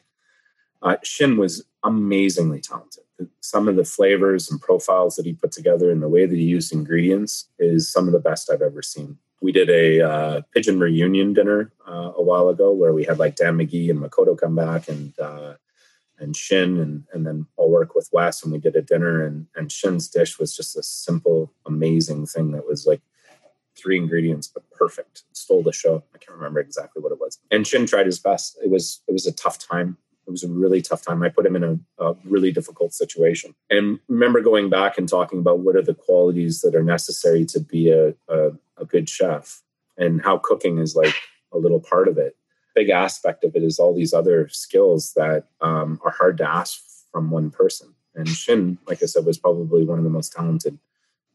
Uh, 0.81 0.97
Shin 1.03 1.37
was 1.37 1.63
amazingly 1.83 2.61
talented. 2.61 3.03
Some 3.41 3.67
of 3.67 3.75
the 3.75 3.85
flavors 3.85 4.49
and 4.49 4.59
profiles 4.59 5.15
that 5.15 5.25
he 5.25 5.33
put 5.33 5.51
together 5.51 5.91
and 5.91 6.01
the 6.01 6.09
way 6.09 6.25
that 6.25 6.35
he 6.35 6.43
used 6.43 6.73
ingredients 6.73 7.47
is 7.59 7.91
some 7.91 8.07
of 8.07 8.13
the 8.13 8.19
best 8.19 8.51
I've 8.51 8.61
ever 8.61 8.81
seen 8.81 9.19
we 9.41 9.51
did 9.51 9.69
a 9.69 10.01
uh, 10.01 10.41
Pidgin 10.55 10.79
reunion 10.79 11.33
dinner 11.33 11.71
uh, 11.88 12.11
a 12.15 12.21
while 12.21 12.49
ago 12.49 12.71
where 12.71 12.93
we 12.93 13.05
had 13.05 13.19
like 13.19 13.35
Dan 13.35 13.57
McGee 13.57 13.89
and 13.89 13.99
Makoto 13.99 14.38
come 14.38 14.55
back 14.55 14.88
and 14.88 15.17
uh, 15.19 15.53
and 16.19 16.35
Shin 16.35 16.79
and 16.79 17.03
and 17.13 17.25
then 17.25 17.45
I'll 17.59 17.69
work 17.69 17.93
with 17.93 18.09
Wes 18.11 18.43
and 18.43 18.51
we 18.51 18.59
did 18.59 18.75
a 18.75 18.81
dinner 18.81 19.23
and 19.25 19.47
and 19.55 19.71
Shin's 19.71 20.07
dish 20.07 20.39
was 20.39 20.55
just 20.55 20.77
a 20.77 20.83
simple 20.83 21.53
amazing 21.65 22.25
thing 22.25 22.51
that 22.51 22.67
was 22.67 22.85
like 22.88 23.01
three 23.77 23.97
ingredients 23.97 24.47
but 24.47 24.69
perfect. 24.71 25.23
Stole 25.33 25.61
the 25.61 25.71
show. 25.71 26.03
I 26.15 26.17
can't 26.17 26.38
remember 26.38 26.59
exactly 26.59 27.01
what 27.01 27.11
it 27.11 27.19
was. 27.19 27.39
And 27.51 27.65
Shin 27.65 27.85
tried 27.85 28.07
his 28.07 28.19
best. 28.19 28.57
It 28.63 28.69
was 28.69 29.01
it 29.07 29.11
was 29.11 29.27
a 29.27 29.31
tough 29.31 29.59
time 29.59 29.97
It 30.28 30.32
was 30.32 30.43
a 30.43 30.49
really 30.49 30.82
tough 30.82 31.03
time. 31.03 31.23
I 31.23 31.30
put 31.30 31.45
him 31.45 31.55
in 31.55 31.63
a, 31.63 31.80
a, 32.03 32.15
really 32.25 32.51
difficult 32.51 32.93
situation. 32.93 33.55
And 33.69 33.99
remember 34.09 34.41
going 34.41 34.69
back 34.69 34.97
and 34.97 35.07
talking 35.07 35.39
about 35.39 35.59
what 35.59 35.75
are 35.75 35.82
the 35.82 35.93
qualities 35.93 36.61
that 36.61 36.75
are 36.75 36.84
necessary 36.84 37.45
to 37.45 37.61
be 37.61 37.89
a, 37.89 38.09
a, 38.28 38.51
a 38.78 38.86
good 38.86 39.07
chef 39.07 39.61
and 39.97 40.21
how 40.21 40.38
cooking 40.38 40.80
is 40.80 40.95
like 40.95 41.15
a 41.53 41.57
little 41.57 41.80
part 41.80 42.07
of 42.07 42.17
it. 42.17 42.36
Big 42.75 42.89
aspect 42.89 43.43
of 43.43 43.55
it 43.55 43.63
is 43.63 43.80
all 43.80 43.95
these 43.95 44.13
other 44.13 44.49
skills 44.49 45.13
that 45.13 45.45
um, 45.61 45.99
are 46.03 46.11
hard 46.11 46.38
to 46.38 46.47
ask 46.47 46.82
from 47.11 47.32
one 47.32 47.49
person. 47.49 47.95
And 48.13 48.28
Shin, 48.28 48.78
like 48.88 49.01
I 49.01 49.05
said, 49.05 49.25
was 49.25 49.38
probably 49.38 49.86
one 49.86 49.97
of 49.97 50.03
the 50.03 50.09
most 50.09 50.34
talented 50.34 50.78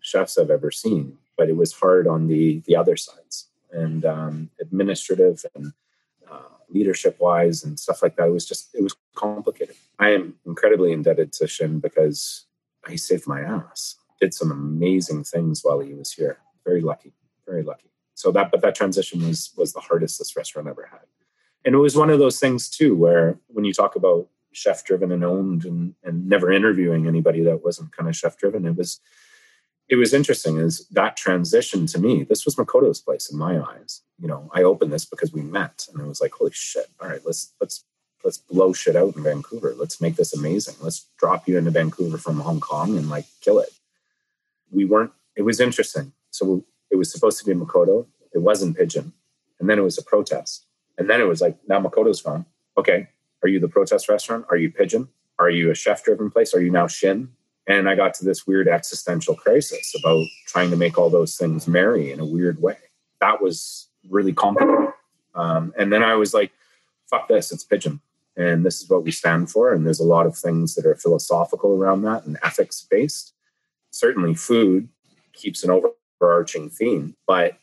chefs 0.01 0.37
I've 0.37 0.51
ever 0.51 0.71
seen, 0.71 1.17
but 1.37 1.49
it 1.49 1.57
was 1.57 1.73
hard 1.73 2.07
on 2.07 2.27
the 2.27 2.63
the 2.67 2.77
other 2.77 2.97
sides 2.97 3.49
and 3.71 4.05
um, 4.05 4.51
administrative 4.61 5.45
and 5.55 5.73
uh, 6.31 6.41
leadership 6.73 7.19
wise 7.21 7.65
and 7.65 7.79
stuff 7.79 8.03
like 8.03 8.17
that. 8.17 8.29
It 8.29 8.33
was 8.33 8.47
just 8.47 8.75
it 8.75 8.83
was 8.83 8.95
complicated. 9.15 9.77
I 9.99 10.11
am 10.11 10.35
incredibly 10.47 10.93
indebted 10.93 11.33
to 11.35 11.47
Shin 11.47 11.81
because 11.81 12.47
he 12.89 12.97
saved 12.97 13.27
my 13.27 13.41
ass. 13.41 13.97
Did 14.21 14.35
some 14.35 14.51
amazing 14.51 15.25
things 15.25 15.61
while 15.63 15.81
he 15.81 15.95
was 15.95 16.13
here. 16.13 16.39
Very 16.65 16.81
lucky, 16.81 17.13
very 17.47 17.63
lucky. 17.63 17.91
So 18.15 18.31
that, 18.33 18.51
but 18.51 18.61
that 18.61 18.75
transition 18.75 19.27
was 19.27 19.53
was 19.57 19.73
the 19.73 19.81
hardest 19.81 20.19
this 20.19 20.37
restaurant 20.37 20.69
ever 20.69 20.89
had, 20.91 21.07
and 21.65 21.75
it 21.75 21.79
was 21.79 21.97
one 21.97 22.11
of 22.11 22.19
those 22.19 22.39
things 22.39 22.69
too 22.69 22.95
where 22.95 23.39
when 23.49 23.65
you 23.65 23.73
talk 23.73 23.97
about 23.97 24.29
chef 24.53 24.85
driven 24.85 25.11
and 25.11 25.25
owned 25.25 25.65
and, 25.65 25.95
and 26.05 26.29
never 26.29 26.53
interviewing 26.53 27.07
anybody 27.07 27.43
that 27.43 27.65
wasn't 27.65 27.91
kind 27.97 28.09
of 28.09 28.15
chef 28.15 28.37
driven, 28.37 28.67
it 28.67 28.77
was 28.77 29.01
it 29.89 29.97
was 29.97 30.15
interesting 30.15 30.59
is 30.59 30.87
that 30.89 31.17
transition 31.17 31.87
to 31.87 31.99
me 31.99 32.25
this 32.25 32.45
was 32.45 32.57
makoto's 32.57 33.01
place 33.01 33.31
in 33.31 33.39
my 33.39 33.61
eyes. 33.61 34.03
You 34.19 34.29
know 34.29 34.51
i 34.55 34.63
opened 34.63 34.93
this 34.93 35.05
because 35.05 35.33
we 35.33 35.43
met 35.43 35.87
and 35.93 36.03
i 36.03 36.07
was 36.07 36.21
like 36.21 36.33
holy 36.33 36.53
shit. 36.53 36.87
All 37.01 37.09
right 37.09 37.21
let's 37.25 37.53
let's 37.61 37.85
let's 38.25 38.39
blow 38.39 38.73
shit 38.73 38.97
out 38.97 39.17
in 39.17 39.23
vancouver. 39.23 39.75
Let's 39.77 40.01
make 40.01 40.17
this 40.17 40.35
amazing. 40.35 40.77
Let's 40.81 41.09
drop 41.19 41.49
you 41.49 41.59
into 41.59 41.71
vancouver 41.71 42.19
from 42.19 42.41
hong 42.41 42.61
kong 42.61 42.97
and 42.97 43.11
like 43.11 43.27
kill 43.41 43.59
it. 43.59 43.71
We 44.71 44.85
weren't 44.85 45.13
it 45.37 45.43
was 45.43 45.61
interesting. 45.61 46.13
So 46.31 46.65
it 46.91 46.97
was 46.97 47.11
supposed 47.11 47.39
to 47.39 47.45
be 47.45 47.55
makoto. 47.55 48.07
It 48.33 48.39
wasn't 48.39 48.77
Pidgin. 48.77 49.13
And 49.61 49.69
then 49.69 49.79
it 49.79 49.83
was 49.83 49.99
a 49.99 50.03
protest. 50.03 50.67
And 50.99 51.09
then 51.09 51.21
it 51.21 51.25
was 51.25 51.41
like 51.41 51.57
now 51.69 51.81
makoto's 51.81 52.23
gone. 52.23 52.47
Okay 52.77 53.09
are 53.43 53.49
you 53.49 53.59
the 53.59 53.69
protest 53.69 54.09
restaurant? 54.09 54.47
Are 54.51 54.57
you 54.57 54.71
Pidgin? 54.71 55.09
Are 55.39 55.51
you 55.51 55.71
a 55.71 55.75
chef 55.75 56.05
driven 56.05 56.31
place? 56.31 56.55
Are 56.55 56.63
you 56.63 56.71
now 56.71 56.87
shin 56.87 57.31
and 57.67 57.89
I 57.89 57.95
got 57.95 58.15
to 58.15 58.25
this 58.25 58.47
weird 58.47 58.69
existential 58.69 59.35
crisis 59.35 59.95
about 59.99 60.27
trying 60.47 60.71
to 60.71 60.77
make 60.77 60.99
all 60.99 61.11
those 61.11 61.37
things 61.37 61.69
marry 61.69 62.11
in 62.11 62.21
a 62.21 62.25
weird 62.25 62.61
way. 62.61 62.77
That 63.21 63.41
was 63.41 63.89
really 64.11 64.33
complicated. 64.33 64.93
Um, 65.35 65.73
and 65.79 65.93
then 65.93 66.03
I 66.03 66.15
was 66.15 66.35
like, 66.35 66.53
fuck 67.09 67.29
this, 67.29 67.53
it's 67.53 67.65
Pidgin. 67.65 68.01
And 68.37 68.65
this 68.65 68.83
is 68.83 68.89
what 68.89 69.05
we 69.05 69.11
stand 69.11 69.51
for. 69.51 69.73
And 69.73 69.87
there's 69.87 70.01
a 70.01 70.05
lot 70.05 70.27
of 70.27 70.37
things 70.37 70.75
that 70.75 70.87
are 70.87 70.97
philosophical 70.97 71.77
around 71.77 72.03
that 72.03 72.25
and 72.25 72.39
ethics 72.43 72.87
based. 72.91 73.35
Certainly, 73.91 74.35
food 74.35 74.89
keeps 75.35 75.63
an 75.63 75.71
overarching 75.71 76.71
theme, 76.71 77.15
but 77.27 77.59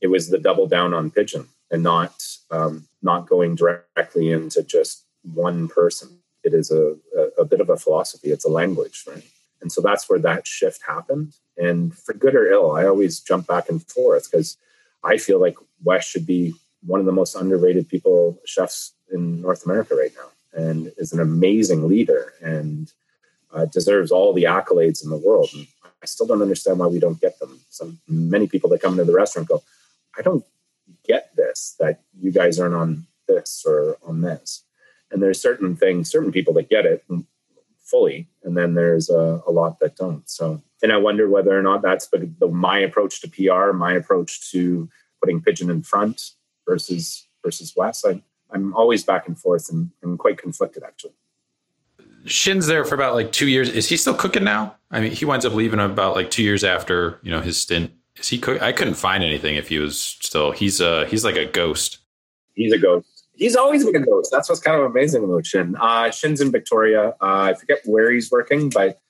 it 0.00 0.06
was 0.06 0.30
the 0.30 0.38
double 0.38 0.66
down 0.66 0.94
on 0.94 1.10
Pidgin 1.10 1.48
and 1.70 1.82
not 1.82 2.24
um, 2.50 2.88
not 3.02 3.28
going 3.28 3.56
directly 3.56 4.30
into 4.30 4.62
just 4.62 5.04
one 5.34 5.68
person. 5.68 6.18
It 6.42 6.54
is 6.54 6.70
a, 6.70 6.96
a, 7.16 7.42
a 7.42 7.44
bit 7.44 7.60
of 7.60 7.68
a 7.68 7.76
philosophy. 7.76 8.30
It's 8.30 8.46
a 8.46 8.50
language, 8.50 9.04
right? 9.06 9.24
And 9.66 9.72
so 9.72 9.80
that's 9.80 10.08
where 10.08 10.20
that 10.20 10.46
shift 10.46 10.82
happened. 10.86 11.32
And 11.58 11.92
for 11.92 12.14
good 12.14 12.36
or 12.36 12.46
ill, 12.46 12.70
I 12.76 12.86
always 12.86 13.18
jump 13.18 13.48
back 13.48 13.68
and 13.68 13.82
forth 13.82 14.30
because 14.30 14.56
I 15.02 15.16
feel 15.16 15.40
like 15.40 15.56
Wes 15.82 16.06
should 16.06 16.24
be 16.24 16.54
one 16.86 17.00
of 17.00 17.06
the 17.06 17.10
most 17.10 17.34
underrated 17.34 17.88
people, 17.88 18.40
chefs 18.44 18.92
in 19.10 19.42
North 19.42 19.64
America 19.64 19.96
right 19.96 20.12
now, 20.16 20.28
and 20.52 20.92
is 20.98 21.12
an 21.12 21.18
amazing 21.18 21.88
leader 21.88 22.34
and 22.40 22.92
uh, 23.52 23.64
deserves 23.64 24.12
all 24.12 24.32
the 24.32 24.44
accolades 24.44 25.02
in 25.02 25.10
the 25.10 25.16
world. 25.16 25.48
And 25.52 25.66
I 26.00 26.06
still 26.06 26.28
don't 26.28 26.42
understand 26.42 26.78
why 26.78 26.86
we 26.86 27.00
don't 27.00 27.20
get 27.20 27.40
them. 27.40 27.58
Some 27.68 27.98
many 28.06 28.46
people 28.46 28.70
that 28.70 28.80
come 28.80 28.92
into 28.92 29.04
the 29.04 29.18
restaurant 29.18 29.48
go, 29.48 29.64
I 30.16 30.22
don't 30.22 30.44
get 31.04 31.34
this 31.34 31.74
that 31.80 32.02
you 32.16 32.30
guys 32.30 32.60
aren't 32.60 32.76
on 32.76 33.08
this 33.26 33.64
or 33.66 33.98
on 34.06 34.20
this. 34.20 34.62
And 35.10 35.20
there's 35.20 35.40
certain 35.40 35.74
things, 35.74 36.08
certain 36.08 36.30
people 36.30 36.54
that 36.54 36.70
get 36.70 36.86
it 36.86 37.02
fully, 37.86 38.28
and 38.42 38.56
then 38.56 38.74
there's 38.74 39.08
a, 39.08 39.40
a 39.46 39.50
lot 39.50 39.78
that 39.80 39.96
don't. 39.96 40.28
So, 40.28 40.62
and 40.82 40.92
I 40.92 40.96
wonder 40.96 41.28
whether 41.28 41.58
or 41.58 41.62
not 41.62 41.82
that's 41.82 42.08
the, 42.08 42.30
the, 42.38 42.48
my 42.48 42.78
approach 42.78 43.20
to 43.22 43.28
PR, 43.28 43.72
my 43.72 43.94
approach 43.94 44.50
to 44.50 44.88
putting 45.20 45.40
Pidgin 45.40 45.70
in 45.70 45.82
front 45.82 46.32
versus 46.68 47.26
versus 47.42 47.74
Wes. 47.76 48.04
I, 48.04 48.22
I'm 48.50 48.74
always 48.74 49.04
back 49.04 49.28
and 49.28 49.38
forth 49.38 49.70
and, 49.70 49.90
and 50.02 50.18
quite 50.18 50.38
conflicted 50.38 50.82
actually. 50.82 51.14
Shin's 52.24 52.66
there 52.66 52.84
for 52.84 52.96
about 52.96 53.14
like 53.14 53.30
two 53.30 53.46
years. 53.46 53.68
Is 53.68 53.88
he 53.88 53.96
still 53.96 54.14
cooking 54.14 54.42
now? 54.44 54.74
I 54.90 55.00
mean, 55.00 55.12
he 55.12 55.24
winds 55.24 55.46
up 55.46 55.54
leaving 55.54 55.78
about 55.78 56.16
like 56.16 56.30
two 56.30 56.42
years 56.42 56.64
after 56.64 57.20
you 57.22 57.30
know 57.30 57.40
his 57.40 57.56
stint. 57.56 57.92
Is 58.16 58.28
he? 58.28 58.38
Cook- 58.38 58.62
I 58.62 58.72
couldn't 58.72 58.94
find 58.94 59.22
anything 59.22 59.54
if 59.54 59.68
he 59.68 59.78
was 59.78 60.00
still. 60.00 60.50
He's 60.50 60.80
uh 60.80 61.04
he's 61.04 61.24
like 61.24 61.36
a 61.36 61.46
ghost. 61.46 61.98
He's 62.54 62.72
a 62.72 62.78
ghost 62.78 63.15
he's 63.36 63.56
always 63.56 63.84
been 63.84 63.96
a 63.96 64.04
ghost. 64.04 64.30
That's 64.32 64.48
what's 64.48 64.60
kind 64.60 64.80
of 64.80 64.86
amazing 64.86 65.24
about 65.24 65.46
Shin. 65.46 65.76
Uh, 65.76 66.10
Shin's 66.10 66.40
in 66.40 66.50
Victoria. 66.50 67.10
Uh, 67.20 67.50
I 67.50 67.54
forget 67.54 67.78
where 67.84 68.10
he's 68.10 68.30
working, 68.30 68.70
but 68.70 69.00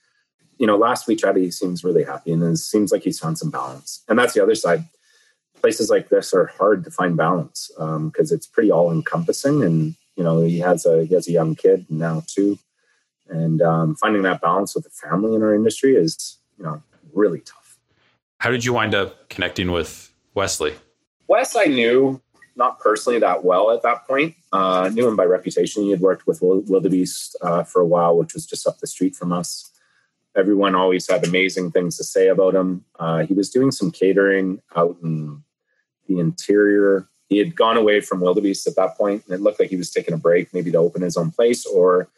you 0.59 0.66
know, 0.66 0.77
last 0.77 1.07
we 1.07 1.16
chatted, 1.16 1.43
he 1.43 1.51
seems 1.51 1.85
really 1.85 2.05
happy, 2.05 2.33
and 2.33 2.43
it 2.43 2.57
seems 2.57 2.91
like 2.91 3.03
he's 3.03 3.18
found 3.18 3.39
some 3.39 3.51
balance. 3.51 4.03
And 4.09 4.18
that's 4.18 4.35
the 4.35 4.43
other 4.43 4.55
side. 4.55 4.85
Places 5.61 5.91
like 5.91 6.09
this 6.09 6.33
are 6.35 6.47
hard 6.47 6.85
to 6.85 6.91
find 6.91 7.16
balance 7.16 7.70
because 7.77 8.33
um, 8.33 8.37
it's 8.37 8.47
pretty 8.47 8.70
all 8.70 8.93
encompassing. 8.93 9.62
And 9.62 9.95
you 10.16 10.24
know, 10.24 10.41
he 10.43 10.59
has 10.61 10.87
a 10.87 11.05
he 11.05 11.14
has 11.14 11.29
a 11.29 11.33
young 11.33 11.55
kid 11.55 11.87
now 11.91 12.22
too, 12.27 12.59
and 13.29 13.61
um, 13.62 13.97
finding 13.97 14.22
that 14.22 14.41
balance 14.41 14.74
with 14.74 14.85
the 14.85 14.91
family 14.91 15.35
in 15.35 15.43
our 15.43 15.55
industry 15.55 15.95
is 15.95 16.39
you 16.59 16.64
know 16.64 16.83
really 17.12 17.41
tough. 17.41 17.79
How 18.39 18.51
did 18.51 18.64
you 18.64 18.72
wind 18.72 18.95
up 18.95 19.29
connecting 19.29 19.72
with 19.72 20.12
Wesley? 20.35 20.74
Wes, 21.29 21.57
I 21.57 21.64
knew 21.64 22.20
not 22.57 22.81
personally 22.81 23.19
that 23.21 23.45
well 23.45 23.71
at 23.71 23.83
that 23.83 24.07
point. 24.07 24.35
Uh, 24.53 24.91
knew 24.93 25.07
him 25.07 25.15
by 25.15 25.25
reputation. 25.25 25.83
He 25.83 25.91
had 25.91 26.01
worked 26.01 26.27
with 26.27 26.41
Wildebeest 26.41 27.37
uh, 27.43 27.63
for 27.63 27.81
a 27.81 27.87
while, 27.87 28.17
which 28.17 28.35
was 28.35 28.47
just 28.47 28.67
up 28.67 28.79
the 28.79 28.87
street 28.87 29.15
from 29.15 29.33
us. 29.33 29.71
Everyone 30.35 30.75
always 30.75 31.09
had 31.09 31.27
amazing 31.27 31.71
things 31.71 31.97
to 31.99 32.05
say 32.05 32.29
about 32.29 32.55
him. 32.55 32.85
Uh, 32.99 33.25
he 33.25 33.35
was 33.35 33.51
doing 33.51 33.71
some 33.71 33.91
catering 33.91 34.61
out 34.75 34.97
in 35.03 35.43
the 36.09 36.18
interior. 36.18 37.09
He 37.29 37.39
had 37.39 37.57
gone 37.57 37.76
away 37.76 38.01
from 38.01 38.21
Wildebeest 38.21 38.67
at 38.67 38.76
that 38.76 38.97
point, 38.97 39.25
and 39.26 39.35
it 39.35 39.41
looked 39.41 39.61
like 39.61 39.71
he 39.71 39.76
was 39.76 39.91
taking 39.91 40.14
a 40.14 40.18
break, 40.18 40.53
maybe 40.55 40.71
to 40.72 40.79
open 40.79 41.03
his 41.03 41.17
own 41.17 41.30
place 41.30 41.67
or 41.67 42.09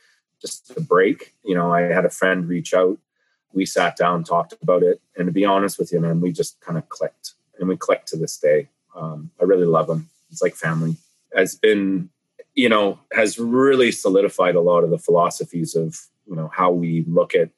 just 0.41 0.73
a 0.77 0.81
break. 0.81 1.35
You 1.45 1.55
know, 1.55 1.73
I 1.73 1.83
had 1.83 2.05
a 2.05 2.11
friend 2.11 2.49
reach 2.49 2.75
out. 2.75 2.99
We 3.53 3.67
sat 3.67 3.97
down, 3.97 4.25
talked 4.25 4.55
about 4.63 4.83
it, 4.83 5.01
and 5.17 5.27
to 5.27 5.33
be 5.33 5.45
honest 5.45 5.79
with 5.79 5.93
you, 5.93 6.01
man, 6.01 6.21
we 6.21 6.33
just 6.33 6.61
kind 6.61 6.77
of 6.77 6.89
clicked, 6.89 7.33
and 7.59 7.69
we 7.69 7.77
clicked 7.77 8.09
to 8.09 8.17
this 8.17 8.37
day. 8.37 8.69
Um, 8.95 9.31
I 9.41 9.45
really 9.45 9.65
love 9.65 9.89
him 9.89 10.09
it's 10.31 10.43
like 10.43 10.55
family 10.55 10.97
has 11.35 11.55
been 11.57 12.09
you 12.55 12.69
know 12.69 12.99
has 13.13 13.39
really 13.39 13.93
solidified 13.93 14.55
a 14.55 14.61
lot 14.61 14.85
of 14.85 14.91
the 14.91 14.99
philosophies 14.99 15.75
of 15.75 15.99
you 16.27 16.37
know 16.37 16.51
how 16.53 16.71
we 16.71 17.05
look 17.07 17.35
at 17.35 17.51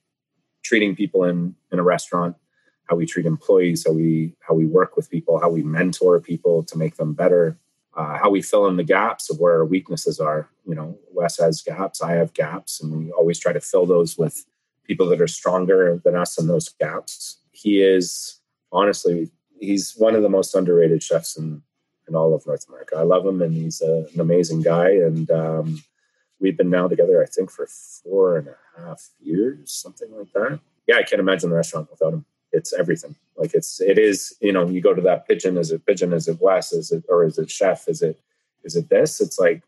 treating 0.62 0.94
people 0.94 1.24
in 1.24 1.54
in 1.72 1.78
a 1.78 1.82
restaurant 1.82 2.36
how 2.84 2.96
we 2.96 3.06
treat 3.06 3.26
employees 3.26 3.84
how 3.86 3.92
we 3.92 4.34
how 4.40 4.54
we 4.54 4.66
work 4.66 4.96
with 4.96 5.10
people 5.10 5.40
how 5.40 5.50
we 5.50 5.62
mentor 5.62 6.20
people 6.20 6.62
to 6.62 6.76
make 6.76 6.96
them 6.96 7.14
better 7.14 7.56
uh, 7.96 8.16
how 8.16 8.30
we 8.30 8.40
fill 8.40 8.68
in 8.68 8.76
the 8.76 8.84
gaps 8.84 9.30
of 9.30 9.40
where 9.40 9.54
our 9.54 9.64
weaknesses 9.64 10.20
are. 10.20 10.48
You 10.64 10.76
know 10.76 10.98
wes 11.12 11.38
has 11.38 11.62
gaps 11.62 12.00
i 12.00 12.12
have 12.12 12.32
gaps 12.34 12.80
and 12.80 12.96
we 12.96 13.10
always 13.10 13.38
try 13.38 13.52
to 13.52 13.60
fill 13.60 13.86
those 13.86 14.16
with 14.16 14.44
people 14.90 15.06
that 15.06 15.20
are 15.20 15.28
stronger 15.28 16.00
than 16.04 16.16
us 16.16 16.36
in 16.36 16.48
those 16.48 16.68
gaps. 16.68 17.38
He 17.52 17.80
is 17.80 18.40
honestly 18.72 19.30
he's 19.60 19.94
one 19.96 20.16
of 20.16 20.22
the 20.22 20.28
most 20.28 20.52
underrated 20.52 21.00
chefs 21.00 21.36
in 21.36 21.62
in 22.10 22.16
all 22.16 22.34
of 22.34 22.46
North 22.46 22.68
America. 22.68 22.96
I 22.96 23.02
love 23.02 23.24
him, 23.24 23.40
and 23.40 23.54
he's 23.54 23.80
a, 23.80 24.06
an 24.12 24.20
amazing 24.20 24.62
guy. 24.62 24.90
And 24.90 25.30
um, 25.30 25.82
we've 26.40 26.56
been 26.56 26.68
now 26.68 26.88
together, 26.88 27.22
I 27.22 27.26
think, 27.26 27.50
for 27.50 27.66
four 27.66 28.36
and 28.36 28.48
a 28.48 28.56
half 28.80 29.08
years, 29.20 29.72
something 29.72 30.10
like 30.14 30.32
that. 30.34 30.60
Yeah, 30.86 30.96
I 30.96 31.04
can't 31.04 31.20
imagine 31.20 31.50
the 31.50 31.56
restaurant 31.56 31.88
without 31.90 32.12
him. 32.12 32.26
It's 32.52 32.72
everything. 32.72 33.14
Like 33.36 33.54
it's 33.54 33.80
it 33.80 33.96
is. 33.96 34.34
You 34.40 34.52
know, 34.52 34.68
you 34.68 34.80
go 34.80 34.92
to 34.92 35.02
that 35.02 35.28
Pidgin. 35.28 35.56
Is 35.56 35.70
it 35.70 35.86
Pidgin? 35.86 36.12
Is 36.12 36.26
it 36.26 36.40
Wes? 36.40 36.72
Is 36.72 36.90
it 36.90 37.04
or 37.08 37.24
is 37.24 37.38
it 37.38 37.48
chef? 37.48 37.88
Is 37.88 38.02
it 38.02 38.18
is 38.64 38.74
it 38.74 38.88
this? 38.90 39.20
It's 39.20 39.38
like 39.38 39.62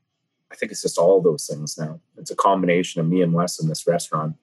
I 0.50 0.56
think 0.56 0.72
it's 0.72 0.82
just 0.82 0.98
all 0.98 1.22
those 1.22 1.46
things 1.46 1.78
now. 1.78 2.00
It's 2.18 2.32
a 2.32 2.36
combination 2.36 3.00
of 3.00 3.06
me 3.06 3.22
and 3.22 3.32
Wes 3.32 3.60
in 3.62 3.68
this 3.68 3.86
restaurant 3.86 4.36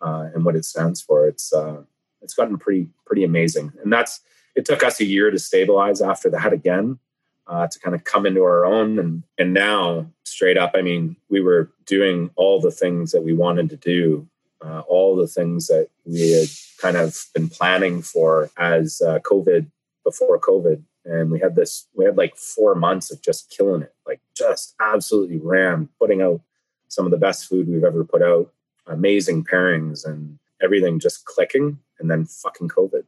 uh, 0.00 0.28
and 0.34 0.44
what 0.44 0.56
it 0.56 0.64
stands 0.64 1.00
for. 1.00 1.28
It's 1.28 1.52
uh, 1.52 1.82
it's 2.22 2.34
gotten 2.34 2.58
pretty 2.58 2.88
pretty 3.04 3.22
amazing, 3.22 3.72
and 3.80 3.92
that's 3.92 4.20
it 4.56 4.64
took 4.64 4.82
us 4.82 4.98
a 4.98 5.04
year 5.04 5.30
to 5.30 5.38
stabilize 5.38 6.02
after 6.02 6.28
that 6.30 6.52
again 6.52 6.98
uh, 7.46 7.66
to 7.66 7.78
kind 7.78 7.94
of 7.94 8.04
come 8.04 8.26
into 8.26 8.42
our 8.42 8.64
own. 8.64 8.98
And, 8.98 9.22
and 9.38 9.54
now, 9.54 10.10
straight 10.24 10.58
up, 10.58 10.72
I 10.74 10.82
mean, 10.82 11.16
we 11.28 11.40
were 11.40 11.70
doing 11.86 12.30
all 12.36 12.60
the 12.60 12.70
things 12.70 13.12
that 13.12 13.22
we 13.22 13.32
wanted 13.32 13.70
to 13.70 13.76
do, 13.76 14.28
uh, 14.64 14.80
all 14.80 15.16
the 15.16 15.28
things 15.28 15.68
that 15.68 15.88
we 16.04 16.32
had 16.32 16.48
kind 16.78 16.96
of 16.96 17.26
been 17.34 17.48
planning 17.48 18.02
for 18.02 18.50
as 18.58 19.00
uh, 19.00 19.18
COVID, 19.20 19.66
before 20.04 20.40
COVID. 20.40 20.82
And 21.04 21.30
we 21.30 21.38
had 21.38 21.54
this, 21.54 21.86
we 21.94 22.04
had 22.04 22.16
like 22.16 22.36
four 22.36 22.74
months 22.74 23.12
of 23.12 23.22
just 23.22 23.50
killing 23.50 23.82
it, 23.82 23.94
like 24.06 24.20
just 24.36 24.74
absolutely 24.80 25.38
ram, 25.38 25.88
putting 26.00 26.20
out 26.20 26.40
some 26.88 27.04
of 27.04 27.12
the 27.12 27.16
best 27.16 27.48
food 27.48 27.68
we've 27.68 27.84
ever 27.84 28.04
put 28.04 28.22
out, 28.22 28.52
amazing 28.86 29.44
pairings, 29.44 30.04
and 30.04 30.38
everything 30.60 30.98
just 30.98 31.24
clicking. 31.24 31.78
And 31.98 32.10
then 32.10 32.26
fucking 32.26 32.68
COVID 32.68 33.04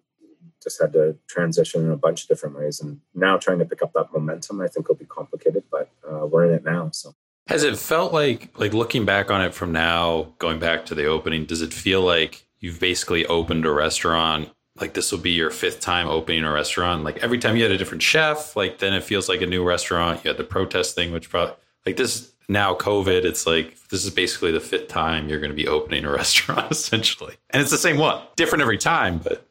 just 0.62 0.80
had 0.80 0.92
to 0.92 1.16
transition 1.28 1.84
in 1.84 1.90
a 1.90 1.96
bunch 1.96 2.22
of 2.22 2.28
different 2.28 2.56
ways. 2.56 2.80
And 2.80 3.00
now 3.14 3.36
trying 3.36 3.58
to 3.58 3.64
pick 3.64 3.82
up 3.82 3.92
that 3.94 4.12
momentum, 4.12 4.60
I 4.60 4.68
think 4.68 4.88
will 4.88 4.96
be 4.96 5.04
complicated, 5.04 5.64
but 5.70 5.90
uh, 6.08 6.26
we're 6.26 6.46
in 6.46 6.54
it 6.54 6.64
now. 6.64 6.90
So. 6.92 7.14
Has 7.46 7.62
it 7.62 7.78
felt 7.78 8.12
like, 8.12 8.50
like 8.58 8.74
looking 8.74 9.04
back 9.04 9.30
on 9.30 9.40
it 9.40 9.54
from 9.54 9.72
now, 9.72 10.34
going 10.38 10.58
back 10.58 10.84
to 10.86 10.94
the 10.94 11.06
opening, 11.06 11.46
does 11.46 11.62
it 11.62 11.72
feel 11.72 12.02
like 12.02 12.46
you've 12.60 12.80
basically 12.80 13.24
opened 13.26 13.64
a 13.64 13.72
restaurant 13.72 14.50
like 14.80 14.94
this 14.94 15.10
will 15.12 15.18
be 15.18 15.32
your 15.32 15.50
fifth 15.50 15.80
time 15.80 16.06
opening 16.06 16.44
a 16.44 16.52
restaurant. 16.52 17.04
Like 17.04 17.18
every 17.18 17.38
time 17.38 17.56
you 17.56 17.62
had 17.62 17.72
a 17.72 17.78
different 17.78 18.02
chef, 18.02 18.56
like 18.56 18.78
then 18.78 18.92
it 18.92 19.02
feels 19.02 19.28
like 19.28 19.42
a 19.42 19.46
new 19.46 19.64
restaurant. 19.64 20.24
You 20.24 20.28
had 20.28 20.38
the 20.38 20.44
protest 20.44 20.94
thing, 20.94 21.12
which 21.12 21.28
probably 21.30 21.54
like 21.84 21.96
this 21.96 22.32
now 22.48 22.74
COVID, 22.74 23.24
it's 23.24 23.46
like 23.46 23.76
this 23.88 24.04
is 24.04 24.10
basically 24.10 24.52
the 24.52 24.60
fifth 24.60 24.88
time 24.88 25.28
you're 25.28 25.40
going 25.40 25.50
to 25.50 25.56
be 25.56 25.68
opening 25.68 26.04
a 26.04 26.10
restaurant 26.12 26.70
essentially, 26.70 27.36
and 27.50 27.60
it's 27.60 27.70
the 27.70 27.78
same 27.78 27.98
one, 27.98 28.22
different 28.36 28.62
every 28.62 28.78
time, 28.78 29.18
but. 29.18 29.44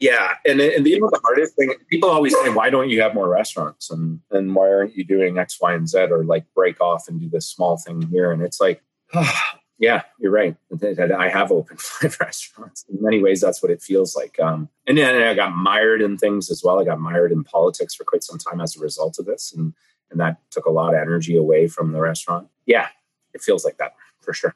Yeah, 0.00 0.34
and 0.46 0.60
and 0.60 0.86
the, 0.86 0.90
you 0.90 1.00
know 1.00 1.10
the 1.10 1.20
hardest 1.24 1.56
thing, 1.56 1.74
people 1.88 2.08
always 2.08 2.32
say, 2.42 2.50
"Why 2.50 2.70
don't 2.70 2.88
you 2.88 3.02
have 3.02 3.14
more 3.14 3.28
restaurants?" 3.28 3.90
and 3.90 4.20
and 4.30 4.54
why 4.54 4.68
aren't 4.68 4.96
you 4.96 5.04
doing 5.04 5.38
X, 5.38 5.58
Y, 5.60 5.72
and 5.74 5.88
Z, 5.88 5.98
or 5.98 6.24
like 6.24 6.44
break 6.54 6.80
off 6.80 7.08
and 7.08 7.20
do 7.20 7.28
this 7.28 7.48
small 7.48 7.76
thing 7.76 8.02
here? 8.02 8.30
And 8.30 8.42
it's 8.42 8.60
like, 8.60 8.82
Yeah, 9.78 10.02
you're 10.18 10.32
right. 10.32 10.56
I 10.82 11.28
have 11.28 11.52
opened 11.52 11.80
five 11.80 12.16
restaurants. 12.20 12.84
In 12.88 13.00
many 13.00 13.22
ways, 13.22 13.40
that's 13.40 13.62
what 13.62 13.70
it 13.70 13.80
feels 13.80 14.16
like. 14.16 14.38
Um, 14.40 14.68
and 14.88 14.98
then 14.98 15.22
I 15.22 15.34
got 15.34 15.54
mired 15.54 16.02
in 16.02 16.18
things 16.18 16.50
as 16.50 16.62
well. 16.64 16.80
I 16.80 16.84
got 16.84 16.98
mired 16.98 17.30
in 17.30 17.44
politics 17.44 17.94
for 17.94 18.02
quite 18.02 18.24
some 18.24 18.38
time 18.38 18.60
as 18.60 18.76
a 18.76 18.80
result 18.80 19.18
of 19.18 19.26
this, 19.26 19.52
and 19.56 19.72
and 20.10 20.18
that 20.20 20.38
took 20.50 20.66
a 20.66 20.70
lot 20.70 20.94
of 20.94 21.00
energy 21.00 21.36
away 21.36 21.68
from 21.68 21.92
the 21.92 22.00
restaurant. 22.00 22.48
Yeah, 22.66 22.88
it 23.34 23.42
feels 23.42 23.64
like 23.64 23.78
that 23.78 23.94
for 24.20 24.34
sure. 24.34 24.54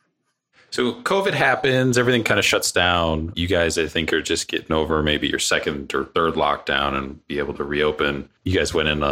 So 0.73 0.95
COVID 1.03 1.35
happens, 1.35 1.99
everything 1.99 2.25
kind 2.25 2.39
of 2.39 2.47
shuts 2.47 2.73
down. 2.73 3.33
You 3.37 3.47
guys, 3.47 3.77
I 3.77 3.87
think, 3.87 4.11
are 4.11 4.23
just 4.23 4.49
getting 4.49 4.73
over 4.73 5.03
maybe 5.03 5.29
your 5.29 5.39
second 5.39 5.95
or 5.95 6.07
third 6.07 6.35
lockdown 6.35 6.97
and 6.97 7.27
be 7.27 7.39
able 7.39 7.53
to 7.55 7.65
reopen. 7.65 8.31
You 8.45 8.57
guys 8.57 8.73
went 8.73 8.89
in 8.89 9.03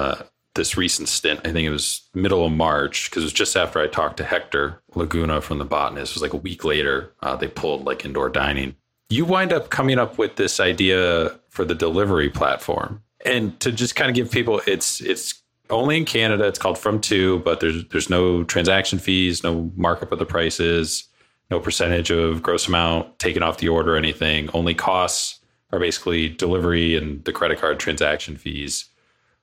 this 0.54 0.76
recent 0.78 1.08
stint. 1.08 1.40
I 1.44 1.52
think 1.52 1.66
it 1.66 1.70
was 1.70 2.08
middle 2.14 2.46
of 2.46 2.52
March 2.52 3.10
because 3.10 3.22
it 3.22 3.26
was 3.26 3.32
just 3.34 3.56
after 3.56 3.78
I 3.78 3.88
talked 3.88 4.16
to 4.16 4.24
Hector 4.24 4.80
Laguna 4.94 5.42
from 5.42 5.58
the 5.58 5.66
Botanist. 5.66 6.12
It 6.12 6.16
was 6.16 6.22
like 6.22 6.32
a 6.32 6.38
week 6.38 6.64
later. 6.64 7.12
Uh, 7.22 7.36
they 7.36 7.48
pulled 7.48 7.84
like 7.84 8.06
indoor 8.06 8.30
dining. 8.30 8.74
You 9.10 9.26
wind 9.26 9.52
up 9.52 9.68
coming 9.70 9.98
up 9.98 10.18
with 10.18 10.36
this 10.36 10.60
idea 10.60 11.38
for 11.50 11.64
the 11.64 11.74
delivery 11.74 12.30
platform, 12.30 13.02
and 13.24 13.58
to 13.60 13.72
just 13.72 13.96
kind 13.96 14.08
of 14.08 14.14
give 14.14 14.30
people, 14.30 14.62
it's 14.66 15.00
it's 15.00 15.42
only 15.68 15.96
in 15.96 16.04
Canada. 16.04 16.46
It's 16.46 16.58
called 16.58 16.78
From 16.78 17.00
Two, 17.00 17.40
but 17.40 17.60
there's 17.60 17.84
there's 17.88 18.08
no 18.08 18.44
transaction 18.44 18.98
fees, 18.98 19.42
no 19.42 19.70
markup 19.76 20.12
of 20.12 20.18
the 20.20 20.26
prices, 20.26 21.08
no 21.50 21.60
percentage 21.60 22.10
of 22.10 22.42
gross 22.42 22.68
amount 22.68 23.18
taken 23.18 23.42
off 23.42 23.58
the 23.58 23.68
order, 23.68 23.94
or 23.94 23.96
anything. 23.96 24.48
Only 24.54 24.74
costs 24.74 25.40
are 25.72 25.78
basically 25.78 26.28
delivery 26.28 26.96
and 26.96 27.24
the 27.24 27.32
credit 27.32 27.60
card 27.60 27.78
transaction 27.78 28.36
fees 28.36 28.90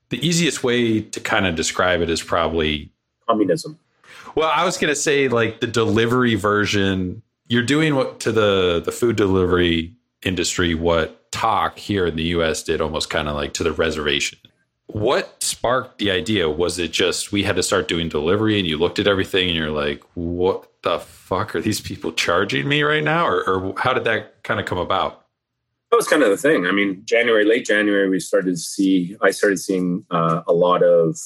the 0.10 0.26
easiest 0.26 0.64
way 0.64 1.02
to 1.02 1.20
kind 1.20 1.46
of 1.46 1.56
describe 1.56 2.02
it 2.02 2.10
is 2.10 2.22
probably 2.22 2.92
communism. 3.28 3.78
Well, 4.36 4.52
I 4.54 4.66
was 4.66 4.78
going 4.78 4.90
to 4.90 5.00
say 5.00 5.28
like 5.28 5.60
the 5.60 5.68
delivery 5.68 6.36
version. 6.36 7.22
You're 7.48 7.64
doing 7.64 7.96
what 7.96 8.20
to 8.22 8.32
the 8.32 8.82
the 8.84 8.92
food 8.92 9.16
delivery 9.16 9.94
industry 10.24 10.76
what 10.76 11.32
Tock 11.32 11.78
here 11.78 12.06
in 12.08 12.16
the 12.16 12.24
U.S. 12.24 12.64
did, 12.64 12.82
almost 12.82 13.10
kind 13.10 13.28
of 13.28 13.36
like 13.36 13.54
to 13.56 13.64
the 13.64 13.72
reservation. 13.72 14.40
What 14.88 15.44
sparked 15.44 15.98
the 15.98 16.12
idea? 16.12 16.50
Was 16.50 16.80
it 16.80 16.92
just 16.92 17.32
we 17.32 17.44
had 17.44 17.56
to 17.58 17.64
start 17.64 17.88
doing 17.88 18.10
delivery, 18.10 18.58
and 18.58 18.68
you 18.68 18.78
looked 18.78 19.00
at 19.00 19.08
everything, 19.08 19.48
and 19.48 19.56
you're 19.56 19.72
like, 19.72 20.02
"What 20.14 20.72
the 20.82 21.00
fuck 21.00 21.56
are 21.56 21.62
these 21.62 21.82
people 21.82 22.14
charging 22.14 22.68
me 22.68 22.84
right 22.84 23.04
now?" 23.04 23.28
Or, 23.28 23.44
or 23.44 23.74
how 23.78 23.94
did 23.94 24.06
that 24.06 24.44
kind 24.44 24.60
of 24.60 24.66
come 24.66 24.78
about? 24.78 25.28
that 25.90 25.96
was 25.96 26.08
kind 26.08 26.24
of 26.24 26.30
the 26.30 26.38
thing. 26.38 26.66
I 26.66 26.72
mean, 26.72 27.02
January, 27.06 27.46
late 27.46 27.66
January, 27.66 28.10
we 28.10 28.20
started 28.20 28.52
to 28.52 28.58
see. 28.58 29.16
I 29.22 29.32
started 29.32 29.60
seeing 29.60 30.06
uh, 30.12 30.42
a 30.48 30.54
lot 30.54 30.84
of 30.84 31.18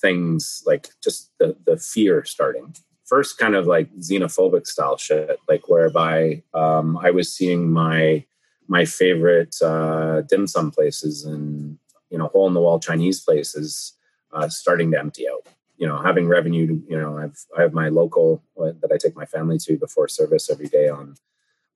things 0.00 0.62
like 0.66 0.88
just 1.02 1.30
the 1.38 1.56
the 1.64 1.78
fear 1.78 2.24
starting. 2.24 2.74
First, 3.06 3.38
kind 3.38 3.54
of 3.54 3.66
like 3.66 3.92
xenophobic 3.96 4.66
style 4.66 4.96
shit, 4.96 5.38
like 5.48 5.68
whereby 5.68 6.42
um, 6.54 6.98
I 6.98 7.10
was 7.10 7.32
seeing 7.32 7.70
my 7.70 8.24
my 8.68 8.84
favorite 8.84 9.56
uh, 9.62 10.20
dim 10.22 10.46
sum 10.46 10.70
places 10.70 11.24
and 11.24 11.78
you 12.10 12.18
know 12.18 12.26
hole 12.28 12.46
in 12.46 12.54
the 12.54 12.60
wall 12.60 12.78
Chinese 12.78 13.20
places 13.20 13.94
uh, 14.32 14.48
starting 14.48 14.90
to 14.92 14.98
empty 14.98 15.28
out. 15.28 15.46
You 15.76 15.86
know, 15.86 15.96
having 16.02 16.28
revenue. 16.28 16.82
You 16.86 17.00
know, 17.00 17.16
I've 17.18 17.38
I 17.56 17.62
have 17.62 17.72
my 17.72 17.88
local 17.88 18.42
uh, 18.60 18.72
that 18.80 18.92
I 18.92 18.98
take 18.98 19.16
my 19.16 19.24
family 19.24 19.58
to 19.58 19.76
before 19.76 20.08
service 20.08 20.50
every 20.50 20.66
day 20.66 20.88
on 20.88 21.16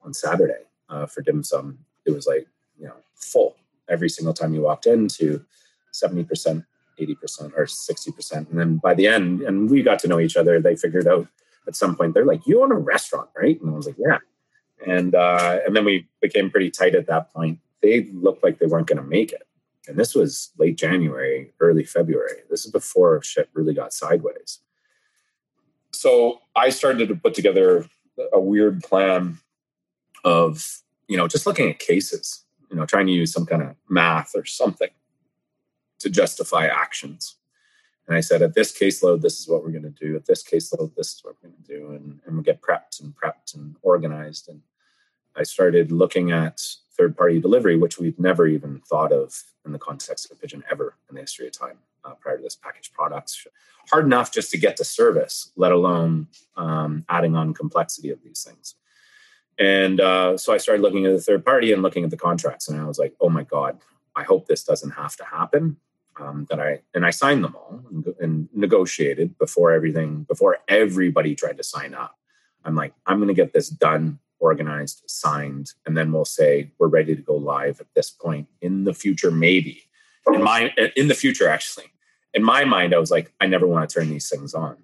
on 0.03 0.13
Saturday 0.13 0.65
uh, 0.89 1.07
for 1.07 1.23
dim 1.23 1.43
sum. 1.43 1.79
It 2.05 2.11
was 2.11 2.27
like 2.27 2.47
you 2.79 2.87
know 2.87 2.97
full 3.15 3.57
every 3.89 4.09
single 4.09 4.35
time 4.35 4.55
you 4.55 4.63
walked 4.63 4.87
into 4.87 5.45
70% 5.93 6.65
80% 6.99 7.53
or 7.57 7.67
60% 7.67 8.33
and 8.33 8.59
then 8.59 8.77
by 8.77 8.95
the 8.95 9.07
end 9.07 9.43
and 9.43 9.69
we 9.69 9.83
got 9.83 9.99
to 9.99 10.09
know 10.09 10.21
each 10.21 10.37
other 10.37 10.61
they 10.61 10.77
figured 10.77 11.07
out 11.07 11.27
at 11.67 11.77
some 11.77 11.97
point 11.97 12.15
they're 12.15 12.25
like 12.25 12.47
you 12.47 12.63
own 12.63 12.73
a 12.73 12.77
restaurant 12.77 13.29
right? 13.37 13.61
And 13.61 13.71
i 13.71 13.75
was 13.75 13.87
like 13.87 13.97
yeah. 13.99 14.19
And 14.87 15.15
uh, 15.15 15.61
and 15.67 15.75
then 15.75 15.85
we 15.85 16.07
became 16.21 16.51
pretty 16.51 16.71
tight 16.71 16.95
at 16.95 17.07
that 17.07 17.33
point. 17.33 17.59
They 17.81 18.11
looked 18.13 18.43
like 18.43 18.59
they 18.59 18.67
weren't 18.67 18.87
going 18.87 19.03
to 19.03 19.09
make 19.09 19.33
it 19.33 19.47
and 19.89 19.97
this 19.97 20.15
was 20.15 20.51
late 20.59 20.77
january 20.77 21.53
early 21.61 21.85
february 21.85 22.43
this 22.51 22.65
is 22.65 22.71
before 22.71 23.23
shit 23.23 23.49
really 23.53 23.75
got 23.75 23.93
sideways 23.93 24.61
so 25.93 26.41
i 26.57 26.69
started 26.69 27.09
to 27.09 27.15
put 27.15 27.35
together 27.35 27.87
a 28.33 28.41
weird 28.41 28.83
plan 28.83 29.39
of 30.25 30.83
you 31.09 31.17
know, 31.17 31.29
just 31.29 31.47
looking 31.47 31.71
at 31.71 31.79
cases, 31.79 32.45
you 32.71 32.77
know, 32.77 32.87
trying 32.87 33.07
to 33.07 33.13
use 33.13 33.33
some 33.33 33.47
kind 33.47 33.63
of 33.63 33.77
math 33.89 34.33
or 34.35 34.45
something 34.45 34.91
to 35.99 36.11
justify 36.11 36.67
actions. 36.67 37.37
And 38.07 38.17
I 38.17 38.21
said, 38.21 38.43
at 38.43 38.55
this 38.55 38.77
caseload, 38.77 39.23
this 39.23 39.41
is 39.41 39.49
what 39.49 39.63
we're 39.63 39.71
going 39.71 39.83
to 39.83 39.91
do. 39.91 40.17
At 40.17 40.27
this 40.27 40.43
caseload, 40.43 40.95
this 40.95 41.15
is 41.15 41.21
what 41.23 41.37
we're 41.43 41.49
going 41.49 41.63
to 41.63 41.73
do. 41.73 41.91
And, 41.93 42.21
and 42.27 42.37
we 42.37 42.43
get 42.43 42.61
prepped 42.61 43.01
and 43.01 43.15
prepped 43.15 43.55
and 43.55 43.77
organized. 43.83 44.49
And 44.49 44.61
I 45.35 45.43
started 45.43 45.91
looking 45.91 46.31
at 46.31 46.61
third 46.97 47.17
party 47.17 47.41
delivery, 47.41 47.77
which 47.77 47.99
we've 47.99 48.19
never 48.19 48.47
even 48.47 48.81
thought 48.81 49.13
of 49.13 49.43
in 49.65 49.73
the 49.73 49.79
context 49.79 50.31
of 50.31 50.41
Pidgin 50.41 50.63
ever 50.71 50.97
in 51.09 51.15
the 51.15 51.21
history 51.21 51.47
of 51.47 51.53
time 51.53 51.79
uh, 52.05 52.15
prior 52.15 52.37
to 52.37 52.43
this 52.43 52.57
packaged 52.57 52.93
products. 52.93 53.47
Hard 53.91 54.05
enough 54.05 54.33
just 54.33 54.51
to 54.51 54.59
get 54.59 54.77
to 54.79 54.85
service, 54.85 55.53
let 55.57 55.73
alone 55.73 56.29
um, 56.57 57.05
adding 57.09 57.37
on 57.37 57.53
complexity 57.55 58.11
of 58.11 58.23
these 58.23 58.43
things. 58.43 58.75
And 59.59 60.01
uh, 60.01 60.37
so 60.37 60.53
I 60.53 60.59
started 60.59 60.83
looking 60.83 61.07
at 61.07 61.13
the 61.13 61.21
third 61.21 61.45
party 61.45 61.73
and 61.73 61.83
looking 61.83 62.05
at 62.05 62.11
the 62.11 62.17
contracts, 62.17 62.69
and 62.69 62.81
I 62.81 62.85
was 62.85 62.99
like, 62.99 63.15
"Oh 63.21 63.29
my 63.29 63.45
god, 63.45 63.79
I 64.17 64.25
hope 64.25 64.47
this 64.47 64.65
doesn't 64.65 64.91
have 64.91 65.17
to 65.17 65.25
happen." 65.25 65.77
Um, 66.19 66.47
that 66.49 66.61
I 66.61 66.81
and 66.95 67.05
I 67.05 67.11
signed 67.11 67.43
them 67.43 67.57
all 67.57 67.83
and, 67.91 68.07
and, 68.21 68.49
negotiated 68.55 69.37
before 69.37 69.73
everything 69.73 70.23
before 70.23 70.59
everybody 70.69 71.35
tried 71.35 71.57
to 71.57 71.65
sign 71.65 71.93
up. 71.93 72.17
I'm 72.65 72.77
like, 72.77 72.95
I'm 73.05 73.19
going 73.19 73.29
to 73.29 73.35
get 73.35 73.53
this 73.53 73.69
done, 73.69 74.21
organized, 74.45 75.03
signed, 75.07 75.73
and 75.87 75.97
then 75.97 76.13
we'll 76.13 76.25
say 76.25 76.71
we're 76.79 76.89
ready 76.89 77.17
to 77.17 77.23
go 77.23 77.35
live 77.35 77.81
at 77.81 77.93
this 77.95 78.11
point 78.11 78.47
in 78.61 78.85
the 78.85 78.95
future, 78.95 79.31
maybe. 79.31 79.83
In 80.33 80.43
my 80.43 80.71
in 80.97 81.09
the 81.09 81.15
future, 81.15 81.49
actually, 81.49 81.87
in 82.33 82.43
my 82.43 82.65
mind, 82.65 82.95
I 82.95 82.99
was 82.99 83.11
like, 83.11 83.33
I 83.41 83.47
never 83.47 83.67
want 83.67 83.89
to 83.89 83.95
turn 83.95 84.09
these 84.09 84.29
things 84.29 84.55
on. 84.55 84.77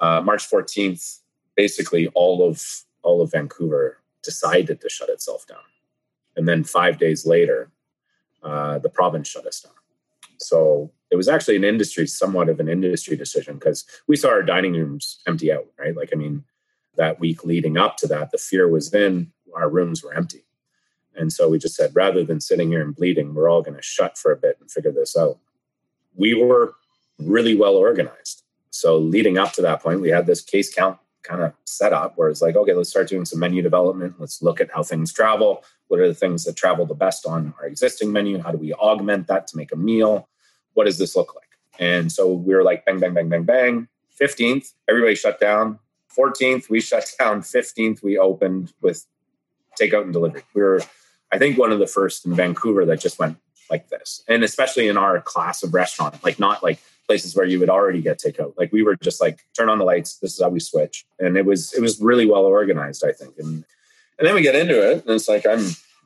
Uh, 0.00 0.20
March 0.20 0.48
14th, 0.48 1.20
basically 1.56 2.08
all 2.08 2.46
of 2.48 2.62
all 3.02 3.22
of 3.22 3.32
Vancouver 3.32 3.98
decided 4.22 4.80
to 4.80 4.88
shut 4.88 5.08
itself 5.08 5.46
down. 5.46 5.68
And 6.36 6.46
then 6.48 6.64
five 6.64 6.98
days 6.98 7.26
later, 7.26 7.70
uh, 8.42 8.78
the 8.78 8.88
province 8.88 9.28
shut 9.28 9.46
us 9.46 9.60
down. 9.60 9.72
So 10.38 10.90
it 11.10 11.16
was 11.16 11.28
actually 11.28 11.56
an 11.56 11.64
industry, 11.64 12.06
somewhat 12.06 12.48
of 12.48 12.60
an 12.60 12.68
industry 12.68 13.16
decision 13.16 13.54
because 13.54 13.84
we 14.06 14.16
saw 14.16 14.28
our 14.28 14.42
dining 14.42 14.74
rooms 14.74 15.20
empty 15.26 15.52
out, 15.52 15.66
right? 15.78 15.96
Like, 15.96 16.10
I 16.12 16.16
mean, 16.16 16.44
that 16.96 17.20
week 17.20 17.44
leading 17.44 17.76
up 17.76 17.96
to 17.98 18.06
that, 18.08 18.30
the 18.30 18.38
fear 18.38 18.68
was 18.68 18.90
then 18.90 19.32
our 19.54 19.68
rooms 19.68 20.02
were 20.02 20.14
empty. 20.14 20.44
And 21.14 21.32
so 21.32 21.48
we 21.48 21.58
just 21.58 21.74
said, 21.74 21.94
rather 21.94 22.24
than 22.24 22.40
sitting 22.40 22.70
here 22.70 22.82
and 22.82 22.94
bleeding, 22.94 23.34
we're 23.34 23.48
all 23.48 23.62
going 23.62 23.76
to 23.76 23.82
shut 23.82 24.16
for 24.16 24.32
a 24.32 24.36
bit 24.36 24.58
and 24.60 24.70
figure 24.70 24.92
this 24.92 25.16
out. 25.16 25.38
We 26.14 26.34
were 26.34 26.74
really 27.18 27.56
well 27.56 27.76
organized. 27.76 28.42
So 28.70 28.96
leading 28.96 29.36
up 29.36 29.52
to 29.54 29.62
that 29.62 29.82
point, 29.82 30.00
we 30.00 30.10
had 30.10 30.26
this 30.26 30.40
case 30.40 30.72
count 30.72 30.98
kind 31.22 31.42
of 31.42 31.52
set 31.64 31.92
up 31.92 32.16
where 32.16 32.30
it's 32.30 32.40
like, 32.40 32.56
okay, 32.56 32.72
let's 32.72 32.90
start 32.90 33.08
doing 33.08 33.24
some 33.24 33.40
menu 33.40 33.60
development. 33.60 34.14
Let's 34.18 34.40
look 34.40 34.60
at 34.60 34.70
how 34.72 34.82
things 34.82 35.12
travel. 35.12 35.64
What 35.88 36.00
are 36.00 36.08
the 36.08 36.14
things 36.14 36.44
that 36.44 36.56
travel 36.56 36.86
the 36.86 36.94
best 36.94 37.26
on 37.26 37.52
our 37.60 37.66
existing 37.66 38.12
menu? 38.12 38.38
How 38.38 38.52
do 38.52 38.58
we 38.58 38.72
augment 38.74 39.26
that 39.26 39.46
to 39.48 39.56
make 39.56 39.72
a 39.72 39.76
meal? 39.76 40.28
What 40.74 40.84
does 40.84 40.98
this 40.98 41.16
look 41.16 41.34
like? 41.34 41.44
And 41.78 42.10
so 42.10 42.32
we 42.32 42.54
were 42.54 42.62
like, 42.62 42.84
bang, 42.84 43.00
bang, 43.00 43.12
bang, 43.12 43.28
bang, 43.28 43.44
bang. 43.44 43.88
15th, 44.18 44.72
everybody 44.88 45.14
shut 45.14 45.40
down. 45.40 45.78
14th, 46.16 46.68
we 46.68 46.80
shut 46.80 47.12
down. 47.18 47.42
15th, 47.42 48.02
we 48.02 48.18
opened 48.18 48.72
with 48.80 49.06
takeout 49.80 50.02
and 50.02 50.12
delivery. 50.12 50.42
We 50.54 50.62
were, 50.62 50.82
I 51.32 51.38
think, 51.38 51.58
one 51.58 51.72
of 51.72 51.78
the 51.78 51.86
first 51.86 52.26
in 52.26 52.34
Vancouver 52.34 52.84
that 52.86 53.00
just 53.00 53.18
went 53.18 53.38
like 53.70 53.88
this. 53.88 54.22
And 54.28 54.42
especially 54.42 54.88
in 54.88 54.96
our 54.96 55.20
class 55.20 55.62
of 55.62 55.72
restaurant, 55.72 56.22
like 56.24 56.38
not 56.38 56.62
like 56.62 56.80
places 57.06 57.34
where 57.34 57.46
you 57.46 57.58
would 57.60 57.70
already 57.70 58.02
get 58.02 58.18
takeout. 58.18 58.54
Like 58.56 58.72
we 58.72 58.82
were 58.82 58.96
just 58.96 59.20
like, 59.20 59.46
turn 59.56 59.68
on 59.68 59.78
the 59.78 59.84
lights. 59.84 60.18
This 60.18 60.34
is 60.34 60.40
how 60.40 60.48
we 60.48 60.60
switch. 60.60 61.06
And 61.18 61.36
it 61.36 61.46
was, 61.46 61.72
it 61.72 61.80
was 61.80 62.00
really 62.00 62.26
well 62.26 62.44
organized, 62.44 63.04
I 63.04 63.12
think. 63.12 63.34
And, 63.38 63.64
and 64.18 64.26
then 64.28 64.34
we 64.34 64.42
get 64.42 64.56
into 64.56 64.90
it 64.90 65.04
and 65.04 65.14
it's 65.14 65.28
like, 65.28 65.46
I'm, 65.46 65.64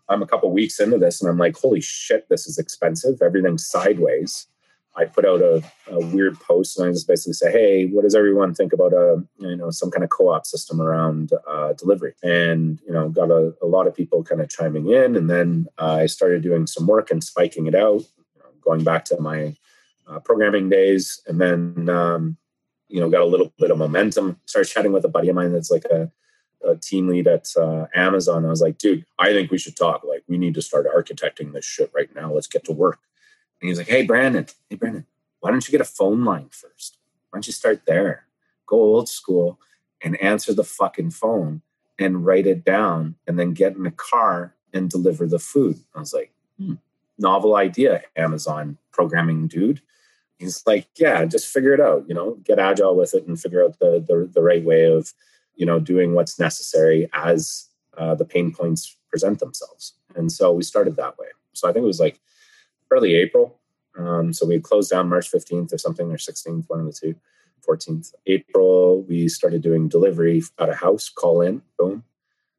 I'm 0.09 0.23
a 0.23 0.27
couple 0.27 0.51
weeks 0.51 0.79
into 0.81 0.99
this 0.99 1.21
and 1.21 1.31
I'm 1.31 1.39
like, 1.39 1.57
holy 1.57 1.81
shit, 1.81 2.29
this 2.29 2.47
is 2.47 2.59
expensive. 2.59 3.21
Everything's 3.23 3.67
sideways. 3.67 4.47
I 4.97 5.05
put 5.07 5.25
out 5.25 5.41
a, 5.41 5.63
a, 5.89 5.99
weird 6.07 6.39
post 6.39 6.79
and 6.79 6.89
I 6.89 6.93
just 6.93 7.09
basically 7.09 7.33
say, 7.33 7.51
"Hey, 7.51 7.87
what 7.87 8.03
does 8.03 8.15
everyone 8.15 8.55
think 8.55 8.73
about 8.73 8.93
a 8.93 9.23
you 9.39 9.57
know 9.57 9.71
some 9.71 9.91
kind 9.91 10.05
of 10.05 10.11
co-op 10.11 10.47
system 10.47 10.81
around 10.81 11.33
uh, 11.49 11.73
delivery?" 11.73 12.15
And 12.23 12.81
you 12.87 12.93
know, 12.93 13.09
got 13.09 13.31
a, 13.31 13.55
a, 13.61 13.67
lot 13.67 13.87
of 13.87 13.95
people 13.95 14.23
kind 14.23 14.41
of 14.41 14.49
chiming 14.49 14.91
in, 14.91 15.17
and 15.17 15.29
then 15.29 15.67
uh, 15.79 15.99
I 16.01 16.07
started 16.07 16.43
doing 16.43 16.67
some 16.67 16.87
work 16.87 17.11
and 17.11 17.25
spiking 17.25 17.67
it 17.67 17.75
out, 17.75 18.03
you 18.03 18.41
know, 18.41 18.51
going 18.63 18.85
back 18.85 19.05
to 19.07 19.21
my 19.21 19.57
uh, 20.07 20.21
programming 20.21 20.69
days, 20.69 21.21
and 21.27 21.41
then 21.41 21.89
um, 21.89 22.37
you 22.89 23.01
know 23.01 23.11
got 23.11 23.23
a 23.23 23.27
little 23.27 23.53
bit 23.59 23.73
of 23.73 23.79
momentum. 23.79 24.39
Started 24.47 24.69
chatting 24.69 24.93
with 24.93 25.05
a 25.05 25.09
buddy 25.09 25.29
of 25.29 25.35
mine 25.35 25.53
that's 25.53 25.73
like 25.73 25.87
a, 25.87 26.11
a 26.65 26.77
team 26.77 27.09
lead 27.09 27.27
at 27.27 27.49
uh, 27.57 27.87
Amazon. 27.97 28.47
I 28.47 28.51
was 28.51 28.63
like, 28.63 28.79
"Dude, 28.79 29.05
I 29.19 29.33
think 29.33 29.51
we 29.51 29.59
should 29.59 29.77
talk. 29.77 30.05
Like, 30.05 30.23
we 30.29 30.39
need 30.39 30.55
to 30.55 30.63
start 30.63 30.87
architecting 30.87 31.53
this 31.53 31.65
shit 31.65 31.91
right 31.93 32.15
now. 32.15 32.33
Let's 32.33 32.47
get 32.47 32.65
to 32.67 32.73
work." 32.73 33.01
And 33.65 33.71
he's 33.71 33.79
like, 33.79 33.89
Hey, 33.89 34.05
Brandon, 34.05 34.45
hey, 34.69 34.77
Brandon, 34.77 35.07
why 35.41 35.51
don't 35.51 35.67
you 35.67 35.73
get 35.73 35.81
a 35.81 35.87
phone 35.87 36.23
line 36.23 36.51
first? 36.51 36.99
Why 37.31 37.39
don't 37.39 37.47
you 37.47 37.53
start 37.55 37.87
there? 37.87 38.27
Go 38.67 38.77
old 38.77 39.09
school 39.09 39.59
and 40.03 40.21
answer 40.21 40.53
the 40.53 40.65
fucking 40.65 41.13
phone 41.13 41.63
and 41.99 42.27
write 42.27 42.47
it 42.47 42.63
down 42.63 43.15
and 43.27 43.39
then 43.39 43.55
get 43.55 43.75
in 43.75 43.85
the 43.85 43.91
car 43.91 44.55
and 44.75 44.91
deliver 44.91 45.27
the 45.27 45.39
food. 45.39 45.81
I 45.95 46.01
was 46.01 46.13
like, 46.13 46.31
hmm, 46.59 46.75
novel 47.17 47.57
idea, 47.57 48.03
Amazon 48.17 48.77
programming 48.93 49.49
dude. 49.49 49.81
He's 50.39 50.63
like, 50.67 50.89
yeah, 50.97 51.25
just 51.25 51.47
figure 51.47 51.73
it 51.73 51.81
out, 51.81 52.05
you 52.07 52.15
know, 52.15 52.35
get 52.45 52.59
agile 52.59 52.95
with 52.95 53.15
it 53.15 53.27
and 53.27 53.41
figure 53.41 53.65
out 53.65 53.79
the, 53.79 54.05
the, 54.07 54.29
the 54.31 54.43
right 54.43 54.63
way 54.63 54.85
of, 54.85 55.15
you 55.55 55.65
know, 55.65 55.81
doing 55.81 56.13
what's 56.13 56.39
necessary 56.39 57.09
as 57.15 57.71
uh, 57.97 58.15
the 58.15 58.27
pain 58.27 58.53
points 58.53 58.95
present 59.09 59.39
themselves. 59.39 59.95
And 60.15 60.31
so 60.31 60.53
we 60.53 60.63
started 60.65 60.97
that 60.97 61.17
way. 61.17 61.29
So 61.55 61.67
I 61.67 61.73
think 61.73 61.85
it 61.85 61.87
was 61.87 62.01
like 62.01 62.21
early 62.91 63.15
April. 63.15 63.59
Um, 63.97 64.33
so 64.33 64.47
we 64.47 64.59
closed 64.61 64.91
down 64.91 65.09
March 65.09 65.31
15th 65.31 65.73
or 65.73 65.79
something, 65.79 66.11
or 66.11 66.17
16th, 66.17 66.65
one 66.69 66.81
of 66.81 66.87
the 66.87 66.93
two. 66.93 67.15
14th 67.67 68.13
April, 68.27 69.03
we 69.03 69.29
started 69.29 69.63
doing 69.63 69.89
delivery 69.89 70.43
out 70.59 70.69
of 70.69 70.77
house, 70.77 71.09
call 71.09 71.41
in, 71.41 71.63
boom. 71.79 72.05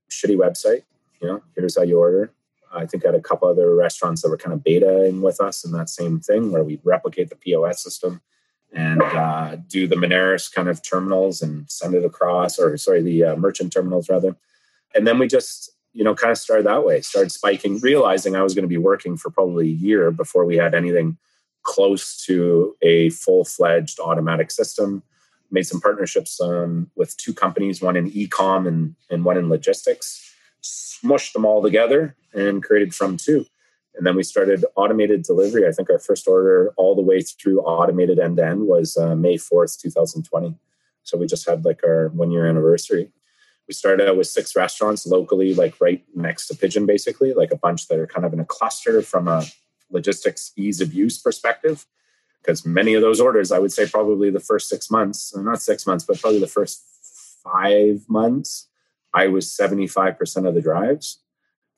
Shitty 0.10 0.36
website, 0.36 0.84
you 1.22 1.28
know, 1.28 1.44
here's 1.56 1.78
how 1.78 1.84
you 1.84 2.00
order. 2.00 2.32
I 2.74 2.86
think 2.86 3.06
I 3.06 3.10
had 3.10 3.16
a 3.16 3.22
couple 3.22 3.48
other 3.48 3.74
restaurants 3.76 4.22
that 4.22 4.30
were 4.30 4.38
kind 4.38 4.54
of 4.54 4.60
betaing 4.60 5.22
with 5.22 5.40
us 5.40 5.64
in 5.64 5.72
that 5.74 5.90
same 5.90 6.20
thing 6.20 6.52
where 6.52 6.64
we'd 6.64 6.82
replicate 6.84 7.30
the 7.30 7.36
POS 7.36 7.84
system 7.84 8.22
and 8.74 9.02
uh, 9.02 9.56
do 9.68 9.88
the 9.88 9.96
Moneris 9.96 10.52
kind 10.52 10.68
of 10.68 10.82
terminals 10.82 11.42
and 11.42 11.70
send 11.72 11.96
it 11.96 12.04
across, 12.04 12.60
or 12.60 12.76
sorry, 12.78 13.02
the 13.02 13.24
uh, 13.24 13.36
merchant 13.36 13.72
terminals 13.72 14.10
rather. 14.10 14.36
And 14.94 15.08
then 15.08 15.18
we 15.18 15.28
just 15.28 15.72
you 15.96 16.04
know, 16.04 16.14
kind 16.14 16.32
of 16.32 16.38
started 16.38 16.66
that 16.66 16.86
way, 16.86 17.00
started 17.00 17.32
spiking, 17.32 17.80
realizing 17.80 18.36
I 18.36 18.44
was 18.44 18.54
going 18.54 18.64
to 18.64 18.70
be 18.70 18.78
working 18.78 19.16
for 19.16 19.30
probably 19.30 19.70
a 19.70 19.76
year 19.76 20.12
before 20.12 20.44
we 20.44 20.58
had 20.58 20.76
anything 20.76 21.18
close 21.64 22.22
to 22.26 22.76
a 22.82 23.10
full 23.12 23.46
fledged 23.46 24.02
automatic 24.02 24.52
system. 24.52 25.04
Made 25.52 25.66
some 25.66 25.80
partnerships 25.80 26.42
um, 26.42 26.92
with 26.98 27.16
two 27.16 27.34
companies, 27.34 27.82
one 27.82 27.96
in 27.96 28.12
ecom 28.12 28.68
and, 28.68 28.96
and 29.10 29.24
one 29.24 29.38
in 29.38 29.48
logistics, 29.48 30.36
smushed 30.62 31.32
them 31.32 31.46
all 31.46 31.64
together 31.64 32.18
and 32.34 32.62
created 32.62 32.94
from 32.94 33.16
two. 33.16 33.46
And 33.96 34.06
then 34.06 34.18
we 34.18 34.24
started 34.24 34.66
automated 34.76 35.24
delivery. 35.24 35.66
I 35.66 35.72
think 35.72 35.90
our 35.90 36.00
first 36.00 36.28
order 36.28 36.74
all 36.76 36.96
the 36.96 37.02
way 37.02 37.22
through 37.22 37.62
automated 37.62 38.20
end 38.20 38.36
to 38.38 38.46
end 38.46 38.68
was 38.68 38.98
uh, 38.98 39.16
May 39.16 39.36
4th, 39.36 39.80
2020. 39.80 40.58
So 41.04 41.18
we 41.18 41.26
just 41.26 41.48
had 41.48 41.64
like 41.64 41.82
our 41.86 42.10
one 42.10 42.32
year 42.32 42.46
anniversary 42.46 43.14
we 43.68 43.74
started 43.74 44.08
out 44.08 44.18
with 44.18 44.28
six 44.28 44.56
restaurants 44.56 45.06
locally, 45.08 45.54
like 45.54 45.80
right 45.82 46.04
next 46.16 46.48
to 46.48 46.56
Pidgin, 46.56 46.86
basically, 46.86 47.34
like 47.34 47.52
a 47.52 47.58
bunch 47.58 47.88
that 47.88 48.00
are 48.00 48.08
kind 48.08 48.26
of 48.26 48.34
in 48.34 48.40
a 48.40 48.46
cluster 48.46 49.02
from 49.02 49.28
a 49.28 49.44
logistics 49.90 50.52
ease 50.56 50.82
of 50.82 50.94
use 50.94 51.18
perspective. 51.18 51.86
Because 52.42 52.66
many 52.66 52.94
of 52.94 53.02
those 53.02 53.20
orders, 53.20 53.52
I 53.52 53.58
would 53.58 53.72
say 53.72 53.88
probably 53.88 54.30
the 54.30 54.40
first 54.40 54.70
six 54.70 54.92
months, 54.92 55.36
uh, 55.36 55.42
not 55.42 55.62
six 55.62 55.88
months, 55.88 56.04
but 56.04 56.20
probably 56.20 56.40
the 56.40 56.48
first 56.48 56.84
five 57.44 58.06
months, 58.08 58.68
I 59.14 59.28
was 59.28 59.48
75% 59.48 60.48
of 60.48 60.54
the 60.54 60.62
drives. 60.62 61.20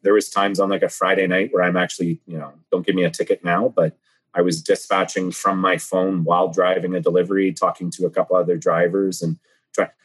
There 0.02 0.14
was 0.14 0.30
times 0.30 0.60
on 0.60 0.70
like 0.70 0.84
a 0.84 0.90
Friday 0.90 1.26
night 1.28 1.50
where 1.54 1.64
I'm 1.64 1.78
actually, 1.78 2.20
you 2.28 2.38
know, 2.38 2.54
don't 2.72 2.86
give 2.86 2.96
me 2.96 3.06
a 3.06 3.10
ticket 3.10 3.46
now, 3.46 3.70
but 3.74 3.98
I 4.34 4.42
was 4.42 4.62
dispatching 4.62 5.32
from 5.32 5.60
my 5.60 5.78
phone 5.78 6.24
while 6.24 6.50
driving 6.50 6.96
a 6.96 7.02
delivery, 7.02 7.54
talking 7.54 7.90
to 7.92 8.06
a 8.06 8.10
couple 8.10 8.36
other 8.36 8.58
drivers 8.58 9.22
and 9.22 9.38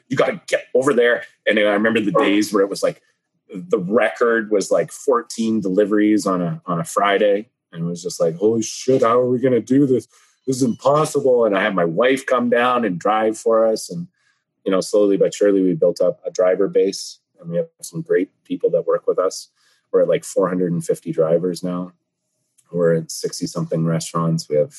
you 0.09 0.17
got 0.17 0.27
to 0.27 0.41
get 0.47 0.67
over 0.75 0.93
there. 0.93 1.25
And 1.47 1.59
I 1.59 1.63
remember 1.63 2.01
the 2.01 2.13
days 2.13 2.53
where 2.53 2.63
it 2.63 2.69
was 2.69 2.83
like 2.83 3.03
the 3.55 3.79
record 3.79 4.51
was 4.51 4.71
like 4.71 4.93
14 4.93 5.61
deliveries 5.61 6.27
on 6.27 6.43
a 6.43 6.61
on 6.67 6.81
a 6.81 6.85
Friday, 6.85 7.49
and 7.73 7.85
it 7.85 7.87
was 7.87 8.03
just 8.03 8.21
like, 8.21 8.37
holy 8.37 8.63
shit, 8.63 9.03
how 9.03 9.19
are 9.19 9.29
we 9.29 9.39
going 9.39 9.55
to 9.55 9.61
do 9.61 9.87
this? 9.87 10.07
This 10.47 10.57
is 10.57 10.63
impossible. 10.63 11.45
And 11.45 11.57
I 11.57 11.63
had 11.63 11.75
my 11.75 11.85
wife 11.85 12.27
come 12.27 12.51
down 12.51 12.85
and 12.85 12.99
drive 12.99 13.39
for 13.39 13.67
us, 13.67 13.91
and 13.91 14.09
you 14.65 14.71
know, 14.71 14.81
slowly 14.81 15.17
but 15.17 15.35
surely, 15.35 15.63
we 15.63 15.75
built 15.75 16.01
up 16.01 16.21
a 16.27 16.31
driver 16.31 16.69
base, 16.69 17.19
and 17.41 17.51
we 17.51 17.57
have 17.57 17.69
some 17.81 18.03
great 18.03 18.31
people 18.45 18.71
that 18.71 18.87
work 18.87 19.07
with 19.07 19.19
us. 19.19 19.49
We're 19.93 20.03
at 20.03 20.09
like 20.09 20.25
450 20.25 21.13
drivers 21.13 21.63
now. 21.63 21.93
We're 22.71 22.95
at 22.95 23.11
60 23.11 23.47
something 23.47 23.85
restaurants. 23.85 24.49
We 24.49 24.57
have 24.57 24.75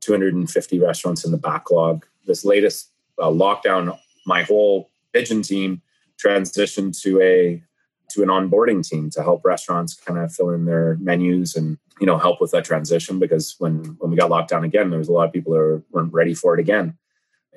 250 0.00 0.78
restaurants 0.78 1.24
in 1.24 1.32
the 1.32 1.38
backlog. 1.38 2.06
This 2.26 2.44
latest 2.44 2.90
uh, 3.18 3.28
lockdown 3.28 3.98
my 4.28 4.42
whole 4.42 4.90
Pidgin 5.12 5.42
team 5.42 5.82
transitioned 6.22 7.00
to 7.02 7.20
a 7.20 7.62
to 8.10 8.22
an 8.22 8.28
onboarding 8.28 8.86
team 8.86 9.10
to 9.10 9.22
help 9.22 9.44
restaurants 9.44 9.94
kind 9.94 10.18
of 10.18 10.32
fill 10.32 10.50
in 10.50 10.64
their 10.64 10.96
menus 11.00 11.56
and 11.56 11.78
you 12.00 12.06
know 12.06 12.18
help 12.18 12.40
with 12.40 12.50
that 12.52 12.64
transition 12.64 13.18
because 13.18 13.56
when 13.58 13.96
when 13.98 14.10
we 14.10 14.16
got 14.16 14.30
locked 14.30 14.50
down 14.50 14.64
again 14.64 14.90
there 14.90 14.98
was 14.98 15.08
a 15.08 15.12
lot 15.12 15.26
of 15.26 15.32
people 15.32 15.52
that 15.52 15.82
weren't 15.90 16.12
ready 16.12 16.34
for 16.34 16.54
it 16.54 16.60
again 16.60 16.96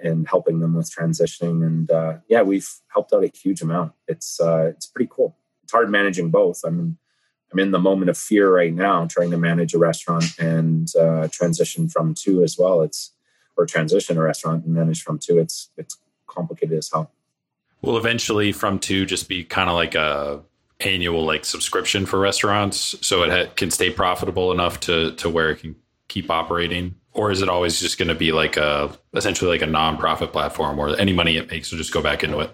and 0.04 0.28
helping 0.28 0.60
them 0.60 0.74
with 0.74 0.90
transitioning. 0.90 1.66
And 1.66 1.92
uh, 1.92 2.18
yeah 2.28 2.42
we've 2.42 2.70
helped 2.88 3.14
out 3.14 3.24
a 3.24 3.28
huge 3.28 3.62
amount. 3.62 3.92
It's 4.08 4.40
uh, 4.40 4.72
it's 4.74 4.88
pretty 4.88 5.10
cool. 5.12 5.36
It's 5.64 5.74
hard 5.74 5.90
managing 5.90 6.32
both. 6.32 6.62
I'm 6.66 6.98
i'm 7.52 7.60
in 7.60 7.72
the 7.72 7.80
moment 7.80 8.10
of 8.10 8.18
fear 8.18 8.50
right 8.50 8.74
now 8.74 9.06
trying 9.08 9.32
to 9.32 9.38
manage 9.38 9.74
a 9.74 9.78
restaurant 9.78 10.40
and 10.40 10.88
uh, 10.96 11.28
transition 11.32 11.90
from 11.90 12.14
two 12.14 12.44
as 12.44 12.58
well. 12.58 12.82
It's 12.82 13.12
or 13.58 13.66
transition 13.66 14.18
a 14.18 14.22
restaurant 14.22 14.66
and 14.66 14.74
manage 14.74 15.04
from 15.04 15.20
two. 15.20 15.38
It's 15.38 15.70
it's 15.78 15.98
complicated 16.32 16.78
as 16.78 16.90
hell. 16.92 17.12
Will 17.82 17.98
eventually 17.98 18.52
from 18.52 18.80
two 18.80 19.06
just 19.06 19.28
be 19.28 19.44
kind 19.44 19.70
of 19.70 19.76
like 19.76 19.96
a 19.96 20.42
annual 20.80 21.26
like 21.26 21.46
subscription 21.46 22.06
for 22.06 22.20
restaurants, 22.20 22.96
so 23.02 23.24
it 23.24 23.30
ha- 23.30 23.54
can 23.56 23.72
stay 23.72 23.90
profitable 23.90 24.52
enough 24.52 24.80
to 24.82 25.14
to 25.16 25.30
where 25.30 25.50
it 25.50 25.58
can 25.60 25.76
keep 26.08 26.30
operating, 26.30 26.96
or 27.14 27.32
is 27.32 27.42
it 27.42 27.50
always 27.50 27.80
just 27.80 27.98
going 27.98 28.08
to 28.08 28.16
be 28.16 28.32
like 28.32 28.58
a 28.58 28.96
essentially 29.14 29.50
like 29.50 29.62
a 29.62 29.72
nonprofit 29.72 30.32
platform 30.32 30.78
where 30.78 31.00
any 31.00 31.14
money 31.14 31.38
it 31.38 31.50
makes 31.50 31.72
will 31.72 31.78
just 31.78 31.94
go 31.94 32.02
back 32.02 32.24
into 32.24 32.40
it? 32.40 32.52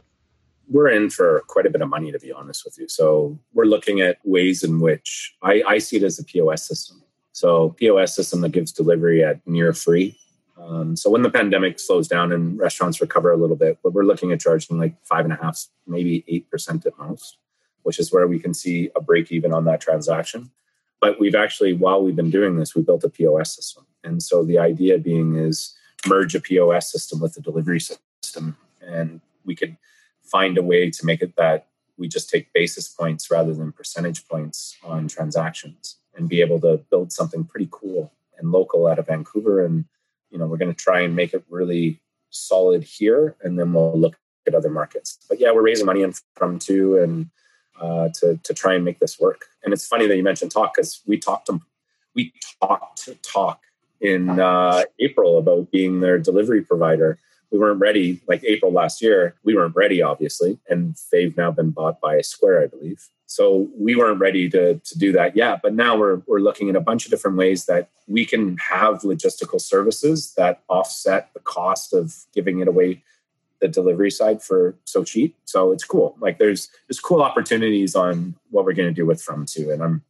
We're 0.70 0.90
in 0.90 1.10
for 1.10 1.44
quite 1.48 1.66
a 1.66 1.70
bit 1.70 1.82
of 1.82 1.90
money, 1.90 2.12
to 2.12 2.20
be 2.20 2.32
honest 2.32 2.66
with 2.66 2.78
you. 2.78 2.90
So 2.90 3.40
we're 3.54 3.66
looking 3.66 4.02
at 4.02 4.18
ways 4.26 4.64
in 4.64 4.82
which 4.82 5.34
I, 5.41 5.64
I 5.66 5.78
see 5.78 5.95
it 5.95 6.04
as 6.04 6.20
a 6.20 6.26
POS 6.26 6.68
system. 6.68 7.02
So 7.32 7.70
POS 7.80 8.14
system 8.16 8.41
that 8.41 8.52
gives 8.52 8.74
delivery 8.74 9.24
at 9.24 9.45
near 9.48 9.72
free 9.72 10.18
um, 10.60 10.96
so 10.96 11.10
when 11.10 11.22
the 11.22 11.30
pandemic 11.30 11.80
slows 11.80 12.08
down 12.08 12.32
and 12.32 12.60
restaurants 12.60 13.00
recover 13.00 13.32
a 13.32 13.38
little 13.38 13.56
bit, 13.56 13.78
but 13.84 13.94
we're 13.94 14.04
looking 14.04 14.32
at 14.32 14.40
charging 14.40 14.78
like 14.78 14.96
five 15.04 15.24
and 15.24 15.34
a 15.34 15.38
half, 15.38 15.66
maybe 15.86 16.24
eight 16.28 16.50
percent 16.50 16.86
at 16.86 16.98
most, 16.98 17.38
which 17.84 18.00
is 18.00 18.12
where 18.12 18.28
we 18.28 18.40
can 18.40 18.54
see 18.54 18.90
a 18.96 19.02
break 19.02 19.32
even 19.32 19.54
on 19.54 19.66
that 19.66 19.82
transaction. 19.82 20.52
But 21.00 21.20
we've 21.20 21.36
actually, 21.36 21.74
while 21.74 22.04
we've 22.04 22.16
been 22.16 22.32
doing 22.32 22.58
this, 22.58 22.74
we 22.74 22.82
built 22.82 23.04
a 23.04 23.10
POS 23.10 23.56
system, 23.56 23.86
and 24.04 24.22
so 24.22 24.44
the 24.44 24.58
idea 24.58 24.98
being 24.98 25.36
is 25.36 25.76
merge 26.08 26.34
a 26.34 26.42
POS 26.42 26.92
system 26.92 27.20
with 27.20 27.38
a 27.38 27.42
delivery 27.42 27.80
system, 27.80 28.58
and 28.82 29.22
we 29.46 29.56
could 29.56 29.78
find 30.24 30.58
a 30.58 30.64
way 30.64 30.90
to 30.90 31.06
make 31.06 31.22
it 31.22 31.36
that 31.36 31.68
we 31.98 32.08
just 32.08 32.30
take 32.30 32.52
basis 32.54 32.88
points 32.88 33.32
rather 33.32 33.54
than 33.54 33.72
percentage 33.72 34.28
points 34.28 34.76
on 34.84 35.08
transactions, 35.08 35.98
and 36.16 36.28
be 36.28 36.42
able 36.42 36.60
to 36.62 36.78
build 36.90 37.12
something 37.12 37.44
pretty 37.44 37.68
cool 37.70 38.12
and 38.40 38.52
local 38.52 38.88
out 38.88 39.00
of 39.00 39.08
Vancouver 39.08 39.64
and 39.64 39.86
you 40.30 40.38
know 40.38 40.45
we're 40.45 40.58
going 40.58 40.74
to 40.74 40.84
try 40.84 41.02
and 41.02 41.16
make 41.16 41.34
it 41.34 41.44
really 41.49 41.99
solid 42.30 42.84
here 42.84 43.36
and 43.41 43.58
then 43.58 43.74
we'll 43.74 43.98
look 43.98 44.18
at 44.45 44.56
other 44.56 44.70
markets. 44.70 45.20
But 45.30 45.40
yeah 45.40 45.52
we're 45.52 45.64
raising 45.64 45.86
money 45.86 46.06
from 46.36 46.60
two 46.60 46.98
and 46.98 47.30
uh, 47.80 48.10
to 48.16 48.40
to 48.44 48.54
try 48.54 48.74
and 48.74 48.84
make 48.84 48.99
this 48.99 49.20
work. 49.20 49.45
And 49.64 49.74
it's 49.74 49.88
funny 49.88 50.08
that 50.08 50.18
you 50.18 50.24
mentioned 50.24 50.52
Tock 50.52 50.74
because 50.76 51.02
we 51.06 51.18
talked 51.18 51.48
to 51.48 51.62
we 52.16 52.34
talked 52.62 53.04
to 53.06 53.16
Tock 53.16 53.62
in 53.99 54.40
uh, 54.40 54.84
april 54.99 55.38
about 55.38 55.72
being 55.72 56.02
their 56.02 56.20
delivery 56.20 56.62
provider 56.62 57.18
we 57.52 57.60
weren't 57.60 57.80
ready. 57.80 58.22
Like 58.28 58.44
April 58.44 58.72
last 58.72 59.02
year, 59.02 59.36
we 59.44 59.56
weren't 59.56 59.76
ready, 59.76 60.02
obviously, 60.02 60.60
and 60.69 60.95
they've 61.11 61.36
now 61.38 61.52
been 61.52 61.72
bought 61.72 62.02
by 62.02 62.22
Square, 62.22 62.64
I 62.64 62.68
believe. 62.68 63.07
So 63.26 63.69
we 63.78 63.95
weren't 63.95 64.19
ready 64.19 64.49
to, 64.49 64.76
to 64.80 64.98
do 64.98 65.11
that 65.14 65.36
yet. 65.36 65.61
But 65.61 65.74
now 65.74 65.98
we're, 65.98 66.22
we're 66.28 66.40
looking 66.40 66.69
at 66.69 66.76
a 66.76 66.82
bunch 66.82 67.06
of 67.06 67.11
different 67.11 67.38
ways 67.38 67.65
that 67.65 67.90
we 68.07 68.26
can 68.26 68.57
have 68.57 69.02
logistical 69.02 69.60
services 69.60 70.34
that 70.38 70.64
offset 70.69 71.30
the 71.34 71.41
cost 71.41 71.94
of 71.94 72.15
giving 72.34 72.60
it 72.60 72.68
away 72.68 73.03
the 73.60 73.68
delivery 73.68 74.11
side 74.11 74.41
for 74.41 74.76
so 74.86 75.03
cheap. 75.03 75.36
So 75.45 75.72
it's 75.72 75.84
cool. 75.84 76.15
Like 76.19 76.38
there's 76.38 76.69
there's 76.88 76.99
cool 76.99 77.22
opportunities 77.22 77.95
on 77.95 78.36
what 78.52 78.65
we're 78.65 78.74
going 78.74 78.90
to 78.90 78.94
do 78.94 79.06
with 79.06 79.24
From2, 79.24 79.74
and 79.74 79.84
I'm 79.84 80.03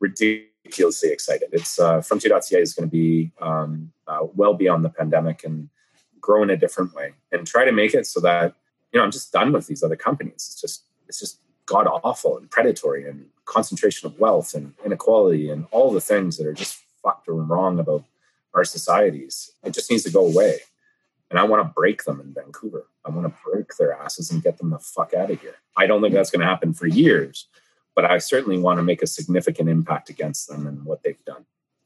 ridiculously 0.00 1.10
excited. 1.10 1.48
It's 1.52 1.78
uh, 1.78 1.98
From2.ca 1.98 2.60
is 2.60 2.74
going 2.74 2.88
to 2.88 2.92
be 2.92 3.30
um, 3.40 3.92
uh, 4.06 4.26
well 4.34 4.54
beyond 4.54 4.84
the 4.84 4.90
pandemic 4.90 5.44
and 5.44 5.68
grow 6.28 6.42
in 6.42 6.50
a 6.50 6.56
different 6.56 6.94
way, 6.94 7.14
and 7.32 7.46
try 7.46 7.64
to 7.64 7.72
make 7.72 7.94
it 7.94 8.06
so 8.06 8.20
that 8.20 8.54
you 8.92 8.98
know 8.98 9.04
I'm 9.04 9.10
just 9.10 9.32
done 9.32 9.52
with 9.52 9.66
these 9.66 9.82
other 9.82 9.96
companies. 9.96 10.34
It's 10.34 10.60
just 10.60 10.84
it's 11.08 11.20
just 11.20 11.38
god 11.64 11.86
awful 11.86 12.36
and 12.36 12.50
predatory 12.50 13.08
and 13.08 13.26
concentration 13.44 14.06
of 14.06 14.18
wealth 14.18 14.54
and 14.54 14.74
inequality 14.84 15.50
and 15.50 15.66
all 15.70 15.90
the 15.92 16.00
things 16.00 16.36
that 16.36 16.46
are 16.46 16.52
just 16.54 16.82
fucked 17.02 17.28
or 17.28 17.34
wrong 17.34 17.78
about 17.78 18.04
our 18.54 18.64
societies. 18.64 19.52
It 19.64 19.72
just 19.72 19.90
needs 19.90 20.04
to 20.04 20.10
go 20.10 20.26
away. 20.26 20.60
And 21.30 21.38
I 21.38 21.44
want 21.44 21.62
to 21.62 21.72
break 21.74 22.04
them 22.04 22.20
in 22.20 22.32
Vancouver. 22.32 22.86
I 23.04 23.10
want 23.10 23.26
to 23.26 23.42
break 23.44 23.76
their 23.76 23.92
asses 23.92 24.30
and 24.30 24.42
get 24.42 24.56
them 24.56 24.70
the 24.70 24.78
fuck 24.78 25.12
out 25.12 25.30
of 25.30 25.40
here. 25.40 25.56
I 25.76 25.86
don't 25.86 26.00
think 26.00 26.14
that's 26.14 26.30
going 26.30 26.40
to 26.40 26.46
happen 26.46 26.72
for 26.72 26.86
years, 26.86 27.46
but 27.94 28.06
I 28.06 28.16
certainly 28.18 28.58
want 28.58 28.78
to 28.78 28.82
make 28.82 29.02
a 29.02 29.06
significant 29.06 29.68
impact 29.68 30.08
against 30.08 30.48
them 30.48 30.66
and 30.66 30.84
what 30.84 31.02
they've 31.02 31.24
done. 31.26 31.44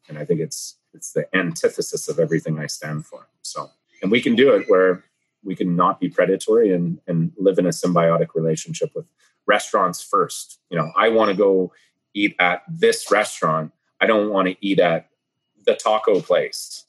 And 0.09 0.17
I 0.19 0.25
think 0.25 0.41
it's 0.41 0.77
it's 0.95 1.13
the 1.13 1.27
antithesis 1.35 2.09
of 2.09 2.19
everything 2.19 2.59
I 2.59 2.67
stand 2.67 3.07
for. 3.07 3.27
So, 3.41 3.71
and 4.03 4.11
we 4.11 4.21
can 4.21 4.35
do 4.35 4.55
it 4.55 4.69
where 4.69 5.05
we 5.45 5.57
can 5.57 5.75
not 5.75 6.01
be 6.01 6.09
predatory 6.09 6.73
and 6.73 7.01
and 7.07 7.33
live 7.39 7.59
in 7.59 7.67
a 7.67 7.71
symbiotic 7.71 8.29
relationship 8.35 8.91
with 8.95 9.07
restaurants 9.47 10.03
first. 10.03 10.61
You 10.71 10.79
know, 10.79 10.93
I 10.97 11.09
want 11.09 11.31
to 11.31 11.37
go 11.37 11.73
eat 12.15 12.37
at 12.39 12.63
this 12.69 13.11
restaurant. 13.11 13.73
I 14.01 14.07
don't 14.07 14.31
want 14.31 14.49
to 14.49 14.57
eat 14.61 14.79
at 14.79 15.09
the 15.65 15.75
taco 15.75 16.21
place. 16.21 16.85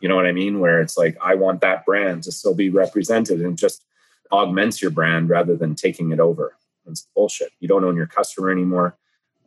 You 0.00 0.08
know 0.08 0.16
what 0.16 0.26
I 0.26 0.32
mean? 0.32 0.60
Where 0.60 0.80
it's 0.80 0.96
like, 0.96 1.16
I 1.20 1.34
want 1.34 1.60
that 1.60 1.84
brand 1.84 2.22
to 2.24 2.32
still 2.32 2.54
be 2.54 2.70
represented 2.70 3.40
and 3.40 3.58
just 3.58 3.84
augments 4.30 4.80
your 4.80 4.90
brand 4.90 5.28
rather 5.28 5.56
than 5.56 5.74
taking 5.74 6.12
it 6.12 6.20
over. 6.20 6.56
It's 6.86 7.06
bullshit. 7.14 7.52
You 7.60 7.68
don't 7.68 7.84
own 7.84 7.96
your 7.96 8.06
customer 8.06 8.50
anymore. 8.50 8.96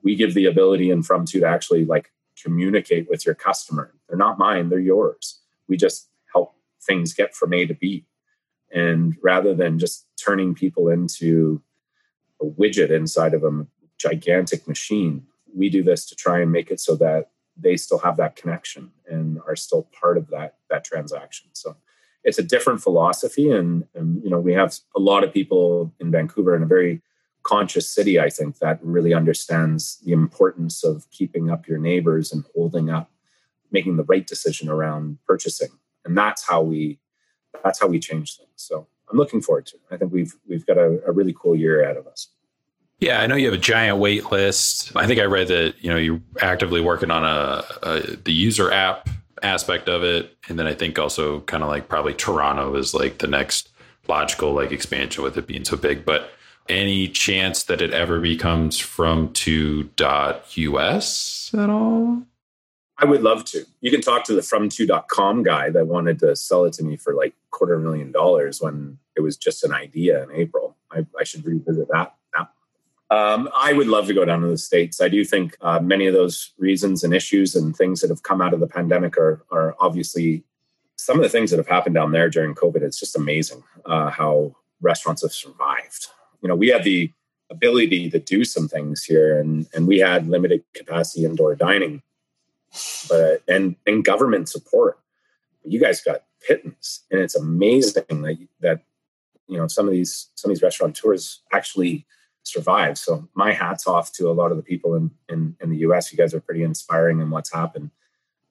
We 0.03 0.15
give 0.15 0.33
the 0.33 0.45
ability 0.45 0.91
in 0.91 1.03
From2 1.03 1.31
to 1.31 1.45
actually 1.45 1.85
like 1.85 2.11
communicate 2.41 3.09
with 3.09 3.25
your 3.25 3.35
customer. 3.35 3.93
They're 4.07 4.17
not 4.17 4.37
mine, 4.37 4.69
they're 4.69 4.79
yours. 4.79 5.39
We 5.67 5.77
just 5.77 6.07
things 6.83 7.13
get 7.13 7.35
from 7.35 7.53
A 7.53 7.65
to 7.65 7.73
B. 7.73 8.05
And 8.73 9.17
rather 9.21 9.53
than 9.53 9.79
just 9.79 10.07
turning 10.23 10.55
people 10.55 10.89
into 10.89 11.61
a 12.41 12.45
widget 12.45 12.89
inside 12.89 13.33
of 13.33 13.43
a 13.43 13.65
gigantic 13.97 14.67
machine, 14.67 15.25
we 15.53 15.69
do 15.69 15.83
this 15.83 16.05
to 16.07 16.15
try 16.15 16.39
and 16.39 16.51
make 16.51 16.71
it 16.71 16.79
so 16.79 16.95
that 16.95 17.29
they 17.57 17.77
still 17.77 17.99
have 17.99 18.17
that 18.17 18.35
connection 18.35 18.91
and 19.07 19.39
are 19.47 19.55
still 19.55 19.87
part 19.99 20.17
of 20.17 20.29
that 20.29 20.55
that 20.69 20.83
transaction. 20.83 21.49
So 21.53 21.75
it's 22.23 22.39
a 22.39 22.43
different 22.43 22.81
philosophy, 22.81 23.51
and, 23.51 23.85
and 23.93 24.23
you 24.23 24.29
know 24.29 24.39
we 24.39 24.53
have 24.53 24.75
a 24.95 24.99
lot 24.99 25.23
of 25.23 25.33
people 25.33 25.93
in 25.99 26.11
Vancouver 26.11 26.55
in 26.55 26.63
a 26.63 26.67
very 26.67 27.01
conscious 27.43 27.89
city. 27.89 28.19
I 28.19 28.29
think 28.29 28.59
that 28.59 28.79
really 28.83 29.13
understands 29.13 29.99
the 30.05 30.11
importance 30.11 30.83
of 30.83 31.09
keeping 31.11 31.49
up 31.49 31.67
your 31.67 31.79
neighbors 31.79 32.31
and 32.31 32.45
holding 32.55 32.89
up, 32.89 33.11
making 33.71 33.97
the 33.97 34.03
right 34.03 34.25
decision 34.25 34.69
around 34.69 35.17
purchasing, 35.25 35.71
and 36.05 36.17
that's 36.17 36.47
how 36.47 36.61
we 36.61 36.99
that's 37.63 37.79
how 37.79 37.87
we 37.87 37.99
change 37.99 38.37
things. 38.37 38.49
So 38.55 38.87
I'm 39.09 39.17
looking 39.17 39.41
forward 39.41 39.65
to. 39.67 39.75
It. 39.75 39.81
I 39.91 39.97
think 39.97 40.11
we've 40.11 40.33
we've 40.47 40.65
got 40.65 40.77
a, 40.77 41.01
a 41.05 41.11
really 41.11 41.35
cool 41.37 41.55
year 41.55 41.81
ahead 41.83 41.97
of 41.97 42.07
us. 42.07 42.29
Yeah, 42.99 43.19
I 43.19 43.27
know 43.27 43.35
you 43.35 43.45
have 43.45 43.55
a 43.55 43.61
giant 43.61 43.97
wait 43.97 44.31
list. 44.31 44.95
I 44.95 45.07
think 45.07 45.19
I 45.19 45.23
read 45.23 45.47
that 45.47 45.75
you 45.79 45.89
know 45.89 45.97
you're 45.97 46.21
actively 46.39 46.81
working 46.81 47.11
on 47.11 47.23
a, 47.23 47.63
a 47.83 47.99
the 48.17 48.33
user 48.33 48.71
app 48.71 49.09
aspect 49.43 49.89
of 49.89 50.03
it, 50.03 50.37
and 50.47 50.57
then 50.57 50.67
I 50.67 50.73
think 50.73 50.99
also 50.99 51.41
kind 51.41 51.63
of 51.63 51.69
like 51.69 51.89
probably 51.89 52.13
Toronto 52.13 52.75
is 52.75 52.93
like 52.93 53.17
the 53.17 53.27
next 53.27 53.69
logical 54.07 54.53
like 54.53 54.71
expansion 54.71 55.23
with 55.23 55.37
it 55.37 55.47
being 55.47 55.65
so 55.65 55.77
big. 55.77 56.05
But 56.05 56.29
any 56.69 57.07
chance 57.07 57.63
that 57.63 57.81
it 57.81 57.91
ever 57.91 58.19
becomes 58.19 58.77
from 58.77 59.33
to 59.33 59.89
us 60.77 61.51
at 61.53 61.69
all? 61.69 62.23
I 63.01 63.05
would 63.05 63.23
love 63.23 63.45
to. 63.45 63.65
You 63.81 63.91
can 63.91 64.01
talk 64.01 64.23
to 64.25 64.33
the 64.33 64.41
from2.com 64.41 65.43
guy 65.43 65.71
that 65.71 65.87
wanted 65.87 66.19
to 66.19 66.35
sell 66.35 66.65
it 66.65 66.73
to 66.73 66.83
me 66.83 66.97
for 66.97 67.15
like 67.15 67.33
quarter 67.49 67.79
million 67.79 68.11
dollars 68.11 68.61
when 68.61 68.99
it 69.17 69.21
was 69.21 69.37
just 69.37 69.63
an 69.63 69.73
idea 69.73 70.23
in 70.23 70.31
April. 70.31 70.77
I, 70.91 71.05
I 71.19 71.23
should 71.23 71.45
revisit 71.45 71.87
that 71.91 72.15
um, 73.11 73.49
I 73.53 73.73
would 73.73 73.87
love 73.87 74.07
to 74.07 74.13
go 74.13 74.23
down 74.23 74.39
to 74.39 74.47
the 74.47 74.57
States. 74.57 75.01
I 75.01 75.09
do 75.09 75.25
think 75.25 75.57
uh, 75.59 75.81
many 75.81 76.07
of 76.07 76.13
those 76.13 76.53
reasons 76.57 77.03
and 77.03 77.13
issues 77.13 77.55
and 77.55 77.75
things 77.75 77.99
that 77.99 78.09
have 78.09 78.23
come 78.23 78.41
out 78.41 78.53
of 78.53 78.61
the 78.61 78.67
pandemic 78.67 79.17
are, 79.17 79.43
are 79.51 79.75
obviously 79.81 80.45
some 80.95 81.17
of 81.17 81.23
the 81.23 81.29
things 81.29 81.51
that 81.51 81.57
have 81.57 81.67
happened 81.67 81.93
down 81.93 82.13
there 82.13 82.29
during 82.29 82.55
COVID. 82.55 82.81
It's 82.81 82.99
just 82.99 83.17
amazing 83.17 83.63
uh, 83.85 84.11
how 84.11 84.55
restaurants 84.79 85.23
have 85.23 85.33
survived. 85.33 86.07
You 86.41 86.47
know, 86.47 86.55
we 86.55 86.69
had 86.69 86.85
the 86.85 87.11
ability 87.49 88.09
to 88.11 88.19
do 88.19 88.45
some 88.45 88.69
things 88.69 89.03
here, 89.03 89.37
and, 89.37 89.67
and 89.73 89.87
we 89.87 89.99
had 89.99 90.29
limited 90.29 90.63
capacity 90.73 91.25
indoor 91.25 91.53
dining, 91.53 92.01
but 93.09 93.43
and 93.47 93.75
and 93.85 94.03
government 94.03 94.49
support. 94.49 94.99
You 95.63 95.79
guys 95.79 96.01
got 96.01 96.23
pittance, 96.47 97.03
and 97.11 97.19
it's 97.21 97.35
amazing 97.35 98.21
that 98.23 98.37
that 98.61 98.81
you 99.47 99.57
know 99.57 99.67
some 99.67 99.87
of 99.87 99.93
these 99.93 100.29
some 100.35 100.51
of 100.51 100.55
these 100.55 100.63
restaurateurs 100.63 101.41
actually 101.51 102.05
survive. 102.43 102.97
So 102.97 103.27
my 103.33 103.53
hats 103.53 103.87
off 103.87 104.11
to 104.13 104.29
a 104.29 104.33
lot 104.33 104.51
of 104.51 104.57
the 104.57 104.63
people 104.63 104.95
in, 104.95 105.11
in, 105.29 105.55
in 105.61 105.69
the 105.69 105.77
US. 105.77 106.11
You 106.11 106.17
guys 106.17 106.33
are 106.33 106.39
pretty 106.39 106.63
inspiring 106.63 107.19
in 107.19 107.29
what's 107.29 107.51
happened. 107.51 107.91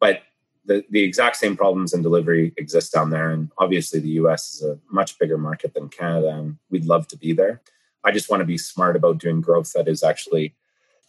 But 0.00 0.22
the, 0.64 0.84
the 0.90 1.02
exact 1.02 1.36
same 1.36 1.56
problems 1.56 1.92
in 1.92 2.02
delivery 2.02 2.52
exist 2.56 2.92
down 2.92 3.10
there. 3.10 3.30
And 3.30 3.50
obviously 3.58 4.00
the 4.00 4.10
US 4.10 4.54
is 4.54 4.62
a 4.62 4.78
much 4.90 5.18
bigger 5.18 5.38
market 5.38 5.74
than 5.74 5.88
Canada. 5.88 6.28
And 6.28 6.58
we'd 6.70 6.84
love 6.84 7.08
to 7.08 7.16
be 7.16 7.32
there. 7.32 7.60
I 8.04 8.12
just 8.12 8.30
want 8.30 8.40
to 8.40 8.46
be 8.46 8.58
smart 8.58 8.96
about 8.96 9.18
doing 9.18 9.40
growth 9.40 9.72
that 9.72 9.88
is 9.88 10.02
actually 10.02 10.54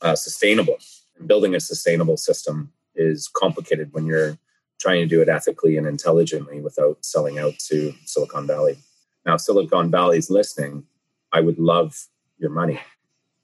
uh, 0.02 0.16
sustainable. 0.16 0.78
And 1.18 1.28
building 1.28 1.56
a 1.56 1.60
sustainable 1.60 2.18
system 2.18 2.72
is 2.96 3.28
complicated 3.28 3.94
when 3.94 4.06
you're 4.06 4.38
trying 4.80 5.02
to 5.02 5.08
do 5.08 5.22
it 5.22 5.30
ethically 5.30 5.78
and 5.78 5.86
intelligently 5.88 6.60
without 6.60 6.98
selling 7.06 7.38
out 7.38 7.58
to 7.60 7.94
Silicon 8.06 8.48
Valley. 8.48 8.78
Now, 9.26 9.38
Silicon 9.38 9.92
Valley 9.92 10.18
is 10.18 10.30
listening. 10.30 10.86
I 11.32 11.42
would 11.42 11.60
love 11.60 12.08
your 12.40 12.50
money. 12.50 12.80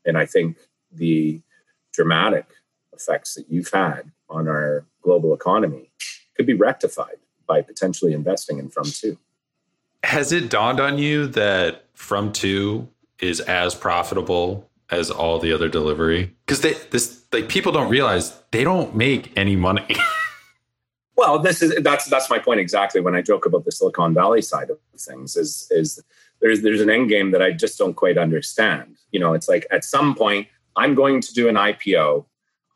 And 0.06 0.18
I 0.18 0.26
think 0.26 0.58
the 0.92 1.42
dramatic 1.94 2.48
effects 2.94 3.36
that 3.36 3.46
you've 3.50 3.70
had 3.72 4.12
on 4.30 4.48
our 4.48 4.86
global 5.02 5.34
economy 5.34 5.92
could 6.36 6.46
be 6.46 6.54
rectified 6.54 7.18
by 7.48 7.62
potentially 7.62 8.14
investing 8.14 8.60
in 8.60 8.70
From2. 8.70 9.18
Has 10.04 10.32
it 10.32 10.50
dawned 10.50 10.80
on 10.80 10.98
you 10.98 11.28
that 11.28 11.94
From2 11.96 12.88
is 13.20 13.40
as 13.42 13.74
profitable 13.76 14.70
as 14.90 15.12
all 15.12 15.40
the 15.40 15.52
other 15.52 15.70
delivery? 15.70 16.36
Because 16.46 16.62
they 16.62 16.74
this 16.92 17.24
like 17.32 17.50
people 17.50 17.72
don't 17.72 17.90
realize 17.90 18.40
they 18.52 18.64
don't 18.64 18.96
make 18.96 19.32
any 19.38 19.56
money. 19.56 19.96
well, 21.16 21.40
this 21.40 21.62
is 21.62 21.76
that's 21.84 22.06
that's 22.06 22.30
my 22.30 22.40
point 22.40 22.60
exactly 22.60 23.02
when 23.02 23.16
I 23.16 23.22
joke 23.22 23.46
about 23.46 23.66
the 23.66 23.72
Silicon 23.72 24.14
Valley 24.14 24.42
side 24.42 24.70
of 24.70 24.78
things 24.98 25.36
is 25.36 25.68
is 25.72 26.02
there's 26.42 26.62
there's 26.62 26.82
an 26.82 26.90
end 26.90 27.10
game 27.10 27.32
that 27.32 27.42
I 27.42 27.52
just 27.52 27.78
don't 27.78 27.96
quite 27.96 28.18
understand. 28.18 28.98
You 29.12 29.20
know, 29.20 29.34
it's 29.34 29.50
like 29.50 29.66
at 29.72 29.84
some 29.84 30.16
point 30.16 30.48
I'm 30.76 30.96
going 30.96 31.22
to 31.22 31.34
do 31.34 31.50
an 31.50 31.56
IPO 31.56 32.26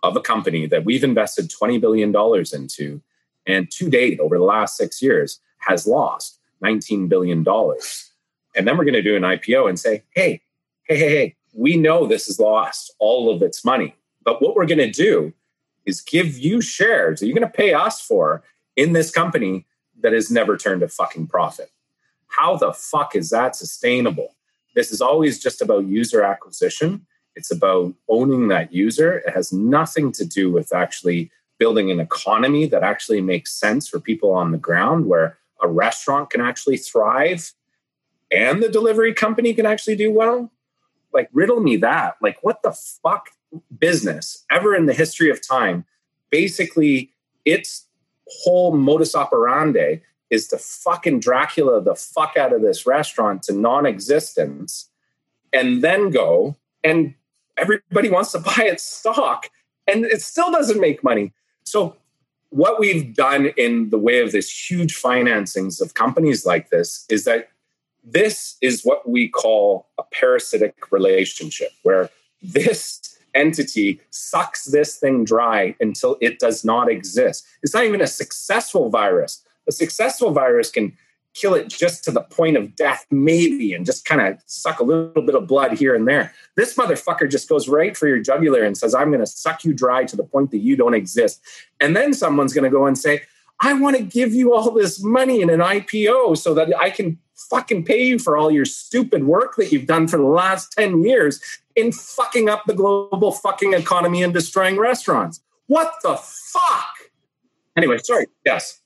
of 0.04 0.16
a 0.16 0.22
company 0.22 0.66
that 0.66 0.84
we've 0.84 1.04
invested 1.04 1.50
$20 1.50 1.80
billion 1.80 2.10
into, 2.54 3.02
and 3.46 3.70
to 3.72 3.90
date, 3.90 4.20
over 4.20 4.38
the 4.38 4.44
last 4.44 4.76
six 4.76 5.02
years, 5.02 5.40
has 5.60 5.86
lost 5.86 6.40
$19 6.64 7.08
billion. 7.08 7.46
And 8.56 8.68
then 8.68 8.78
we're 8.78 8.84
going 8.84 8.94
to 8.94 9.02
do 9.02 9.16
an 9.16 9.24
IPO 9.24 9.70
and 9.70 9.80
say, 9.80 10.04
hey, 10.16 10.42
hey, 10.84 10.98
hey, 10.98 11.10
hey, 11.10 11.36
we 11.54 11.78
know 11.78 12.06
this 12.06 12.28
has 12.28 12.40
lost 12.40 12.94
all 13.00 13.34
of 13.34 13.42
its 13.42 13.66
money. 13.66 13.96
But 14.24 14.42
what 14.42 14.56
we're 14.56 14.66
going 14.66 14.78
to 14.78 14.92
do 14.92 15.34
is 15.86 16.02
give 16.02 16.38
you 16.38 16.62
shares 16.62 17.20
that 17.20 17.28
you're 17.28 17.38
going 17.38 17.50
to 17.50 17.58
pay 17.58 17.74
us 17.74 18.00
for 18.02 18.44
in 18.76 18.94
this 18.94 19.12
company 19.12 19.66
that 20.02 20.14
has 20.14 20.32
never 20.32 20.58
turned 20.58 20.84
a 20.84 20.88
fucking 20.88 21.28
profit. 21.28 21.72
How 22.28 22.56
the 22.56 22.74
fuck 22.74 23.16
is 23.16 23.30
that 23.32 23.56
sustainable? 23.56 24.36
This 24.76 24.92
is 24.92 25.02
always 25.02 25.40
just 25.40 25.62
about 25.62 25.86
user 25.86 26.24
acquisition. 26.24 27.06
It's 27.36 27.52
about 27.52 27.94
owning 28.08 28.48
that 28.50 28.74
user. 28.74 29.20
It 29.20 29.34
has 29.34 29.52
nothing 29.52 30.12
to 30.14 30.26
do 30.26 30.52
with 30.52 30.74
actually 30.74 31.32
building 31.58 31.92
an 31.92 32.00
economy 32.00 32.66
that 32.68 32.84
actually 32.84 33.22
makes 33.22 33.54
sense 33.54 33.88
for 33.88 34.00
people 34.00 34.32
on 34.32 34.52
the 34.52 34.58
ground 34.58 35.06
where 35.06 35.38
a 35.62 35.68
restaurant 35.68 36.30
can 36.30 36.42
actually 36.42 36.78
thrive 36.78 37.54
and 38.32 38.64
the 38.64 38.70
delivery 38.70 39.14
company 39.14 39.54
can 39.54 39.66
actually 39.66 39.96
do 39.96 40.12
well. 40.12 40.52
Like, 41.14 41.30
riddle 41.34 41.60
me 41.60 41.78
that. 41.78 42.18
Like, 42.22 42.38
what 42.42 42.64
the 42.64 42.72
fuck 42.72 43.30
business 43.78 44.46
ever 44.50 44.76
in 44.76 44.86
the 44.86 44.94
history 44.94 45.30
of 45.30 45.46
time 45.46 45.86
basically 46.30 47.12
its 47.46 47.88
whole 48.28 48.76
modus 48.76 49.14
operandi 49.14 49.98
is 50.30 50.48
to 50.48 50.58
fucking 50.58 51.20
Dracula 51.20 51.82
the 51.82 51.96
fuck 51.96 52.38
out 52.38 52.54
of 52.54 52.62
this 52.62 52.88
restaurant 52.88 53.44
to 53.44 53.54
non 53.54 53.86
existence 53.86 54.90
and 55.54 55.84
then 55.84 56.10
go 56.10 56.56
and 56.84 57.14
everybody 57.58 58.10
wants 58.10 58.32
to 58.32 58.40
buy 58.58 58.64
its 58.64 58.84
stock 58.84 59.50
and 59.88 60.06
it 60.06 60.22
still 60.22 60.52
doesn't 60.52 60.80
make 60.80 61.04
money. 61.04 61.34
So, 61.66 61.98
what 62.50 62.80
we've 62.80 63.14
done 63.16 63.48
in 63.56 63.92
the 63.92 63.98
way 63.98 64.20
of 64.20 64.34
this 64.34 64.70
huge 64.70 65.02
financings 65.02 65.80
of 65.82 65.94
companies 65.94 66.46
like 66.46 66.70
this 66.70 67.06
is 67.10 67.24
that 67.24 67.50
this 68.04 68.58
is 68.62 68.84
what 68.84 69.08
we 69.08 69.28
call 69.28 69.88
a 69.98 70.04
parasitic 70.04 70.92
relationship, 70.92 71.72
where 71.84 72.10
this 72.42 73.18
entity 73.34 74.02
sucks 74.10 74.66
this 74.66 74.98
thing 74.98 75.24
dry 75.24 75.76
until 75.80 76.18
it 76.22 76.40
does 76.40 76.66
not 76.66 76.90
exist. 76.90 77.46
It's 77.64 77.74
not 77.74 77.86
even 77.86 78.02
a 78.02 78.08
successful 78.08 78.90
virus. 78.90 79.44
A 79.68 79.72
successful 79.72 80.32
virus 80.32 80.72
can 80.72 80.98
kill 81.34 81.54
it 81.54 81.70
just 81.70 82.04
to 82.04 82.12
the 82.12 82.22
point 82.22 82.58
of 82.58 82.76
death, 82.76 83.06
maybe, 83.10 83.74
and 83.74 83.86
just 83.86 84.04
kind 84.04 84.22
of 84.22 84.38
suck 84.48 84.80
a 84.80 84.84
little 84.84 85.22
bit 85.22 85.36
of 85.36 85.48
blood 85.48 85.78
here 85.78 85.96
and 85.96 86.08
there. 86.08 86.34
This 86.58 86.76
motherfucker 86.76 87.30
just 87.30 87.48
goes 87.48 87.70
right 87.70 87.96
for 87.96 88.08
your 88.08 88.20
jugular 88.20 88.64
and 88.64 88.78
says, 88.78 88.94
I'm 88.94 89.10
going 89.10 89.22
to 89.22 89.26
suck 89.26 89.64
you 89.64 89.74
dry 89.74 90.04
to 90.06 90.16
the 90.18 90.24
point 90.24 90.52
that 90.52 90.58
you 90.58 90.76
don't 90.76 90.94
exist. 90.94 91.42
And 91.80 91.96
then 91.96 92.14
someone's 92.14 92.54
going 92.54 92.70
to 92.70 92.76
go 92.76 92.86
and 92.86 92.98
say, 92.98 93.22
I 93.62 93.74
want 93.74 93.96
to 93.96 94.04
give 94.04 94.34
you 94.34 94.54
all 94.54 94.72
this 94.72 95.02
money 95.02 95.42
in 95.42 95.50
an 95.50 95.60
IPO 95.60 96.38
so 96.38 96.54
that 96.56 96.76
I 96.78 96.90
can 96.90 97.20
fucking 97.50 97.86
pay 97.86 98.04
you 98.04 98.20
for 98.20 98.38
all 98.38 98.52
your 98.52 98.66
stupid 98.66 99.26
work 99.26 99.56
that 99.56 99.72
you've 99.72 99.88
done 99.88 100.08
for 100.08 100.18
the 100.18 100.24
last 100.24 100.72
10 100.74 101.04
years 101.04 101.42
in 101.76 101.92
fucking 101.92 102.50
up 102.50 102.64
the 102.66 102.74
global 102.74 103.32
fucking 103.32 103.74
economy 103.74 104.24
and 104.24 104.34
destroying 104.34 104.78
restaurants. 104.78 105.42
What 105.68 105.94
the 106.04 106.16
fuck? 106.18 106.96
Anyway, 107.78 107.98
sorry. 108.00 108.28
Yes. 108.46 108.80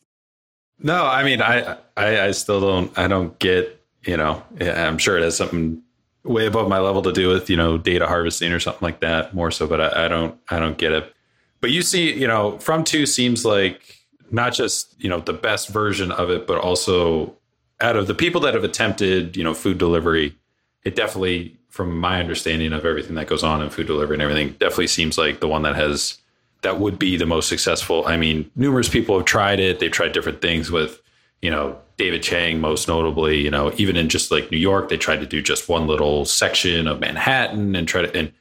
No, 0.80 1.06
I 1.06 1.23
mean, 1.23 1.41
I, 1.41 1.77
I, 1.98 2.22
I 2.22 2.32
still 2.32 2.60
don't, 2.60 2.98
I 2.98 3.07
don't 3.07 3.38
get, 3.40 3.82
you 4.06 4.18
know, 4.18 4.44
I'm 4.60 4.98
sure 4.98 5.18
it 5.18 5.23
has 5.23 5.38
something 5.38 5.82
way 6.23 6.45
above 6.45 6.68
my 6.68 6.80
level 6.80 7.02
to 7.03 7.11
do 7.11 7.30
with, 7.30 7.49
you 7.49 7.57
know, 7.57 7.77
data 7.77 8.07
harvesting 8.07 8.52
or 8.52 8.60
something 8.60 8.82
like 8.82 8.99
that 8.99 9.34
more 9.34 9.52
so, 9.52 9.68
but 9.68 9.80
I, 9.82 10.06
I 10.06 10.07
don't, 10.07 10.38
I 10.49 10.60
don't 10.60 10.77
get 10.77 10.91
it. 10.91 11.14
But 11.61 11.72
you 11.72 11.82
see, 11.82 12.14
you 12.14 12.27
know, 12.27 12.60
from 12.60 12.84
two 12.84 13.06
seems 13.06 13.45
like 13.45 14.06
not 14.32 14.53
just, 14.53 14.94
you 15.02 15.10
know, 15.10 15.19
the 15.19 15.34
best 15.34 15.69
version 15.69 16.11
of 16.11 16.30
it, 16.30 16.45
but 16.45 16.57
also 16.60 17.36
out 17.81 17.95
of 17.95 18.07
the 18.07 18.15
people 18.15 18.41
that 18.41 18.53
have 18.53 18.64
attempted, 18.64 19.35
you 19.35 19.43
know, 19.43 19.53
food 19.53 19.77
delivery, 19.77 20.35
it 20.84 20.95
definitely, 20.95 21.57
from 21.69 21.97
my 21.97 22.19
understanding 22.19 22.73
of 22.73 22.85
everything 22.85 23.15
that 23.15 23.27
goes 23.27 23.43
on 23.43 23.61
in 23.61 23.69
food 23.69 23.88
delivery 23.88 24.15
and 24.15 24.22
everything, 24.22 24.52
definitely 24.60 24.88
seems 24.88 25.18
like 25.18 25.39
the 25.39 25.47
one 25.47 25.64
that 25.64 25.76
has 25.76 26.19
that 26.61 26.80
would 26.80 26.97
be 26.97 27.15
the 27.15 27.26
most 27.26 27.47
successful. 27.47 28.06
I 28.07 28.18
mean, 28.18 28.49
numerous 28.56 28.89
people 28.89 29.18
have 29.18 29.26
tried 29.26 29.60
it. 29.60 29.80
They've 29.80 29.91
tried 29.91 30.14
different 30.14 30.41
things 30.41 30.72
with, 30.72 30.99
you 31.41 31.52
know, 31.52 31.77
David 31.97 32.23
Chang 32.23 32.60
most 32.60 32.88
notably. 32.88 33.39
You 33.39 33.52
know, 33.52 33.72
even 33.77 33.95
in 33.95 34.10
just 34.10 34.31
like 34.31 34.52
New 34.52 34.57
York, 34.57 34.89
they 34.89 34.97
tried 34.97 35.19
to 35.19 35.27
do 35.27 35.41
just 35.41 35.69
one 35.69 35.85
little 35.85 36.26
section 36.26 36.88
of 36.88 36.99
Manhattan 36.99 37.76
and 37.76 37.88
try 37.88 38.02
to, 38.02 38.18
and 38.18 38.31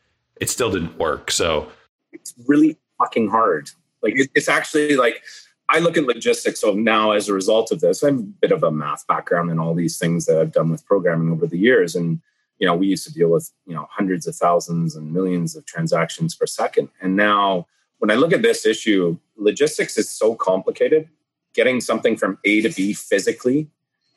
it 0.40 0.48
still 0.48 0.70
didn't 0.70 0.98
work. 0.98 1.31
So 1.31 1.69
it's 2.12 2.35
really 2.47 2.78
fucking 2.98 3.28
hard. 3.28 3.70
Like 4.02 4.15
it's 4.35 4.48
actually 4.48 4.97
like 4.97 5.23
I 5.69 5.78
look 5.78 5.97
at 5.97 6.05
logistics. 6.05 6.61
So 6.61 6.73
now, 6.74 7.12
as 7.12 7.28
a 7.28 7.35
result 7.35 7.73
of 7.73 7.81
this, 7.81 8.03
I 8.03 8.09
have 8.09 8.19
a 8.19 8.23
bit 8.23 8.53
of 8.53 8.62
a 8.62 8.70
math 8.70 9.07
background 9.07 9.51
and 9.51 9.59
all 9.59 9.74
these 9.74 9.99
things 9.99 10.27
that 10.27 10.39
I've 10.39 10.53
done 10.53 10.70
with 10.70 10.85
programming 10.85 11.32
over 11.32 11.47
the 11.47 11.59
years. 11.59 11.95
And 11.97 12.20
you 12.59 12.66
know, 12.66 12.74
we 12.74 12.86
used 12.86 13.07
to 13.07 13.12
deal 13.12 13.31
with 13.31 13.51
you 13.66 13.74
know 13.74 13.89
hundreds 13.91 14.27
of 14.27 14.36
thousands 14.36 14.95
and 14.95 15.12
millions 15.12 15.57
of 15.57 15.65
transactions 15.66 16.35
per 16.35 16.47
second, 16.47 16.89
and 17.01 17.16
now 17.16 17.66
when 17.99 18.11
I 18.11 18.15
look 18.16 18.32
at 18.32 18.43
this 18.43 18.66
issue, 18.66 19.16
logistics 19.36 19.97
is 19.97 20.11
so 20.11 20.35
complicated. 20.35 21.09
Getting 21.55 21.81
something 21.81 22.16
from 22.16 22.39
A 22.45 22.61
to 22.62 22.69
B 22.69 22.93
physically 22.93 23.69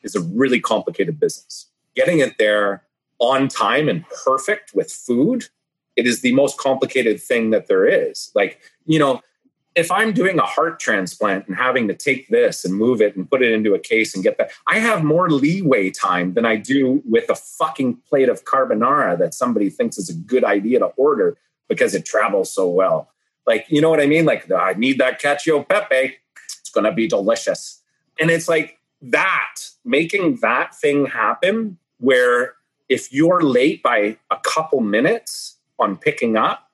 is 0.04 0.16
a 0.16 0.20
really 0.20 0.60
complicated 0.60 1.20
business. 1.20 1.68
Getting 1.96 2.20
it 2.20 2.38
there 2.38 2.84
on 3.20 3.48
time 3.48 3.88
and 3.88 4.04
perfect 4.26 4.74
with 4.74 4.92
food, 4.92 5.46
it 5.96 6.06
is 6.06 6.22
the 6.22 6.34
most 6.34 6.58
complicated 6.58 7.22
thing 7.22 7.52
that 7.52 7.68
there 7.68 7.86
is. 7.86 8.32
Like, 8.36 8.60
you 8.86 9.00
know, 9.00 9.22
if 9.78 9.92
I'm 9.92 10.12
doing 10.12 10.40
a 10.40 10.46
heart 10.46 10.80
transplant 10.80 11.48
and 11.48 11.56
having 11.56 11.88
to 11.88 11.94
take 11.94 12.30
this 12.30 12.66
and 12.66 12.74
move 12.74 13.00
it 13.00 13.16
and 13.16 13.30
put 13.30 13.44
it 13.44 13.52
into 13.52 13.76
a 13.76 13.80
case 13.80 14.16
and 14.16 14.24
get 14.24 14.40
that, 14.40 14.50
I 14.66 14.80
have 14.80 15.04
more 15.04 15.30
leeway 15.30 15.92
time 15.92 16.34
than 16.34 16.46
I 16.46 16.56
do 16.56 17.04
with 17.08 17.30
a 17.30 17.36
fucking 17.36 17.98
plate 18.10 18.28
of 18.28 18.44
carbonara 18.44 19.20
that 19.20 19.36
somebody 19.36 19.70
thinks 19.70 20.00
is 20.00 20.10
a 20.10 20.16
good 20.16 20.44
idea 20.44 20.80
to 20.80 20.88
order 20.98 21.38
because 21.70 21.94
it 21.94 22.06
travels 22.06 22.52
so 22.52 22.68
well. 22.68 23.12
Like, 23.46 23.68
you 23.70 23.80
know 23.80 23.92
what 23.92 24.02
I 24.02 24.08
mean? 24.08 24.26
Like, 24.26 24.52
I 24.52 24.74
need 24.74 24.98
that 24.98 25.22
cacio 25.22 25.68
pepe. 25.68 26.18
It's 26.60 26.72
going 26.72 26.86
to 26.86 26.92
be 26.92 27.08
delicious. 27.08 27.82
And 28.20 28.32
it's 28.32 28.50
like 28.50 28.80
that, 29.04 29.58
making 29.86 30.38
that 30.42 30.74
thing 30.74 31.06
happen 31.06 31.78
where 32.00 32.56
if 32.90 33.14
you're 33.14 33.42
late 33.42 33.84
by 33.84 34.18
a 34.32 34.38
couple 34.44 34.82
minutes 34.82 35.58
on 35.78 35.98
picking 35.98 36.36
up, 36.36 36.67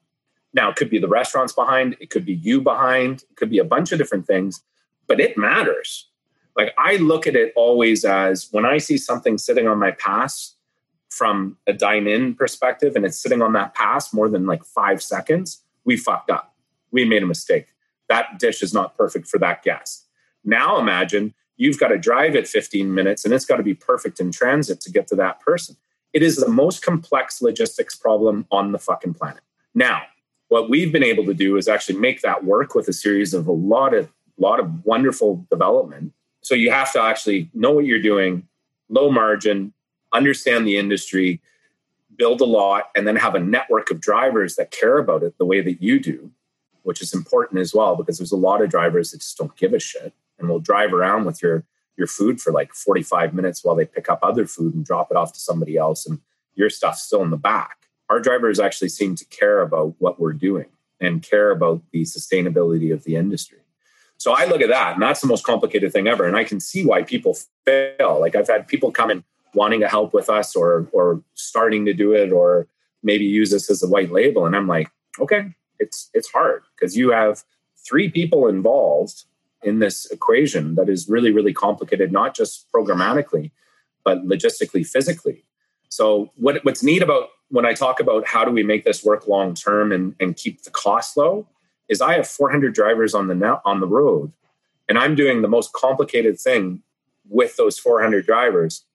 now 0.54 0.70
it 0.70 0.76
could 0.76 0.90
be 0.90 1.00
the 1.00 1.08
restaurants 1.08 1.54
behind, 1.54 1.96
it 2.00 2.10
could 2.10 2.26
be 2.26 2.34
you 2.34 2.62
behind, 2.62 3.24
it 3.30 3.36
could 3.36 3.50
be 3.50 3.60
a 3.60 3.64
bunch 3.64 3.92
of 3.92 3.98
different 3.98 4.28
things, 4.28 4.62
but 5.08 5.20
it 5.20 5.38
matters. 5.38 6.10
Like, 6.56 6.74
I 6.78 6.98
look 6.98 7.26
at 7.26 7.36
it 7.36 7.52
always 7.56 8.06
as 8.06 8.48
when 8.52 8.66
I 8.66 8.78
see 8.78 8.98
something 8.98 9.38
sitting 9.38 9.68
on 9.68 9.80
my 9.80 9.92
pass 9.92 10.56
from 11.10 11.58
a 11.68 11.74
dine 11.74 12.08
in 12.08 12.36
perspective 12.36 12.96
and 12.96 13.06
it's 13.06 13.18
sitting 13.18 13.42
on 13.42 13.54
that 13.54 13.74
pass 13.74 14.14
more 14.14 14.30
than 14.30 14.46
like 14.46 14.64
five 14.64 15.02
seconds, 15.02 15.64
we 15.86 15.98
fucked 15.98 16.30
up 16.30 16.54
we 16.94 17.04
made 17.04 17.24
a 17.24 17.26
mistake. 17.26 17.68
That 18.08 18.40
dish 18.40 18.64
is 18.64 18.74
not 18.74 18.96
perfect 18.96 19.28
for 19.28 19.40
that 19.40 19.64
guest. 19.64 20.06
Now 20.46 20.80
imagine 20.80 21.34
you've 21.58 21.80
got 21.80 21.90
to 21.90 21.98
drive 21.98 22.36
it 22.36 22.48
15 22.48 22.94
minutes 22.94 23.26
and 23.26 23.34
it's 23.34 23.46
got 23.46 23.58
to 23.58 23.64
be 23.64 23.74
perfect 23.74 24.22
in 24.22 24.32
transit 24.32 24.80
to 24.82 24.92
get 24.92 25.08
to 25.08 25.16
that 25.16 25.42
person. 25.42 25.76
It 26.14 26.22
is 26.24 26.38
the 26.38 26.48
most 26.48 26.86
complex 26.86 27.42
logistics 27.42 27.96
problem 27.96 28.46
on 28.52 28.72
the 28.72 28.80
fucking 28.80 29.16
planet. 29.16 29.42
Now, 29.74 30.04
what 30.54 30.70
we've 30.70 30.92
been 30.92 31.04
able 31.04 31.26
to 31.26 31.34
do 31.34 31.58
is 31.58 31.68
actually 31.68 31.98
make 31.98 32.22
that 32.22 32.44
work 32.44 32.76
with 32.76 32.88
a 32.88 32.94
series 32.94 33.34
of 33.34 33.48
a 33.48 33.52
lot 33.52 33.94
of 33.94 34.10
lot 34.38 34.60
of 34.60 34.86
wonderful 34.86 35.46
development. 35.50 36.14
So 36.42 36.56
you 36.56 36.72
have 36.72 36.92
to 36.94 37.02
actually 37.02 37.50
know 37.54 37.72
what 37.72 37.86
you're 37.86 38.02
doing, 38.02 38.48
low 38.90 39.12
margin, 39.12 39.74
understand 40.12 40.68
the 40.68 40.78
industry, 40.78 41.42
build 42.16 42.42
a 42.42 42.46
lot, 42.46 42.90
and 42.96 43.08
then 43.08 43.16
have 43.16 43.36
a 43.36 43.40
network 43.40 43.90
of 43.90 44.00
drivers 44.00 44.56
that 44.56 44.70
care 44.70 44.98
about 44.98 45.24
it 45.24 45.38
the 45.38 45.46
way 45.46 45.62
that 45.62 45.82
you 45.82 46.00
do 46.00 46.32
which 46.84 47.02
is 47.02 47.14
important 47.14 47.60
as 47.60 47.74
well 47.74 47.96
because 47.96 48.18
there's 48.18 48.32
a 48.32 48.38
lot 48.38 48.62
of 48.62 48.70
drivers 48.70 49.12
that 49.12 49.20
just 49.20 49.38
don't 49.38 49.56
give 49.58 49.74
a 49.74 49.80
shit 49.80 50.14
and 50.38 50.48
will 50.48 50.60
drive 50.60 50.94
around 50.94 51.26
with 51.26 51.42
your 51.42 51.66
your 51.98 52.08
food 52.08 52.42
for 52.42 52.52
like 52.52 52.74
45 52.74 53.34
minutes 53.34 53.64
while 53.64 53.76
they 53.76 53.86
pick 53.86 54.10
up 54.10 54.20
other 54.24 54.48
food 54.48 54.74
and 54.74 54.84
drop 54.84 55.12
it 55.12 55.18
off 55.18 55.32
to 55.34 55.40
somebody 55.40 55.78
else 55.78 56.06
and 56.06 56.20
your 56.56 56.70
stuff's 56.70 57.04
still 57.04 57.22
in 57.22 57.30
the 57.30 57.38
back. 57.38 57.83
Our 58.14 58.20
drivers 58.20 58.60
actually 58.60 58.90
seem 58.90 59.16
to 59.16 59.26
care 59.26 59.62
about 59.62 59.96
what 59.98 60.20
we're 60.20 60.34
doing 60.34 60.68
and 61.02 61.24
care 61.24 61.50
about 61.50 61.82
the 61.92 62.04
sustainability 62.04 62.94
of 62.94 63.06
the 63.06 63.16
industry. 63.16 63.58
So 64.18 64.34
I 64.34 64.46
look 64.46 64.62
at 64.62 64.70
that, 64.70 64.94
and 64.94 65.02
that's 65.02 65.22
the 65.22 65.26
most 65.26 65.44
complicated 65.44 65.92
thing 65.92 66.08
ever. 66.08 66.28
And 66.28 66.38
I 66.38 66.44
can 66.44 66.60
see 66.60 66.86
why 66.86 67.02
people 67.02 67.36
fail. 67.66 68.20
Like 68.20 68.36
I've 68.36 68.48
had 68.48 68.68
people 68.68 68.92
come 68.92 69.10
in 69.10 69.24
wanting 69.56 69.80
to 69.80 69.88
help 69.88 70.14
with 70.14 70.30
us 70.30 70.56
or 70.56 70.88
or 70.92 71.24
starting 71.34 71.86
to 71.86 71.94
do 71.96 72.14
it 72.14 72.32
or 72.32 72.68
maybe 73.02 73.26
use 73.26 73.52
us 73.52 73.68
as 73.72 73.82
a 73.82 73.88
white 73.88 74.12
label. 74.12 74.46
And 74.46 74.56
I'm 74.56 74.68
like, 74.68 74.92
okay, 75.20 75.56
it's 75.80 76.12
it's 76.14 76.30
hard 76.30 76.62
because 76.76 76.96
you 76.96 77.10
have 77.10 77.44
three 77.84 78.12
people 78.12 78.48
involved 78.48 79.24
in 79.64 79.80
this 79.80 80.06
equation 80.12 80.76
that 80.76 80.88
is 80.88 81.10
really 81.10 81.32
really 81.32 81.54
complicated 81.54 82.12
not 82.12 82.36
just 82.36 82.72
programmatically 82.72 83.50
but 84.04 84.20
logistically 84.26 84.86
physically 84.86 85.46
so 85.94 86.32
what, 86.36 86.64
what's 86.66 86.84
neat 86.84 87.02
about 87.02 87.30
when 87.50 87.66
i 87.66 87.74
talk 87.74 88.00
about 88.00 88.28
how 88.28 88.44
do 88.44 88.52
we 88.52 88.64
make 88.64 88.84
this 88.84 89.04
work 89.04 89.28
long 89.28 89.54
term 89.54 89.92
and, 89.92 90.16
and 90.20 90.36
keep 90.36 90.64
the 90.64 90.72
cost 90.72 91.16
low 91.18 91.48
is 91.90 92.02
i 92.02 92.14
have 92.14 92.28
400 92.28 92.74
drivers 92.74 93.14
on 93.14 93.28
the 93.28 93.36
net, 93.36 93.60
on 93.66 93.80
the 93.80 93.88
road 93.88 94.32
and 94.90 94.98
i'm 94.98 95.16
doing 95.16 95.42
the 95.42 95.48
most 95.48 95.74
complicated 95.74 96.40
thing 96.40 96.82
with 97.30 97.56
those 97.58 97.78
400 97.78 98.26
drivers 98.26 98.86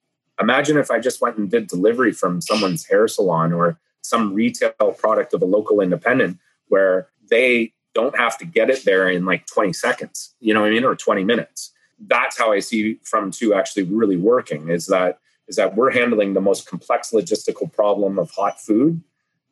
imagine 0.41 0.77
if 0.77 0.91
i 0.91 0.99
just 0.99 1.21
went 1.21 1.37
and 1.37 1.51
did 1.51 1.67
delivery 1.69 2.13
from 2.13 2.41
someone's 2.41 2.87
hair 2.87 3.07
salon 3.07 3.53
or 3.53 3.79
some 4.03 4.33
retail 4.33 4.73
product 4.97 5.35
of 5.35 5.43
a 5.43 5.45
local 5.45 5.81
independent 5.81 6.39
where 6.69 7.09
they 7.31 7.73
don't 7.95 8.17
have 8.17 8.39
to 8.39 8.45
get 8.45 8.71
it 8.71 8.85
there 8.85 9.09
in 9.09 9.25
like 9.25 9.47
20 9.47 9.73
seconds, 9.73 10.35
you 10.41 10.55
know 10.55 10.61
what 10.61 10.69
I 10.69 10.71
mean, 10.71 10.85
or 10.85 10.95
20 10.95 11.25
minutes. 11.25 11.73
That's 11.99 12.39
how 12.39 12.53
I 12.53 12.61
see 12.61 12.99
from 13.03 13.31
two 13.31 13.55
actually 13.55 13.85
really 13.85 14.17
working 14.17 14.69
is 14.69 14.87
that 14.87 15.19
is 15.49 15.57
that 15.57 15.75
we're 15.75 15.91
handling 15.91 16.35
the 16.35 16.41
most 16.41 16.67
complex 16.67 17.11
logistical 17.11 17.73
problem 17.73 18.19
of 18.19 18.31
hot 18.31 18.61
food 18.61 19.03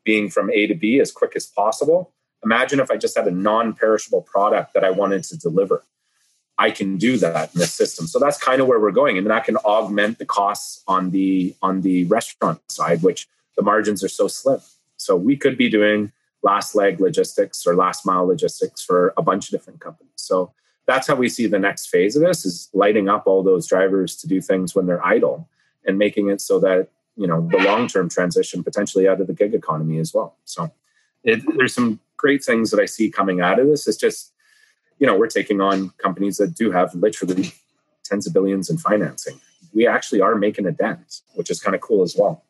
being 0.05 0.31
from 0.31 0.51
A 0.51 0.66
to 0.66 0.74
B 0.74 1.01
as 1.01 1.10
quick 1.10 1.32
as 1.35 1.47
possible. 1.47 2.12
Imagine 2.44 2.78
if 2.78 2.90
I 2.90 2.97
just 2.97 3.16
had 3.16 3.27
a 3.27 3.31
non-perishable 3.31 4.23
product 4.23 4.74
that 4.74 4.85
I 4.85 4.90
wanted 4.90 5.24
to 5.24 5.36
deliver. 5.36 5.85
I 6.59 6.70
can 6.70 6.97
do 6.97 7.18
that 7.18 7.55
in 7.55 7.60
this 7.60 7.74
system. 7.74 8.06
So 8.06 8.18
that's 8.18 8.39
kind 8.39 8.60
of 8.60 8.68
where 8.68 8.81
we're 8.81 8.93
going. 8.93 9.18
And 9.18 9.27
then 9.27 9.32
I 9.32 9.40
can 9.40 9.56
augment 9.59 10.18
the 10.18 10.24
costs 10.24 10.82
on 10.86 11.10
the 11.10 11.55
on 11.60 11.82
the 11.82 12.05
restaurant 12.05 12.60
side, 12.70 13.02
which 13.02 13.28
the 13.56 13.62
margins 13.62 14.05
are 14.05 14.09
so 14.09 14.28
slim. 14.28 14.60
So 14.97 15.16
we 15.16 15.36
could 15.36 15.59
be 15.59 15.68
doing 15.68 16.12
last 16.43 16.74
leg 16.74 17.01
logistics 17.01 17.66
or 17.66 17.74
last 17.74 18.06
mile 18.06 18.27
logistics 18.27 18.82
for 18.82 19.12
a 19.16 19.23
bunch 19.23 19.47
of 19.47 19.51
different 19.51 19.81
companies. 19.81 20.12
So 20.16 20.52
that's 20.86 21.06
how 21.06 21.16
we 21.16 21.28
see 21.28 21.47
the 21.47 21.59
next 21.59 21.86
phase 21.86 22.16
of 22.16 22.23
this 22.23 22.47
is 22.47 22.70
lighting 22.73 23.09
up 23.09 23.27
all 23.27 23.43
those 23.43 23.66
drivers 23.66 24.16
to 24.16 24.28
do 24.28 24.40
things 24.40 24.74
when 24.74 24.86
they're 24.86 25.05
idle 25.05 25.48
and 25.86 25.98
making 25.98 26.28
it 26.28 26.40
so 26.40 26.58
that 26.60 26.88
you 27.16 27.26
know 27.26 27.48
the 27.50 27.58
long 27.58 27.88
term 27.88 28.08
transition 28.08 28.62
potentially 28.62 29.08
out 29.08 29.20
of 29.20 29.26
the 29.26 29.32
gig 29.32 29.54
economy 29.54 29.98
as 29.98 30.12
well. 30.12 30.36
So 30.44 30.70
it, 31.24 31.42
there's 31.56 31.74
some 31.74 32.00
great 32.16 32.42
things 32.42 32.70
that 32.70 32.80
i 32.80 32.86
see 32.86 33.10
coming 33.10 33.40
out 33.40 33.58
of 33.58 33.66
this. 33.66 33.86
It's 33.86 33.96
just 33.96 34.32
you 34.98 35.06
know 35.06 35.16
we're 35.16 35.28
taking 35.28 35.60
on 35.60 35.90
companies 35.98 36.36
that 36.36 36.54
do 36.54 36.70
have 36.70 36.94
literally 36.94 37.52
tens 38.04 38.26
of 38.26 38.32
billions 38.32 38.70
in 38.70 38.78
financing. 38.78 39.40
We 39.74 39.86
actually 39.86 40.20
are 40.20 40.34
making 40.34 40.66
a 40.66 40.72
dent 40.72 41.20
which 41.34 41.50
is 41.50 41.60
kind 41.60 41.74
of 41.74 41.80
cool 41.80 42.02
as 42.02 42.16
well. 42.18 42.44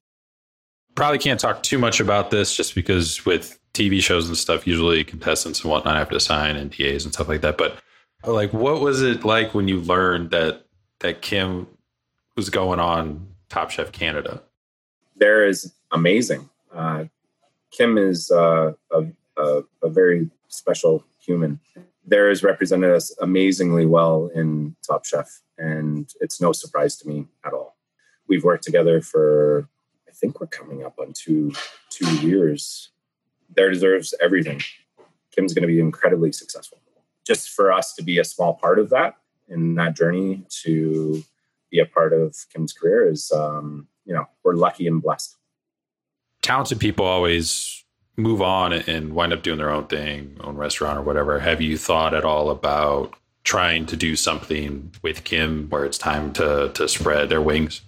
Probably 0.94 1.18
can't 1.18 1.38
talk 1.38 1.62
too 1.62 1.78
much 1.78 2.00
about 2.00 2.30
this 2.30 2.54
just 2.54 2.74
because 2.74 3.24
with 3.24 3.58
tv 3.74 4.02
shows 4.02 4.26
and 4.26 4.38
stuff 4.38 4.66
usually 4.66 5.04
contestants 5.04 5.60
and 5.60 5.70
whatnot 5.70 5.96
have 5.96 6.08
to 6.08 6.18
sign 6.18 6.56
ndas 6.56 7.04
and 7.04 7.12
stuff 7.12 7.28
like 7.28 7.42
that. 7.42 7.58
But 7.58 7.78
like 8.24 8.52
what 8.52 8.80
was 8.80 9.02
it 9.02 9.24
like 9.24 9.54
when 9.54 9.68
you 9.68 9.80
learned 9.80 10.30
that 10.30 10.66
that 11.00 11.22
Kym 11.22 11.66
was 12.36 12.50
going 12.50 12.78
on 12.78 13.26
top 13.48 13.70
chef 13.70 13.92
canada 13.92 14.42
there 15.16 15.46
is 15.46 15.72
amazing. 15.92 16.48
Uh, 16.72 17.04
Kym 17.76 17.98
is 17.98 18.30
uh, 18.30 18.72
a, 18.92 19.06
a, 19.36 19.62
a, 19.82 19.88
very 19.88 20.30
special 20.48 21.04
human. 21.18 21.58
There 22.04 22.30
is 22.30 22.42
represented 22.42 22.90
us 22.92 23.14
amazingly 23.20 23.86
well 23.86 24.30
in 24.34 24.76
Top 24.86 25.04
Chef, 25.04 25.40
and 25.58 26.12
it's 26.20 26.40
no 26.40 26.52
surprise 26.52 26.96
to 26.98 27.08
me 27.08 27.26
at 27.44 27.52
all. 27.52 27.76
We've 28.28 28.44
worked 28.44 28.64
together 28.64 29.00
for, 29.00 29.68
I 30.08 30.12
think 30.12 30.40
we're 30.40 30.46
coming 30.46 30.84
up 30.84 30.98
on 30.98 31.12
two 31.12 31.52
two 31.90 32.14
years. 32.26 32.90
There 33.54 33.70
deserves 33.70 34.14
everything. 34.20 34.60
Kym's 35.36 35.54
going 35.54 35.62
to 35.62 35.68
be 35.68 35.80
incredibly 35.80 36.32
successful. 36.32 36.78
Just 37.26 37.50
for 37.50 37.72
us 37.72 37.94
to 37.94 38.02
be 38.02 38.18
a 38.18 38.24
small 38.24 38.54
part 38.54 38.78
of 38.78 38.90
that 38.90 39.16
in 39.48 39.74
that 39.76 39.96
journey 39.96 40.44
to 40.62 41.24
be 41.70 41.78
a 41.78 41.86
part 41.86 42.12
of 42.12 42.36
Kym's 42.52 42.72
career 42.72 43.08
is 43.08 43.30
um, 43.32 43.88
you 44.04 44.14
know 44.14 44.26
we're 44.44 44.54
lucky 44.54 44.86
and 44.86 45.02
blessed. 45.02 45.36
Talented 46.42 46.80
people 46.80 47.04
always 47.04 47.84
move 48.16 48.40
on 48.40 48.72
and 48.72 49.14
wind 49.14 49.32
up 49.32 49.42
doing 49.42 49.58
their 49.58 49.70
own 49.70 49.86
thing 49.86 50.36
own 50.40 50.56
restaurant 50.56 50.98
or 50.98 51.02
whatever. 51.02 51.40
Have 51.40 51.60
you 51.60 51.76
thought 51.76 52.14
at 52.14 52.24
all 52.24 52.50
about 52.50 53.14
trying 53.44 53.86
to 53.86 53.96
do 53.96 54.16
something 54.16 54.92
with 55.02 55.24
Kym 55.24 55.68
where 55.68 55.84
it's 55.84 55.98
time 55.98 56.32
to 56.34 56.70
to 56.74 56.88
spread 56.88 57.28
their 57.28 57.42
wings? 57.42 57.82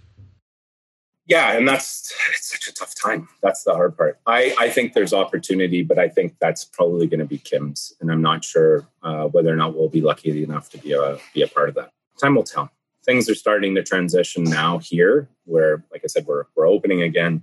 Yeah 1.26 1.56
and 1.56 1.66
that's 1.66 2.12
it's 2.34 2.50
such 2.50 2.68
a 2.68 2.74
tough 2.74 2.94
time. 2.94 3.28
That's 3.42 3.64
the 3.64 3.74
hard 3.74 3.96
part. 3.96 4.18
I 4.26 4.54
i 4.58 4.68
think 4.68 4.92
there's 4.92 5.12
opportunity 5.12 5.82
but 5.82 5.98
i 5.98 6.08
think 6.08 6.34
that's 6.40 6.64
probably 6.64 7.06
going 7.06 7.20
to 7.20 7.26
be 7.26 7.38
Kym's 7.38 7.92
and 8.00 8.10
i'm 8.10 8.22
not 8.22 8.44
sure 8.44 8.86
uh, 9.02 9.26
whether 9.28 9.52
or 9.52 9.56
not 9.56 9.74
we'll 9.74 9.88
be 9.88 10.00
lucky 10.00 10.42
enough 10.42 10.68
to 10.70 10.78
be 10.78 10.92
a 10.92 11.18
be 11.32 11.42
a 11.42 11.48
part 11.48 11.68
of 11.68 11.74
that. 11.76 11.92
Time 12.18 12.34
will 12.34 12.42
tell 12.42 12.70
things 13.04 13.28
are 13.28 13.34
starting 13.34 13.74
to 13.74 13.82
transition 13.82 14.44
now 14.44 14.78
here 14.78 15.28
where 15.44 15.84
like 15.92 16.02
i 16.04 16.06
said 16.06 16.26
we're, 16.26 16.44
we're 16.54 16.68
opening 16.68 17.02
again 17.02 17.42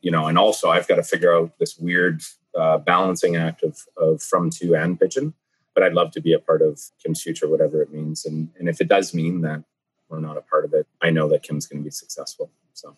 you 0.00 0.10
know 0.10 0.26
and 0.26 0.38
also 0.38 0.70
i've 0.70 0.88
got 0.88 0.96
to 0.96 1.02
figure 1.02 1.34
out 1.34 1.58
this 1.58 1.78
weird 1.78 2.22
uh, 2.58 2.78
balancing 2.78 3.36
act 3.36 3.62
of, 3.62 3.78
of 3.96 4.22
from 4.22 4.50
to 4.50 4.74
and 4.74 4.98
Pidgin 4.98 5.32
but 5.74 5.82
i'd 5.82 5.92
love 5.92 6.10
to 6.12 6.20
be 6.20 6.32
a 6.32 6.38
part 6.38 6.62
of 6.62 6.80
Kym's 7.02 7.22
future 7.22 7.48
whatever 7.48 7.80
it 7.80 7.92
means. 7.92 8.24
And, 8.24 8.50
and 8.58 8.68
if 8.68 8.80
it 8.80 8.88
does 8.88 9.14
mean 9.14 9.42
that 9.42 9.62
we're 10.08 10.20
not 10.20 10.36
a 10.36 10.42
part 10.42 10.64
of 10.64 10.74
it 10.74 10.86
i 11.00 11.10
know 11.10 11.28
that 11.28 11.42
Kym's 11.42 11.66
going 11.66 11.82
to 11.82 11.84
be 11.84 11.90
successful 11.90 12.50
so. 12.72 12.96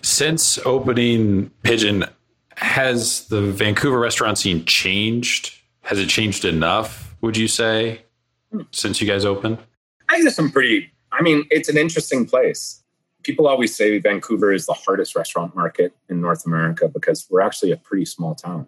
Since 0.00 0.58
opening 0.64 1.50
Pidgin 1.62 2.08
has 2.56 3.26
the 3.28 3.40
vancouver 3.40 3.98
restaurant 3.98 4.38
scene 4.38 4.64
changed? 4.64 5.60
Has 5.82 5.98
it 5.98 6.08
changed 6.08 6.44
enough 6.44 7.08
would 7.20 7.36
you 7.36 7.48
say 7.48 8.02
hmm. 8.52 8.62
since 8.70 9.00
you 9.00 9.06
guys 9.06 9.24
opened 9.24 9.58
i 10.08 10.20
there's 10.22 10.34
some 10.34 10.50
pretty 10.50 10.90
I 11.12 11.22
mean, 11.22 11.46
it's 11.50 11.68
an 11.68 11.76
interesting 11.76 12.26
place. 12.26 12.82
People 13.22 13.48
always 13.48 13.74
say 13.74 13.98
Vancouver 13.98 14.52
is 14.52 14.66
the 14.66 14.72
hardest 14.72 15.16
restaurant 15.16 15.54
market 15.56 15.94
in 16.08 16.20
North 16.20 16.46
America 16.46 16.88
because 16.88 17.26
we're 17.30 17.40
actually 17.40 17.72
a 17.72 17.76
pretty 17.76 18.04
small 18.04 18.34
town. 18.34 18.66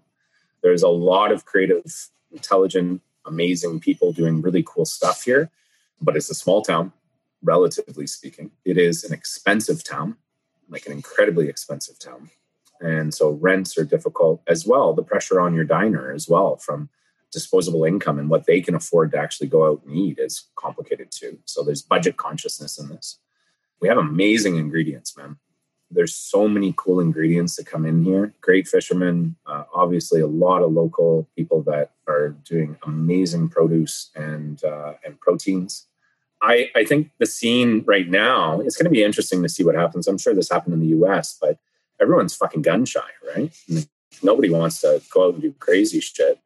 There's 0.63 0.83
a 0.83 0.89
lot 0.89 1.33
of 1.33 1.45
creative, 1.45 1.85
intelligent, 2.33 3.03
amazing 3.27 3.81
people 3.81 4.13
doing 4.13 4.43
really 4.43 4.65
cool 4.67 4.85
stuff 4.85 5.25
here, 5.25 5.51
but 6.01 6.17
it's 6.17 6.31
a 6.31 6.35
small 6.35 6.63
town, 6.63 6.93
relatively 7.43 8.07
speaking. 8.07 8.51
It 8.65 8.77
is 8.77 9.05
an 9.05 9.13
expensive 9.13 9.85
town, 9.85 10.17
like 10.69 10.87
an 10.87 10.93
incredibly 10.93 11.49
expensive 11.49 11.99
town. 11.99 12.31
And 12.81 13.13
so 13.15 13.31
rents 13.31 13.77
are 13.79 13.85
difficult 13.85 14.43
as 14.47 14.67
well. 14.67 14.95
The 14.95 15.03
pressure 15.03 15.41
on 15.41 15.55
your 15.55 15.65
diner 15.65 16.13
as 16.13 16.29
well 16.29 16.57
from 16.57 16.89
disposable 17.33 17.85
income 17.85 18.19
and 18.19 18.29
what 18.29 18.47
they 18.47 18.61
can 18.61 18.75
afford 18.75 19.13
to 19.13 19.19
actually 19.19 19.49
go 19.49 19.67
out 19.67 19.83
and 19.85 19.97
eat 19.97 20.19
is 20.19 20.49
complicated 20.57 21.11
too. 21.11 21.39
So 21.45 21.63
there's 21.63 21.83
budget 21.83 22.17
consciousness 22.17 22.79
in 22.79 22.89
this. 22.89 23.19
We 23.81 23.89
have 23.89 23.99
amazing 23.99 24.57
ingredients, 24.57 25.17
man. 25.17 25.39
There's 25.91 26.15
so 26.15 26.47
many 26.47 26.73
cool 26.77 27.01
ingredients 27.01 27.57
that 27.57 27.67
come 27.67 27.85
in 27.85 28.05
here. 28.05 28.33
Great 28.41 28.69
fishermen, 28.69 29.37
uh, 29.47 29.65
obviously 29.75 30.21
a 30.21 30.27
lot 30.27 30.63
of 30.63 30.73
local 30.73 31.29
people 31.37 31.63
that 31.63 31.93
are 32.07 32.31
doing 32.45 32.77
amazing 32.85 33.49
produce 33.49 34.11
and 34.15 34.63
uh, 34.63 34.95
and 35.05 35.19
proteins. 35.19 35.87
I, 36.43 36.71
I 36.75 36.85
think 36.85 37.11
the 37.19 37.27
scene 37.27 37.83
right 37.87 38.09
now 38.09 38.61
it's 38.61 38.77
going 38.77 38.85
to 38.85 38.91
be 38.91 39.03
interesting 39.03 39.43
to 39.43 39.49
see 39.49 39.65
what 39.65 39.75
happens. 39.75 40.07
I'm 40.07 40.19
sure 40.19 40.35
this 40.35 40.51
happened 40.51 40.75
in 40.75 40.81
the 40.81 40.87
U.S., 40.99 41.37
but 41.41 41.59
everyone's 42.01 42.35
fucking 42.35 42.63
gun 42.63 42.85
shy, 42.85 43.01
right? 43.35 43.53
Nobody 44.23 44.49
wants 44.49 44.81
to 44.83 45.03
go 45.13 45.27
out 45.27 45.35
and 45.35 45.43
do 45.43 45.53
crazy 45.59 46.01
shit 46.01 46.41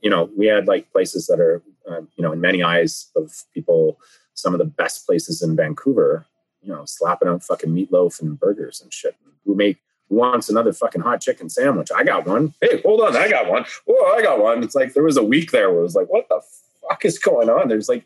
you 0.00 0.10
know, 0.10 0.30
we 0.36 0.46
had 0.46 0.66
like 0.66 0.90
places 0.92 1.26
that 1.26 1.40
are, 1.40 1.62
uh, 1.90 2.00
you 2.16 2.22
know, 2.22 2.32
in 2.32 2.40
many 2.40 2.62
eyes 2.62 3.10
of 3.16 3.44
people, 3.52 3.98
some 4.34 4.54
of 4.54 4.58
the 4.58 4.64
best 4.64 5.06
places 5.06 5.42
in 5.42 5.56
Vancouver, 5.56 6.26
you 6.62 6.72
know, 6.72 6.84
slapping 6.84 7.28
out 7.28 7.42
fucking 7.42 7.70
meatloaf 7.70 8.20
and 8.20 8.38
burgers 8.38 8.80
and 8.80 8.92
shit. 8.92 9.16
Who 9.44 9.54
make 9.54 9.78
who 10.08 10.16
wants 10.16 10.48
another 10.48 10.72
fucking 10.72 11.02
hot 11.02 11.20
chicken 11.20 11.48
sandwich? 11.48 11.90
I 11.94 12.04
got 12.04 12.26
one. 12.26 12.54
Hey, 12.60 12.80
hold 12.82 13.00
on, 13.00 13.16
I 13.16 13.28
got 13.28 13.48
one. 13.48 13.64
Whoa, 13.86 14.12
I 14.12 14.22
got 14.22 14.42
one. 14.42 14.62
It's 14.62 14.74
like 14.74 14.92
there 14.92 15.04
was 15.04 15.16
a 15.16 15.22
week 15.22 15.50
there 15.50 15.70
where 15.70 15.80
it 15.80 15.84
was 15.84 15.94
like, 15.94 16.08
what 16.08 16.28
the 16.28 16.40
fuck 16.88 17.04
is 17.04 17.18
going 17.18 17.48
on? 17.48 17.68
There's 17.68 17.88
like, 17.88 18.04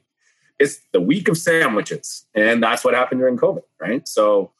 it's 0.58 0.80
the 0.92 1.00
week 1.00 1.28
of 1.28 1.38
sandwiches, 1.38 2.26
and 2.34 2.62
that's 2.62 2.84
what 2.84 2.94
happened 2.94 3.20
during 3.20 3.36
COVID, 3.36 3.62
right? 3.80 4.06
So 4.06 4.52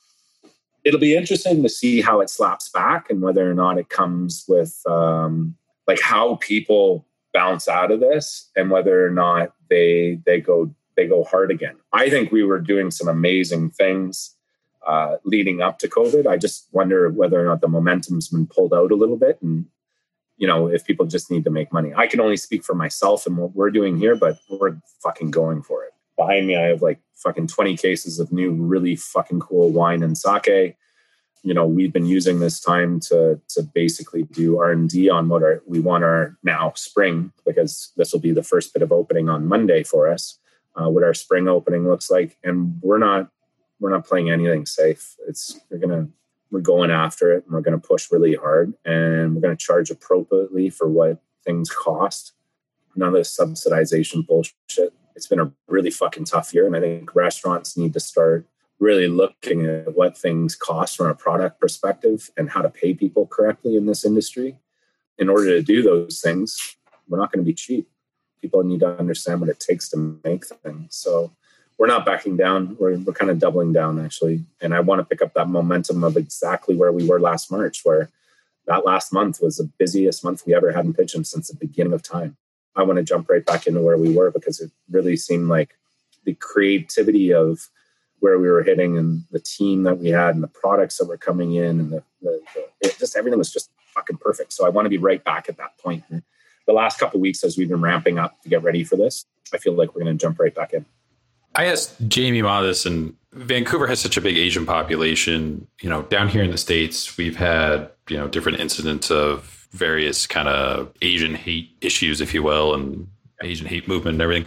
it'll 0.84 1.00
be 1.00 1.16
interesting 1.16 1.62
to 1.62 1.68
see 1.68 2.00
how 2.00 2.20
it 2.20 2.30
slaps 2.30 2.68
back 2.68 3.10
and 3.10 3.22
whether 3.22 3.48
or 3.48 3.54
not 3.54 3.78
it 3.78 3.88
comes 3.88 4.44
with 4.48 4.82
um, 4.86 5.56
like 5.86 6.00
how 6.00 6.36
people 6.36 7.06
bounce 7.34 7.68
out 7.68 7.90
of 7.90 8.00
this 8.00 8.48
and 8.56 8.70
whether 8.70 9.06
or 9.06 9.10
not 9.10 9.52
they 9.68 10.20
they 10.24 10.40
go 10.40 10.74
they 10.96 11.06
go 11.06 11.24
hard 11.24 11.50
again. 11.50 11.76
I 11.92 12.08
think 12.08 12.30
we 12.30 12.44
were 12.44 12.60
doing 12.60 12.90
some 12.90 13.08
amazing 13.08 13.70
things 13.70 14.36
uh, 14.86 15.16
leading 15.24 15.60
up 15.60 15.80
to 15.80 15.88
COVID. 15.88 16.26
I 16.26 16.36
just 16.36 16.68
wonder 16.72 17.10
whether 17.10 17.40
or 17.40 17.44
not 17.44 17.60
the 17.60 17.68
momentum's 17.68 18.28
been 18.28 18.46
pulled 18.46 18.72
out 18.72 18.92
a 18.92 18.96
little 18.96 19.16
bit, 19.16 19.38
and 19.42 19.66
you 20.36 20.46
know 20.46 20.68
if 20.68 20.84
people 20.86 21.06
just 21.06 21.30
need 21.30 21.44
to 21.44 21.50
make 21.50 21.72
money. 21.72 21.92
I 21.94 22.06
can 22.06 22.20
only 22.20 22.36
speak 22.36 22.64
for 22.64 22.74
myself 22.74 23.26
and 23.26 23.36
what 23.36 23.54
we're 23.54 23.70
doing 23.70 23.98
here, 23.98 24.16
but 24.16 24.38
we're 24.48 24.76
fucking 25.02 25.30
going 25.30 25.62
for 25.62 25.84
it. 25.84 25.90
Behind 26.16 26.46
me, 26.46 26.56
I 26.56 26.68
have 26.68 26.82
like 26.82 27.00
fucking 27.16 27.48
twenty 27.48 27.76
cases 27.76 28.20
of 28.20 28.32
new, 28.32 28.52
really 28.52 28.94
fucking 28.94 29.40
cool 29.40 29.70
wine 29.70 30.02
and 30.02 30.16
sake 30.16 30.76
you 31.44 31.54
know 31.54 31.66
we've 31.66 31.92
been 31.92 32.06
using 32.06 32.40
this 32.40 32.58
time 32.58 32.98
to 32.98 33.40
to 33.48 33.62
basically 33.62 34.24
do 34.24 34.58
r&d 34.58 35.08
on 35.10 35.28
what 35.28 35.42
our, 35.42 35.62
we 35.66 35.78
want 35.78 36.02
our 36.02 36.36
now 36.42 36.72
spring 36.74 37.30
because 37.46 37.92
this 37.96 38.12
will 38.12 38.20
be 38.20 38.32
the 38.32 38.42
first 38.42 38.72
bit 38.72 38.82
of 38.82 38.90
opening 38.90 39.28
on 39.28 39.46
monday 39.46 39.84
for 39.84 40.10
us 40.10 40.38
uh, 40.76 40.88
what 40.88 41.04
our 41.04 41.14
spring 41.14 41.48
opening 41.48 41.88
looks 41.88 42.10
like. 42.10 42.36
And 42.42 42.80
we're 42.82 42.98
not 42.98 43.28
we're 43.80 43.90
not 43.90 44.06
playing 44.06 44.30
anything 44.30 44.66
safe. 44.66 45.16
It's 45.28 45.60
we're 45.70 45.78
gonna 45.78 46.08
we're 46.50 46.60
going 46.60 46.90
after 46.90 47.32
it 47.32 47.44
and 47.44 47.52
we're 47.52 47.60
gonna 47.60 47.78
push 47.78 48.10
really 48.10 48.34
hard 48.34 48.74
and 48.84 49.34
we're 49.34 49.40
gonna 49.40 49.56
charge 49.56 49.90
appropriately 49.90 50.70
for 50.70 50.88
what 50.88 51.18
things 51.44 51.70
cost. 51.70 52.32
None 52.96 53.08
of 53.08 53.14
this 53.14 53.36
subsidization 53.36 54.26
bullshit. 54.26 54.94
It's 55.16 55.26
been 55.26 55.40
a 55.40 55.52
really 55.68 55.90
fucking 55.90 56.24
tough 56.24 56.52
year 56.52 56.66
and 56.66 56.76
i 56.76 56.80
think 56.80 57.14
restaurants 57.14 57.76
need 57.76 57.92
to 57.92 58.00
start 58.00 58.46
really 58.80 59.08
looking 59.08 59.66
at 59.66 59.96
what 59.96 60.18
things 60.18 60.54
cost 60.54 60.96
from 60.96 61.06
a 61.06 61.14
product 61.14 61.60
perspective 61.60 62.30
and 62.36 62.50
how 62.50 62.62
to 62.62 62.70
pay 62.70 62.94
people 62.94 63.26
correctly 63.26 63.76
in 63.76 63.86
this 63.86 64.04
industry. 64.04 64.58
In 65.18 65.28
order 65.28 65.46
to 65.50 65.62
do 65.62 65.82
those 65.82 66.20
things, 66.20 66.76
we're 67.08 67.18
not 67.18 67.32
going 67.32 67.44
to 67.44 67.48
be 67.48 67.54
cheap. 67.54 67.88
People 68.40 68.62
need 68.64 68.80
to 68.80 68.98
understand 68.98 69.40
what 69.40 69.48
it 69.48 69.60
takes 69.60 69.88
to 69.90 70.20
make 70.24 70.44
things. 70.46 70.96
So 70.96 71.32
we're 71.78 71.86
not 71.86 72.04
backing 72.04 72.36
down. 72.36 72.76
We're, 72.78 72.96
we're 72.98 73.12
kind 73.12 73.30
of 73.30 73.38
doubling 73.38 73.72
down, 73.72 74.04
actually. 74.04 74.44
And 74.60 74.74
I 74.74 74.80
want 74.80 75.00
to 75.00 75.04
pick 75.04 75.22
up 75.22 75.34
that 75.34 75.48
momentum 75.48 76.04
of 76.04 76.16
exactly 76.16 76.74
where 76.74 76.92
we 76.92 77.06
were 77.06 77.20
last 77.20 77.50
March, 77.50 77.80
where 77.84 78.10
that 78.66 78.84
last 78.84 79.12
month 79.12 79.40
was 79.40 79.56
the 79.56 79.70
busiest 79.78 80.24
month 80.24 80.44
we 80.46 80.54
ever 80.54 80.72
had 80.72 80.84
in 80.84 80.94
Pidgin 80.94 81.24
since 81.24 81.48
the 81.48 81.56
beginning 81.56 81.92
of 81.92 82.02
time. 82.02 82.36
I 82.76 82.82
want 82.82 82.96
to 82.96 83.04
jump 83.04 83.28
right 83.28 83.44
back 83.44 83.66
into 83.66 83.80
where 83.80 83.96
we 83.96 84.12
were 84.12 84.30
because 84.30 84.60
it 84.60 84.70
really 84.90 85.16
seemed 85.16 85.48
like 85.48 85.76
the 86.24 86.34
creativity 86.34 87.32
of 87.32 87.68
where 88.24 88.38
we 88.38 88.48
were 88.48 88.62
hitting 88.62 88.96
and 88.96 89.22
the 89.32 89.38
team 89.38 89.82
that 89.82 89.98
we 89.98 90.08
had 90.08 90.34
and 90.34 90.42
the 90.42 90.48
products 90.48 90.96
that 90.96 91.06
were 91.06 91.18
coming 91.18 91.52
in 91.52 91.78
and 91.78 91.92
the, 91.92 92.02
the, 92.22 92.40
the 92.54 92.64
it, 92.80 92.98
just 92.98 93.18
everything 93.18 93.38
was 93.38 93.52
just 93.52 93.70
fucking 93.92 94.16
perfect. 94.16 94.54
So 94.54 94.64
I 94.64 94.70
want 94.70 94.86
to 94.86 94.90
be 94.90 94.96
right 94.96 95.22
back 95.22 95.50
at 95.50 95.58
that 95.58 95.76
point. 95.76 96.04
And 96.08 96.22
the 96.66 96.72
last 96.72 96.98
couple 96.98 97.20
weeks 97.20 97.44
as 97.44 97.58
we've 97.58 97.68
been 97.68 97.82
ramping 97.82 98.18
up 98.18 98.40
to 98.42 98.48
get 98.48 98.62
ready 98.62 98.82
for 98.82 98.96
this, 98.96 99.26
I 99.52 99.58
feel 99.58 99.74
like 99.74 99.94
we're 99.94 100.04
going 100.04 100.16
to 100.16 100.20
jump 100.20 100.40
right 100.40 100.54
back 100.54 100.72
in. 100.72 100.86
I 101.54 101.66
asked 101.66 102.08
Jamie 102.08 102.40
Ma 102.40 102.62
this, 102.62 102.86
and 102.86 103.14
Vancouver 103.32 103.86
has 103.86 104.00
such 104.00 104.16
a 104.16 104.22
big 104.22 104.38
Asian 104.38 104.64
population. 104.64 105.66
You 105.82 105.90
know, 105.90 106.02
down 106.02 106.28
here 106.28 106.42
in 106.42 106.50
the 106.50 106.58
states, 106.58 107.18
we've 107.18 107.36
had 107.36 107.90
you 108.08 108.16
know 108.16 108.26
different 108.26 108.58
incidents 108.58 109.10
of 109.10 109.68
various 109.70 110.26
kind 110.26 110.48
of 110.48 110.92
Asian 111.02 111.34
hate 111.34 111.76
issues, 111.82 112.20
if 112.22 112.32
you 112.32 112.42
will, 112.42 112.74
and 112.74 113.06
Asian 113.42 113.66
hate 113.66 113.86
movement 113.86 114.14
and 114.14 114.22
everything. 114.22 114.46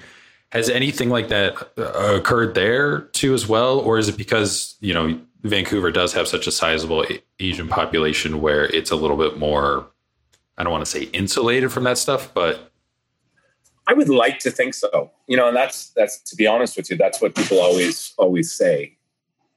Has 0.51 0.69
anything 0.69 1.09
like 1.09 1.27
that 1.27 1.55
uh, 1.77 2.15
occurred 2.15 2.55
there 2.55 3.01
too, 3.01 3.33
as 3.33 3.47
well, 3.47 3.79
or 3.79 3.97
is 3.97 4.07
it 4.07 4.17
because 4.17 4.75
you 4.79 4.93
know 4.93 5.19
Vancouver 5.43 5.91
does 5.91 6.13
have 6.13 6.27
such 6.27 6.47
a 6.47 6.51
sizable 6.51 7.05
Asian 7.39 7.67
population 7.67 8.41
where 8.41 8.65
it's 8.65 8.91
a 8.91 8.95
little 8.95 9.17
bit 9.17 9.37
more? 9.37 9.87
I 10.57 10.63
don't 10.63 10.71
want 10.71 10.85
to 10.85 10.89
say 10.89 11.03
insulated 11.13 11.71
from 11.71 11.83
that 11.83 11.97
stuff, 11.97 12.33
but 12.33 12.71
I 13.87 13.93
would 13.93 14.09
like 14.09 14.39
to 14.39 14.51
think 14.51 14.73
so. 14.73 15.11
You 15.27 15.37
know, 15.37 15.49
and 15.49 15.55
that's 15.55 15.89
that's 15.89 16.21
to 16.29 16.35
be 16.35 16.47
honest 16.47 16.77
with 16.77 16.89
you, 16.89 16.95
that's 16.95 17.21
what 17.21 17.35
people 17.35 17.59
always 17.59 18.13
always 18.17 18.51
say 18.51 18.97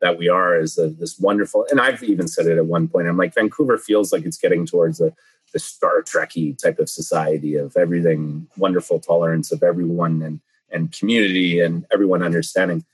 that 0.01 0.19
we 0.19 0.29
are 0.29 0.59
is 0.59 0.79
a, 0.79 0.89
this 0.89 1.19
wonderful. 1.19 1.67
And 1.71 1.81
I've 1.81 2.03
even 2.03 2.27
said 2.27 2.47
it 2.47 2.57
at 2.57 2.67
one 2.67 2.89
point. 2.89 3.07
I'm 3.07 3.17
like, 3.17 3.35
Vancouver 3.35 3.79
feels 3.79 4.13
like 4.13 4.25
it's 4.25 4.39
getting 4.39 4.67
towards 4.67 5.01
a 5.01 5.15
the 5.53 5.59
Star 5.59 6.03
Trekky 6.03 6.57
type 6.57 6.79
of 6.79 6.89
society 6.89 7.57
of 7.57 7.77
everything 7.77 8.47
wonderful 8.57 9.01
tolerance 9.01 9.51
of 9.53 9.63
everyone 9.63 10.23
and 10.23 10.41
and 10.73 10.93
community 10.93 11.61
and 11.61 11.87
everyone 11.93 12.23
understanding. 12.23 12.85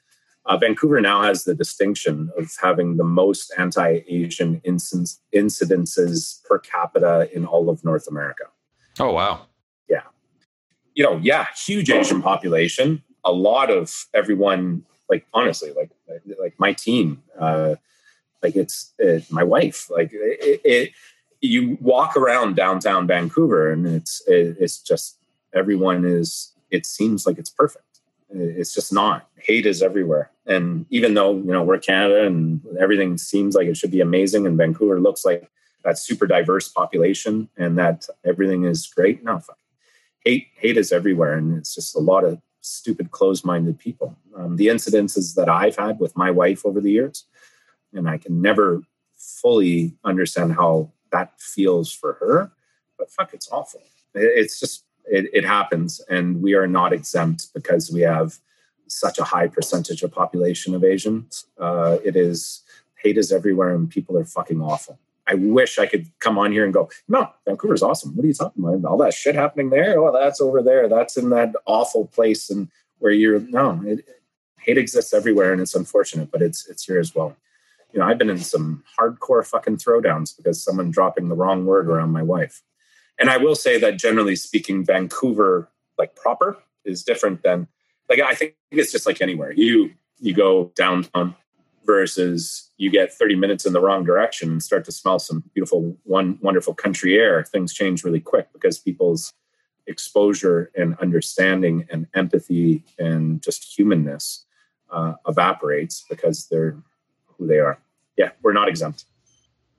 Uh, 0.48 0.57
Vancouver 0.57 1.01
now 1.01 1.23
has 1.23 1.43
the 1.43 1.55
distinction 1.55 2.31
of 2.39 2.48
having 2.62 2.97
the 2.98 3.05
most 3.05 3.53
anti-Asian 3.59 4.61
incidences 4.61 6.44
per 6.44 6.59
capita 6.61 7.28
in 7.35 7.44
all 7.44 7.69
of 7.69 7.85
North 7.85 8.07
America. 8.07 8.44
Oh 9.01 9.12
wow! 9.12 9.47
Yeah. 9.89 10.03
You 10.94 11.03
know, 11.03 11.19
yeah, 11.20 11.47
huge 11.66 11.90
Asian 11.90 12.23
population. 12.23 13.03
A 13.24 13.32
lot 13.32 13.70
of 13.70 14.07
everyone, 14.15 14.85
like 15.11 15.27
honestly, 15.35 15.73
like 15.73 15.90
like 16.39 16.55
my 16.59 16.73
team, 16.73 17.24
uh, 17.39 17.74
like 18.40 18.55
it's 18.55 18.94
it, 18.98 19.31
my 19.32 19.43
wife. 19.43 19.90
Like 19.90 20.11
it, 20.12 20.61
it, 20.65 20.93
you 21.40 21.77
walk 21.81 22.16
around 22.16 22.55
downtown 22.55 23.09
Vancouver, 23.09 23.73
and 23.73 23.85
it's 23.85 24.23
it, 24.28 24.57
it's 24.61 24.78
just 24.78 25.19
everyone 25.53 26.05
is. 26.05 26.53
It 26.70 26.86
seems 26.86 27.26
like 27.26 27.38
it's 27.38 27.51
perfect. 27.51 28.01
It's 28.30 28.74
just 28.74 28.93
not. 28.93 29.28
Hate 29.36 29.66
is 29.66 29.82
everywhere, 29.82 30.30
and 30.47 30.84
even 30.90 31.14
though 31.14 31.36
you 31.36 31.52
know 31.52 31.62
we're 31.62 31.78
Canada 31.78 32.26
and 32.26 32.60
everything 32.80 33.18
seems 33.18 33.55
like 33.55 33.68
it 33.68 33.76
should 33.76 33.93
be 33.93 34.01
amazing, 34.01 34.47
and 34.47 34.59
Vancouver 34.59 35.01
looks 35.01 35.24
like 35.24 35.48
that 35.84 35.98
super 35.98 36.26
diverse 36.26 36.68
population, 36.68 37.48
and 37.56 37.78
that 37.78 38.09
everything 38.24 38.64
is 38.64 38.86
great. 38.86 39.22
No, 39.22 39.38
fuck 39.38 39.59
hate 40.26 40.48
hate 40.56 40.76
is 40.76 40.93
everywhere, 40.93 41.34
and 41.34 41.56
it's 41.56 41.74
just 41.74 41.97
a 41.97 42.01
lot 42.01 42.24
of 42.24 42.40
stupid, 42.60 43.12
closed-minded 43.12 43.78
people. 43.78 44.16
Um, 44.36 44.56
the 44.56 44.66
incidences 44.66 45.36
that 45.36 45.48
I've 45.48 45.76
had 45.76 46.01
with 46.01 46.16
my 46.16 46.30
wife 46.32 46.66
over 46.66 46.80
the 46.80 46.90
years, 46.90 47.24
and 47.94 48.09
I 48.09 48.18
can 48.18 48.43
never 48.43 48.82
fully 49.16 49.97
understand 50.05 50.55
how 50.55 50.90
that 51.12 51.40
feels 51.40 51.93
for 51.93 52.14
her. 52.14 52.51
But 52.98 53.10
fuck, 53.10 53.32
it's 53.32 53.48
awful. 53.52 53.82
It's 54.14 54.59
just 54.59 54.84
it, 55.07 55.31
it 55.33 55.45
happens, 55.45 56.01
and 56.09 56.43
we 56.43 56.55
are 56.55 56.66
not 56.66 56.93
exempt 56.93 57.49
because 57.55 57.91
we 57.91 58.01
have 58.01 58.39
such 58.89 59.19
a 59.19 59.24
high 59.24 59.49
percentage 59.49 60.03
of 60.03 60.12
population 60.12 60.74
of 60.74 60.85
Asians. 60.85 61.47
Uh, 61.59 61.99
it 62.05 62.16
is 62.16 62.62
hate 63.03 63.19
is 63.19 63.33
everywhere, 63.33 63.74
and 63.74 63.91
people 63.91 64.19
are 64.19 64.24
fucking 64.24 64.61
awful. 64.61 64.99
I 65.28 65.35
wish 65.35 65.78
I 65.78 65.87
could 65.87 66.07
come 66.20 66.39
on 66.39 66.53
here 66.53 66.65
and 66.65 66.73
go, 66.73 66.89
no, 67.09 67.31
Vancouver's 67.45 67.83
awesome. 67.83 68.15
What 68.15 68.24
are 68.24 68.28
you 68.28 68.35
talking 68.35 68.62
about? 68.62 68.89
All 68.89 68.99
that 68.99 69.15
shit 69.15 69.35
happening 69.35 69.70
there? 69.70 69.99
Oh, 69.99 70.12
that's 70.12 70.41
over 70.41 70.62
there. 70.62 70.89
That's 70.89 71.16
in 71.16 71.31
that 71.31 71.55
awful 71.66 72.07
place. 72.07 72.49
And 72.49 72.69
where 72.99 73.12
you're, 73.12 73.41
no, 73.41 73.83
it, 73.85 74.05
hate 74.59 74.78
exists 74.78 75.12
everywhere 75.12 75.53
and 75.53 75.61
it's 75.61 75.74
unfortunate, 75.74 76.31
but 76.31 76.43
it's, 76.43 76.69
it's 76.69 76.85
here 76.85 76.99
as 76.99 77.15
well. 77.15 77.37
You 77.93 78.01
know, 78.01 78.07
I've 78.07 78.19
been 78.19 78.31
in 78.31 78.39
some 78.39 78.85
hardcore 78.99 79.47
fucking 79.47 79.78
throwdowns 79.78 80.37
because 80.37 80.62
someone 80.62 80.91
dropping 80.91 81.28
the 81.28 81.37
wrong 81.37 81.66
word 81.66 81.89
around 81.89 82.11
my 82.12 82.23
wife. 82.23 82.62
And 83.18 83.30
I 83.30 83.36
will 83.38 83.55
say 83.55 83.78
that 83.78 83.98
generally 83.98 84.36
speaking, 84.36 84.84
Vancouver, 84.84 85.68
like 85.98 86.14
proper, 86.14 86.59
is 86.84 87.02
different 87.02 87.43
than, 87.43 87.66
like, 88.09 88.20
I 88.20 88.34
think 88.34 88.55
it's 88.70 88.93
just 88.93 89.06
like 89.06 89.20
anywhere. 89.20 89.52
You, 89.52 89.93
you 90.20 90.34
go 90.34 90.70
downtown, 90.76 91.34
versus 91.86 92.70
you 92.76 92.90
get 92.90 93.12
30 93.12 93.36
minutes 93.36 93.64
in 93.64 93.72
the 93.72 93.80
wrong 93.80 94.05
direction 94.05 94.51
and 94.51 94.62
start 94.62 94.84
to 94.84 94.93
smell 94.93 95.18
some 95.18 95.44
beautiful 95.55 95.97
one 96.02 96.38
wonderful 96.43 96.74
country 96.74 97.16
air 97.16 97.43
things 97.44 97.72
change 97.72 98.05
really 98.05 98.20
quick 98.20 98.52
because 98.52 98.78
people's 98.78 99.32
exposure 99.86 100.70
and 100.76 100.98
understanding 100.98 101.86
and 101.90 102.09
empathy 102.14 102.82
and 102.98 103.40
just 103.40 103.64
humanness 103.76 104.44
uh, 104.90 105.14
evaporates 105.28 106.05
because 106.10 106.48
they're 106.48 106.76
who 107.38 107.47
they 107.47 107.60
are. 107.60 107.78
Yeah 108.16 108.30
we're 108.43 108.52
not 108.52 108.68
exempt. 108.68 109.05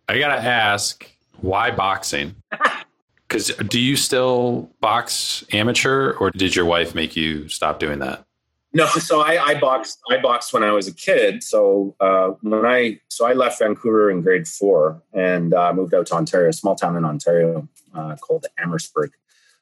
I 0.08 0.18
gotta 0.18 0.42
ask 0.42 1.06
why 1.42 1.70
boxing 1.72 2.36
because 3.28 3.48
do 3.70 3.80
you 3.80 3.96
still 3.96 4.70
box 4.80 5.44
amateur 5.52 6.14
or 6.14 6.32
did 6.32 6.56
your 6.56 6.66
wife 6.66 6.96
make 6.96 7.16
you 7.16 7.48
stop 7.50 7.80
doing 7.80 8.00
that 8.00 8.28
no, 8.74 8.86
so 8.86 9.22
I, 9.22 9.44
I 9.44 9.60
boxed. 9.60 10.00
I 10.12 10.18
boxed 10.18 10.54
when 10.54 10.64
I 10.64 10.72
was 10.72 10.88
a 10.88 10.94
kid. 10.94 11.42
So 11.42 11.96
uh, 12.00 12.34
when 12.42 12.66
I 12.66 13.00
so 13.08 13.26
I 13.26 13.34
left 13.34 13.58
Vancouver 13.58 14.12
in 14.12 14.22
grade 14.22 14.48
four 14.48 15.02
and 15.14 15.54
uh, 15.54 15.74
moved 15.74 15.94
out 15.94 16.06
to 16.08 16.16
Ontario, 16.16 16.50
a 16.50 16.54
small 16.54 16.76
town 16.76 16.96
in 16.96 17.06
Ontario 17.06 17.68
uh, 17.96 18.16
called 18.18 18.46
Amherstburg. 18.60 19.14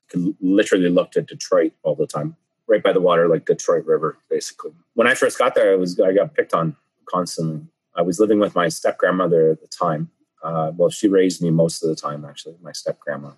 Can 0.10 0.36
literally 0.42 0.90
looked 0.90 1.16
at 1.18 1.28
Detroit 1.28 1.72
all 1.84 1.96
the 1.96 2.08
time, 2.08 2.36
right 2.68 2.84
by 2.84 2.92
the 2.92 3.00
water, 3.00 3.30
like 3.30 3.46
Detroit 3.46 3.86
River, 3.86 4.18
basically. 4.30 4.72
When 4.96 5.08
I 5.08 5.14
first 5.14 5.38
got 5.38 5.56
there, 5.56 5.72
I 5.72 5.76
was 5.76 6.00
I 6.00 6.12
got 6.12 6.34
picked 6.34 6.54
on 6.54 6.76
constantly. 7.06 7.62
I 7.96 8.02
was 8.02 8.20
living 8.20 8.40
with 8.40 8.54
my 8.54 8.68
step 8.68 8.98
grandmother 8.98 9.52
at 9.52 9.62
the 9.62 9.68
time. 9.68 10.10
Uh, 10.44 10.72
well, 10.76 10.90
she 10.90 11.08
raised 11.08 11.42
me 11.42 11.52
most 11.52 11.84
of 11.84 11.90
the 11.90 11.96
time, 11.96 12.26
actually, 12.26 12.56
my 12.62 12.74
step 12.74 13.00
grandma 13.00 13.32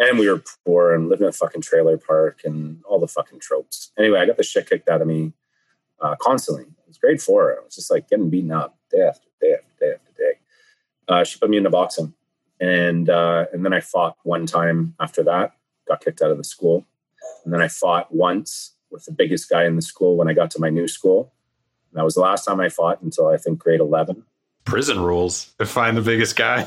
and 0.00 0.18
we 0.18 0.28
were 0.28 0.42
poor 0.64 0.94
and 0.94 1.08
lived 1.08 1.22
in 1.22 1.28
a 1.28 1.32
fucking 1.32 1.60
trailer 1.60 1.98
park 1.98 2.40
and 2.44 2.82
all 2.88 2.98
the 2.98 3.06
fucking 3.06 3.38
tropes. 3.38 3.92
Anyway, 3.96 4.18
I 4.18 4.26
got 4.26 4.38
the 4.38 4.42
shit 4.42 4.68
kicked 4.68 4.88
out 4.88 5.02
of 5.02 5.06
me 5.06 5.34
uh, 6.00 6.16
constantly. 6.20 6.64
It 6.64 6.88
was 6.88 6.98
grade 6.98 7.22
four. 7.22 7.52
I 7.52 7.64
was 7.64 7.76
just 7.76 7.90
like 7.90 8.08
getting 8.08 8.30
beaten 8.30 8.50
up 8.50 8.76
day 8.90 9.02
after 9.02 9.28
day 9.40 9.52
after 9.52 9.70
day 9.78 9.92
after 9.92 10.12
day. 10.18 10.32
Uh, 11.06 11.22
she 11.22 11.38
put 11.38 11.50
me 11.50 11.58
into 11.58 11.70
boxing, 11.70 12.14
and 12.58 13.08
uh, 13.08 13.44
and 13.52 13.64
then 13.64 13.72
I 13.72 13.80
fought 13.80 14.16
one 14.24 14.46
time 14.46 14.94
after 14.98 15.22
that. 15.24 15.52
Got 15.86 16.00
kicked 16.00 16.22
out 16.22 16.30
of 16.30 16.38
the 16.38 16.44
school, 16.44 16.86
and 17.44 17.52
then 17.52 17.60
I 17.60 17.68
fought 17.68 18.14
once 18.14 18.72
with 18.90 19.04
the 19.04 19.12
biggest 19.12 19.48
guy 19.50 19.64
in 19.66 19.76
the 19.76 19.82
school 19.82 20.16
when 20.16 20.28
I 20.28 20.32
got 20.32 20.50
to 20.52 20.60
my 20.60 20.70
new 20.70 20.88
school. 20.88 21.32
And 21.90 21.98
that 21.98 22.04
was 22.04 22.14
the 22.14 22.20
last 22.20 22.44
time 22.44 22.60
I 22.60 22.68
fought 22.68 23.02
until 23.02 23.28
I 23.28 23.36
think 23.36 23.58
grade 23.58 23.80
eleven. 23.80 24.24
Prison 24.64 25.00
rules 25.00 25.52
to 25.58 25.66
find 25.66 25.96
the 25.96 26.02
biggest 26.02 26.36
guy. 26.36 26.66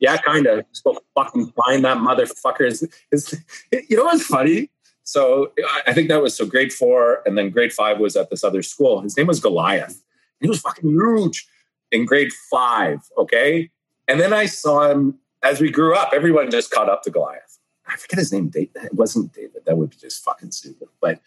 Yeah, 0.00 0.16
kind 0.18 0.46
of. 0.46 0.68
Just 0.70 0.84
go 0.84 0.98
fucking 1.14 1.52
find 1.52 1.84
that 1.84 1.98
motherfucker. 1.98 2.66
Is, 2.66 2.88
is 3.10 3.40
you 3.72 3.96
know 3.96 4.04
what's 4.04 4.24
funny? 4.24 4.70
So 5.02 5.52
I 5.86 5.94
think 5.94 6.08
that 6.08 6.20
was 6.20 6.36
so 6.36 6.44
grade 6.44 6.72
four, 6.72 7.22
and 7.24 7.36
then 7.36 7.50
grade 7.50 7.72
five 7.72 7.98
was 7.98 8.14
at 8.16 8.30
this 8.30 8.44
other 8.44 8.62
school. 8.62 9.00
His 9.00 9.16
name 9.16 9.26
was 9.26 9.40
Goliath. 9.40 10.02
He 10.40 10.48
was 10.48 10.60
fucking 10.60 10.90
huge 10.90 11.48
in 11.90 12.04
grade 12.04 12.32
five. 12.50 13.00
Okay, 13.16 13.70
and 14.06 14.20
then 14.20 14.32
I 14.32 14.46
saw 14.46 14.90
him 14.90 15.18
as 15.42 15.60
we 15.60 15.70
grew 15.70 15.94
up. 15.94 16.10
Everyone 16.12 16.50
just 16.50 16.70
caught 16.70 16.88
up 16.88 17.02
to 17.04 17.10
Goliath. 17.10 17.58
I 17.86 17.96
forget 17.96 18.18
his 18.18 18.32
name. 18.32 18.48
David. 18.48 18.84
It 18.84 18.94
wasn't 18.94 19.32
David. 19.32 19.62
That 19.64 19.78
would 19.78 19.90
be 19.90 19.96
just 19.96 20.22
fucking 20.22 20.50
stupid. 20.50 20.88
But 21.00 21.20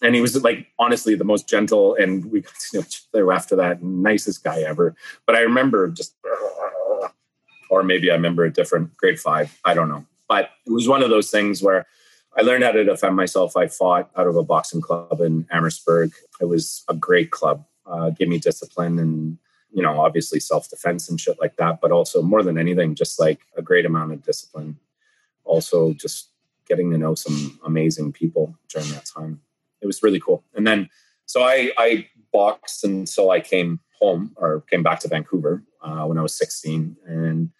and 0.00 0.14
he 0.14 0.20
was 0.20 0.40
like 0.42 0.68
honestly 0.78 1.14
the 1.14 1.24
most 1.24 1.48
gentle, 1.48 1.96
and 1.96 2.24
we 2.26 2.42
got 2.42 2.54
to 2.54 2.76
know 2.76 2.84
each 2.86 3.02
other 3.12 3.32
after 3.32 3.56
that. 3.56 3.82
Nicest 3.82 4.44
guy 4.44 4.60
ever. 4.60 4.94
But 5.26 5.34
I 5.34 5.40
remember 5.40 5.88
just 5.88 6.14
or 7.70 7.82
maybe 7.82 8.10
I 8.10 8.14
remember 8.14 8.44
a 8.44 8.52
different 8.52 8.96
grade 8.96 9.20
five. 9.20 9.58
I 9.64 9.74
don't 9.74 9.88
know. 9.88 10.04
But 10.28 10.50
it 10.66 10.72
was 10.72 10.88
one 10.88 11.02
of 11.02 11.10
those 11.10 11.30
things 11.30 11.62
where 11.62 11.86
I 12.36 12.42
learned 12.42 12.64
how 12.64 12.72
to 12.72 12.84
defend 12.84 13.16
myself. 13.16 13.56
I 13.56 13.68
fought 13.68 14.10
out 14.16 14.26
of 14.26 14.36
a 14.36 14.42
boxing 14.42 14.80
club 14.80 15.20
in 15.20 15.46
Amherstburg. 15.50 16.12
It 16.40 16.44
was 16.44 16.84
a 16.88 16.94
great 16.94 17.30
club. 17.30 17.64
Uh, 17.86 18.10
gave 18.10 18.28
me 18.28 18.38
discipline 18.38 18.98
and 18.98 19.38
you 19.72 19.82
know 19.82 19.98
obviously 19.98 20.38
self 20.38 20.68
defense 20.68 21.08
and 21.08 21.18
shit 21.18 21.40
like 21.40 21.56
that. 21.56 21.80
But 21.80 21.92
also 21.92 22.22
more 22.22 22.42
than 22.42 22.58
anything, 22.58 22.94
just 22.94 23.18
like 23.18 23.40
a 23.56 23.62
great 23.62 23.86
amount 23.86 24.12
of 24.12 24.22
discipline. 24.22 24.78
Also, 25.44 25.94
just 25.94 26.28
getting 26.68 26.90
to 26.90 26.98
know 26.98 27.14
some 27.14 27.58
amazing 27.64 28.12
people 28.12 28.54
during 28.68 28.90
that 28.90 29.06
time. 29.06 29.40
It 29.80 29.86
was 29.86 30.02
really 30.02 30.20
cool. 30.20 30.44
And 30.54 30.66
then 30.66 30.90
so 31.28 31.42
I, 31.42 31.70
I 31.76 32.08
boxed 32.32 32.84
until 32.84 33.30
I 33.30 33.40
came 33.40 33.80
home 34.00 34.32
or 34.36 34.62
came 34.70 34.82
back 34.82 35.00
to 35.00 35.08
Vancouver 35.08 35.62
uh, 35.82 36.04
when 36.04 36.18
I 36.18 36.22
was 36.22 36.34
16 36.36 36.96
and 37.06 37.50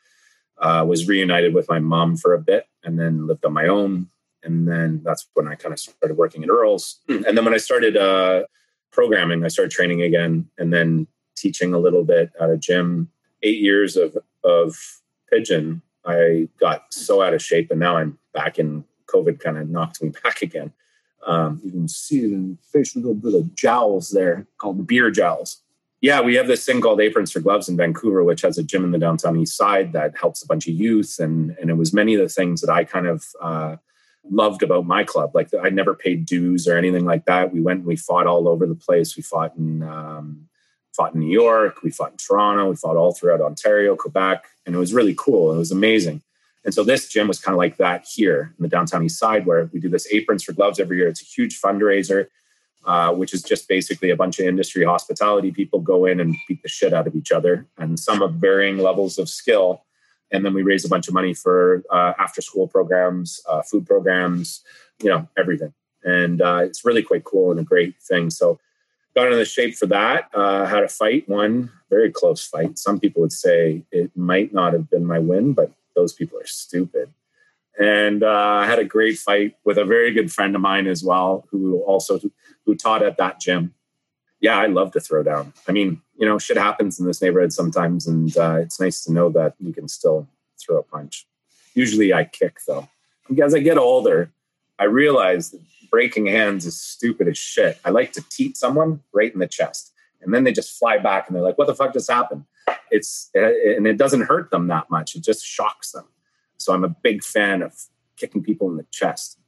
uh, 0.60 0.85
was 0.86 1.09
reunited 1.09 1.55
with 1.55 1.68
my 1.68 1.78
mom 1.78 2.16
for 2.16 2.35
a 2.35 2.39
bit 2.39 2.66
and 2.82 2.98
then 2.98 3.26
lived 3.26 3.44
on 3.44 3.52
my 3.52 3.66
own. 3.66 4.09
And 4.43 4.68
then 4.68 5.02
that's 5.05 5.26
when 5.35 5.48
I 5.48 5.55
kind 5.55 5.72
of 5.72 5.80
started 5.80 6.16
working 6.16 6.44
at 6.44 6.51
Earl's. 6.51 7.01
And 7.09 7.36
then 7.36 7.44
when 7.44 7.55
I 7.55 7.59
started 7.59 7.97
uh, 7.97 8.44
programming, 8.93 9.44
I 9.44 9.48
started 9.48 9.70
training 9.70 10.02
again 10.02 10.48
and 10.59 10.72
then 10.72 11.06
teaching 11.36 11.74
a 11.74 11.78
little 11.78 12.05
bit 12.05 12.30
at 12.40 12.51
a 12.51 12.56
gym. 12.56 13.10
Eight 13.43 13.60
years 13.60 13.97
of, 13.97 14.16
of 14.44 14.76
Pidgin, 15.32 15.82
I 16.05 16.48
got 16.59 16.93
so 16.93 17.22
out 17.22 17.35
of 17.35 17.43
shape 17.43 17.70
and 17.70 17.80
now 17.80 17.97
I'm 17.97 18.18
back 18.32 18.59
in 18.59 18.85
COVID 19.09 19.40
kind 19.40 19.59
of 19.59 19.68
knocked 19.68 20.02
me 20.02 20.10
back 20.22 20.43
again. 20.43 20.72
Um, 21.26 21.60
you 21.64 21.70
can 21.72 21.89
see 21.89 22.24
in 22.24 22.59
facial 22.72 23.02
little 23.02 23.14
bit 23.14 23.35
of 23.35 23.55
jowls 23.55 24.10
there 24.10 24.47
called 24.59 24.86
beer 24.86 25.10
jowls. 25.10 25.62
Yeah, 26.00 26.20
we 26.20 26.36
have 26.36 26.46
this 26.46 26.64
thing 26.64 26.80
called 26.80 27.00
Aprons 27.00 27.32
for 27.32 27.40
Gloves 27.40 27.68
in 27.68 27.76
Vancouver, 27.76 28.22
which 28.22 28.42
has 28.42 28.56
a 28.56 28.62
gym 28.62 28.84
in 28.84 28.92
the 28.92 28.98
downtown 28.98 29.36
east 29.36 29.56
side 29.56 29.92
that 29.94 30.16
helps 30.16 30.42
a 30.42 30.46
bunch 30.46 30.68
of 30.68 30.74
youth. 30.74 31.18
And, 31.18 31.56
and 31.60 31.70
it 31.70 31.74
was 31.74 31.92
many 31.92 32.14
of 32.14 32.20
the 32.20 32.28
things 32.28 32.60
that 32.60 32.70
I 32.70 32.84
kind 32.84 33.08
of 33.08 33.24
uh, 33.40 33.76
loved 34.30 34.62
about 34.62 34.86
my 34.86 35.02
club. 35.02 35.32
Like 35.34 35.50
I 35.60 35.70
never 35.70 35.94
paid 35.94 36.24
dues 36.24 36.68
or 36.68 36.76
anything 36.76 37.04
like 37.04 37.24
that. 37.24 37.52
We 37.52 37.60
went 37.60 37.80
and 37.80 37.88
we 37.88 37.96
fought 37.96 38.28
all 38.28 38.46
over 38.46 38.64
the 38.66 38.76
place. 38.76 39.16
We 39.16 39.24
fought 39.24 39.56
in 39.56 39.82
um, 39.82 40.48
fought 40.98 41.14
in 41.14 41.20
New 41.20 41.30
York, 41.30 41.82
we 41.84 41.90
fought 41.90 42.10
in 42.10 42.16
Toronto, 42.16 42.70
we 42.70 42.76
fought 42.76 42.96
all 42.96 43.12
throughout 43.12 43.40
Ontario, 43.40 43.94
Quebec, 43.94 44.44
and 44.66 44.74
it 44.74 44.78
was 44.78 44.92
really 44.92 45.14
cool. 45.16 45.54
It 45.54 45.56
was 45.56 45.70
amazing. 45.70 46.22
And 46.64 46.74
so 46.74 46.82
this 46.82 47.08
gym 47.08 47.28
was 47.28 47.38
kind 47.38 47.54
of 47.54 47.58
like 47.58 47.76
that 47.76 48.04
here 48.04 48.52
in 48.58 48.62
the 48.64 48.68
downtown 48.68 49.04
east 49.04 49.16
side, 49.16 49.46
where 49.46 49.70
we 49.72 49.78
do 49.78 49.88
this 49.88 50.12
aprons 50.12 50.42
for 50.42 50.52
gloves 50.52 50.80
every 50.80 50.96
year. 50.96 51.06
It's 51.06 51.22
a 51.22 51.24
huge 51.24 51.60
fundraiser, 51.60 52.26
uh, 52.84 53.12
which 53.12 53.34
is 53.34 53.42
just 53.42 53.68
basically 53.68 54.10
a 54.10 54.16
bunch 54.16 54.38
of 54.38 54.46
industry 54.46 54.84
hospitality 54.84 55.50
people 55.50 55.80
go 55.80 56.05
in 56.05 56.20
and 56.20 56.36
beat 56.46 56.62
the 56.62 56.68
shit 56.68 56.92
out 56.92 57.06
of 57.06 57.14
each 57.14 57.32
other, 57.32 57.66
and 57.76 57.98
some 57.98 58.22
of 58.22 58.34
varying 58.34 58.78
levels 58.78 59.18
of 59.18 59.28
skill. 59.28 59.82
And 60.30 60.44
then 60.44 60.52
we 60.52 60.62
raise 60.62 60.84
a 60.84 60.88
bunch 60.88 61.09
of 61.09 61.14
money 61.14 61.32
for 61.32 61.82
uh, 61.90 62.12
after 62.18 62.42
school 62.42 62.68
programs, 62.68 63.40
uh, 63.48 63.62
food 63.62 63.86
programs, 63.86 64.62
you 65.02 65.09
know, 65.09 65.26
everything. 65.38 65.72
And 66.05 66.42
uh, 66.42 66.60
it's 66.64 66.84
really 66.84 67.02
quite 67.02 67.24
cool 67.24 67.50
and 67.50 67.60
a 67.60 67.64
great 67.64 67.96
thing. 68.02 68.28
So 68.30 68.59
got 69.14 69.26
into 69.26 69.38
the 69.38 69.44
shape 69.46 69.74
for 69.74 69.86
that. 69.86 70.28
Uh, 70.34 70.66
had 70.66 70.84
a 70.84 70.88
fight, 70.88 71.28
one 71.28 71.70
very 71.90 72.10
close 72.10 72.46
fight. 72.46 72.78
Some 72.78 73.00
people 73.00 73.22
would 73.22 73.32
say 73.32 73.82
it 73.90 74.10
might 74.16 74.52
not 74.52 74.72
have 74.72 74.90
been 74.90 75.06
my 75.06 75.18
win, 75.18 75.52
but 75.52 75.72
those 75.94 76.12
people 76.12 76.38
are 76.38 76.46
stupid. 76.46 77.10
And 77.78 78.24
uh, 78.24 78.59
I 78.62 78.66
had 78.66 78.80
a 78.80 78.84
great 78.84 79.18
fight 79.18 79.56
with 79.64 79.78
a 79.78 79.84
very 79.84 80.12
good 80.12 80.32
friend 80.32 80.55
of 80.56 80.60
mine 80.60 80.88
as 80.88 81.05
well, 81.05 81.46
who 81.50 81.80
also 81.82 82.18
who 82.66 82.74
taught 82.74 83.02
at 83.02 83.16
that 83.18 83.40
gym. 83.40 83.74
Yeah, 84.40 84.59
I 84.59 84.66
love 84.66 84.92
to 84.92 85.00
throw 85.00 85.22
down. 85.22 85.52
I 85.68 85.72
mean, 85.72 86.02
you 86.16 86.26
know, 86.26 86.38
shit 86.38 86.56
happens 86.56 86.98
in 86.98 87.06
this 87.06 87.22
neighborhood 87.22 87.52
sometimes, 87.52 88.06
and 88.06 88.36
uh, 88.36 88.56
it's 88.56 88.80
nice 88.80 89.05
to 89.05 89.12
know 89.12 89.30
that 89.30 89.55
you 89.60 89.72
can 89.72 89.88
still 89.88 90.28
throw 90.60 90.78
a 90.78 90.82
punch. 90.82 91.26
Usually, 91.74 92.12
I 92.12 92.24
kick 92.24 92.59
though. 92.66 92.88
As 93.40 93.55
I 93.55 93.60
get 93.60 93.78
older, 93.78 94.32
I 94.78 94.84
realize 94.84 95.50
that 95.50 95.60
breaking 95.90 96.26
hands 96.26 96.66
is 96.66 96.80
stupid 96.80 97.28
as 97.28 97.38
shit. 97.38 97.78
I 97.84 97.90
like 97.90 98.12
to 98.12 98.24
teep 98.28 98.56
someone 98.56 99.02
right 99.12 99.32
in 99.32 99.38
the 99.38 99.46
chest, 99.46 99.92
and 100.20 100.34
then 100.34 100.42
they 100.42 100.52
just 100.52 100.76
fly 100.78 100.98
back 100.98 101.28
and 101.28 101.36
they're 101.36 101.44
like, 101.44 101.59
"What 101.59 101.68
the 101.68 101.74
fuck 101.76 101.92
just 101.92 102.10
happened?" 102.10 102.44
It's 102.90 103.30
and 103.34 103.86
it 103.86 103.96
doesn't 103.98 104.22
hurt 104.22 104.50
them 104.50 104.66
that 104.68 104.90
much. 104.90 105.14
It 105.14 105.22
just 105.22 105.44
shocks 105.44 105.92
them. 105.92 106.06
So 106.59 106.74
I'm 106.74 106.85
a 106.85 106.89
big 106.89 107.22
fan 107.22 107.62
of 107.62 107.74
kicking 108.16 108.43
people 108.43 108.68
in 108.70 108.76
the 108.76 108.86
chest. 108.90 109.39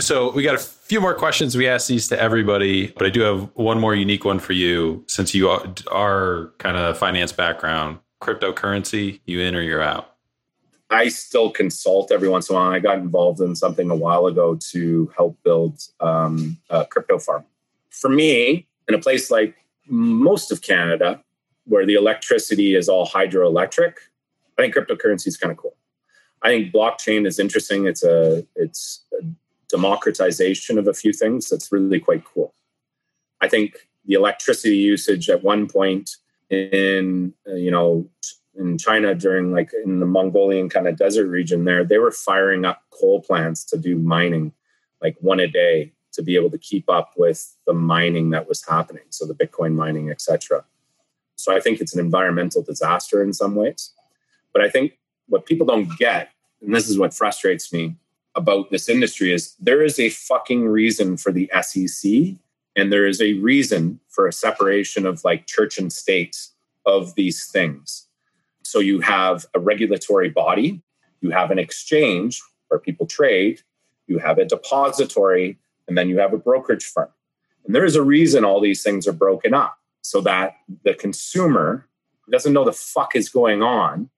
So 0.00 0.32
we 0.32 0.42
got 0.42 0.56
a 0.56 0.58
few 0.58 1.00
more 1.00 1.14
questions. 1.14 1.56
We 1.56 1.68
ask 1.68 1.86
these 1.86 2.08
to 2.08 2.20
everybody, 2.20 2.88
but 2.88 3.06
I 3.06 3.10
do 3.10 3.20
have 3.20 3.50
one 3.54 3.78
more 3.78 3.94
unique 3.94 4.24
one 4.24 4.40
for 4.40 4.52
you 4.52 5.04
since 5.06 5.34
you 5.34 5.48
are 5.48 6.52
kind 6.58 6.76
of 6.76 6.98
finance 6.98 7.32
background. 7.32 7.98
Cryptocurrency, 8.20 9.20
you 9.26 9.40
in 9.40 9.54
or 9.54 9.60
you're 9.60 9.82
out? 9.82 10.14
I 10.90 11.08
still 11.08 11.50
consult 11.50 12.10
every 12.10 12.28
once 12.28 12.48
in 12.48 12.56
a 12.56 12.58
while. 12.58 12.70
I 12.70 12.78
got 12.78 12.98
involved 12.98 13.40
in 13.40 13.54
something 13.54 13.90
a 13.90 13.96
while 13.96 14.26
ago 14.26 14.56
to 14.72 15.12
help 15.16 15.38
build 15.42 15.80
um, 16.00 16.58
a 16.70 16.84
crypto 16.84 17.18
farm. 17.18 17.44
For 17.90 18.08
me, 18.08 18.66
in 18.88 18.94
a 18.94 18.98
place 18.98 19.30
like 19.30 19.54
most 19.86 20.50
of 20.50 20.62
Canada, 20.62 21.22
where 21.66 21.86
the 21.86 21.94
electricity 21.94 22.74
is 22.74 22.88
all 22.88 23.06
hydroelectric, 23.06 23.94
I 24.58 24.62
think 24.62 24.74
cryptocurrency 24.74 25.28
is 25.28 25.36
kind 25.36 25.52
of 25.52 25.58
cool. 25.58 25.76
I 26.44 26.48
think 26.48 26.72
blockchain 26.72 27.26
is 27.26 27.38
interesting. 27.38 27.86
It's 27.86 28.04
a 28.04 28.46
it's 28.54 29.02
a 29.18 29.24
democratization 29.68 30.78
of 30.78 30.86
a 30.86 30.94
few 30.94 31.12
things 31.12 31.48
that's 31.48 31.72
really 31.72 31.98
quite 31.98 32.24
cool. 32.24 32.54
I 33.40 33.48
think 33.48 33.88
the 34.04 34.14
electricity 34.14 34.76
usage 34.76 35.30
at 35.30 35.42
one 35.42 35.66
point 35.66 36.16
in 36.50 37.32
uh, 37.48 37.54
you 37.54 37.70
know 37.70 38.06
in 38.56 38.78
China 38.78 39.14
during 39.14 39.52
like 39.52 39.70
in 39.84 40.00
the 40.00 40.06
Mongolian 40.06 40.68
kind 40.68 40.86
of 40.86 40.96
desert 40.96 41.26
region 41.28 41.64
there, 41.64 41.82
they 41.82 41.98
were 41.98 42.12
firing 42.12 42.64
up 42.64 42.82
coal 42.90 43.20
plants 43.20 43.64
to 43.64 43.78
do 43.78 43.96
mining, 43.96 44.52
like 45.02 45.16
one 45.20 45.40
a 45.40 45.48
day, 45.48 45.92
to 46.12 46.22
be 46.22 46.36
able 46.36 46.50
to 46.50 46.58
keep 46.58 46.88
up 46.88 47.12
with 47.16 47.56
the 47.66 47.72
mining 47.72 48.30
that 48.30 48.48
was 48.48 48.64
happening. 48.64 49.02
So 49.10 49.26
the 49.26 49.34
Bitcoin 49.34 49.74
mining, 49.74 50.10
etc. 50.10 50.64
So 51.36 51.56
I 51.56 51.60
think 51.60 51.80
it's 51.80 51.94
an 51.94 52.00
environmental 52.00 52.62
disaster 52.62 53.22
in 53.22 53.32
some 53.32 53.54
ways. 53.54 53.92
But 54.52 54.62
I 54.62 54.68
think 54.68 54.98
what 55.28 55.46
people 55.46 55.66
don't 55.66 55.90
get, 55.98 56.30
and 56.64 56.74
this 56.74 56.88
is 56.88 56.98
what 56.98 57.14
frustrates 57.14 57.72
me 57.72 57.96
about 58.34 58.70
this 58.70 58.88
industry, 58.88 59.32
is 59.32 59.54
there 59.60 59.82
is 59.82 59.98
a 59.98 60.08
fucking 60.08 60.66
reason 60.66 61.16
for 61.16 61.30
the 61.30 61.50
SEC 61.62 62.36
and 62.76 62.92
there 62.92 63.06
is 63.06 63.20
a 63.20 63.34
reason 63.34 64.00
for 64.08 64.26
a 64.26 64.32
separation 64.32 65.06
of 65.06 65.22
like 65.24 65.46
church 65.46 65.78
and 65.78 65.92
state 65.92 66.48
of 66.84 67.14
these 67.14 67.46
things 67.46 68.08
so 68.64 68.80
you 68.80 69.00
have 69.02 69.46
a 69.54 69.60
regulatory 69.60 70.30
body, 70.30 70.82
you 71.20 71.30
have 71.30 71.50
an 71.50 71.58
exchange 71.58 72.42
where 72.68 72.80
people 72.80 73.06
trade, 73.06 73.60
you 74.06 74.18
have 74.18 74.38
a 74.38 74.44
depository, 74.44 75.58
and 75.86 75.96
then 75.96 76.08
you 76.08 76.18
have 76.18 76.32
a 76.32 76.38
brokerage 76.38 76.84
firm. 76.84 77.08
And 77.64 77.74
there 77.74 77.84
is 77.84 77.94
a 77.94 78.02
reason 78.02 78.44
all 78.44 78.60
these 78.60 78.82
things 78.82 79.06
are 79.06 79.12
broken 79.12 79.54
up 79.54 79.78
so 80.02 80.20
that 80.22 80.56
the 80.82 80.94
consumer 80.94 81.86
doesn't 82.30 82.52
know 82.52 82.64
the 82.64 82.72
fuck 82.72 83.14
is 83.14 83.28
going 83.28 83.62
on. 83.62 84.10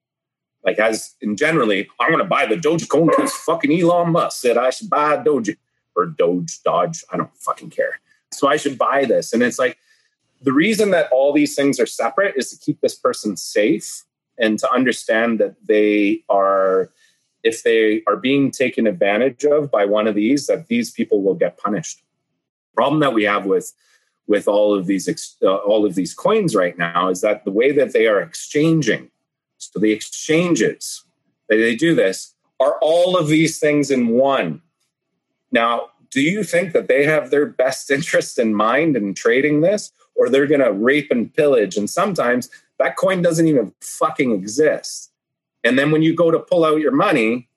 Like, 0.67 0.81
as 0.81 1.15
in 1.21 1.37
generally, 1.37 1.89
I'm 2.01 2.11
going 2.11 2.23
to 2.23 2.29
buy 2.29 2.45
the 2.45 2.57
Dogecoin 2.57 3.11
because 3.11 3.33
fucking 3.33 3.73
Elon 3.81 4.11
Musk 4.11 4.41
said 4.41 4.59
I 4.59 4.71
should 4.71 4.91
buy 4.91 5.17
Doge 5.17 5.57
or 5.95 6.07
Doge, 6.07 6.61
Dodge. 6.65 7.05
I 7.11 7.17
don't 7.17 7.35
fucking 7.37 7.71
care. 7.71 8.01
So 8.33 8.49
I 8.49 8.57
should 8.57 8.77
buy 8.77 9.05
this. 9.05 9.33
And 9.33 9.43
it's 9.45 9.61
like 9.61 9.79
the 10.43 10.53
reason 10.53 10.91
that 10.91 11.09
all 11.13 11.33
these 11.33 11.55
things 11.55 11.79
are 11.79 11.87
separate 11.87 12.35
is 12.37 12.51
to 12.51 12.59
keep 12.59 12.81
this 12.81 12.97
person 12.97 13.37
safe 13.37 14.05
and 14.39 14.59
to 14.59 14.71
understand 14.71 15.39
that 15.39 15.55
they 15.67 16.25
are 16.29 16.91
if 17.43 17.63
they 17.63 18.03
are 18.09 18.17
being 18.17 18.51
taken 18.51 18.89
advantage 18.89 19.45
of 19.45 19.71
by 19.71 19.85
one 19.85 20.09
of 20.09 20.15
these 20.15 20.49
that 20.49 20.67
these 20.67 20.91
people 20.91 21.23
will 21.23 21.35
get 21.35 21.57
punished 21.59 22.03
problem 22.75 23.01
that 23.01 23.15
we 23.15 23.25
have 23.25 23.47
with 23.47 23.73
with 24.27 24.49
all 24.49 24.77
of 24.77 24.87
these 24.87 25.37
uh, 25.43 25.55
all 25.55 25.87
of 25.87 25.95
these 25.95 26.13
coins 26.13 26.55
right 26.55 26.77
now 26.77 27.09
is 27.09 27.21
that 27.21 27.45
the 27.45 27.51
way 27.51 27.73
that 27.73 27.93
they 27.93 28.07
are 28.07 28.21
exchanging 28.21 29.11
so 29.73 29.79
the 29.79 29.93
exchanges 29.93 31.05
that 31.49 31.57
they 31.57 31.75
do 31.75 31.95
this 31.95 32.35
are 32.61 32.79
all 32.81 33.17
of 33.17 33.29
these 33.29 33.59
things 33.59 33.91
in 33.91 34.09
one 34.09 34.63
now 35.53 35.89
do 36.11 36.21
you 36.21 36.43
think 36.43 36.73
that 36.73 36.89
they 36.89 37.05
have 37.05 37.31
their 37.31 37.47
best 37.47 37.91
interest 37.97 38.39
in 38.39 38.55
mind 38.55 38.97
in 38.97 39.15
trading 39.15 39.61
this 39.61 39.93
or 40.15 40.29
they're 40.29 40.47
going 40.47 40.61
to 40.61 40.73
rape 40.73 41.11
and 41.11 41.35
pillage 41.35 41.77
and 41.77 41.91
sometimes 41.91 42.49
that 42.79 42.97
coin 42.97 43.23
doesn't 43.23 43.47
even 43.47 43.73
fucking 43.81 44.33
exist. 44.33 45.11
And 45.65 45.79
then 45.79 45.91
when 45.91 46.03
you 46.03 46.15
go 46.15 46.31
to 46.31 46.39
pull 46.39 46.65
out 46.65 46.81
your 46.81 46.93
money, 46.93 47.49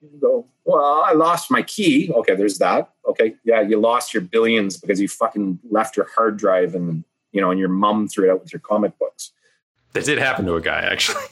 you 0.00 0.18
go, 0.20 0.46
well, 0.64 1.02
I 1.04 1.12
lost 1.12 1.50
my 1.50 1.62
key. 1.62 2.12
Okay, 2.12 2.34
there's 2.34 2.58
that. 2.58 2.90
Okay, 3.06 3.34
yeah, 3.44 3.60
you 3.60 3.78
lost 3.78 4.14
your 4.14 4.22
billions 4.22 4.76
because 4.76 5.00
you 5.00 5.08
fucking 5.08 5.58
left 5.70 5.96
your 5.96 6.08
hard 6.14 6.36
drive 6.36 6.74
and 6.74 7.04
you 7.32 7.40
know, 7.40 7.50
and 7.50 7.60
your 7.60 7.68
mom 7.68 8.08
threw 8.08 8.28
it 8.28 8.32
out 8.32 8.40
with 8.40 8.52
your 8.52 8.60
comic 8.60 8.98
books. 8.98 9.30
That 9.92 10.04
did 10.04 10.18
happen 10.18 10.46
to 10.46 10.54
a 10.54 10.60
guy, 10.60 10.80
actually. 10.80 11.22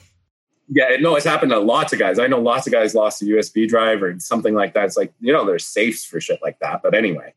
Yeah, 0.70 0.96
no, 1.00 1.16
it's 1.16 1.24
happened 1.24 1.52
to 1.52 1.58
lots 1.58 1.92
of 1.92 1.98
guys. 1.98 2.18
I 2.18 2.26
know 2.26 2.40
lots 2.40 2.66
of 2.66 2.72
guys 2.72 2.94
lost 2.94 3.22
a 3.22 3.24
USB 3.24 3.66
drive 3.66 4.02
or 4.02 4.18
something 4.20 4.54
like 4.54 4.74
that. 4.74 4.84
It's 4.84 4.96
like, 4.96 5.12
you 5.20 5.32
know, 5.32 5.46
there's 5.46 5.64
safes 5.64 6.04
for 6.04 6.20
shit 6.20 6.40
like 6.42 6.58
that. 6.58 6.82
But 6.82 6.94
anyway, 6.94 7.32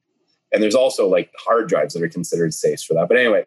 and 0.51 0.61
there's 0.61 0.75
also 0.75 1.07
like 1.07 1.31
hard 1.37 1.69
drives 1.69 1.93
that 1.93 2.03
are 2.03 2.09
considered 2.09 2.53
safes 2.53 2.83
for 2.83 2.93
that. 2.95 3.07
But 3.07 3.17
anyway, 3.17 3.45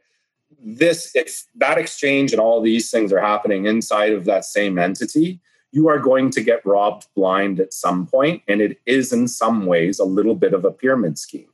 this 0.64 1.10
if 1.14 1.44
that 1.54 1.78
exchange 1.78 2.32
and 2.32 2.40
all 2.40 2.60
these 2.60 2.90
things 2.90 3.12
are 3.12 3.20
happening 3.20 3.66
inside 3.66 4.12
of 4.12 4.24
that 4.24 4.44
same 4.44 4.78
entity 4.78 5.40
you 5.72 5.88
are 5.88 5.98
going 5.98 6.30
to 6.30 6.40
get 6.40 6.64
robbed 6.64 7.06
blind 7.16 7.58
at 7.60 7.72
some 7.72 8.06
point 8.06 8.42
and 8.48 8.60
it 8.60 8.78
is 8.86 9.12
in 9.12 9.26
some 9.26 9.66
ways 9.66 9.98
a 9.98 10.04
little 10.04 10.34
bit 10.34 10.54
of 10.54 10.64
a 10.64 10.70
pyramid 10.70 11.18
scheme 11.18 11.50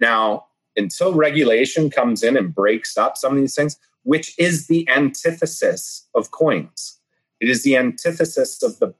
now 0.00 0.44
until 0.76 1.14
regulation 1.14 1.90
comes 1.90 2.22
in 2.22 2.36
and 2.36 2.54
breaks 2.54 2.96
up 2.96 3.16
some 3.16 3.32
of 3.32 3.38
these 3.38 3.54
things 3.54 3.76
which 4.04 4.34
is 4.38 4.66
the 4.68 4.88
antithesis 4.88 6.06
of 6.14 6.30
coins 6.30 6.97
it 7.40 7.48
is 7.48 7.62
the 7.62 7.76
antithesis 7.76 8.62
of 8.62 8.78
the 8.78 8.94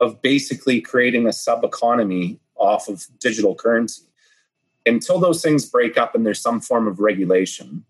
of 0.00 0.20
basically 0.22 0.80
creating 0.80 1.26
a 1.26 1.32
sub 1.32 1.64
economy 1.64 2.38
off 2.56 2.88
of 2.88 3.06
digital 3.20 3.54
currency 3.54 4.02
until 4.86 5.18
those 5.18 5.40
things 5.40 5.64
break 5.64 5.96
up 5.96 6.14
and 6.14 6.26
there's 6.26 6.40
some 6.40 6.60
form 6.60 6.86
of 6.86 6.98
regulation 6.98 7.84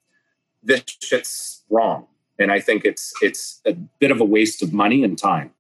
this 0.65 0.83
shit's 1.03 1.63
wrong. 1.71 2.07
And 2.39 2.51
I 2.51 2.59
think 2.59 2.85
it's 2.85 3.13
it's 3.23 3.61
a 3.65 3.75
bit 3.75 4.11
of 4.11 4.21
a 4.21 4.25
waste 4.25 4.63
of 4.63 4.73
money 4.73 5.05
and 5.05 5.17
time. 5.17 5.53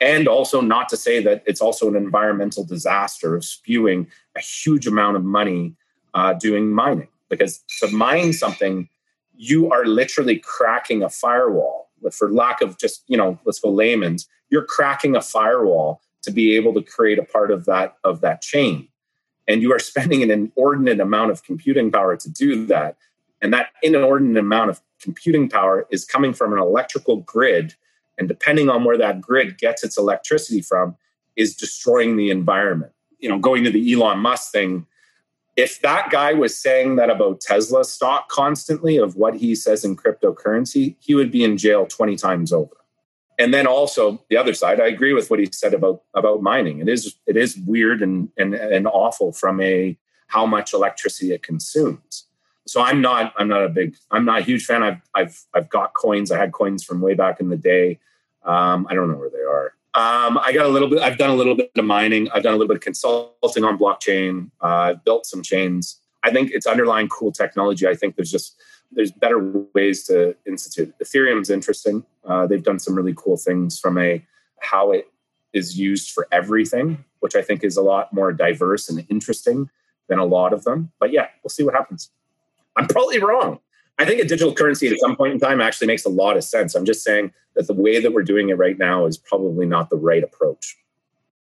And 0.00 0.28
also 0.28 0.60
not 0.60 0.88
to 0.90 0.96
say 0.96 1.22
that 1.22 1.42
it's 1.46 1.60
also 1.60 1.88
an 1.88 1.96
environmental 1.96 2.64
disaster 2.64 3.34
of 3.34 3.44
spewing 3.44 4.06
a 4.36 4.40
huge 4.40 4.86
amount 4.86 5.16
of 5.16 5.24
money 5.24 5.74
uh, 6.14 6.34
doing 6.34 6.70
mining. 6.70 7.08
Because 7.28 7.62
to 7.80 7.88
mine 7.88 8.32
something, 8.32 8.88
you 9.36 9.70
are 9.70 9.84
literally 9.84 10.38
cracking 10.38 11.02
a 11.02 11.10
firewall. 11.10 11.89
For 12.12 12.30
lack 12.30 12.60
of 12.62 12.78
just, 12.78 13.04
you 13.08 13.16
know, 13.16 13.38
let's 13.44 13.60
go 13.60 13.70
layman's, 13.70 14.28
you're 14.48 14.64
cracking 14.64 15.16
a 15.16 15.20
firewall 15.20 16.00
to 16.22 16.30
be 16.30 16.56
able 16.56 16.74
to 16.74 16.82
create 16.82 17.18
a 17.18 17.24
part 17.24 17.50
of 17.50 17.64
that 17.66 17.96
of 18.04 18.20
that 18.20 18.42
chain. 18.42 18.88
and 19.50 19.62
you 19.62 19.72
are 19.72 19.78
spending 19.78 20.22
an 20.22 20.30
inordinate 20.30 21.00
amount 21.00 21.30
of 21.30 21.42
computing 21.42 21.90
power 21.90 22.16
to 22.16 22.30
do 22.30 22.64
that. 22.66 22.96
And 23.42 23.52
that 23.52 23.70
inordinate 23.82 24.38
amount 24.38 24.70
of 24.70 24.80
computing 25.00 25.48
power 25.48 25.86
is 25.90 26.04
coming 26.04 26.32
from 26.32 26.52
an 26.52 26.58
electrical 26.58 27.16
grid. 27.16 27.74
And 28.18 28.28
depending 28.28 28.68
on 28.68 28.84
where 28.84 28.98
that 28.98 29.20
grid 29.20 29.58
gets 29.58 29.82
its 29.82 29.96
electricity 29.96 30.60
from, 30.60 30.96
is 31.36 31.56
destroying 31.56 32.16
the 32.16 32.30
environment. 32.30 32.92
You 33.18 33.28
know, 33.28 33.38
going 33.38 33.64
to 33.64 33.70
the 33.70 33.92
Elon 33.92 34.18
Musk 34.18 34.52
thing, 34.52 34.86
if 35.60 35.80
that 35.82 36.10
guy 36.10 36.32
was 36.32 36.56
saying 36.56 36.96
that 36.96 37.10
about 37.10 37.40
Tesla 37.40 37.84
stock 37.84 38.28
constantly 38.28 38.96
of 38.96 39.16
what 39.16 39.34
he 39.36 39.54
says 39.54 39.84
in 39.84 39.94
cryptocurrency, 39.94 40.96
he 41.00 41.14
would 41.14 41.30
be 41.30 41.44
in 41.44 41.58
jail 41.58 41.86
20 41.86 42.16
times 42.16 42.52
over. 42.52 42.76
And 43.38 43.52
then 43.52 43.66
also 43.66 44.22
the 44.28 44.36
other 44.36 44.54
side, 44.54 44.80
I 44.80 44.86
agree 44.86 45.12
with 45.12 45.30
what 45.30 45.38
he 45.38 45.48
said 45.50 45.72
about 45.72 46.02
about 46.14 46.42
mining. 46.42 46.80
It 46.80 46.88
is 46.88 47.14
it 47.26 47.36
is 47.36 47.56
weird 47.66 48.02
and 48.02 48.28
and, 48.36 48.54
and 48.54 48.86
awful 48.86 49.32
from 49.32 49.60
a 49.60 49.96
how 50.26 50.46
much 50.46 50.74
electricity 50.74 51.32
it 51.32 51.42
consumes. 51.42 52.26
So 52.66 52.82
I'm 52.82 53.00
not 53.00 53.32
I'm 53.38 53.48
not 53.48 53.64
a 53.64 53.68
big 53.68 53.96
I'm 54.10 54.26
not 54.26 54.40
a 54.40 54.44
huge 54.44 54.64
fan. 54.66 54.82
I've 54.82 55.00
I've 55.14 55.40
I've 55.54 55.70
got 55.70 55.94
coins. 55.94 56.30
I 56.30 56.38
had 56.38 56.52
coins 56.52 56.84
from 56.84 57.00
way 57.00 57.14
back 57.14 57.40
in 57.40 57.48
the 57.48 57.56
day. 57.56 57.98
Um, 58.42 58.86
I 58.90 58.94
don't 58.94 59.08
know 59.10 59.16
where 59.16 59.30
they 59.30 59.38
are. 59.38 59.74
Um, 59.92 60.38
I 60.38 60.52
got 60.52 60.66
a 60.66 60.68
little 60.68 60.88
bit. 60.88 61.00
I've 61.00 61.18
done 61.18 61.30
a 61.30 61.34
little 61.34 61.56
bit 61.56 61.72
of 61.76 61.84
mining. 61.84 62.30
I've 62.30 62.44
done 62.44 62.54
a 62.54 62.56
little 62.56 62.68
bit 62.68 62.76
of 62.76 62.82
consulting 62.82 63.64
on 63.64 63.76
blockchain. 63.76 64.50
Uh, 64.62 64.66
I've 64.66 65.04
built 65.04 65.26
some 65.26 65.42
chains. 65.42 66.00
I 66.22 66.30
think 66.30 66.50
it's 66.52 66.66
underlying 66.66 67.08
cool 67.08 67.32
technology. 67.32 67.88
I 67.88 67.94
think 67.94 68.14
there's 68.14 68.30
just 68.30 68.56
there's 68.92 69.10
better 69.10 69.38
ways 69.74 70.04
to 70.04 70.36
institute. 70.46 70.94
Ethereum's 71.02 71.50
interesting. 71.50 72.04
Uh, 72.24 72.46
they've 72.46 72.62
done 72.62 72.78
some 72.78 72.94
really 72.94 73.14
cool 73.16 73.36
things 73.36 73.78
from 73.78 73.98
a 73.98 74.24
how 74.60 74.92
it 74.92 75.10
is 75.52 75.78
used 75.78 76.10
for 76.10 76.28
everything, 76.30 77.04
which 77.20 77.34
I 77.34 77.42
think 77.42 77.64
is 77.64 77.76
a 77.76 77.82
lot 77.82 78.12
more 78.12 78.32
diverse 78.32 78.88
and 78.88 79.04
interesting 79.08 79.70
than 80.08 80.18
a 80.18 80.24
lot 80.24 80.52
of 80.52 80.64
them. 80.64 80.92
But 81.00 81.12
yeah, 81.12 81.28
we'll 81.42 81.50
see 81.50 81.64
what 81.64 81.74
happens. 81.74 82.10
I'm 82.76 82.86
probably 82.86 83.18
wrong. 83.18 83.60
I 84.00 84.06
think 84.06 84.18
a 84.18 84.24
digital 84.24 84.54
currency 84.54 84.88
at 84.88 84.98
some 84.98 85.14
point 85.14 85.34
in 85.34 85.38
time 85.38 85.60
actually 85.60 85.86
makes 85.86 86.06
a 86.06 86.08
lot 86.08 86.38
of 86.38 86.42
sense. 86.42 86.74
I'm 86.74 86.86
just 86.86 87.04
saying 87.04 87.34
that 87.54 87.66
the 87.66 87.74
way 87.74 88.00
that 88.00 88.14
we're 88.14 88.22
doing 88.22 88.48
it 88.48 88.56
right 88.56 88.78
now 88.78 89.04
is 89.04 89.18
probably 89.18 89.66
not 89.66 89.90
the 89.90 89.96
right 89.96 90.24
approach. 90.24 90.78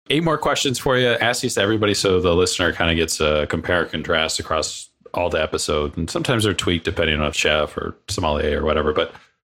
Eight 0.09 0.25
more 0.25 0.39
questions 0.39 0.79
for 0.79 0.97
you. 0.97 1.09
Ask 1.09 1.43
these 1.43 1.57
to 1.57 1.61
everybody 1.61 1.93
so 1.93 2.23
the 2.23 2.35
listener 2.35 2.73
kind 2.73 2.91
of 2.91 2.97
gets 2.97 3.21
a 3.21 3.47
compare 3.51 3.83
and 3.83 3.91
contrast 3.91 4.41
across 4.41 4.89
all 5.13 5.29
the 5.29 5.43
episodes. 5.43 5.99
And 5.99 6.09
sometimes 6.09 6.45
they're 6.45 6.55
tweaked 6.55 6.87
depending 6.87 7.21
on 7.21 7.33
chef 7.33 7.77
or 7.77 7.99
sommelier 8.09 8.63
or 8.63 8.65
whatever. 8.65 8.95
But 8.95 9.13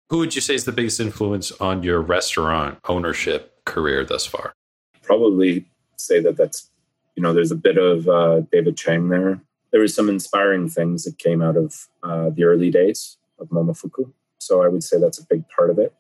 who 0.09 0.17
would 0.17 0.35
you 0.35 0.41
say 0.41 0.55
is 0.55 0.65
the 0.65 0.73
biggest 0.73 0.99
influence 0.99 1.53
on 1.61 1.83
your 1.83 2.01
restaurant 2.01 2.79
ownership 2.89 3.63
career 3.67 4.03
thus 4.03 4.25
far? 4.25 4.55
Probably 5.03 5.67
say 5.97 6.21
that 6.21 6.39
that's, 6.39 6.71
you 7.17 7.23
know, 7.23 7.35
there's 7.35 7.53
a 7.53 7.57
bit 7.57 7.77
of 7.77 8.09
uh, 8.09 8.41
David 8.51 8.79
Chang 8.79 9.11
there 9.11 9.43
there 9.71 9.81
was 9.81 9.95
some 9.95 10.09
inspiring 10.09 10.69
things 10.69 11.05
that 11.05 11.19
came 11.19 11.43
out 11.43 11.57
of 11.57 11.89
uh, 12.03 12.31
the 12.31 12.45
early 12.45 12.71
days 12.71 13.17
of 13.39 13.49
Momofuku. 13.49 14.13
So 14.39 14.63
I 14.63 14.69
would 14.69 14.85
say 14.85 14.99
that's 14.99 15.19
a 15.19 15.27
big 15.27 15.45
part 15.49 15.71
of 15.71 15.79
it. 15.79 15.95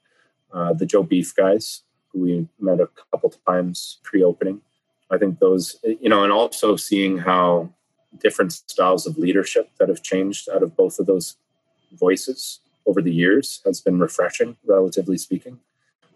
Uh, 0.52 0.72
the 0.72 0.86
Joe 0.86 1.02
Beef 1.02 1.34
guys, 1.34 1.82
who 2.08 2.20
we 2.20 2.48
met 2.58 2.80
a 2.80 2.88
couple 3.10 3.32
times 3.46 3.98
pre-opening, 4.02 4.62
I 5.10 5.18
think 5.18 5.38
those, 5.38 5.76
you 5.82 6.08
know, 6.08 6.24
and 6.24 6.32
also 6.32 6.76
seeing 6.76 7.18
how 7.18 7.70
different 8.20 8.52
styles 8.52 9.06
of 9.06 9.18
leadership 9.18 9.70
that 9.78 9.88
have 9.88 10.02
changed 10.02 10.48
out 10.48 10.62
of 10.62 10.76
both 10.76 10.98
of 10.98 11.06
those 11.06 11.36
voices 11.92 12.60
over 12.86 13.02
the 13.02 13.12
years 13.12 13.60
has 13.64 13.80
been 13.80 13.98
refreshing, 13.98 14.56
relatively 14.66 15.18
speaking. 15.18 15.60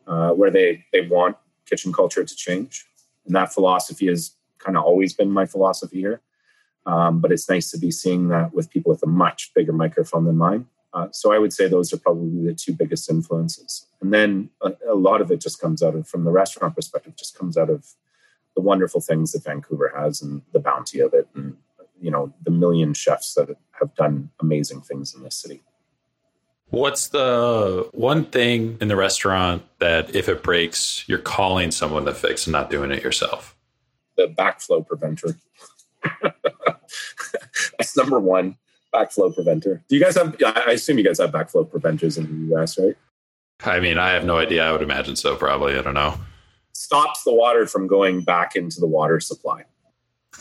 Uh, 0.05 0.31
where 0.31 0.51
they 0.51 0.85
they 0.93 1.03
want 1.03 1.37
kitchen 1.65 1.93
culture 1.93 2.25
to 2.25 2.35
change, 2.35 2.87
and 3.25 3.37
that 3.37 3.53
philosophy 3.53 4.09
has 4.09 4.35
kind 4.59 4.77
of 4.77 4.83
always 4.83 5.15
been 5.15 5.31
my 5.31 5.47
philosophy 5.47 6.01
here. 6.01 6.21
Um, 6.85 7.21
but 7.21 7.31
it's 7.31 7.49
nice 7.49 7.71
to 7.71 7.79
be 7.79 7.91
seeing 7.91 8.29
that 8.29 8.53
with 8.53 8.71
people 8.71 8.91
with 8.91 9.03
a 9.03 9.09
much 9.09 9.53
bigger 9.55 9.73
microphone 9.73 10.25
than 10.25 10.37
mine. 10.37 10.67
Uh, 10.95 11.09
so 11.11 11.33
I 11.33 11.39
would 11.39 11.53
say 11.53 11.69
those 11.69 11.93
are 11.93 11.99
probably 11.99 12.45
the 12.45 12.55
two 12.55 12.73
biggest 12.73 13.09
influences. 13.09 13.87
And 14.01 14.13
then 14.13 14.51
a, 14.61 14.73
a, 14.91 14.95
lot 14.95 15.23
of 15.23 15.31
it 15.31 15.41
just 15.41 15.61
comes 15.61 15.83
out 15.83 15.95
of, 15.95 16.07
from 16.07 16.25
the 16.25 16.31
restaurant 16.31 16.75
perspective, 16.75 17.17
just 17.17 17.39
comes 17.39 17.57
out 17.57 17.71
of 17.71 17.87
the 18.55 18.61
wonderful 18.61 19.01
things 19.01 19.33
that 19.33 19.45
Vancouver 19.45 19.93
has 19.97 20.21
and 20.21 20.43
the 20.53 20.59
bounty 20.59 21.01
of 21.01 21.15
it, 21.15 21.29
and 21.35 21.57
you 22.01 22.11
know 22.11 22.33
the 22.43 22.51
million 22.51 22.93
chefs 22.95 23.35
that 23.35 23.57
have 23.81 23.95
done 23.95 24.31
amazing 24.41 24.81
things 24.81 25.15
in 25.15 25.23
this 25.23 25.37
city. 25.37 25.63
What's 26.69 27.09
the 27.09 27.89
one 27.93 28.25
thing 28.25 28.79
in 28.81 28.89
the 28.89 28.97
restaurant 28.97 29.63
that 29.79 30.15
if 30.15 30.29
it 30.29 30.43
breaks, 30.43 31.07
you're 31.07 31.19
calling 31.19 31.71
someone 31.71 32.07
to 32.07 32.15
fix 32.15 32.47
and 32.47 32.53
not 32.53 32.71
doing 32.71 32.91
it 32.91 33.03
yourself? 33.03 33.55
The 34.17 34.27
backflow 34.27 34.87
preventer. 34.87 35.39
That's 37.83 37.97
number 37.97 38.21
one 38.21 38.57
backflow 38.93 39.35
preventer. 39.35 39.83
Do 39.89 39.97
you 39.97 40.03
guys 40.03 40.17
have? 40.17 40.37
I 40.45 40.73
assume 40.73 40.99
you 40.99 41.05
guys 41.05 41.19
have 41.19 41.31
backflow 41.31 41.69
preventers 41.69 42.19
in 42.19 42.49
the 42.49 42.57
US, 42.57 42.79
right? 42.79 42.97
I 43.65 43.81
mean, 43.81 43.99
I 43.99 44.11
have 44.11 44.25
no 44.25 44.39
idea. 44.39 44.65
I 44.65 44.73
would 44.73 44.83
imagine 44.83 45.17
so. 45.17 45.37
Probably. 45.37 45.79
I 45.79 45.83
don't 45.83 45.95
know. 45.95 46.19
Stops 46.73 47.23
the 47.25 47.33
water 47.35 47.67
from 47.67 47.87
going 47.87 48.23
back 48.23 48.57
into 48.57 48.81
the 48.81 48.87
water 48.87 49.21
supply. 49.21 49.65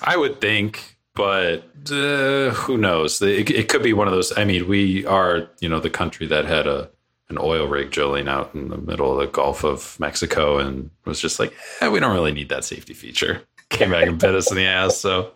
I 0.02 0.18
would 0.18 0.40
think, 0.42 0.98
but 1.14 1.64
uh, 1.92 2.52
who 2.52 2.78
knows? 2.78 3.22
It, 3.22 3.50
it 3.50 3.68
could 3.68 3.84
be 3.84 3.94
one 3.94 4.08
of 4.08 4.14
those. 4.14 4.36
I 4.38 4.46
mean, 4.46 4.68
we 4.68 5.06
are, 5.06 5.50
you 5.60 5.68
know, 5.68 5.80
the 5.80 5.90
country 5.90 6.26
that 6.28 6.46
had 6.46 6.68
a 6.68 6.90
an 7.32 7.38
oil 7.40 7.66
rig 7.68 7.90
drilling 7.92 8.28
out 8.28 8.54
in 8.54 8.68
the 8.68 8.78
middle 8.78 9.12
of 9.12 9.18
the 9.18 9.32
Gulf 9.32 9.64
of 9.64 9.98
Mexico 10.00 10.60
and 10.60 10.92
was 11.06 11.20
just 11.20 11.40
like, 11.40 11.54
eh, 11.80 11.88
we 11.88 12.00
don't 12.00 12.14
really 12.14 12.34
need 12.34 12.50
that 12.50 12.66
safety 12.66 12.94
feature. 12.94 13.42
Came 13.70 13.92
back 13.92 14.06
and 14.06 14.20
bit 14.20 14.36
us 14.36 14.52
in 14.52 14.58
the 14.58 14.66
ass. 14.66 14.98
So 14.98 15.32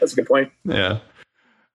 That's 0.00 0.14
a 0.14 0.16
good 0.16 0.26
point. 0.26 0.50
Yeah. 0.64 1.00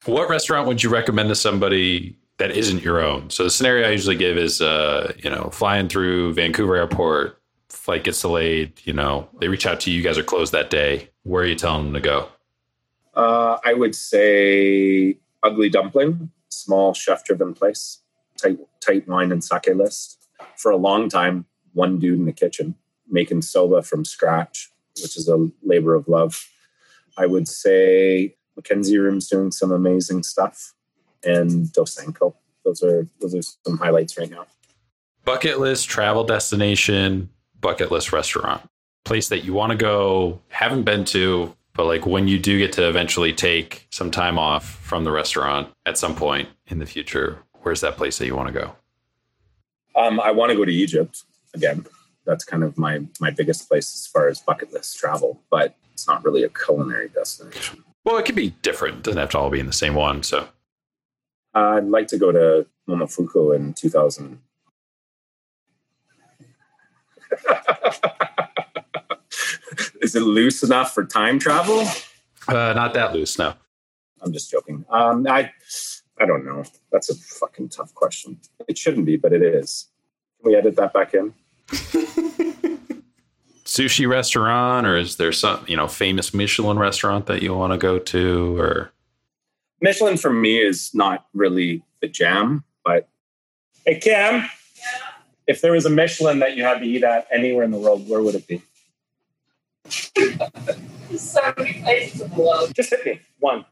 What 0.05 0.29
restaurant 0.29 0.67
would 0.67 0.81
you 0.81 0.89
recommend 0.89 1.29
to 1.29 1.35
somebody 1.35 2.15
that 2.37 2.51
isn't 2.51 2.83
your 2.83 3.01
own? 3.01 3.29
So 3.29 3.43
the 3.43 3.49
scenario 3.49 3.87
I 3.87 3.91
usually 3.91 4.15
give 4.15 4.37
is, 4.37 4.61
uh, 4.61 5.13
you 5.17 5.29
know, 5.29 5.49
flying 5.51 5.89
through 5.89 6.33
Vancouver 6.33 6.75
Airport, 6.75 7.41
flight 7.67 8.03
gets 8.05 8.21
delayed. 8.21 8.73
You 8.85 8.93
know, 8.93 9.27
they 9.39 9.47
reach 9.49 9.65
out 9.65 9.79
to 9.81 9.91
you. 9.91 9.97
You 9.97 10.03
guys 10.03 10.17
are 10.17 10.23
closed 10.23 10.53
that 10.53 10.69
day. 10.69 11.09
Where 11.23 11.43
are 11.43 11.47
you 11.47 11.55
telling 11.55 11.85
them 11.85 11.93
to 11.93 11.99
go? 11.99 12.29
Uh, 13.13 13.57
I 13.65 13.73
would 13.73 13.93
say 13.93 15.17
Ugly 15.43 15.69
Dumpling, 15.69 16.31
small 16.47 16.93
chef-driven 16.93 17.53
place, 17.53 17.99
tight, 18.37 18.57
tight 18.79 19.07
wine 19.07 19.31
and 19.31 19.43
sake 19.43 19.75
list. 19.75 20.27
For 20.55 20.71
a 20.71 20.77
long 20.77 21.09
time, 21.09 21.45
one 21.73 21.99
dude 21.99 22.19
in 22.19 22.25
the 22.25 22.31
kitchen 22.31 22.75
making 23.09 23.41
soba 23.41 23.81
from 23.81 24.05
scratch, 24.05 24.71
which 25.01 25.17
is 25.17 25.27
a 25.27 25.49
labor 25.63 25.93
of 25.93 26.07
love. 26.07 26.47
I 27.17 27.25
would 27.25 27.47
say 27.47 28.35
Mackenzie 28.59 28.97
Room's 28.97 29.29
doing 29.29 29.51
some 29.51 29.71
amazing 29.71 30.21
stuff, 30.21 30.73
and 31.23 31.67
Dosanko. 31.67 32.33
Those 32.65 32.83
are 32.83 33.07
those 33.21 33.33
are 33.33 33.41
some 33.41 33.77
highlights 33.77 34.17
right 34.17 34.29
now. 34.29 34.45
Bucket 35.23 35.61
list 35.61 35.87
travel 35.87 36.25
destination, 36.25 37.29
bucket 37.61 37.89
list 37.89 38.11
restaurant, 38.11 38.61
place 39.05 39.29
that 39.29 39.45
you 39.45 39.53
want 39.53 39.71
to 39.71 39.77
go, 39.77 40.41
haven't 40.49 40.83
been 40.83 41.05
to, 41.05 41.55
but 41.73 41.85
like 41.85 42.05
when 42.05 42.27
you 42.27 42.37
do 42.37 42.57
get 42.57 42.73
to 42.73 42.89
eventually 42.89 43.31
take 43.31 43.87
some 43.91 44.11
time 44.11 44.37
off 44.37 44.65
from 44.65 45.05
the 45.05 45.11
restaurant 45.11 45.69
at 45.85 45.97
some 45.97 46.15
point 46.15 46.49
in 46.67 46.79
the 46.79 46.85
future, 46.85 47.39
where's 47.61 47.79
that 47.79 47.95
place 47.95 48.17
that 48.17 48.25
you 48.25 48.35
want 48.35 48.53
to 48.53 48.53
go? 48.53 48.75
Um, 49.95 50.19
I 50.19 50.31
want 50.31 50.49
to 50.51 50.57
go 50.57 50.65
to 50.65 50.73
Egypt 50.73 51.23
again. 51.53 51.85
That's 52.25 52.43
kind 52.43 52.63
of 52.63 52.77
my 52.77 53.05
my 53.21 53.31
biggest 53.31 53.69
place 53.69 53.95
as 53.95 54.05
far 54.05 54.27
as 54.27 54.41
bucket 54.41 54.73
list 54.73 54.97
travel. 54.97 55.39
But 55.49 55.77
it's 55.93 56.07
not 56.07 56.25
really 56.25 56.43
a 56.43 56.49
culinary 56.49 57.07
destination. 57.07 57.85
Well, 58.09 58.17
it 58.17 58.25
could 58.25 58.33
be 58.33 58.55
different. 58.63 58.97
It 58.97 59.03
doesn't 59.03 59.19
have 59.19 59.29
to 59.29 59.37
all 59.37 59.51
be 59.51 59.59
in 59.59 59.67
the 59.67 59.71
same 59.71 59.93
one. 59.93 60.23
So 60.23 60.47
I'd 61.53 61.85
like 61.85 62.07
to 62.07 62.17
go 62.17 62.31
to 62.31 62.65
Momofuku 62.87 63.55
in 63.55 63.75
2000. 63.75 64.41
Is 70.01 70.15
it 70.15 70.21
loose 70.21 70.63
enough 70.63 70.91
for 70.91 71.05
time 71.05 71.37
travel? 71.37 71.85
Uh, 72.47 72.73
not 72.73 72.95
that 72.95 73.13
loose, 73.13 73.37
no. 73.37 73.53
I'm 74.23 74.33
just 74.33 74.49
joking. 74.49 74.85
Um, 74.89 75.27
I, 75.27 75.51
I 76.19 76.25
don't 76.25 76.43
know. 76.43 76.63
That's 76.91 77.11
a 77.11 77.15
fucking 77.15 77.69
tough 77.69 77.93
question. 77.93 78.39
It 78.67 78.75
shouldn't 78.75 79.05
be, 79.05 79.17
but 79.17 79.33
it 79.33 79.43
is. 79.43 79.87
Can 80.41 80.51
we 80.51 80.57
edit 80.57 80.77
that 80.77 80.93
back 80.93 81.13
in? 81.13 81.35
sushi 83.69 84.09
restaurant 84.09 84.87
or 84.87 84.97
is 84.97 85.17
there 85.17 85.31
some 85.31 85.63
you 85.67 85.77
know 85.77 85.87
famous 85.87 86.33
michelin 86.33 86.79
restaurant 86.79 87.27
that 87.27 87.43
you 87.43 87.53
want 87.53 87.71
to 87.71 87.77
go 87.77 87.99
to 87.99 88.57
or? 88.59 88.91
Michelin 89.79 90.17
for 90.17 90.33
me 90.33 90.57
is 90.57 90.89
not 90.95 91.27
really 91.35 91.83
the 92.01 92.07
jam 92.07 92.63
but 92.83 93.07
hey 93.85 93.99
Kym 93.99 94.41
yeah. 94.41 94.47
if 95.45 95.61
there 95.61 95.73
was 95.73 95.85
a 95.85 95.89
michelin 95.89 96.39
that 96.39 96.57
you 96.57 96.63
had 96.63 96.79
to 96.79 96.85
eat 96.85 97.03
at 97.03 97.27
anywhere 97.31 97.63
in 97.63 97.69
the 97.69 97.77
world 97.77 98.09
where 98.09 98.23
would 98.23 98.35
it 98.35 98.47
be? 98.47 98.61
So 101.15 101.41
many 101.57 101.81
places 101.81 102.21
in 102.21 102.29
the 102.29 102.35
world. 102.35 102.71
Just 102.75 102.91
hit 102.91 103.03
me 103.03 103.19
one. 103.39 103.65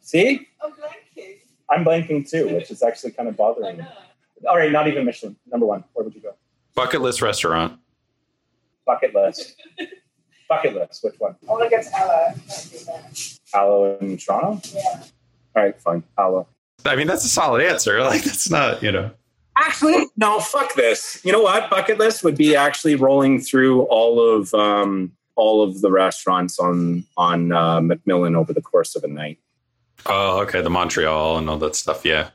See? 0.00 0.46
I'm 0.62 0.70
blanking. 0.70 1.38
I'm 1.68 1.84
blanking 1.84 2.30
too 2.30 2.54
which 2.54 2.70
is 2.70 2.80
actually 2.80 3.10
kind 3.10 3.28
of 3.28 3.36
bothering 3.36 3.78
me 3.78 3.84
all 4.46 4.56
right, 4.56 4.70
not 4.72 4.88
even 4.88 5.04
Michelin. 5.04 5.36
Number 5.50 5.66
one. 5.66 5.84
Where 5.92 6.04
would 6.04 6.14
you 6.14 6.20
go? 6.20 6.34
Bucket 6.74 7.00
list 7.00 7.22
restaurant. 7.22 7.78
Bucket 8.86 9.14
list. 9.14 9.56
Bucket 10.48 10.74
list. 10.74 11.04
Which 11.04 11.14
one? 11.18 11.36
I 11.48 11.52
want 11.52 11.70
to 11.70 11.76
go 11.76 11.82
to 11.82 11.98
Ella. 11.98 12.34
Can't 12.34 12.70
do. 12.70 13.58
Alo 13.58 13.98
in 13.98 14.16
Toronto. 14.16 14.60
Yeah. 14.72 15.02
All 15.56 15.62
right, 15.62 15.80
fine. 15.80 16.02
Alo. 16.16 16.46
I 16.84 16.96
mean, 16.96 17.06
that's 17.06 17.24
a 17.24 17.28
solid 17.28 17.62
answer. 17.62 17.98
Like, 18.08 18.22
that's 18.22 18.50
not, 18.50 18.82
you 18.82 18.92
know. 18.92 19.10
Actually, 19.56 20.06
no. 20.16 20.38
Fuck 20.38 20.74
this. 20.74 21.20
You 21.24 21.32
know 21.32 21.42
what? 21.42 21.68
Bucket 21.68 21.98
list 21.98 22.22
would 22.22 22.36
be 22.36 22.54
actually 22.54 22.94
rolling 22.94 23.40
through 23.40 23.82
all 23.82 24.20
of 24.20 24.54
um, 24.54 25.12
all 25.34 25.62
of 25.62 25.80
the 25.80 25.90
restaurants 25.90 26.60
on 26.60 27.04
on 27.16 27.50
uh, 27.50 27.80
Macmillan 27.80 28.36
over 28.36 28.52
the 28.52 28.62
course 28.62 28.94
of 28.94 29.02
a 29.02 29.08
night. 29.08 29.38
Oh, 30.06 30.40
okay. 30.42 30.62
The 30.62 30.70
Montreal 30.70 31.38
and 31.38 31.50
all 31.50 31.58
that 31.58 31.74
stuff. 31.74 32.04
Yeah. 32.04 32.30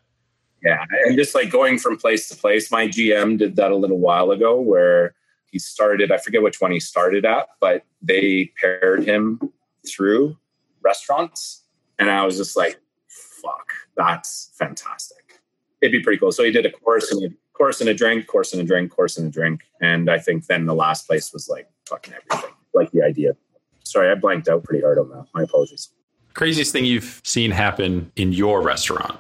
Yeah, 0.64 0.85
and 1.06 1.18
just 1.18 1.35
like 1.35 1.49
going 1.49 1.77
from 1.77 1.98
place 1.98 2.30
to 2.30 2.35
place. 2.38 2.72
My 2.72 2.88
GM 2.88 3.38
did 3.38 3.57
that 3.57 3.72
a 3.72 3.76
little 3.76 3.99
while 3.99 4.31
ago, 4.31 4.60
where 4.60 5.14
he 5.52 5.60
started. 5.60 6.11
I 6.11 6.18
forget 6.18 6.41
which 6.41 6.61
one 6.61 6.72
he 6.72 6.80
started 6.80 7.26
at, 7.26 7.49
but 7.60 7.84
they 8.02 8.52
paired 8.60 9.03
him 9.03 9.40
through 9.88 10.38
restaurants, 10.81 11.64
and 11.99 12.10
I 12.10 12.26
was 12.26 12.38
just 12.38 12.56
like, 12.56 12.80
"Fuck, 13.07 13.73
that's 13.98 14.52
fantastic." 14.56 15.41
It'd 15.81 15.91
be 15.91 15.99
pretty 15.99 16.18
cool. 16.18 16.31
So 16.31 16.44
he 16.44 16.52
did 16.52 16.65
a 16.65 16.72
course 16.72 17.11
and 17.11 17.26
a 17.26 17.35
course 17.52 17.81
and 17.81 17.90
a 17.90 17.94
drink, 17.94 18.27
course 18.27 18.53
and 18.53 18.61
a 18.61 18.65
drink, 18.65 18.90
course 18.90 19.18
and 19.18 19.27
a 19.27 19.31
drink, 19.31 19.64
and 19.81 20.10
I 20.10 20.18
think 20.18 20.45
then 20.45 20.65
the 20.65 20.76
last 20.76 21.07
place 21.07 21.34
was 21.34 21.49
like 21.49 21.68
fucking 21.88 22.14
everything, 22.14 22.56
like 22.73 22.91
the 22.91 23.03
idea. 23.03 23.35
Sorry, 23.84 24.10
I 24.10 24.15
blanked 24.15 24.48
out 24.48 24.64
pretty 24.64 24.81
hard 24.81 24.98
on 24.98 25.10
that. 25.10 25.26
My 25.34 25.44
apologies. 25.44 25.90
Craziest 26.34 26.72
thing 26.72 26.85
you've 26.85 27.22
seen 27.23 27.52
happen 27.52 28.11
in 28.15 28.31
your 28.31 28.61
restaurant? 28.61 29.19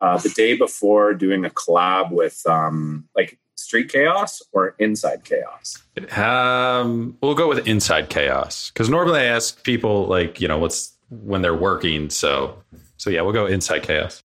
Uh, 0.00 0.18
the 0.18 0.30
day 0.30 0.56
before 0.56 1.14
doing 1.14 1.44
a 1.44 1.50
collab 1.50 2.10
with 2.10 2.42
um, 2.46 3.08
like 3.14 3.38
Street 3.56 3.90
Chaos 3.90 4.42
or 4.52 4.74
Inside 4.78 5.24
Chaos. 5.24 5.82
Um, 6.16 7.16
we'll 7.20 7.34
go 7.34 7.48
with 7.48 7.66
Inside 7.68 8.08
Chaos 8.08 8.70
because 8.70 8.88
normally 8.88 9.20
I 9.20 9.24
ask 9.24 9.62
people 9.62 10.06
like, 10.06 10.40
you 10.40 10.48
know, 10.48 10.58
what's 10.58 10.96
when 11.10 11.42
they're 11.42 11.54
working. 11.54 12.10
So, 12.10 12.62
so 12.96 13.10
yeah, 13.10 13.20
we'll 13.20 13.32
go 13.32 13.46
Inside 13.46 13.82
Chaos. 13.82 14.22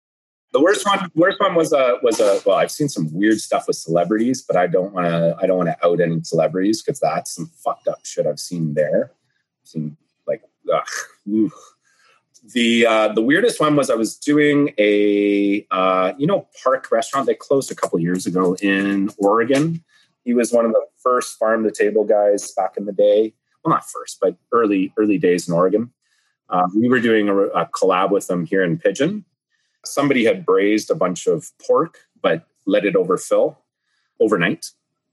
The 0.53 0.61
worst 0.61 0.85
one, 0.87 1.11
worst 1.15 1.39
one 1.41 1.53
was 1.53 1.73
a 1.73 1.97
was 2.01 2.21
a. 2.21 2.39
Well, 2.45 2.55
I've 2.55 2.71
seen 2.71 2.87
some 2.87 3.13
weird 3.13 3.41
stuff 3.41 3.67
with 3.67 3.75
celebrities, 3.75 4.41
but 4.41 4.55
I 4.55 4.67
don't 4.67 4.93
want 4.93 5.07
to. 5.07 5.35
I 5.37 5.47
don't 5.47 5.57
want 5.57 5.67
to 5.67 5.85
out 5.85 5.99
any 5.99 6.21
celebrities 6.23 6.81
because 6.81 7.01
that's 7.01 7.35
some 7.35 7.47
fucked 7.47 7.89
up 7.89 7.99
shit 8.05 8.25
I've 8.25 8.39
seen 8.39 8.73
there. 8.73 9.11
I've 9.11 9.67
seen 9.67 9.97
like, 10.25 10.43
ugh, 10.73 10.87
ooh. 11.27 11.51
The 12.53 12.85
uh, 12.85 13.07
the 13.09 13.23
weirdest 13.23 13.59
one 13.59 13.75
was 13.75 13.89
I 13.89 13.95
was 13.95 14.15
doing 14.15 14.73
a 14.77 15.65
uh, 15.71 16.13
you 16.17 16.27
know 16.27 16.47
Park 16.63 16.91
restaurant. 16.91 17.25
They 17.25 17.33
closed 17.33 17.71
a 17.71 17.75
couple 17.75 17.99
years 17.99 18.27
ago 18.27 18.55
in 18.61 19.09
Oregon. 19.17 19.83
He 20.23 20.33
was 20.33 20.51
one 20.51 20.65
of 20.65 20.71
the 20.71 20.85
first 21.01 21.39
farm 21.39 21.63
to 21.63 21.71
table 21.71 22.03
guys 22.03 22.51
back 22.51 22.77
in 22.77 22.85
the 22.85 22.91
day. 22.91 23.33
Well, 23.63 23.73
not 23.73 23.89
first, 23.89 24.19
but 24.21 24.35
early 24.51 24.93
early 24.97 25.17
days 25.17 25.47
in 25.47 25.55
Oregon. 25.55 25.91
Uh, 26.49 26.67
we 26.75 26.87
were 26.87 26.99
doing 26.99 27.29
a, 27.29 27.35
a 27.35 27.65
collab 27.67 28.11
with 28.11 28.27
them 28.27 28.45
here 28.45 28.63
in 28.63 28.77
Pidgin. 28.77 29.23
Somebody 29.83 30.25
had 30.25 30.45
braised 30.45 30.91
a 30.91 30.95
bunch 30.95 31.25
of 31.25 31.51
pork, 31.65 31.97
but 32.21 32.45
let 32.67 32.85
it 32.85 32.95
overfill 32.95 33.57
overnight. 34.19 34.67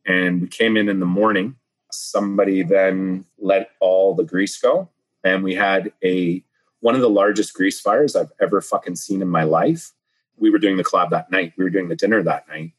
And 0.06 0.42
we 0.42 0.48
came 0.48 0.76
in 0.76 0.90
in 0.90 1.00
the 1.00 1.06
morning. 1.06 1.56
Somebody 1.90 2.62
then 2.62 3.24
let 3.38 3.70
all 3.80 4.14
the 4.14 4.24
grease 4.24 4.60
go, 4.60 4.90
and 5.24 5.42
we 5.42 5.54
had 5.54 5.92
a 6.04 6.44
one 6.82 6.96
of 6.96 7.00
the 7.00 7.08
largest 7.08 7.54
grease 7.54 7.80
fires 7.80 8.14
I've 8.14 8.32
ever 8.40 8.60
fucking 8.60 8.96
seen 8.96 9.22
in 9.22 9.28
my 9.28 9.44
life. 9.44 9.92
We 10.36 10.50
were 10.50 10.58
doing 10.58 10.76
the 10.76 10.84
collab 10.84 11.10
that 11.10 11.30
night. 11.30 11.54
We 11.56 11.64
were 11.64 11.70
doing 11.70 11.88
the 11.88 11.96
dinner 11.96 12.22
that 12.22 12.46
night, 12.48 12.72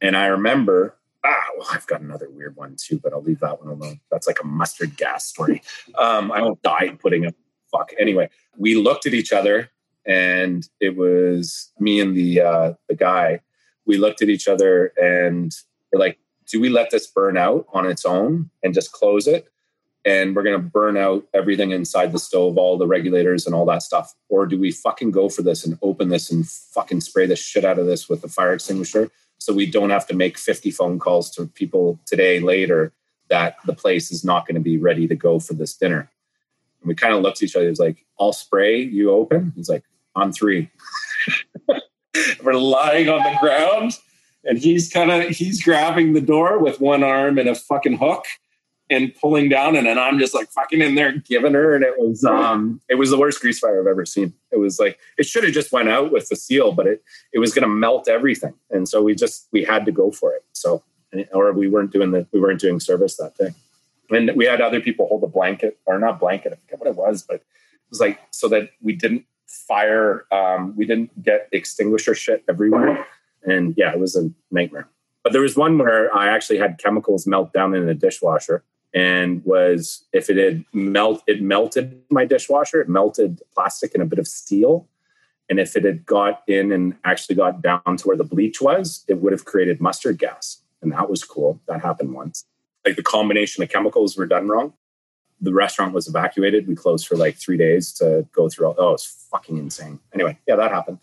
and 0.00 0.16
I 0.16 0.26
remember. 0.26 0.96
Ah, 1.26 1.44
well, 1.56 1.66
I've 1.72 1.86
got 1.86 2.02
another 2.02 2.28
weird 2.28 2.54
one 2.54 2.76
too, 2.76 3.00
but 3.02 3.14
I'll 3.14 3.22
leave 3.22 3.40
that 3.40 3.58
one 3.58 3.70
alone. 3.70 4.00
That's 4.10 4.26
like 4.26 4.40
a 4.42 4.46
mustard 4.46 4.94
gas 4.98 5.24
story. 5.24 5.62
Um, 5.96 6.30
I 6.30 6.42
won't 6.42 6.62
die 6.62 6.90
putting 7.00 7.24
it. 7.24 7.34
Fuck. 7.72 7.92
Anyway, 7.98 8.28
we 8.58 8.74
looked 8.74 9.06
at 9.06 9.14
each 9.14 9.32
other, 9.32 9.70
and 10.04 10.68
it 10.80 10.96
was 10.96 11.72
me 11.80 12.00
and 12.00 12.14
the 12.14 12.40
uh, 12.40 12.72
the 12.88 12.94
guy. 12.94 13.40
We 13.86 13.96
looked 13.96 14.22
at 14.22 14.28
each 14.28 14.48
other, 14.48 14.92
and 15.00 15.52
we're 15.92 15.98
like, 15.98 16.18
"Do 16.46 16.60
we 16.60 16.68
let 16.68 16.90
this 16.90 17.06
burn 17.06 17.36
out 17.36 17.66
on 17.72 17.86
its 17.86 18.04
own 18.04 18.50
and 18.62 18.74
just 18.74 18.92
close 18.92 19.26
it?" 19.26 19.48
And 20.04 20.36
we're 20.36 20.42
going 20.42 20.60
to 20.60 20.68
burn 20.68 20.96
out 20.96 21.26
everything 21.32 21.70
inside 21.70 22.12
the 22.12 22.18
stove, 22.18 22.58
all 22.58 22.76
the 22.76 22.86
regulators 22.86 23.46
and 23.46 23.54
all 23.54 23.64
that 23.66 23.82
stuff? 23.82 24.14
Or 24.28 24.46
do 24.46 24.58
we 24.58 24.70
fucking 24.70 25.10
go 25.10 25.28
for 25.28 25.42
this 25.42 25.64
and 25.64 25.78
open 25.82 26.08
this 26.08 26.30
and 26.30 26.46
fucking 26.48 27.00
spray 27.00 27.26
the 27.26 27.36
shit 27.36 27.64
out 27.64 27.78
of 27.78 27.86
this 27.86 28.08
with 28.08 28.20
the 28.20 28.28
fire 28.28 28.52
extinguisher 28.52 29.10
so 29.38 29.52
we 29.52 29.66
don't 29.66 29.90
have 29.90 30.06
to 30.08 30.14
make 30.14 30.36
50 30.36 30.70
phone 30.70 30.98
calls 30.98 31.30
to 31.32 31.46
people 31.46 31.98
today 32.06 32.40
later 32.40 32.92
that 33.30 33.56
the 33.64 33.72
place 33.72 34.10
is 34.10 34.24
not 34.24 34.46
going 34.46 34.56
to 34.56 34.60
be 34.60 34.76
ready 34.76 35.08
to 35.08 35.14
go 35.14 35.38
for 35.38 35.54
this 35.54 35.74
dinner? 35.74 36.10
And 36.80 36.88
we 36.88 36.94
kind 36.94 37.14
of 37.14 37.22
looked 37.22 37.38
at 37.38 37.44
each 37.44 37.56
other. 37.56 37.68
He's 37.68 37.80
like, 37.80 38.04
I'll 38.20 38.34
spray, 38.34 38.80
you 38.82 39.10
open. 39.10 39.52
He's 39.56 39.70
like, 39.70 39.84
on 40.14 40.32
three. 40.32 40.70
we're 42.44 42.54
lying 42.54 43.08
on 43.08 43.22
the 43.22 43.38
ground 43.40 43.98
and 44.44 44.58
he's 44.58 44.92
kind 44.92 45.10
of 45.10 45.28
he's 45.30 45.62
grabbing 45.62 46.12
the 46.12 46.20
door 46.20 46.58
with 46.58 46.80
one 46.80 47.02
arm 47.02 47.38
and 47.38 47.48
a 47.48 47.54
fucking 47.54 47.98
hook 47.98 48.26
and 48.90 49.14
pulling 49.14 49.48
down 49.48 49.76
and 49.76 49.86
then 49.86 49.98
I'm 49.98 50.18
just 50.18 50.34
like 50.34 50.48
fucking 50.50 50.80
in 50.80 50.94
there 50.94 51.12
giving 51.12 51.54
her 51.54 51.74
and 51.74 51.82
it 51.82 51.98
was 51.98 52.22
um 52.24 52.80
it 52.88 52.96
was 52.96 53.10
the 53.10 53.18
worst 53.18 53.40
grease 53.40 53.58
fire 53.58 53.80
I've 53.80 53.86
ever 53.86 54.04
seen. 54.04 54.34
It 54.50 54.58
was 54.58 54.78
like 54.78 54.98
it 55.16 55.26
should 55.26 55.44
have 55.44 55.54
just 55.54 55.72
went 55.72 55.88
out 55.88 56.12
with 56.12 56.28
the 56.28 56.36
seal, 56.36 56.72
but 56.72 56.86
it 56.86 57.02
it 57.32 57.38
was 57.38 57.54
gonna 57.54 57.68
melt 57.68 58.08
everything. 58.08 58.54
And 58.70 58.88
so 58.88 59.02
we 59.02 59.14
just 59.14 59.48
we 59.52 59.64
had 59.64 59.86
to 59.86 59.92
go 59.92 60.10
for 60.10 60.34
it. 60.34 60.44
So 60.52 60.82
or 61.32 61.52
we 61.52 61.68
weren't 61.68 61.92
doing 61.92 62.10
the 62.10 62.26
we 62.32 62.40
weren't 62.40 62.60
doing 62.60 62.78
service 62.78 63.16
that 63.16 63.36
day. 63.36 63.54
And 64.10 64.32
we 64.36 64.44
had 64.44 64.60
other 64.60 64.80
people 64.80 65.08
hold 65.08 65.24
a 65.24 65.28
blanket 65.28 65.78
or 65.86 65.98
not 65.98 66.20
blanket, 66.20 66.52
I 66.52 66.56
forget 66.56 66.80
what 66.80 66.88
it 66.88 66.96
was, 66.96 67.22
but 67.22 67.36
it 67.36 67.42
was 67.88 68.00
like 68.00 68.20
so 68.32 68.48
that 68.48 68.70
we 68.82 68.94
didn't 68.94 69.24
fire 69.46 70.26
um 70.30 70.74
we 70.76 70.84
didn't 70.84 71.22
get 71.22 71.48
extinguisher 71.52 72.14
shit 72.14 72.44
everywhere. 72.50 73.06
And 73.44 73.74
yeah, 73.78 73.92
it 73.92 73.98
was 73.98 74.14
a 74.14 74.30
nightmare. 74.50 74.88
But 75.22 75.32
there 75.32 75.40
was 75.40 75.56
one 75.56 75.78
where 75.78 76.14
I 76.14 76.28
actually 76.28 76.58
had 76.58 76.78
chemicals 76.78 77.26
melt 77.26 77.54
down 77.54 77.74
in 77.74 77.88
a 77.88 77.94
dishwasher 77.94 78.62
and 78.94 79.44
was 79.44 80.04
if 80.12 80.30
it 80.30 80.36
had 80.36 80.64
melt 80.72 81.22
it 81.26 81.42
melted 81.42 82.00
my 82.10 82.24
dishwasher 82.24 82.80
it 82.80 82.88
melted 82.88 83.42
plastic 83.52 83.92
and 83.94 84.02
a 84.02 84.06
bit 84.06 84.18
of 84.18 84.28
steel. 84.28 84.88
And 85.50 85.60
if 85.60 85.76
it 85.76 85.84
had 85.84 86.06
got 86.06 86.42
in 86.46 86.72
and 86.72 86.96
actually 87.04 87.34
got 87.34 87.60
down 87.60 87.98
to 87.98 88.08
where 88.08 88.16
the 88.16 88.24
bleach 88.24 88.60
was 88.60 89.04
it 89.08 89.20
would 89.20 89.32
have 89.32 89.44
created 89.44 89.80
mustard 89.80 90.18
gas. 90.18 90.62
And 90.80 90.92
that 90.92 91.10
was 91.10 91.24
cool. 91.24 91.60
That 91.66 91.82
happened 91.82 92.12
once. 92.12 92.44
Like 92.86 92.96
the 92.96 93.02
combination 93.02 93.62
of 93.62 93.68
chemicals 93.68 94.16
were 94.16 94.26
done 94.26 94.48
wrong. 94.48 94.74
The 95.40 95.52
restaurant 95.52 95.92
was 95.92 96.06
evacuated. 96.06 96.68
We 96.68 96.76
closed 96.76 97.06
for 97.06 97.16
like 97.16 97.36
three 97.36 97.56
days 97.56 97.92
to 97.94 98.26
go 98.32 98.48
through 98.48 98.68
all 98.68 98.74
oh 98.78 98.94
it's 98.94 99.28
fucking 99.30 99.58
insane. 99.58 99.98
Anyway 100.14 100.38
yeah 100.46 100.56
that 100.56 100.70
happened 100.70 100.98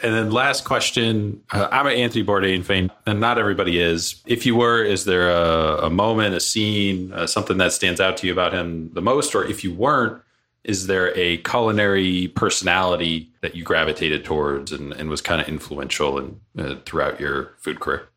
And 0.00 0.14
then 0.14 0.30
last 0.30 0.64
question. 0.64 1.42
Uh, 1.50 1.68
I'm 1.70 1.86
an 1.86 1.94
Anthony 1.94 2.22
Bourdain 2.22 2.62
fan, 2.62 2.92
and 3.06 3.18
not 3.18 3.38
everybody 3.38 3.80
is. 3.80 4.22
If 4.26 4.44
you 4.44 4.54
were, 4.54 4.82
is 4.84 5.06
there 5.06 5.30
a, 5.30 5.86
a 5.86 5.90
moment, 5.90 6.34
a 6.34 6.40
scene, 6.40 7.12
uh, 7.12 7.26
something 7.26 7.56
that 7.58 7.72
stands 7.72 7.98
out 7.98 8.18
to 8.18 8.26
you 8.26 8.32
about 8.32 8.52
him 8.52 8.90
the 8.92 9.00
most? 9.00 9.34
Or 9.34 9.44
if 9.44 9.64
you 9.64 9.72
weren't, 9.72 10.20
is 10.64 10.86
there 10.86 11.16
a 11.16 11.38
culinary 11.38 12.28
personality 12.28 13.30
that 13.40 13.54
you 13.54 13.64
gravitated 13.64 14.24
towards 14.24 14.70
and, 14.70 14.92
and 14.92 15.08
was 15.08 15.22
kind 15.22 15.40
of 15.40 15.48
influential 15.48 16.18
in, 16.18 16.40
uh, 16.58 16.74
throughout 16.84 17.18
your 17.18 17.54
food 17.58 17.80
career? 17.80 18.08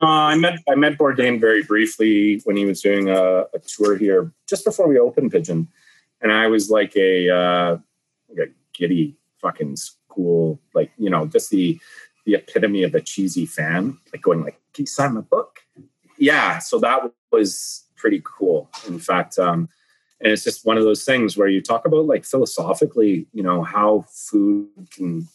Uh, 0.00 0.06
I 0.06 0.34
met 0.36 0.58
I 0.68 0.74
met 0.74 0.96
Bourdain 0.98 1.40
very 1.40 1.62
briefly 1.62 2.40
when 2.44 2.56
he 2.56 2.64
was 2.64 2.80
doing 2.80 3.08
a, 3.08 3.42
a 3.54 3.58
tour 3.66 3.96
here 3.96 4.32
just 4.48 4.64
before 4.64 4.88
we 4.88 4.98
opened 4.98 5.30
Pidgin, 5.30 5.68
and 6.20 6.32
I 6.32 6.48
was 6.48 6.70
like 6.70 6.96
a 6.96 7.30
uh, 7.30 7.78
like 8.28 8.48
a 8.48 8.52
giddy 8.72 9.16
fucking 9.40 9.76
cool, 10.14 10.60
like 10.74 10.90
you 10.98 11.10
know, 11.10 11.26
just 11.26 11.50
the 11.50 11.78
the 12.24 12.34
epitome 12.34 12.84
of 12.84 12.94
a 12.94 13.00
cheesy 13.00 13.46
fan, 13.46 13.98
like 14.12 14.22
going 14.22 14.42
like, 14.42 14.60
"Can 14.74 14.82
you 14.82 14.86
sign 14.86 15.14
my 15.14 15.20
book?" 15.20 15.60
Yeah, 16.18 16.58
so 16.58 16.78
that 16.80 17.12
was 17.30 17.84
pretty 17.96 18.22
cool. 18.24 18.68
In 18.86 18.98
fact, 18.98 19.38
um, 19.38 19.68
and 20.20 20.32
it's 20.32 20.44
just 20.44 20.64
one 20.64 20.78
of 20.78 20.84
those 20.84 21.04
things 21.04 21.36
where 21.36 21.48
you 21.48 21.60
talk 21.60 21.84
about 21.84 22.06
like 22.06 22.24
philosophically, 22.24 23.26
you 23.32 23.42
know, 23.42 23.62
how 23.62 24.04
food 24.08 24.68
can 24.90 25.28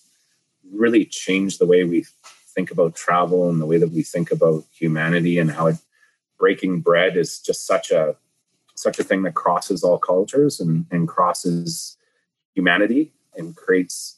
really 0.71 1.05
change 1.05 1.57
the 1.57 1.65
way 1.65 1.83
we 1.83 2.05
think 2.55 2.71
about 2.71 2.95
travel 2.95 3.49
and 3.49 3.61
the 3.61 3.65
way 3.65 3.77
that 3.77 3.91
we 3.91 4.01
think 4.01 4.31
about 4.31 4.63
humanity 4.71 5.37
and 5.39 5.51
how 5.51 5.67
it, 5.67 5.77
breaking 6.39 6.81
bread 6.81 7.17
is 7.17 7.39
just 7.39 7.65
such 7.65 7.91
a 7.91 8.15
such 8.75 8.99
a 8.99 9.03
thing 9.03 9.23
that 9.23 9.33
crosses 9.33 9.83
all 9.83 9.97
cultures 9.97 10.59
and, 10.59 10.85
and 10.91 11.07
crosses 11.07 11.97
humanity 12.53 13.11
and 13.35 13.55
creates 13.55 14.16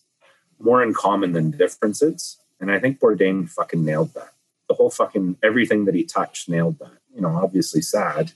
more 0.60 0.84
in 0.84 0.94
common 0.94 1.34
than 1.34 1.52
differences. 1.52 2.38
And 2.60 2.72
I 2.72 2.80
think 2.80 2.99
Bourdain 2.99 3.49
fucking 3.49 3.84
nailed 3.84 4.14
that. 4.14 4.34
The 4.68 4.76
whole 4.76 4.90
fucking 4.90 5.38
everything 5.41 5.86
that 5.86 5.95
he 5.95 6.03
touched 6.03 6.49
nailed 6.49 6.80
that. 6.80 6.98
You 7.15 7.22
know, 7.22 7.30
obviously 7.30 7.81
sad. 7.81 8.34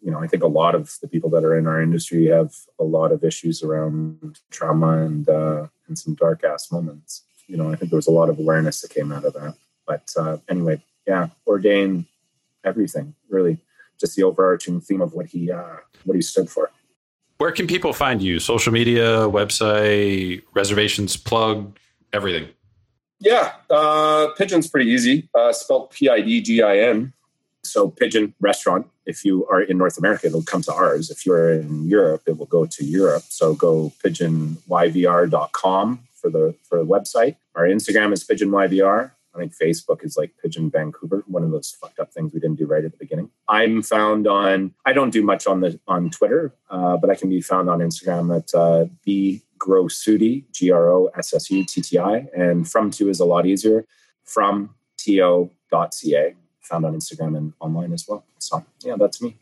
You 0.00 0.10
know, 0.10 0.18
I 0.18 0.26
think 0.26 0.42
a 0.42 0.48
lot 0.48 0.74
of 0.74 0.98
the 1.00 1.08
people 1.08 1.30
that 1.30 1.44
are 1.44 1.56
in 1.56 1.66
our 1.66 1.80
industry 1.80 2.26
have 2.26 2.52
a 2.78 2.84
lot 2.84 3.12
of 3.12 3.24
issues 3.24 3.62
around 3.62 4.40
trauma 4.50 5.04
and 5.04 5.28
uh, 5.28 5.68
and 5.86 5.98
some 5.98 6.14
dark 6.14 6.44
ass 6.44 6.72
moments. 6.72 7.22
You 7.46 7.56
know, 7.56 7.70
I 7.70 7.76
think 7.76 7.90
there 7.90 7.98
was 7.98 8.08
a 8.08 8.12
lot 8.12 8.28
of 8.28 8.38
awareness 8.38 8.80
that 8.80 8.90
came 8.90 9.12
out 9.12 9.24
of 9.24 9.34
that. 9.34 9.54
But 9.86 10.12
uh, 10.16 10.38
anyway, 10.48 10.82
yeah, 11.06 11.28
Bourdain, 11.46 12.06
everything 12.64 13.14
really 13.28 13.58
just 14.02 14.16
the 14.16 14.24
overarching 14.24 14.80
theme 14.80 15.00
of 15.00 15.14
what 15.14 15.26
he 15.26 15.50
uh, 15.50 15.76
what 16.04 16.16
he 16.16 16.22
stood 16.22 16.50
for. 16.50 16.70
Where 17.42 17.50
can 17.50 17.66
people 17.66 17.92
find 17.92 18.22
you? 18.22 18.38
Social 18.38 18.72
media, 18.72 19.26
website, 19.26 20.44
reservations, 20.54 21.16
plug, 21.16 21.76
everything. 22.12 22.46
Yeah, 23.18 23.54
uh, 23.68 24.28
Pidgin's 24.38 24.68
pretty 24.68 24.88
easy. 24.88 25.28
Uh, 25.34 25.52
spelled 25.52 25.90
P 25.90 26.08
I 26.08 26.20
D 26.20 26.40
G 26.40 26.62
I 26.62 26.78
N. 26.78 27.12
So 27.64 27.90
Pidgin 27.90 28.32
restaurant. 28.38 28.86
If 29.06 29.24
you 29.24 29.44
are 29.48 29.60
in 29.60 29.76
North 29.76 29.98
America, 29.98 30.28
it'll 30.28 30.44
come 30.44 30.62
to 30.62 30.72
ours. 30.72 31.10
If 31.10 31.26
you're 31.26 31.50
in 31.52 31.88
Europe, 31.88 32.22
it 32.26 32.38
will 32.38 32.46
go 32.46 32.64
to 32.64 32.84
Europe. 32.84 33.24
So 33.28 33.54
go 33.54 33.92
pidginyvr.com 34.04 35.98
for 36.14 36.30
the 36.30 36.54
for 36.62 36.78
the 36.78 36.86
website. 36.86 37.34
Our 37.56 37.64
Instagram 37.64 38.12
is 38.12 38.22
pidginyvr. 38.22 39.10
I 39.34 39.38
think 39.38 39.54
Facebook 39.56 40.04
is 40.04 40.16
like 40.16 40.32
Pidgin 40.42 40.70
Vancouver, 40.70 41.24
one 41.26 41.42
of 41.42 41.50
those 41.50 41.70
fucked 41.70 41.98
up 41.98 42.12
things 42.12 42.32
we 42.34 42.40
didn't 42.40 42.58
do 42.58 42.66
right 42.66 42.84
at 42.84 42.92
the 42.92 42.98
beginning. 42.98 43.30
I'm 43.48 43.82
found 43.82 44.26
on. 44.26 44.74
I 44.84 44.92
don't 44.92 45.10
do 45.10 45.22
much 45.22 45.46
on 45.46 45.60
the 45.60 45.78
on 45.88 46.10
Twitter, 46.10 46.54
uh, 46.70 46.96
but 46.96 47.10
I 47.10 47.14
can 47.14 47.28
be 47.28 47.40
found 47.40 47.70
on 47.70 47.78
Instagram 47.78 48.36
at 48.36 48.54
uh, 48.54 48.86
b 49.04 49.42
grossutti 49.58 50.44
g 50.52 50.70
r 50.70 50.90
o 50.90 51.06
s 51.16 51.32
s 51.32 51.50
u 51.50 51.64
t 51.64 51.80
t 51.80 51.98
i, 51.98 52.26
and 52.36 52.68
from 52.68 52.90
two 52.90 53.08
is 53.08 53.20
a 53.20 53.24
lot 53.24 53.46
easier. 53.46 53.86
From 54.24 54.74
to.ca, 54.98 56.34
found 56.60 56.84
on 56.84 56.94
Instagram 56.94 57.36
and 57.36 57.52
online 57.60 57.92
as 57.92 58.06
well. 58.08 58.24
So 58.38 58.64
yeah, 58.80 58.96
that's 58.98 59.20
me. 59.22 59.36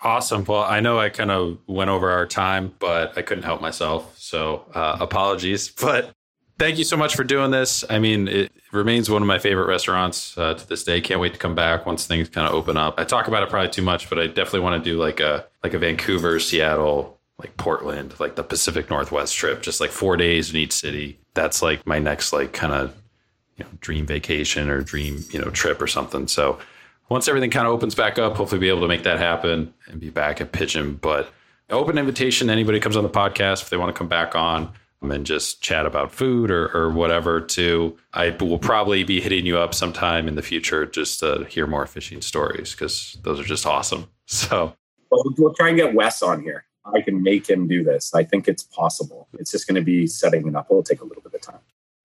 Awesome. 0.00 0.44
Well, 0.44 0.62
I 0.62 0.80
know 0.80 0.98
I 0.98 1.10
kind 1.10 1.30
of 1.30 1.58
went 1.66 1.88
over 1.90 2.10
our 2.10 2.26
time, 2.26 2.74
but 2.80 3.16
I 3.16 3.22
couldn't 3.22 3.44
help 3.44 3.60
myself. 3.60 4.18
So 4.18 4.66
uh, 4.74 4.96
apologies. 5.00 5.72
But 5.80 6.12
thank 6.58 6.78
you 6.78 6.84
so 6.84 6.96
much 6.96 7.14
for 7.14 7.24
doing 7.24 7.50
this. 7.50 7.84
I 7.88 7.98
mean, 7.98 8.28
it 8.28 8.52
remains 8.72 9.10
one 9.10 9.22
of 9.22 9.28
my 9.28 9.38
favorite 9.38 9.66
restaurants 9.66 10.36
uh, 10.38 10.54
to 10.54 10.66
this 10.66 10.82
day. 10.82 11.00
Can't 11.00 11.20
wait 11.20 11.34
to 11.34 11.38
come 11.38 11.54
back 11.54 11.84
once 11.84 12.06
things 12.06 12.28
kind 12.28 12.46
of 12.46 12.54
open 12.54 12.76
up. 12.76 12.94
I 12.98 13.04
talk 13.04 13.28
about 13.28 13.42
it 13.42 13.50
probably 13.50 13.70
too 13.70 13.82
much, 13.82 14.08
but 14.08 14.18
I 14.18 14.26
definitely 14.26 14.60
want 14.60 14.82
to 14.82 14.90
do 14.90 14.98
like 14.98 15.20
a 15.20 15.46
like 15.62 15.74
a 15.74 15.78
Vancouver, 15.78 16.40
Seattle, 16.40 17.18
like 17.38 17.56
Portland, 17.56 18.18
like 18.18 18.34
the 18.34 18.42
Pacific 18.42 18.88
Northwest 18.88 19.36
trip, 19.36 19.62
just 19.62 19.80
like 19.80 19.90
four 19.90 20.16
days 20.16 20.50
in 20.50 20.56
each 20.56 20.72
city. 20.72 21.18
That's 21.34 21.62
like 21.62 21.86
my 21.86 21.98
next 21.98 22.32
like 22.32 22.52
kind 22.52 22.72
of 22.72 22.96
you 23.56 23.64
know 23.64 23.70
dream 23.80 24.06
vacation 24.06 24.70
or 24.70 24.80
dream 24.80 25.24
you 25.30 25.40
know 25.40 25.50
trip 25.50 25.80
or 25.82 25.86
something. 25.86 26.26
So 26.26 26.58
once 27.08 27.28
everything 27.28 27.50
kind 27.50 27.66
of 27.66 27.74
opens 27.74 27.94
back 27.94 28.18
up, 28.18 28.36
hopefully 28.36 28.58
be 28.58 28.70
able 28.70 28.80
to 28.80 28.88
make 28.88 29.02
that 29.02 29.18
happen 29.18 29.74
and 29.86 30.00
be 30.00 30.08
back 30.08 30.40
at 30.40 30.52
Pidgin. 30.52 30.94
But 30.94 31.30
open 31.68 31.98
invitation, 31.98 32.48
anybody 32.48 32.80
comes 32.80 32.96
on 32.96 33.02
the 33.02 33.10
podcast 33.10 33.62
if 33.62 33.70
they 33.70 33.76
want 33.76 33.94
to 33.94 33.98
come 33.98 34.08
back 34.08 34.34
on 34.34 34.72
and 35.10 35.26
just 35.26 35.62
chat 35.62 35.86
about 35.86 36.12
food 36.12 36.50
or, 36.50 36.68
or 36.76 36.90
whatever 36.90 37.40
too. 37.40 37.96
I 38.14 38.30
will 38.30 38.58
probably 38.58 39.04
be 39.04 39.20
hitting 39.20 39.46
you 39.46 39.58
up 39.58 39.74
sometime 39.74 40.28
in 40.28 40.34
the 40.34 40.42
future 40.42 40.86
just 40.86 41.20
to 41.20 41.44
hear 41.44 41.66
more 41.66 41.86
fishing 41.86 42.20
stories 42.20 42.72
because 42.72 43.18
those 43.22 43.40
are 43.40 43.44
just 43.44 43.66
awesome. 43.66 44.08
So 44.26 44.74
well, 45.10 45.24
we'll 45.36 45.52
try 45.52 45.68
and 45.68 45.76
get 45.76 45.94
Wes 45.94 46.22
on 46.22 46.42
here. 46.42 46.64
I 46.86 47.02
can 47.02 47.22
make 47.22 47.50
him 47.50 47.68
do 47.68 47.84
this. 47.84 48.14
I 48.14 48.24
think 48.24 48.48
it's 48.48 48.62
possible. 48.62 49.28
It's 49.34 49.50
just 49.50 49.68
going 49.68 49.74
to 49.74 49.84
be 49.84 50.06
setting 50.06 50.46
it 50.48 50.56
up. 50.56 50.68
It'll 50.70 50.82
take 50.82 51.02
a 51.02 51.04
little 51.04 51.22
bit 51.22 51.34
of 51.34 51.42
time. 51.42 51.60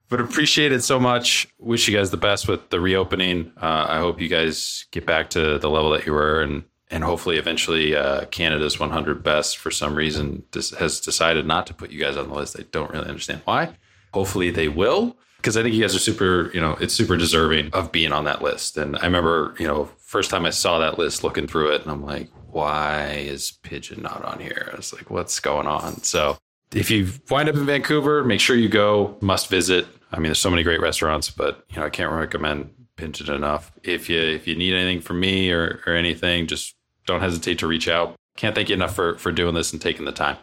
But 0.10 0.20
appreciate 0.20 0.72
it 0.72 0.84
so 0.84 1.00
much. 1.00 1.48
Wish 1.58 1.88
you 1.88 1.96
guys 1.98 2.12
the 2.12 2.18
best 2.18 2.48
with 2.48 2.70
the 2.70 2.80
reopening. 2.80 3.52
Uh, 3.62 3.86
I 3.88 4.00
hope 4.00 4.20
you 4.20 4.28
guys 4.28 4.86
get 4.92 5.06
back 5.06 5.30
to 5.32 5.58
the 5.58 5.70
level 5.70 5.92
that 5.92 6.06
you 6.06 6.14
were 6.14 6.42
and 6.42 6.64
and 6.90 7.04
hopefully 7.04 7.38
eventually 7.38 7.96
uh, 7.96 8.26
Canada's 8.26 8.80
100 8.80 9.24
best 9.24 9.58
for 9.58 9.72
some 9.72 9.96
reason 9.96 10.44
has 10.54 11.00
decided 11.00 11.46
not 11.46 11.68
to 11.68 11.74
put 11.74 11.92
you 11.92 12.00
guys 12.00 12.18
on 12.18 12.30
the 12.30 12.36
list. 12.36 12.58
I 12.60 12.64
don't 12.72 12.92
really 12.92 13.08
understand 13.08 13.42
why. 13.46 13.74
Hopefully 14.14 14.52
they 14.52 14.70
will 14.70 15.18
because 15.38 15.56
I 15.56 15.64
think 15.64 15.76
you 15.76 15.82
guys 15.82 15.96
are 15.96 16.00
super, 16.00 16.52
you 16.54 16.60
know, 16.60 16.76
it's 16.82 16.94
super 16.94 17.16
deserving 17.16 17.70
of 17.72 17.92
being 17.92 18.12
on 18.12 18.26
that 18.26 18.42
list. 18.42 18.76
And 18.78 18.98
I 18.98 19.06
remember, 19.06 19.56
you 19.60 19.68
know, 19.68 19.86
first 20.00 20.30
time 20.30 20.46
I 20.46 20.50
saw 20.50 20.80
that 20.80 20.98
list 20.98 21.24
looking 21.24 21.48
through 21.48 21.74
it 21.74 21.84
and 21.84 21.92
I'm 21.92 22.04
like, 22.04 22.30
why 22.50 23.12
is 23.12 23.54
Pidgin 23.64 24.02
not 24.02 24.26
on 24.26 24.40
here? 24.40 24.70
I 24.74 24.76
was 24.76 24.94
like, 24.94 25.10
what's 25.10 25.40
going 25.40 25.68
on? 25.68 26.04
So 26.04 26.38
if 26.74 26.90
you 26.90 27.10
wind 27.30 27.50
up 27.50 27.56
in 27.56 27.66
Vancouver, 27.66 28.24
make 28.24 28.40
sure 28.40 28.56
you 28.56 28.70
go, 28.70 29.16
must 29.22 29.48
visit. 29.48 29.88
I 30.12 30.18
mean, 30.18 30.26
there's 30.26 30.40
so 30.40 30.50
many 30.50 30.64
great 30.64 30.82
restaurants, 30.82 31.30
but 31.30 31.66
you 31.70 31.78
know, 31.78 31.86
I 31.86 31.90
can't 31.90 32.12
recommend 32.12 32.74
Pidgin 32.98 33.34
enough. 33.34 33.72
If 33.84 34.10
you 34.10 34.20
if 34.20 34.48
you 34.48 34.56
need 34.56 34.74
anything 34.74 35.02
from 35.02 35.20
me 35.20 35.52
or, 35.52 35.82
or 35.86 35.94
anything, 35.94 36.48
just 36.48 36.76
don't 37.08 37.22
hesitate 37.22 37.58
to 37.60 37.68
reach 37.68 37.88
out. 37.88 38.16
Can't 38.36 38.54
thank 38.54 38.70
you 38.70 38.76
enough 38.76 38.94
for, 38.94 39.18
for 39.18 39.32
doing 39.32 39.56
this 39.56 39.74
and 39.74 39.82
taking 39.82 40.06
the 40.06 40.12
time. 40.12 40.38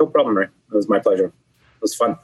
No 0.00 0.06
problem, 0.06 0.36
Ray. 0.36 0.44
It 0.46 0.74
was 0.74 0.88
my 0.88 0.98
pleasure. 0.98 1.26
It 1.26 1.82
was 1.82 1.94
fun. 1.94 2.16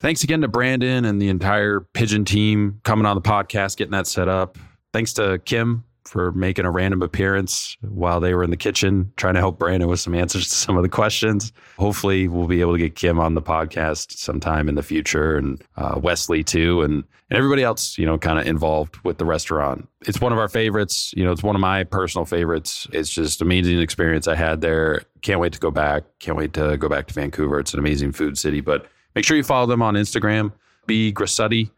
Thanks 0.00 0.24
again 0.24 0.40
to 0.40 0.48
Brandon 0.48 1.04
and 1.04 1.22
the 1.22 1.28
entire 1.28 1.86
Pidgin 1.94 2.24
team 2.24 2.80
coming 2.82 3.06
on 3.06 3.14
the 3.14 3.22
podcast, 3.22 3.76
getting 3.76 3.92
that 3.92 4.08
set 4.08 4.28
up. 4.28 4.58
Thanks 4.92 5.12
to 5.14 5.38
Kym 5.38 5.84
for 6.04 6.32
making 6.32 6.64
a 6.64 6.70
random 6.70 7.02
appearance 7.02 7.76
while 7.80 8.20
they 8.20 8.34
were 8.34 8.44
in 8.44 8.50
the 8.50 8.56
kitchen, 8.56 9.12
trying 9.16 9.34
to 9.34 9.40
help 9.40 9.58
Brandon 9.58 9.88
with 9.88 10.00
some 10.00 10.14
answers 10.14 10.48
to 10.48 10.54
some 10.54 10.76
of 10.76 10.82
the 10.82 10.88
questions. 10.88 11.52
Hopefully, 11.78 12.28
we'll 12.28 12.46
be 12.46 12.60
able 12.60 12.72
to 12.72 12.78
get 12.78 12.94
Kym 12.94 13.18
on 13.18 13.34
the 13.34 13.42
podcast 13.42 14.18
sometime 14.18 14.68
in 14.68 14.74
the 14.74 14.82
future, 14.82 15.36
and 15.36 15.62
uh, 15.76 15.98
Wesley 16.02 16.42
too, 16.42 16.82
and 16.82 17.04
and 17.32 17.38
everybody 17.38 17.62
else, 17.62 17.96
you 17.96 18.04
know, 18.04 18.18
kind 18.18 18.38
of 18.38 18.46
involved 18.46 18.98
with 19.04 19.16
the 19.16 19.24
restaurant. 19.24 19.88
It's 20.02 20.20
one 20.20 20.32
of 20.32 20.38
our 20.38 20.48
favorites. 20.48 21.14
You 21.16 21.24
know, 21.24 21.32
it's 21.32 21.42
one 21.42 21.56
of 21.56 21.60
my 21.60 21.82
personal 21.82 22.26
favorites. 22.26 22.86
It's 22.92 23.08
just 23.08 23.40
amazing 23.40 23.80
experience 23.80 24.28
I 24.28 24.34
had 24.34 24.60
there. 24.60 25.04
Can't 25.22 25.40
wait 25.40 25.54
to 25.54 25.58
go 25.58 25.70
back. 25.70 26.04
Can't 26.18 26.36
wait 26.36 26.52
to 26.52 26.76
go 26.76 26.90
back 26.90 27.06
to 27.06 27.14
Vancouver. 27.14 27.58
It's 27.58 27.72
an 27.72 27.78
amazing 27.78 28.12
food 28.12 28.36
city. 28.36 28.60
But 28.60 28.86
make 29.14 29.24
sure 29.24 29.34
you 29.34 29.44
follow 29.44 29.64
them 29.64 29.80
on 29.80 29.94
Instagram. 29.94 30.52
B 30.86 31.10
Grossutti 31.10 31.70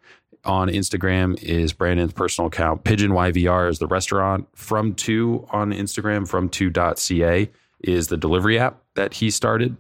on 0.45 0.69
Instagram 0.69 1.41
is 1.43 1.73
Brandon's 1.73 2.13
personal 2.13 2.49
account. 2.49 2.85
Pidgin 2.85 3.11
YVR 3.11 3.69
is 3.71 3.79
the 3.79 3.87
restaurant. 3.87 4.47
From 4.55 4.95
two 4.95 5.47
on 5.51 5.73
Instagram, 5.73 6.29
from 6.29 6.49
two.ca 6.49 7.51
is 7.83 8.09
the 8.09 8.17
delivery 8.17 8.59
app 8.59 8.83
that 8.95 9.15
he 9.15 9.31
started. 9.31 9.77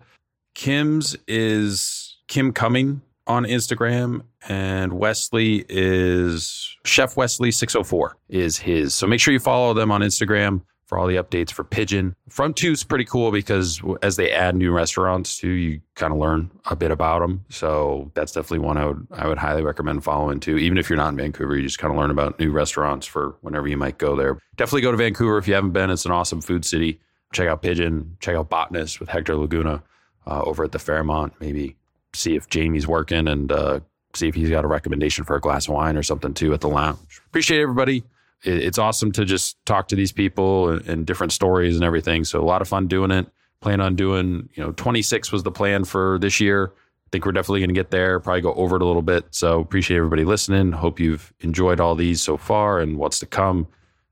Kym's 0.54 1.16
is 1.26 2.16
Kym 2.28 2.54
Cumming 2.54 3.00
on 3.26 3.44
Instagram, 3.44 4.22
and 4.48 4.92
Wesley 4.92 5.64
is 5.68 6.76
Chef 6.84 7.16
Wesley 7.16 7.50
604 7.50 8.16
is 8.28 8.58
his. 8.58 8.94
So 8.94 9.06
make 9.06 9.20
sure 9.20 9.32
you 9.32 9.40
follow 9.40 9.74
them 9.74 9.90
on 9.90 10.02
Instagram 10.02 10.60
for 10.86 10.98
all 10.98 11.06
the 11.06 11.16
updates 11.16 11.50
for 11.50 11.64
Pidgin. 11.64 12.14
Front 12.28 12.56
Two 12.56 12.72
is 12.72 12.84
pretty 12.84 13.04
cool 13.04 13.30
because 13.30 13.80
as 14.02 14.16
they 14.16 14.30
add 14.30 14.54
new 14.54 14.72
restaurants 14.72 15.38
too, 15.38 15.50
you 15.50 15.80
kind 15.94 16.12
of 16.12 16.18
learn 16.18 16.50
a 16.66 16.76
bit 16.76 16.90
about 16.90 17.20
them. 17.20 17.44
So 17.48 18.10
that's 18.14 18.32
definitely 18.32 18.60
one 18.60 18.76
I 18.76 18.86
would 18.86 19.06
I 19.12 19.26
would 19.26 19.38
highly 19.38 19.62
recommend 19.62 20.04
following 20.04 20.40
too. 20.40 20.58
Even 20.58 20.78
if 20.78 20.88
you're 20.88 20.96
not 20.96 21.08
in 21.08 21.16
Vancouver, 21.16 21.56
you 21.56 21.62
just 21.62 21.78
kind 21.78 21.92
of 21.92 21.98
learn 21.98 22.10
about 22.10 22.38
new 22.38 22.50
restaurants 22.50 23.06
for 23.06 23.36
whenever 23.40 23.66
you 23.66 23.76
might 23.76 23.98
go 23.98 24.16
there. 24.16 24.38
Definitely 24.56 24.82
go 24.82 24.90
to 24.90 24.96
Vancouver 24.96 25.38
if 25.38 25.48
you 25.48 25.54
haven't 25.54 25.72
been. 25.72 25.90
It's 25.90 26.04
an 26.04 26.12
awesome 26.12 26.40
food 26.40 26.64
city. 26.64 27.00
Check 27.32 27.48
out 27.48 27.62
Pidgin. 27.62 28.16
Check 28.20 28.36
out 28.36 28.50
Botanist 28.50 29.00
with 29.00 29.08
Hector 29.08 29.36
Laguna 29.36 29.82
uh, 30.26 30.42
over 30.42 30.64
at 30.64 30.72
the 30.72 30.78
Fairmont. 30.78 31.32
Maybe 31.40 31.76
see 32.12 32.36
if 32.36 32.48
Jamie's 32.48 32.86
working 32.86 33.26
and 33.26 33.50
uh, 33.50 33.80
see 34.14 34.28
if 34.28 34.34
he's 34.34 34.50
got 34.50 34.64
a 34.64 34.68
recommendation 34.68 35.24
for 35.24 35.34
a 35.34 35.40
glass 35.40 35.66
of 35.66 35.74
wine 35.74 35.96
or 35.96 36.02
something 36.02 36.34
too 36.34 36.52
at 36.54 36.60
the 36.60 36.68
lounge. 36.68 37.20
Appreciate 37.26 37.60
everybody 37.60 38.04
it's 38.44 38.78
awesome 38.78 39.10
to 39.12 39.24
just 39.24 39.64
talk 39.64 39.88
to 39.88 39.96
these 39.96 40.12
people 40.12 40.68
and, 40.70 40.86
and, 40.86 41.06
different 41.06 41.32
stories 41.32 41.74
and 41.74 41.84
everything. 41.84 42.24
So 42.24 42.40
a 42.40 42.44
lot 42.44 42.62
of 42.62 42.68
fun 42.68 42.86
doing 42.86 43.10
it. 43.10 43.26
Plan 43.60 43.80
on 43.80 43.96
doing, 43.96 44.48
you 44.54 44.62
know, 44.62 44.72
26 44.72 45.32
was 45.32 45.42
the 45.42 45.50
plan 45.50 45.84
for 45.84 46.18
this 46.20 46.40
year. 46.40 46.72
I 46.74 47.08
think 47.10 47.24
we're 47.24 47.32
definitely 47.32 47.60
going 47.60 47.70
to 47.70 47.74
get 47.74 47.90
there, 47.90 48.20
probably 48.20 48.42
go 48.42 48.52
over 48.54 48.76
it 48.76 48.82
a 48.82 48.84
little 48.84 49.02
bit. 49.02 49.26
So 49.30 49.60
appreciate 49.60 49.96
everybody 49.96 50.24
listening. 50.24 50.72
Hope 50.72 51.00
you've 51.00 51.32
enjoyed 51.40 51.80
all 51.80 51.94
these 51.94 52.20
so 52.20 52.36
far 52.36 52.80
and 52.80 52.98
what's 52.98 53.18
to 53.20 53.26
come. 53.26 53.66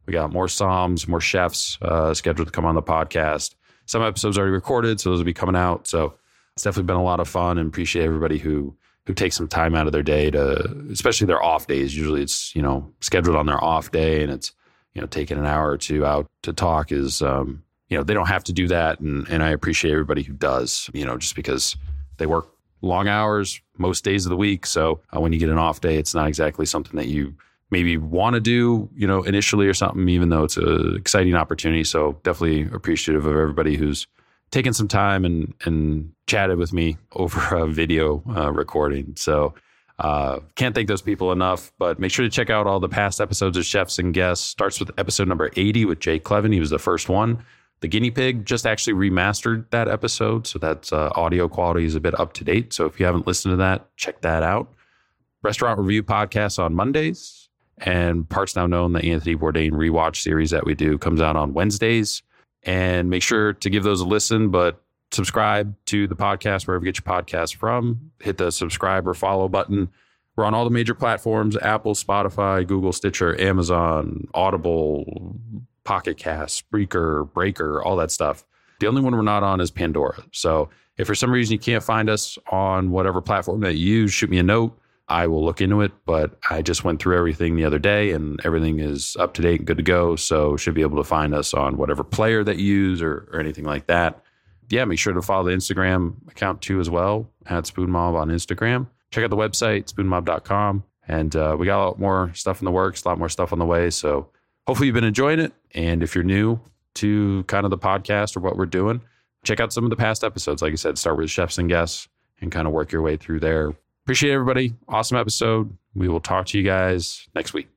We 0.07 0.13
got 0.13 0.33
more 0.33 0.49
Psalms, 0.49 1.07
more 1.07 1.21
chefs 1.21 1.79
uh, 1.83 2.15
scheduled 2.15 2.49
to 2.49 2.53
come 2.53 2.65
on 2.65 2.75
the 2.75 2.83
podcast. 2.83 3.55
Some 3.87 4.03
episodes 4.03 4.39
already 4.39 4.53
recorded, 4.53 5.01
so 5.01 5.11
those 5.11 5.19
will 5.19 5.27
be 5.27 5.35
coming 5.35 5.57
out. 5.57 5.87
So 5.87 6.15
it's 6.55 6.63
definitely 6.63 6.87
been 6.87 6.97
a 6.97 7.03
lot 7.03 7.21
of 7.21 7.29
fun 7.29 7.59
and 7.59 7.69
appreciate 7.69 8.05
everybody 8.05 8.39
who 8.39 8.75
who 9.07 9.15
take 9.15 9.33
some 9.33 9.49
time 9.49 9.75
out 9.75 9.87
of 9.87 9.93
their 9.93 10.03
day 10.03 10.31
to, 10.31 10.87
especially 10.91 11.27
their 11.27 11.43
off 11.43 11.67
days. 11.67 11.97
Usually 11.97 12.23
it's, 12.23 12.55
you 12.55 12.63
know, 12.63 12.93
scheduled 13.01 13.37
on 13.37 13.47
their 13.47 13.63
off 13.63 13.91
day 13.91 14.23
and 14.23 14.31
it's, 14.31 14.53
you 14.95 15.01
know, 15.01 15.07
taking 15.07 15.39
an 15.39 15.47
hour 15.47 15.71
or 15.71 15.79
two 15.79 16.07
out 16.07 16.27
to 16.43 16.53
talk 16.53 16.93
is, 16.93 17.23
um, 17.23 17.63
you 17.89 17.97
know, 17.97 18.05
they 18.05 18.15
don't 18.15 18.29
have 18.29 18.45
to 18.45 18.53
do 18.53 18.69
that. 18.69 19.01
And, 19.01 19.29
and 19.29 19.43
I 19.43 19.51
appreciate 19.51 19.93
everybody 19.93 20.23
who 20.23 20.35
does, 20.35 20.89
you 20.93 21.05
know, 21.05 21.17
just 21.17 21.35
because 21.35 21.77
they 22.19 22.27
work 22.27 22.49
long 22.81 23.09
hours 23.09 23.61
most 23.79 24.05
days 24.05 24.25
of 24.27 24.31
the 24.31 24.37
week. 24.37 24.67
So 24.67 25.01
uh, 25.15 25.21
when 25.21 25.33
you 25.33 25.39
get 25.39 25.49
an 25.49 25.59
off 25.59 25.81
day, 25.81 25.97
it's 25.97 26.15
not 26.15 26.29
exactly 26.29 26.67
something 26.67 26.97
that 26.97 27.09
you 27.09 27.35
maybe 27.71 27.97
want 27.97 28.35
to 28.35 28.41
do, 28.41 28.89
you 28.95 29.07
know, 29.07 29.23
initially 29.23 29.67
or 29.67 29.75
something, 29.75 30.09
even 30.09 30.29
though 30.29 30.45
it's 30.45 30.59
an 30.59 30.95
exciting 30.97 31.35
opportunity. 31.35 31.85
So 31.85 32.19
definitely 32.23 32.69
appreciative 32.75 33.25
of 33.25 33.33
everybody 33.33 33.77
who's 33.77 34.07
taken 34.53 34.73
some 34.73 34.87
time 34.87 35.25
and 35.25 35.53
and 35.65 36.13
chatted 36.29 36.59
with 36.59 36.73
me 36.73 36.97
over 37.13 37.57
a 37.57 37.67
video 37.67 38.23
uh, 38.37 38.53
recording. 38.53 39.15
So 39.17 39.55
uh, 39.99 40.39
can't 40.55 40.75
thank 40.75 40.89
those 40.89 41.03
people 41.03 41.33
enough. 41.33 41.73
But 41.79 41.99
make 41.99 42.13
sure 42.13 42.25
to 42.25 42.31
check 42.31 42.51
out 42.51 42.67
all 42.69 42.79
the 42.79 42.89
past 42.89 43.21
episodes 43.21 43.57
of 43.57 43.65
Chefs 43.65 43.99
and 43.99 44.15
Guests. 44.15 44.47
Starts 44.47 44.79
with 44.79 44.91
episode 44.99 45.27
number 45.29 45.51
80 45.57 45.85
with 45.87 45.99
Jay 45.99 46.21
Clevin. 46.21 46.53
He 46.53 46.61
was 46.61 46.71
the 46.71 46.79
first 46.79 47.09
one. 47.09 47.45
The 47.81 47.89
Guinea 47.89 48.13
Pig 48.13 48.47
just 48.47 48.65
actually 48.65 48.95
remastered 48.95 49.69
that 49.71 49.89
episode. 49.89 50.47
So 50.47 50.59
that's 50.61 50.93
uh, 50.93 51.11
audio 51.17 51.49
quality 51.49 51.85
is 51.85 51.97
a 51.97 52.01
bit 52.01 52.19
up 52.19 52.33
to 52.35 52.45
date. 52.45 52.73
So 52.73 52.87
if 52.87 53.01
you 53.01 53.07
haven't 53.07 53.27
listened 53.27 53.53
to 53.53 53.57
that, 53.57 53.89
check 53.97 54.21
that 54.21 54.45
out. 54.45 54.73
Restaurant 55.43 55.81
Review 55.81 56.05
Podcast 56.05 56.61
on 56.63 56.75
Mondays. 56.75 57.49
and 57.79 58.29
Parts 58.29 58.55
Now 58.55 58.67
Known, 58.69 58.93
the 58.93 59.05
Anthony 59.05 59.35
Bourdain 59.35 59.73
rewatch 59.73 60.23
series 60.23 60.51
that 60.51 60.65
we 60.65 60.75
do, 60.75 60.97
comes 60.99 61.21
out 61.21 61.35
on 61.35 61.55
Wednesdays. 61.55 62.23
And 62.65 63.11
make 63.11 63.23
sure 63.23 63.55
to 63.55 63.71
give 63.71 63.83
those 63.83 64.01
a 64.01 64.07
listen, 64.07 64.51
but 64.51 64.81
subscribe 65.11 65.75
to 65.87 66.07
the 66.07 66.15
podcast 66.15 66.67
wherever 66.67 66.85
you 66.85 66.93
get 66.93 67.05
your 67.05 67.23
podcast 67.23 67.57
from. 67.57 68.13
Hit 68.21 68.39
the 68.39 68.51
subscribe 68.53 69.07
or 69.07 69.15
follow 69.15 69.49
button. 69.49 69.91
We're 70.37 70.45
on 70.45 70.55
all 70.55 70.65
the 70.65 70.71
major 70.71 70.95
platforms 70.95 71.57
Apple, 71.57 71.95
Spotify, 71.95 72.67
Google, 72.67 72.93
Stitcher, 72.93 73.39
Amazon, 73.41 74.29
Audible, 74.33 75.37
Pocket 75.85 76.17
Cast, 76.17 76.65
Spreaker, 76.71 77.31
Breaker, 77.33 77.83
all 77.83 77.97
that 77.97 78.11
stuff. 78.11 78.45
The 78.81 78.87
only 78.87 79.03
one 79.03 79.15
we're 79.15 79.23
not 79.23 79.43
on 79.43 79.61
is 79.61 79.71
Pandora. 79.71 80.25
So 80.33 80.71
if 80.97 81.07
for 81.07 81.15
some 81.15 81.31
reason 81.31 81.53
you 81.53 81.59
can't 81.59 81.83
find 81.83 82.09
us 82.09 82.39
on 82.51 82.91
whatever 82.91 83.21
platform 83.21 83.61
that 83.61 83.75
you 83.75 83.87
use, 83.87 84.13
shoot 84.13 84.31
me 84.31 84.39
a 84.39 84.43
note. 84.43 84.79
I 85.13 85.27
will 85.27 85.45
look 85.45 85.61
into 85.61 85.83
it. 85.83 85.93
But 86.07 86.39
I 86.49 86.63
just 86.63 86.85
went 86.85 87.01
through 87.01 87.19
everything 87.19 87.55
the 87.55 87.67
other 87.67 87.79
day 87.79 88.13
and 88.13 88.41
everything 88.45 88.81
is 88.81 89.15
up 89.21 89.35
to 89.35 89.43
date 89.43 89.61
and 89.61 89.67
good 89.67 89.77
to 89.77 89.83
go. 89.83 90.17
So 90.17 90.57
should 90.57 90.75
be 90.75 90.81
able 90.81 90.97
to 90.97 91.05
find 91.05 91.35
us 91.35 91.53
on 91.53 91.77
whatever 91.77 92.03
player 92.03 92.43
that 92.43 92.57
you 92.57 92.65
use 92.65 93.03
or, 93.03 93.29
or 93.33 93.39
anything 93.39 93.65
like 93.65 93.87
that. 93.89 94.25
Yeah, 94.71 94.87
make 94.87 94.99
sure 94.99 95.13
to 95.13 95.21
follow 95.21 95.45
the 95.45 95.51
Instagram 95.55 96.15
account 96.31 96.63
too 96.63 96.81
as 96.81 96.89
well 96.89 97.29
at 97.47 97.67
Spoon 97.67 97.91
Mob 97.91 98.15
on 98.15 98.31
Instagram. 98.31 98.87
Check 99.11 99.23
out 99.23 99.29
the 99.29 99.37
website, 99.37 99.93
spoonmob.com. 99.93 100.85
And 101.07 101.37
uh, 101.37 101.57
we 101.59 101.67
got 101.67 101.83
a 101.83 101.85
lot 101.85 101.99
more 101.99 102.33
stuff 102.35 102.63
in 102.63 102.65
the 102.65 102.71
works, 102.71 103.05
a 103.05 103.09
lot 103.09 103.19
more 103.19 103.29
stuff 103.29 103.53
on 103.53 103.59
the 103.59 103.67
way. 103.67 103.91
So 103.91 104.31
hopefully 104.67 104.87
you've 104.87 104.95
been 104.95 105.05
enjoying 105.05 105.41
it. 105.41 105.53
And 105.75 106.03
if 106.03 106.15
you're 106.15 106.25
new 106.25 106.59
to 106.95 107.45
kind 107.49 107.67
of 107.67 107.71
the 107.71 107.79
podcast 107.79 108.35
or 108.35 108.41
what 108.41 108.57
we're 108.57 108.65
doing, 108.65 109.03
check 109.45 109.61
out 109.61 109.75
some 109.75 109.85
of 109.85 109.91
the 109.91 109.97
past 109.97 110.25
episodes. 110.25 110.63
Like 110.63 110.73
I 110.73 110.77
said, 110.77 110.97
start 110.97 111.19
with 111.19 111.31
chefs 111.31 111.59
and 111.59 111.69
guests 111.69 112.09
and 112.41 112.51
kind 112.51 112.67
of 112.67 112.73
work 112.73 112.93
your 112.93 113.03
way 113.03 113.19
through 113.19 113.41
there. 113.41 113.75
Appreciate 114.05 114.33
everybody. 114.33 114.75
Awesome 114.89 115.17
episode. 115.17 115.77
We 115.95 116.09
will 116.09 116.21
talk 116.21 116.47
to 116.47 116.59
you 116.59 116.65
guys 116.65 117.29
next 117.35 117.53
week. 117.53 117.69